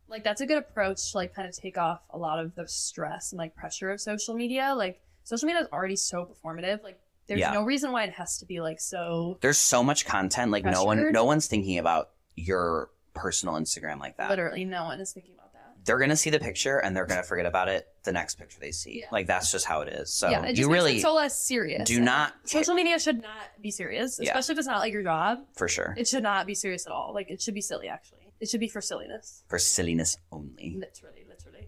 like 0.07 0.23
that's 0.23 0.39
a 0.39 0.45
good 0.45 0.57
approach 0.57 1.11
to 1.11 1.17
like 1.17 1.35
kind 1.35 1.47
of 1.49 1.53
take 1.55 1.77
off 1.77 1.99
a 2.11 2.17
lot 2.17 2.39
of 2.39 2.55
the 2.55 2.65
stress 2.69 3.33
and 3.33 3.37
like 3.37 3.55
pressure 3.55 3.91
of 3.91 3.99
social 3.99 4.35
media. 4.35 4.73
Like 4.73 5.01
social 5.25 5.47
media 5.47 5.63
is 5.63 5.67
already 5.73 5.97
so 5.97 6.25
performative. 6.33 6.81
Like 6.81 6.97
there's 7.27 7.41
Yeah. 7.41 7.51
no 7.51 7.63
reason 7.63 7.91
why 7.91 8.05
it 8.05 8.13
has 8.13 8.37
to 8.37 8.45
be 8.45 8.61
like 8.61 8.79
so 8.79 9.37
There's 9.41 9.57
so 9.57 9.83
much 9.83 10.05
content. 10.05 10.49
Like, 10.51 10.63
no 10.63 10.85
one, 10.85 11.11
no 11.11 11.25
one's 11.25 11.47
thinking 11.47 11.77
about 11.77 12.11
your 12.37 12.89
personal 13.13 13.55
Instagram 13.55 13.99
like 13.99 14.15
that. 14.15 14.29
literally 14.29 14.63
no 14.63 14.85
one 14.85 15.01
is 15.01 15.11
thinking 15.11 15.33
about 15.35 15.51
that. 15.51 15.75
They're 15.83 15.99
gonna 15.99 16.15
see 16.15 16.29
the 16.29 16.39
picture 16.39 16.77
and 16.77 16.95
they're 16.95 17.05
gonna 17.05 17.21
forget 17.23 17.45
about 17.45 17.67
it 17.67 17.85
the 18.09 18.13
next 18.13 18.35
picture 18.39 18.59
they 18.59 18.71
see. 18.71 19.01
Yeah. 19.01 19.05
Like 19.11 19.27
that's 19.27 19.51
just 19.51 19.65
how 19.67 19.81
it 19.81 19.89
is. 19.89 20.11
So 20.11 20.29
yeah, 20.29 20.41
it 20.43 20.49
just 20.55 20.59
you 20.61 20.71
really, 20.73 20.99
so 20.99 21.13
less 21.13 21.37
serious. 21.37 21.87
do 21.87 21.99
not- 22.01 22.33
Social 22.43 22.73
media 22.73 22.97
should 22.97 23.21
not 23.21 23.45
be 23.61 23.69
serious, 23.69 24.17
especially 24.19 24.53
if 24.53 24.59
it's 24.59 24.67
not 24.67 24.79
like 24.79 24.91
your 24.91 25.03
job. 25.03 25.39
for 25.55 25.67
sure, 25.67 25.93
It 25.95 26.07
should 26.07 26.23
not 26.23 26.47
be 26.47 26.55
serious 26.55 26.87
at 26.87 26.91
all. 26.91 27.13
Like 27.13 27.29
it 27.29 27.39
should 27.41 27.53
be 27.53 27.61
silly. 27.61 27.87
Actually, 27.87 28.25
it 28.39 28.49
should 28.49 28.59
be 28.59 28.67
for 28.67 28.81
silliness. 28.81 29.43
for 29.47 29.59
silliness 29.59 30.17
only. 30.31 30.75
Literally, 30.85 31.23
literally. 31.29 31.67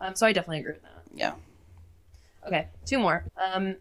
Um, 0.00 0.16
so 0.16 0.26
I 0.26 0.32
definitely 0.32 0.60
agree 0.60 0.72
with 0.72 0.82
that. 0.82 1.02
Yeah. 1.14 1.34
Okay, 2.46 2.66
two 2.84 2.98
more. 2.98 3.24
Um, 3.36 3.76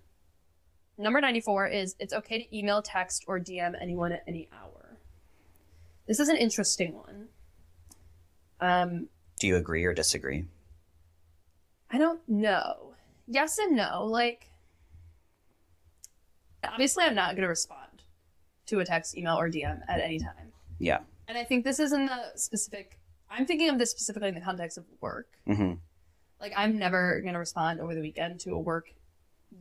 number 1.00 1.20
94 1.20 1.68
is 1.68 1.96
it's 2.00 2.14
okay 2.14 2.44
to 2.44 2.58
email, 2.58 2.82
text, 2.84 3.24
or 3.28 3.40
DM 3.40 3.74
anyone 3.82 4.12
at 4.12 4.24
any 4.28 4.50
hour. 4.54 4.98
This 6.08 6.20
is 6.20 6.30
an 6.30 6.38
interesting 6.38 6.94
one. 6.94 7.28
Um, 8.60 9.08
Do 9.40 9.48
you 9.48 9.56
agree 9.58 9.84
or 9.86 9.94
disagree? 9.94 10.46
I 11.92 11.98
don't 11.98 12.22
know. 12.28 12.94
Yes 13.28 13.58
and 13.58 13.76
no. 13.76 14.06
Like, 14.06 14.50
obviously, 16.64 17.04
I'm 17.06 17.16
not 17.16 17.32
going 17.32 17.44
to 17.44 17.48
respond 17.50 18.04
to 18.68 18.80
a 18.80 18.86
text, 18.86 19.18
email, 19.18 19.38
or 19.40 19.50
DM 19.50 19.80
at 19.88 20.00
any 20.00 20.20
time. 20.20 20.52
Yeah. 20.80 21.00
And 21.28 21.38
I 21.38 21.44
think 21.44 21.64
this 21.64 21.80
is 21.80 21.92
in 21.94 22.06
the 22.06 22.32
specific, 22.36 23.00
I'm 23.30 23.46
thinking 23.46 23.70
of 23.70 23.78
this 23.80 23.92
specifically 23.92 24.30
in 24.30 24.36
the 24.36 24.42
context 24.42 24.78
of 24.78 24.86
work. 25.02 25.28
hmm 25.46 25.74
Like, 26.40 26.54
I'm 26.56 26.78
never 26.78 27.22
going 27.22 27.34
to 27.34 27.40
respond 27.40 27.80
over 27.80 27.94
the 27.96 28.02
weekend 28.02 28.40
to 28.42 28.52
a 28.54 28.60
work 28.60 28.90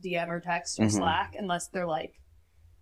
DM 0.03 0.27
or 0.29 0.39
text 0.39 0.79
or 0.79 0.83
Mhm. 0.83 0.91
Slack 0.91 1.35
unless 1.37 1.67
they're 1.67 1.87
like, 1.87 2.19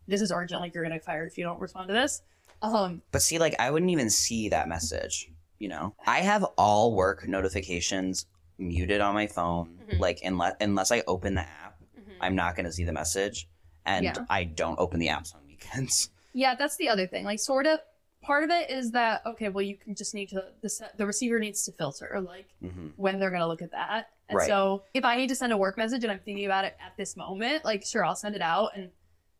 this 0.07 0.21
is 0.21 0.31
urgent, 0.31 0.61
like, 0.61 0.73
you're 0.73 0.83
going 0.83 0.91
to 0.91 0.97
get 0.97 1.05
fired 1.05 1.27
if 1.31 1.37
you 1.37 1.43
don't 1.43 1.59
respond 1.59 1.87
to 1.87 1.93
this. 1.93 2.21
Um, 2.61 3.01
But 3.11 3.21
see, 3.21 3.37
like 3.37 3.55
I 3.59 3.69
wouldn't 3.71 3.91
even 3.91 4.09
see 4.09 4.49
that 4.49 4.67
message. 4.67 5.31
You 5.59 5.67
know, 5.69 5.95
I 6.05 6.19
have 6.21 6.43
all 6.57 6.93
work 6.95 7.27
notifications 7.27 8.25
muted 8.57 9.01
on 9.01 9.13
my 9.13 9.27
phone. 9.27 9.79
Mhm. 9.89 9.99
Like 9.99 10.19
unless 10.23 10.55
unless 10.61 10.91
I 10.91 11.03
open 11.07 11.35
the 11.35 11.41
app, 11.41 11.81
I'm 12.21 12.35
not 12.35 12.55
going 12.55 12.65
to 12.65 12.71
see 12.71 12.83
the 12.85 12.93
message, 12.93 13.47
and 13.85 14.03
Yeah. 14.05 14.25
I 14.29 14.43
don't 14.45 14.79
open 14.79 14.99
the 14.99 15.07
apps 15.07 15.35
on 15.35 15.45
weekends. 15.47 16.09
Yeah, 16.37 16.53
that's 16.55 16.75
the 16.75 16.89
other 16.89 17.07
thing. 17.07 17.23
Like, 17.23 17.39
sort 17.39 17.65
of, 17.65 17.79
part 18.21 18.43
of 18.43 18.49
it 18.49 18.69
is 18.69 18.91
that 18.91 19.21
okay, 19.25 19.47
well, 19.47 19.61
you 19.61 19.77
can 19.77 19.95
just 19.95 20.13
need 20.13 20.27
to 20.29 20.43
the 20.61 20.69
the 20.97 21.05
receiver 21.05 21.39
needs 21.39 21.63
to 21.63 21.71
filter 21.71 22.19
like 22.19 22.47
hmm 22.59 22.89
when 22.97 23.19
they're 23.19 23.31
gonna 23.31 23.47
look 23.47 23.61
at 23.61 23.71
that. 23.71 24.09
And 24.27 24.35
Right. 24.37 24.47
so, 24.47 24.83
if 24.93 25.05
I 25.05 25.15
need 25.15 25.27
to 25.29 25.35
send 25.35 25.53
a 25.53 25.57
work 25.57 25.77
message 25.77 26.03
and 26.03 26.11
I'm 26.11 26.19
thinking 26.19 26.45
about 26.45 26.65
it 26.65 26.75
at 26.85 26.97
this 26.97 27.15
moment, 27.15 27.63
like, 27.63 27.85
sure, 27.85 28.03
I'll 28.03 28.15
send 28.17 28.35
it 28.35 28.41
out, 28.41 28.71
and 28.75 28.91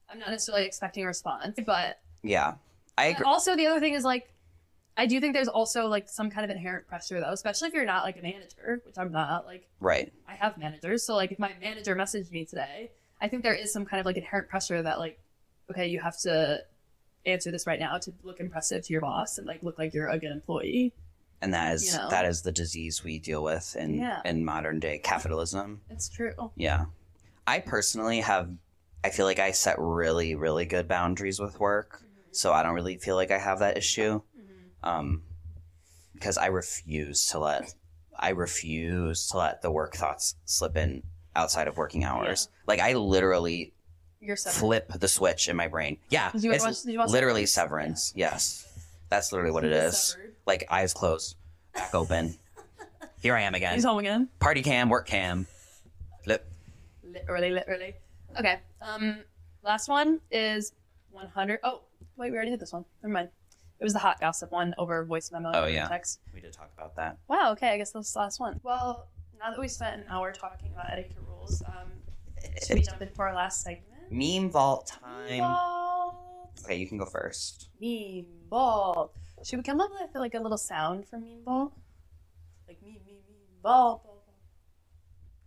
I'm 0.09 0.19
not 0.19 0.29
necessarily 0.29 0.65
expecting 0.65 1.03
a 1.03 1.07
response. 1.07 1.57
But 1.65 1.99
Yeah, 2.23 2.53
I 2.97 3.07
agree. 3.07 3.25
also, 3.25 3.57
the 3.57 3.67
other 3.67 3.81
thing 3.81 3.93
is 3.93 4.03
like. 4.05 4.29
I 4.97 5.05
do 5.07 5.19
think 5.19 5.33
there's 5.33 5.47
also 5.47 5.87
like 5.87 6.07
some 6.07 6.29
kind 6.29 6.49
of 6.49 6.55
inherent 6.55 6.87
pressure 6.87 7.19
though, 7.19 7.31
especially 7.31 7.67
if 7.67 7.73
you're 7.73 7.85
not 7.85 8.03
like 8.03 8.17
a 8.17 8.21
manager, 8.21 8.81
which 8.85 8.97
I'm 8.97 9.11
not. 9.11 9.45
Like 9.45 9.67
Right. 9.79 10.11
I 10.27 10.35
have 10.35 10.57
managers, 10.57 11.03
so 11.03 11.15
like 11.15 11.31
if 11.31 11.39
my 11.39 11.51
manager 11.61 11.95
messaged 11.95 12.31
me 12.31 12.45
today, 12.45 12.91
I 13.21 13.27
think 13.27 13.43
there 13.43 13.53
is 13.53 13.71
some 13.73 13.85
kind 13.85 13.99
of 13.99 14.05
like 14.05 14.17
inherent 14.17 14.49
pressure 14.49 14.81
that 14.81 14.99
like, 14.99 15.19
okay, 15.69 15.87
you 15.87 15.99
have 15.99 16.17
to 16.19 16.63
answer 17.25 17.51
this 17.51 17.65
right 17.67 17.79
now 17.79 17.97
to 17.97 18.13
look 18.23 18.39
impressive 18.39 18.85
to 18.85 18.93
your 18.93 19.01
boss 19.01 19.37
and 19.37 19.47
like 19.47 19.63
look 19.63 19.77
like 19.77 19.93
you're 19.93 20.07
a 20.07 20.19
good 20.19 20.31
employee. 20.31 20.93
And 21.41 21.53
that 21.53 21.73
is 21.75 21.93
You 21.93 21.99
know? 21.99 22.09
that 22.09 22.25
is 22.25 22.43
the 22.43 22.51
disease 22.51 23.03
we 23.03 23.19
deal 23.19 23.43
with 23.43 23.75
in 23.75 23.95
Yeah. 23.95 24.21
in 24.23 24.45
modern 24.45 24.79
day 24.79 24.99
capitalism. 24.99 25.81
It's 25.89 26.07
true. 26.07 26.51
Yeah. 26.55 26.85
I 27.45 27.59
personally 27.59 28.21
have 28.21 28.49
I 29.03 29.09
feel 29.09 29.25
like 29.25 29.39
I 29.39 29.51
set 29.51 29.75
really 29.77 30.35
really 30.35 30.65
good 30.65 30.87
boundaries 30.87 31.39
with 31.39 31.59
work, 31.59 31.97
mm-hmm. 31.97 32.05
so 32.31 32.53
I 32.53 32.63
don't 32.63 32.73
really 32.73 32.97
feel 32.97 33.15
like 33.15 33.31
I 33.31 33.37
have 33.37 33.59
that 33.59 33.77
issue. 33.77 34.21
Um 34.85 35.23
because 36.13 36.37
I 36.37 36.45
refuse 36.47 37.25
to 37.27 37.39
let 37.39 37.73
I 38.17 38.29
refuse 38.29 39.27
to 39.27 39.37
let 39.37 39.61
the 39.61 39.69
work 39.71 39.95
thoughts 39.95 40.35
slip 40.45 40.77
in 40.77 41.03
outside 41.35 41.67
of 41.67 41.75
working 41.77 42.03
hours. 42.05 42.47
Like 42.67 42.79
I 42.79 42.93
literally 42.93 43.73
flip 44.51 44.91
the 44.93 45.07
switch 45.07 45.49
in 45.49 45.55
my 45.55 45.67
brain. 45.67 45.97
Yeah, 46.09 46.31
Did 46.31 46.43
you 46.43 46.51
it's 46.53 46.63
watch- 46.63 46.81
did 46.83 46.93
you 46.93 46.99
watch 46.99 47.09
literally 47.09 47.45
Severance? 47.45 48.03
severance. 48.05 48.13
Yes, 48.15 48.67
that's 49.09 49.31
literally 49.31 49.51
what 49.51 49.65
it 49.65 49.71
is. 49.73 49.97
Severed. 49.97 50.35
Like 50.45 50.65
eyes 50.69 50.93
closed, 50.93 51.35
back 51.73 51.93
open. 51.93 52.37
Here 53.21 53.35
I 53.35 53.41
am 53.41 53.55
again. 53.55 53.73
He's 53.73 53.83
home 53.83 53.97
again. 53.99 54.29
Party 54.39 54.61
cam, 54.61 54.87
work 54.89 55.07
cam. 55.07 55.47
Flip. 56.23 56.47
Literally, 57.03 57.51
literally. 57.51 57.95
Okay. 58.39 58.59
Um, 58.81 59.17
last 59.63 59.89
one 59.89 60.21
is 60.31 60.73
100. 61.11 61.59
Oh, 61.63 61.81
wait, 62.17 62.29
we 62.31 62.35
already 62.37 62.51
did 62.51 62.59
this 62.59 62.71
one. 62.73 62.85
Never 63.01 63.13
mind. 63.13 63.29
It 63.79 63.83
was 63.83 63.93
the 63.93 63.99
hot 63.99 64.19
gossip 64.19 64.51
one 64.51 64.73
over 64.77 65.03
voice 65.05 65.31
memo. 65.31 65.51
Oh, 65.53 65.65
yeah. 65.65 65.87
Text. 65.87 66.19
We 66.33 66.39
did 66.41 66.53
talk 66.53 66.71
about 66.77 66.95
that. 66.95 67.17
Wow. 67.27 67.51
Okay. 67.53 67.69
I 67.73 67.77
guess 67.77 67.91
that's 67.91 68.13
the 68.13 68.19
last 68.19 68.39
one. 68.39 68.59
Well, 68.63 69.07
now 69.39 69.49
that 69.51 69.59
we 69.59 69.67
spent 69.67 70.01
an 70.01 70.07
hour 70.09 70.31
talking 70.31 70.71
about 70.73 70.89
etiquette 70.91 71.17
rules, 71.27 71.61
um, 71.67 71.91
should 72.65 72.77
we 72.77 72.81
jump 72.83 73.01
into 73.01 73.13
our 73.19 73.33
last 73.35 73.61
segment? 73.61 74.11
Meme 74.11 74.49
vault 74.49 74.87
time. 74.87 75.27
Meme 75.27 75.39
Vault. 75.39 76.15
Okay, 76.63 76.75
you 76.75 76.87
can 76.87 76.97
go 76.97 77.05
first. 77.05 77.69
Meme 77.81 78.25
vault. 78.49 79.13
Should 79.43 79.57
we 79.57 79.63
come 79.63 79.81
up 79.81 79.91
with 79.91 80.09
like 80.15 80.33
a 80.35 80.39
little 80.39 80.57
sound 80.57 81.05
for 81.07 81.19
meme 81.19 81.43
vault? 81.43 81.73
Like 82.67 82.81
meme, 82.81 82.93
meme, 83.05 83.15
meme 83.27 83.61
vault. 83.61 84.03
vault, 84.03 84.23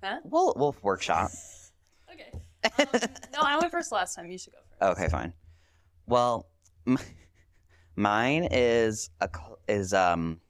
vault. 0.02 0.22
We'll 0.24 0.54
we'll 0.56 0.76
workshop. 0.82 1.30
Okay. 2.12 2.32
Um, 2.78 3.00
no, 3.32 3.40
I 3.42 3.56
went 3.58 3.70
first 3.70 3.92
last 3.92 4.14
time. 4.16 4.28
You 4.30 4.38
should 4.38 4.52
go 4.52 4.58
first. 4.80 4.98
Okay, 4.98 5.08
fine. 5.08 5.32
Well, 6.06 6.48
m- 6.86 6.98
mine 7.98 8.48
is 8.50 9.10
a 9.20 9.28
is 9.66 9.92
um. 9.92 10.40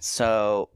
So, 0.00 0.70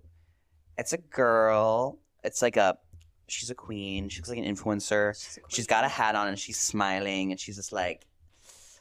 it's 0.77 0.93
a 0.93 0.99
girl. 0.99 1.99
It's 2.25 2.43
like 2.43 2.57
a. 2.57 2.79
She's 3.27 3.51
a 3.51 3.55
queen. 3.55 4.09
She 4.09 4.21
looks 4.21 4.29
like 4.31 4.39
an 4.39 4.45
influencer. 4.45 5.15
She's, 5.15 5.39
She's 5.49 5.67
got 5.67 5.85
a 5.85 5.89
hat 5.89 6.15
on 6.15 6.29
and 6.29 6.39
she's 6.39 6.59
smiling 6.59 7.31
and 7.31 7.39
she's 7.39 7.57
just 7.57 7.73
like, 7.73 8.07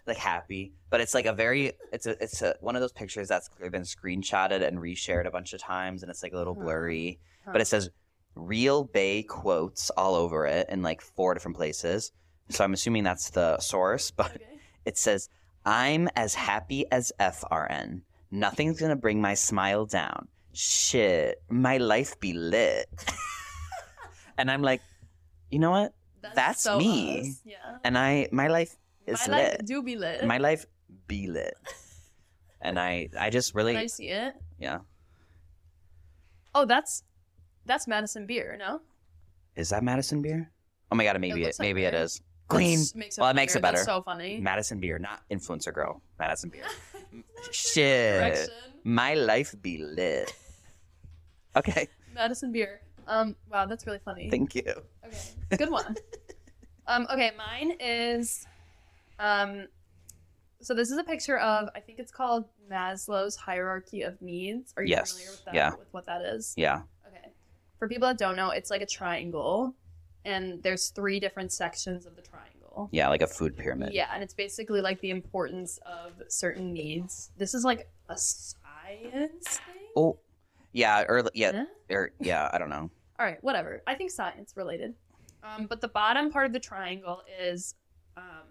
like 0.06 0.16
happy. 0.18 0.72
But 0.89 1.02
it's 1.02 1.14
like 1.14 1.26
a 1.26 1.34
very. 1.34 1.74
It's 1.91 2.06
a. 2.06 2.22
It's 2.24 2.41
a 2.41 2.56
one 2.62 2.76
of 2.76 2.82
those 2.82 2.93
pictures 2.93 3.28
that's 3.28 3.48
clearly 3.50 3.72
been 3.72 3.82
screenshotted 3.84 4.66
and 4.66 4.78
reshared 4.80 5.26
a 5.28 5.32
bunch 5.32 5.54
of 5.54 5.60
times 5.62 6.02
and 6.04 6.10
it's 6.10 6.24
like 6.24 6.34
a 6.34 6.38
little 6.38 6.56
Huh. 6.56 6.62
blurry. 6.62 7.20
Huh. 7.45 7.52
But 7.54 7.62
it 7.62 7.66
says 7.68 7.89
real 8.36 8.84
Bay 8.84 9.24
quotes 9.24 9.89
all 9.91 10.14
over 10.16 10.45
it 10.45 10.70
in 10.70 10.82
like 10.82 11.02
four 11.02 11.34
different 11.34 11.58
places. 11.58 12.12
So 12.50 12.64
I'm 12.64 12.74
assuming 12.74 13.04
that's 13.04 13.30
the 13.32 13.60
source, 13.60 14.12
but 14.12 14.36
Okay. 14.36 14.60
it 14.86 14.98
says, 14.98 15.30
I'm 15.68 16.07
as 16.15 16.34
happy 16.34 16.89
as 16.91 17.11
FRN. 17.20 18.01
Nothing's 18.32 18.80
gonna 18.80 18.95
bring 18.95 19.20
my 19.20 19.34
smile 19.34 19.86
down. 19.86 20.30
Shit, 20.53 21.43
my 21.49 21.76
life 21.78 22.18
be 22.22 22.32
lit. 22.32 22.88
and 24.38 24.49
I'm 24.49 24.61
like, 24.61 24.82
you 25.51 25.59
know 25.59 25.72
what? 25.72 25.93
That's 26.36 26.63
so 26.63 26.80
me. 26.80 27.20
us. 27.20 27.41
Yeah. 27.43 27.78
And 27.84 27.97
I, 27.97 28.30
my 28.32 28.47
life 28.47 28.78
is 29.05 29.28
My 29.28 29.34
life 29.38 29.51
lit. 29.59 29.65
do 29.65 29.84
be 29.84 29.97
lit. 29.97 30.26
my 30.26 30.38
life 30.38 30.65
be 31.07 31.28
lit. 31.28 31.53
And 32.61 32.80
I, 32.80 33.09
I 33.20 33.30
just 33.30 33.53
really, 33.53 33.74
Can 33.74 33.84
I 33.84 33.88
see 33.88 34.07
it? 34.07 34.36
yeah. 34.57 34.80
Oh, 36.55 36.65
that's 36.65 37.03
that's 37.65 37.88
Madison 37.88 38.26
Beer. 38.26 38.55
No. 38.57 38.82
Is 39.55 39.70
that 39.70 39.84
Madison 39.84 40.22
Beer? 40.22 40.49
Oh 40.91 40.95
my 40.95 41.03
god, 41.03 41.20
maybe 41.20 41.41
it, 41.41 41.45
looks 41.45 41.59
like 41.59 41.68
maybe 41.68 41.84
it 41.84 41.91
beer. 41.91 42.01
is. 42.03 42.22
Queen. 42.48 42.80
That's- 42.80 42.95
makes 42.95 43.18
Well, 43.18 43.30
it 43.30 43.36
makes 43.36 43.56
it 43.56 43.62
better. 43.62 43.78
That's 43.78 43.86
so 43.86 44.02
funny. 44.02 44.39
Madison 44.39 44.80
Beer, 44.80 44.98
not 45.00 45.22
influencer 45.32 45.74
girl. 45.74 46.02
Madison 46.20 46.50
Beer. 46.50 46.66
Shit. 47.52 48.20
Correction. 48.20 48.54
My 48.84 49.14
life 49.16 49.56
be 49.62 49.78
lit. 49.80 50.34
Okay, 51.56 51.88
Madison 52.14 52.52
Beer. 52.52 52.82
Um. 53.08 53.36
Wow, 53.52 53.66
that's 53.66 53.88
really 53.88 53.98
funny. 54.06 54.30
thank 54.30 54.54
you. 54.54 54.64
Okay, 55.06 55.58
good 55.58 55.72
one. 55.72 55.95
um. 56.88 57.08
Okay, 57.12 57.32
mine 57.36 57.72
is, 57.80 58.45
um. 59.18 59.66
So 60.62 60.76
this 60.76 60.91
is 60.91 61.00
a 61.00 61.04
picture 61.04 61.39
of 61.39 61.70
I 61.76 61.80
think 61.80 61.98
it's 61.98 62.12
called 62.12 62.45
Maslow's 62.72 63.36
hierarchy 63.36 64.04
of 64.04 64.22
needs. 64.22 64.72
Are 64.78 64.84
you 64.84 64.89
Yes, 64.89 65.14
familiar 65.14 65.32
with 65.32 65.45
that? 65.45 65.54
yeah. 65.56 65.70
With 65.72 65.88
what 65.91 66.06
that 66.06 66.22
is? 66.22 66.54
Yeah. 66.58 66.82
Okay. 67.08 67.32
For 67.80 67.88
people 67.88 68.08
that 68.08 68.20
don't 68.20 68.36
know, 68.36 68.52
it's 68.52 68.70
like 68.70 68.82
a 68.82 68.86
triangle, 68.86 69.74
and 70.26 70.61
there's 70.63 70.89
three 70.89 71.20
different 71.20 71.51
sections 71.51 72.05
of 72.05 72.15
the 72.15 72.22
triangle. 72.22 72.89
Yeah, 72.91 73.09
like 73.09 73.22
a 73.22 73.28
food 73.28 73.57
pyramid. 73.57 73.93
Yeah, 73.93 74.09
and 74.13 74.22
it's 74.22 74.34
basically 74.34 74.82
like 74.82 74.99
the 75.01 75.09
importance 75.09 75.80
of 75.86 76.11
certain 76.28 76.74
needs. 76.74 77.32
This 77.38 77.53
is 77.53 77.63
like 77.63 77.89
a 78.09 78.18
science 78.18 79.57
thing. 79.57 79.88
Oh, 79.95 80.18
yeah, 80.74 81.03
or 81.07 81.24
yeah, 81.34 81.51
Huh? 81.53 81.65
or 81.89 82.11
yeah. 82.20 82.49
I 82.53 82.57
don't 82.57 82.70
know. 82.70 82.89
All 83.20 83.26
right, 83.26 83.43
whatever. 83.43 83.82
I 83.88 83.95
think 83.95 84.11
science 84.11 84.53
related. 84.55 84.93
Um, 85.43 85.65
but 85.65 85.82
the 85.82 85.88
bottom 85.88 86.32
part 86.32 86.45
of 86.45 86.53
the 86.53 86.59
triangle 86.59 87.22
is 87.39 87.74
um, 88.15 88.45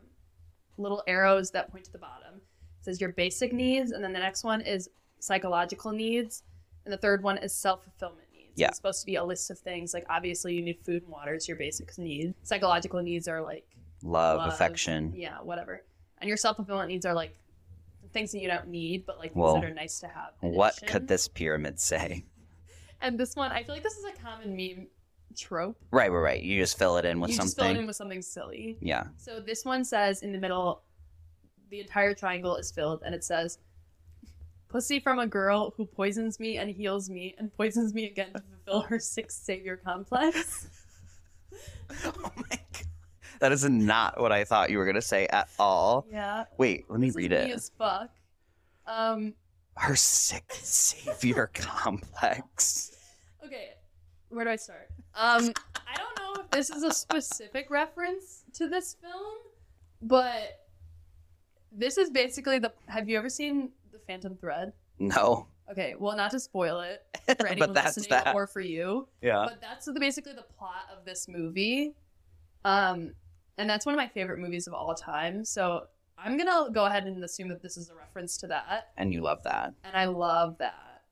little 0.79 1.03
arrows 1.07 1.51
that 1.53 1.71
point 1.71 1.85
to 1.85 1.93
the 1.93 1.99
bottom. 1.99 2.35
It 2.81 2.85
says 2.85 3.01
your 3.01 3.13
basic 3.13 3.53
needs, 3.53 3.93
and 3.93 4.03
then 4.03 4.13
the 4.13 4.19
next 4.19 4.43
one 4.45 4.61
is 4.61 4.89
psychological 5.21 5.93
needs, 5.93 6.43
and 6.85 6.93
the 6.93 6.97
third 6.99 7.23
one 7.23 7.39
is 7.39 7.53
self 7.53 7.85
fulfillment. 7.85 8.26
Yeah. 8.57 8.69
It's 8.69 8.77
supposed 8.79 9.01
to 9.01 9.07
be 9.07 9.17
a 9.17 9.25
list 9.25 9.51
of 9.51 9.59
things. 9.59 9.95
Like 9.95 10.07
obviously, 10.11 10.55
you 10.55 10.63
need 10.63 10.79
food 10.85 11.03
and 11.03 11.13
water. 11.13 11.35
It's 11.35 11.47
your 11.47 11.57
basic 11.57 11.97
needs. 11.99 12.35
Psychological 12.43 13.03
needs 13.03 13.29
are 13.29 13.41
like 13.43 13.65
Love, 14.03 14.39
Love. 14.39 14.53
affection. 14.53 15.13
yeah, 15.15 15.39
whatever. 15.43 15.83
And 16.19 16.29
your 16.29 16.37
self 16.37 16.57
fulfillment 16.57 16.89
needs 16.89 17.07
are 17.07 17.15
like 17.15 17.37
things 18.13 18.33
that 18.33 18.41
you 18.41 18.49
don't 18.49 18.69
need, 18.69 19.05
but 19.07 19.19
like 19.19 19.35
things 19.35 19.55
that 19.55 19.65
are 19.65 19.75
nice 19.75 20.01
to 20.01 20.09
have. 20.09 20.31
What 20.41 20.79
addition. 20.79 20.89
could 20.93 21.09
this 21.09 21.29
pyramid 21.29 21.79
say? 21.81 22.25
And 23.03 23.21
this 23.21 23.37
one, 23.37 23.53
I 23.53 23.63
feel 23.63 23.75
like 23.75 23.83
this 23.85 23.99
is 23.99 24.05
a 24.07 24.23
common 24.23 24.57
meme 24.57 24.87
trope. 25.37 25.77
Right, 25.91 26.11
right, 26.11 26.19
right. 26.19 26.43
You 26.43 26.63
just 26.63 26.79
fill 26.79 26.97
it 26.97 27.05
in 27.05 27.21
with 27.21 27.31
something. 27.31 27.43
you 27.45 27.47
just 27.49 27.57
fill 27.59 27.67
it 27.67 27.77
in 27.79 27.87
with 27.87 27.95
something 27.97 28.23
silly. 28.23 28.79
Yeah. 28.81 29.09
So 29.19 29.39
this 29.39 29.67
one 29.67 29.85
says 29.85 30.23
in 30.23 30.33
the 30.33 30.39
middle, 30.39 30.83
the 31.69 31.81
entire 31.81 32.15
triangle 32.15 32.57
is 32.57 32.71
filled, 32.73 33.03
and 33.05 33.15
it 33.15 33.23
says, 33.23 33.59
"Pussy 34.69 35.01
from 35.01 35.19
a 35.19 35.27
girl 35.27 35.73
who 35.77 35.87
poisons 35.87 36.39
me 36.41 36.57
and 36.59 36.71
heals 36.71 37.09
me 37.09 37.35
and 37.39 37.53
poisons 37.57 37.95
me 37.95 38.07
again 38.07 38.33
to 38.35 38.43
fulfill 38.65 38.81
her 38.89 38.99
sixth 38.99 39.43
savior 39.45 39.77
complex." 39.77 40.69
oh 42.05 42.33
my 42.37 42.43
god. 42.51 42.83
That 43.41 43.53
is 43.53 43.69
not 43.69 44.19
what 44.21 44.33
I 44.33 44.45
thought 44.45 44.71
you 44.71 44.79
were 44.79 44.87
gonna 44.87 45.03
say 45.03 45.27
at 45.29 45.49
all. 45.59 46.07
yeah, 46.11 46.45
Wait, 46.57 46.87
let 46.89 46.99
me 47.01 47.09
this 47.09 47.13
is 47.13 47.17
read 47.17 47.31
me 47.33 47.37
it. 47.37 47.51
as 47.51 47.71
fuck. 47.79 48.11
Um. 48.87 49.35
Her 49.79 49.95
sick 49.95 50.45
savior 50.53 51.51
complex. 51.55 52.93
Okay, 53.45 53.75
where 54.31 54.45
do 54.47 54.51
I 54.51 54.57
start? 54.57 54.89
Um, 55.15 55.53
I 55.87 55.97
don't 55.97 56.19
know 56.19 56.43
if 56.43 56.51
this 56.51 56.71
is 56.71 56.83
a 56.83 56.91
specific 56.93 57.69
reference 57.69 58.45
to 58.55 58.69
this 58.69 58.97
film, 59.03 59.37
but 60.01 60.61
this 61.71 61.99
is 61.99 62.09
basically 62.09 62.59
the. 62.59 62.73
Have 62.87 63.07
you 63.09 63.19
ever 63.19 63.29
seen 63.29 63.73
Phantom 64.07 64.37
Thread? 64.37 64.73
No. 64.99 65.49
Okay, 65.71 65.95
well, 65.99 66.17
not 66.17 66.31
to 66.31 66.41
spoil 66.41 66.81
it 66.81 67.03
for 67.39 67.47
anyone 67.47 67.71
but 67.71 67.75
that's 67.75 67.97
listening 67.97 68.21
that. 68.25 68.35
or 68.35 68.47
for 68.47 68.61
you, 68.61 69.09
Yeah. 69.21 69.47
but 69.49 69.61
that's 69.61 69.87
the, 69.87 69.99
basically 69.99 70.33
the 70.33 70.45
plot 70.59 70.89
of 70.97 71.05
this 71.05 71.27
movie. 71.29 71.93
Um, 72.65 73.13
and 73.59 73.69
that's 73.69 73.85
one 73.85 73.95
of 73.95 73.97
my 73.99 74.07
favorite 74.09 74.39
movies 74.39 74.67
of 74.67 74.75
all 74.75 74.95
time. 74.95 75.45
So 75.45 75.87
I'm 76.17 76.37
gonna 76.39 76.71
go 76.71 76.85
ahead 76.87 77.05
and 77.07 77.23
assume 77.25 77.49
that 77.49 77.63
this 77.63 77.77
is 77.77 77.91
a 77.91 77.95
reference 77.95 78.37
to 78.39 78.47
that, 78.47 78.89
And 78.97 79.13
you 79.13 79.21
love 79.23 79.43
that. 79.43 79.75
and 79.85 79.97
I 79.97 80.05
love 80.07 80.57
that. 80.59 81.03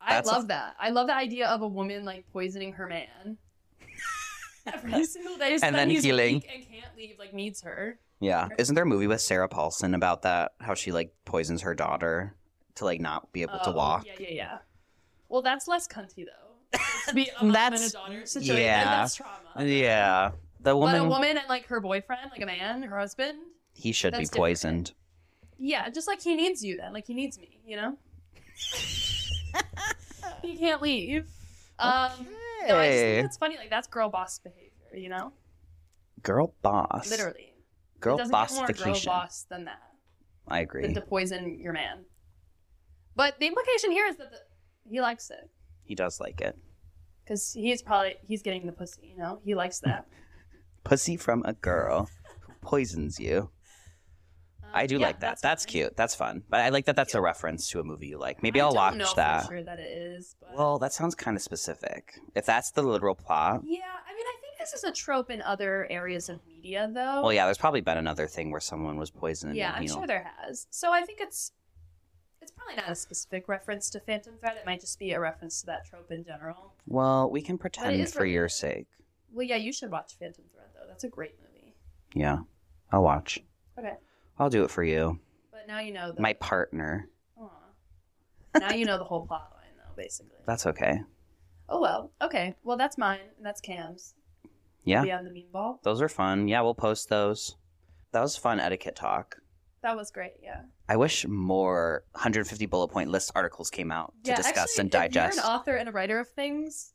I 0.00 0.14
That's 0.14 0.28
a- 0.28 0.32
love 0.32 0.48
that. 0.48 0.76
I 0.78 0.90
love 0.90 1.06
the 1.06 1.14
idea 1.16 1.48
of 1.48 1.62
a 1.62 1.66
woman 1.68 2.04
like 2.04 2.30
poisoning 2.32 2.74
her 2.74 2.86
man 2.86 3.38
every 4.66 5.04
single 5.04 5.36
day, 5.36 5.56
so 5.58 5.66
And 5.66 5.74
then 5.74 5.90
healing. 5.90 6.42
and 6.52 6.68
can't 6.68 6.96
leave, 6.96 7.18
like 7.18 7.32
needs 7.32 7.62
her. 7.62 7.98
Yeah. 8.20 8.48
Isn't 8.58 8.74
there 8.74 8.84
a 8.84 8.86
movie 8.86 9.06
with 9.06 9.20
Sarah 9.20 9.48
Paulson 9.48 9.94
about 9.94 10.22
that? 10.22 10.52
How 10.60 10.74
she 10.74 10.92
like 10.92 11.12
poisons 11.24 11.62
her 11.62 11.74
daughter 11.74 12.34
to 12.76 12.84
like 12.84 13.00
not 13.00 13.30
be 13.32 13.42
able 13.42 13.58
to 13.60 13.70
Oh, 13.70 13.72
walk. 13.72 14.06
Yeah, 14.06 14.12
yeah, 14.18 14.28
yeah. 14.30 14.58
Well, 15.28 15.42
that's 15.42 15.66
less 15.68 15.86
cunty 15.88 16.24
though. 16.24 16.78
Be 17.14 17.28
a 17.36 17.40
and 17.40 17.50
a 17.50 17.52
That's- 17.52 17.92
daughter 17.92 18.24
situation. 18.26 18.56
yeah. 18.62 18.84
That's 18.84 19.14
trauma. 19.16 19.64
Yeah. 19.64 20.30
The 20.60 20.76
woman. 20.76 20.98
But 21.00 21.06
a 21.06 21.08
woman 21.08 21.36
and 21.38 21.48
like 21.48 21.66
her 21.66 21.80
boyfriend, 21.80 22.30
like 22.30 22.40
a 22.42 22.46
man, 22.46 22.82
her 22.82 22.98
husband, 22.98 23.38
he 23.74 23.92
should 23.92 24.12
be 24.12 24.18
That's 24.18 24.30
different. 24.30 24.40
poisoned. 24.42 24.92
yeah, 25.58 25.88
just 25.90 26.08
like 26.08 26.20
he 26.22 26.34
needs 26.34 26.64
you 26.64 26.76
then, 26.78 26.92
like 26.92 27.06
he 27.06 27.14
needs 27.14 27.38
me, 27.38 27.60
you 27.66 27.76
know. 27.76 27.96
he 30.42 30.56
can't 30.56 30.82
leave. 30.82 31.26
Um, 31.78 32.10
no, 32.68 32.76
I 32.78 32.88
just 32.88 32.98
Okay. 32.98 33.14
think 33.14 33.26
that's 33.26 33.36
funny. 33.36 33.56
Like 33.58 33.70
that's 33.70 33.86
girl 33.86 34.08
boss 34.08 34.38
behavior, 34.38 34.70
you 34.94 35.08
know. 35.08 35.32
Girl 36.22 36.54
boss. 36.62 37.10
Literally, 37.10 37.52
Girl 38.00 38.16
it 38.16 38.28
doesn't 38.28 38.32
more 38.32 38.46
girl 38.46 38.66
bossification. 38.66 39.06
boss 39.10 39.46
than 39.48 39.64
that. 39.66 39.80
I 40.48 40.58
Than 40.58 40.64
agree. 40.64 40.94
to 40.94 41.00
poison 41.00 41.58
your 41.60 41.72
man. 41.72 42.04
But 43.14 43.38
the 43.40 43.46
implication 43.46 43.90
here 43.90 44.06
is 44.06 44.16
that 44.16 44.30
the, 44.30 44.38
he 44.88 45.00
likes 45.00 45.30
it 45.30 45.50
He 45.84 45.94
does 45.94 46.20
like 46.20 46.40
it. 46.40 46.56
because 47.24 47.52
he's 47.52 47.82
probably 47.82 48.16
he's 48.22 48.42
getting 48.42 48.66
the 48.66 48.72
pussy. 48.72 49.08
You 49.12 49.16
know, 49.18 49.40
he 49.44 49.54
likes 49.54 49.80
that. 49.80 50.06
Pussy 50.84 51.16
from 51.16 51.42
a 51.44 51.52
girl 51.52 52.08
who 52.42 52.52
poisons 52.60 53.18
you. 53.18 53.50
I 54.72 54.82
Um, 54.82 54.86
do 54.86 54.98
yeah, 54.98 55.06
like 55.06 55.20
that. 55.20 55.40
That's, 55.42 55.64
fine. 55.64 55.72
cute. 55.72 55.96
That's 55.96 56.14
fun. 56.14 56.42
But 56.48 56.60
I 56.60 56.68
like 56.68 56.84
that 56.84 56.94
that's 56.94 57.14
a 57.16 57.20
reference 57.20 57.68
to 57.70 57.80
a 57.80 57.84
movie 57.84 58.06
you 58.06 58.18
like. 58.18 58.40
Maybe 58.42 58.60
I 58.60 58.64
I'll 58.66 58.72
don't 58.72 58.98
watch 59.00 59.14
that. 59.16 59.46
For 59.46 59.54
sure 59.54 59.64
that 59.64 59.80
it 59.80 59.90
is. 59.90 60.36
But... 60.40 60.54
Well, 60.56 60.78
that 60.78 60.92
sounds 60.92 61.16
kind 61.16 61.36
of 61.36 61.42
specific. 61.42 62.14
If 62.36 62.46
that's 62.46 62.70
the 62.70 62.82
literal 62.82 63.16
plot. 63.16 63.62
yeah, 63.64 63.78
I 64.08 64.14
mean, 64.14 64.26
I 64.26 64.36
think 64.40 64.58
this 64.60 64.74
is 64.74 64.84
a 64.84 64.92
trope 64.92 65.28
in 65.30 65.42
other 65.42 65.88
areas 65.90 66.28
of 66.28 66.38
media, 66.66 66.90
though. 66.92 67.22
Well, 67.22 67.32
yeah, 67.32 67.44
there's 67.44 67.58
probably 67.58 67.80
been 67.80 67.98
another 67.98 68.26
thing 68.26 68.50
where 68.50 68.60
someone 68.60 68.96
was 68.98 69.10
poisoned. 69.10 69.56
yeah, 69.56 69.72
I'm 69.74 69.86
sure 69.86 70.06
there 70.06 70.30
has. 70.40 70.66
So 70.70 70.92
I 70.92 71.02
think 71.02 71.20
it's 71.20 71.52
it's 72.42 72.52
probably 72.52 72.76
not 72.76 72.90
a 72.90 72.94
specific 72.94 73.48
reference 73.48 73.90
to 73.90 74.00
Phantom 74.00 74.34
Thread. 74.38 74.56
It 74.56 74.66
might 74.66 74.80
just 74.80 74.98
be 74.98 75.12
a 75.12 75.20
reference 75.20 75.60
to 75.60 75.66
that 75.66 75.86
trope 75.86 76.10
in 76.10 76.24
general. 76.24 76.74
Well, 76.86 77.30
we 77.30 77.40
can 77.42 77.58
pretend 77.58 78.08
for 78.10 78.24
your 78.24 78.42
related. 78.42 78.54
sake. 78.56 78.86
Well, 79.32 79.46
yeah, 79.46 79.56
you 79.56 79.72
should 79.72 79.90
watch 79.90 80.14
Phantom 80.18 80.44
Thread 80.52 80.68
though. 80.74 80.86
That's 80.88 81.04
a 81.04 81.08
great 81.08 81.34
movie. 81.40 81.74
Yeah, 82.14 82.38
I'll 82.92 83.02
watch. 83.02 83.40
Okay, 83.78 83.94
I'll 84.38 84.50
do 84.50 84.64
it 84.64 84.70
for 84.70 84.84
you, 84.84 85.18
but 85.50 85.66
now 85.66 85.80
you 85.80 85.92
know 85.92 86.12
the 86.12 86.20
my 86.20 86.32
partner. 86.34 87.08
Aw. 87.40 88.58
now 88.60 88.72
you 88.72 88.86
know 88.86 88.98
the 88.98 89.04
whole 89.04 89.26
plot 89.26 89.52
line 89.56 89.72
though, 89.76 90.00
basically. 90.02 90.38
That's 90.46 90.66
okay. 90.66 91.00
Oh 91.68 91.80
well. 91.80 92.12
Okay. 92.22 92.54
Well, 92.62 92.76
that's 92.76 92.96
mine. 92.96 93.18
and 93.36 93.44
That's 93.44 93.60
Cam's. 93.60 94.14
Yeah, 94.86 95.02
Beyond 95.02 95.26
the 95.26 95.30
Mean 95.32 95.48
Ball. 95.52 95.78
those 95.82 96.00
are 96.00 96.08
fun. 96.08 96.48
Yeah, 96.48 96.62
we'll 96.62 96.74
post 96.74 97.08
those. 97.10 97.56
That 98.12 98.20
was 98.22 98.36
fun 98.36 98.60
etiquette 98.60 98.96
talk. 98.96 99.36
That 99.82 99.96
was 99.96 100.10
great. 100.10 100.32
Yeah. 100.42 100.62
I 100.88 100.96
wish 100.96 101.26
more 101.26 102.04
150 102.12 102.66
bullet 102.66 102.88
point 102.88 103.10
list 103.10 103.30
articles 103.34 103.68
came 103.70 103.92
out 103.92 104.14
to 104.24 104.30
yeah, 104.30 104.36
discuss 104.36 104.70
actually, 104.70 104.80
and 104.80 104.90
digest. 104.90 105.38
If 105.38 105.44
you're 105.44 105.52
an 105.52 105.58
author 105.60 105.74
and 105.76 105.88
a 105.88 105.92
writer 105.92 106.18
of 106.18 106.28
things, 106.30 106.92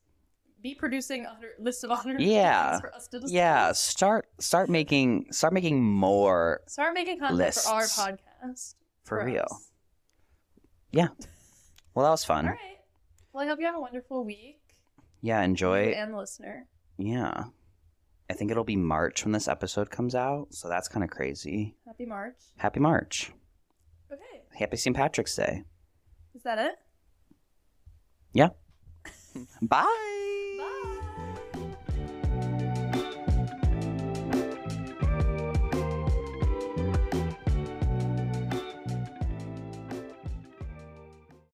be 0.64 0.74
producing 0.76 1.26
a 1.26 1.38
list 1.60 1.84
of 1.84 1.90
100 1.90 2.22
Yeah. 2.22 2.80
for 2.80 2.94
us 2.94 3.08
to 3.10 3.20
discuss. 3.20 3.32
yeah, 3.32 3.72
start 3.74 4.28
start 4.40 4.70
making 4.70 5.28
start 5.32 5.54
making 5.54 5.84
more 5.84 6.62
Start 6.68 6.94
making 6.94 7.20
content 7.20 7.38
Lists. 7.38 7.66
for 7.68 7.74
our 7.76 7.84
podcast. 7.84 8.76
for, 9.04 9.24
real. 9.26 9.46
us. 9.52 9.72
Well, 11.94 12.06
that 12.06 12.12
was 12.12 12.24
fun. 12.24 12.46
All 12.46 12.52
right. 12.52 12.78
Well, 13.34 13.44
I 13.44 13.48
hope 13.48 13.60
you 13.60 13.66
have 13.66 13.76
a 13.76 13.80
wonderful 13.82 14.24
week. 14.24 14.60
Yeah, 15.22 15.42
enjoy. 15.42 15.92
and 15.92 16.14
the 16.14 16.18
listener. 16.18 16.68
Yeah. 16.98 17.46
I 18.32 18.34
think 18.34 18.50
it'll 18.50 18.64
be 18.64 18.78
March 18.78 19.26
when 19.26 19.34
this 19.34 19.50
episode 19.50 19.90
comes 19.90 20.16
out, 20.16 20.54
so 20.54 20.70
that's 20.70 20.88
kind 20.88 21.04
of 21.04 21.10
crazy. 21.10 21.76
Happy 21.86 22.06
March. 22.06 22.38
Happy 22.56 22.80
March. 22.80 23.34
Okay. 24.10 24.44
Happy 24.58 24.78
St. 24.78 24.96
Patrick's 24.96 25.36
Day. 25.36 25.64
Is 26.34 26.42
that 26.44 26.58
it? 26.58 26.76
Yeah. 28.32 28.52
Bye. 29.62 29.84
Bye. 30.58 30.98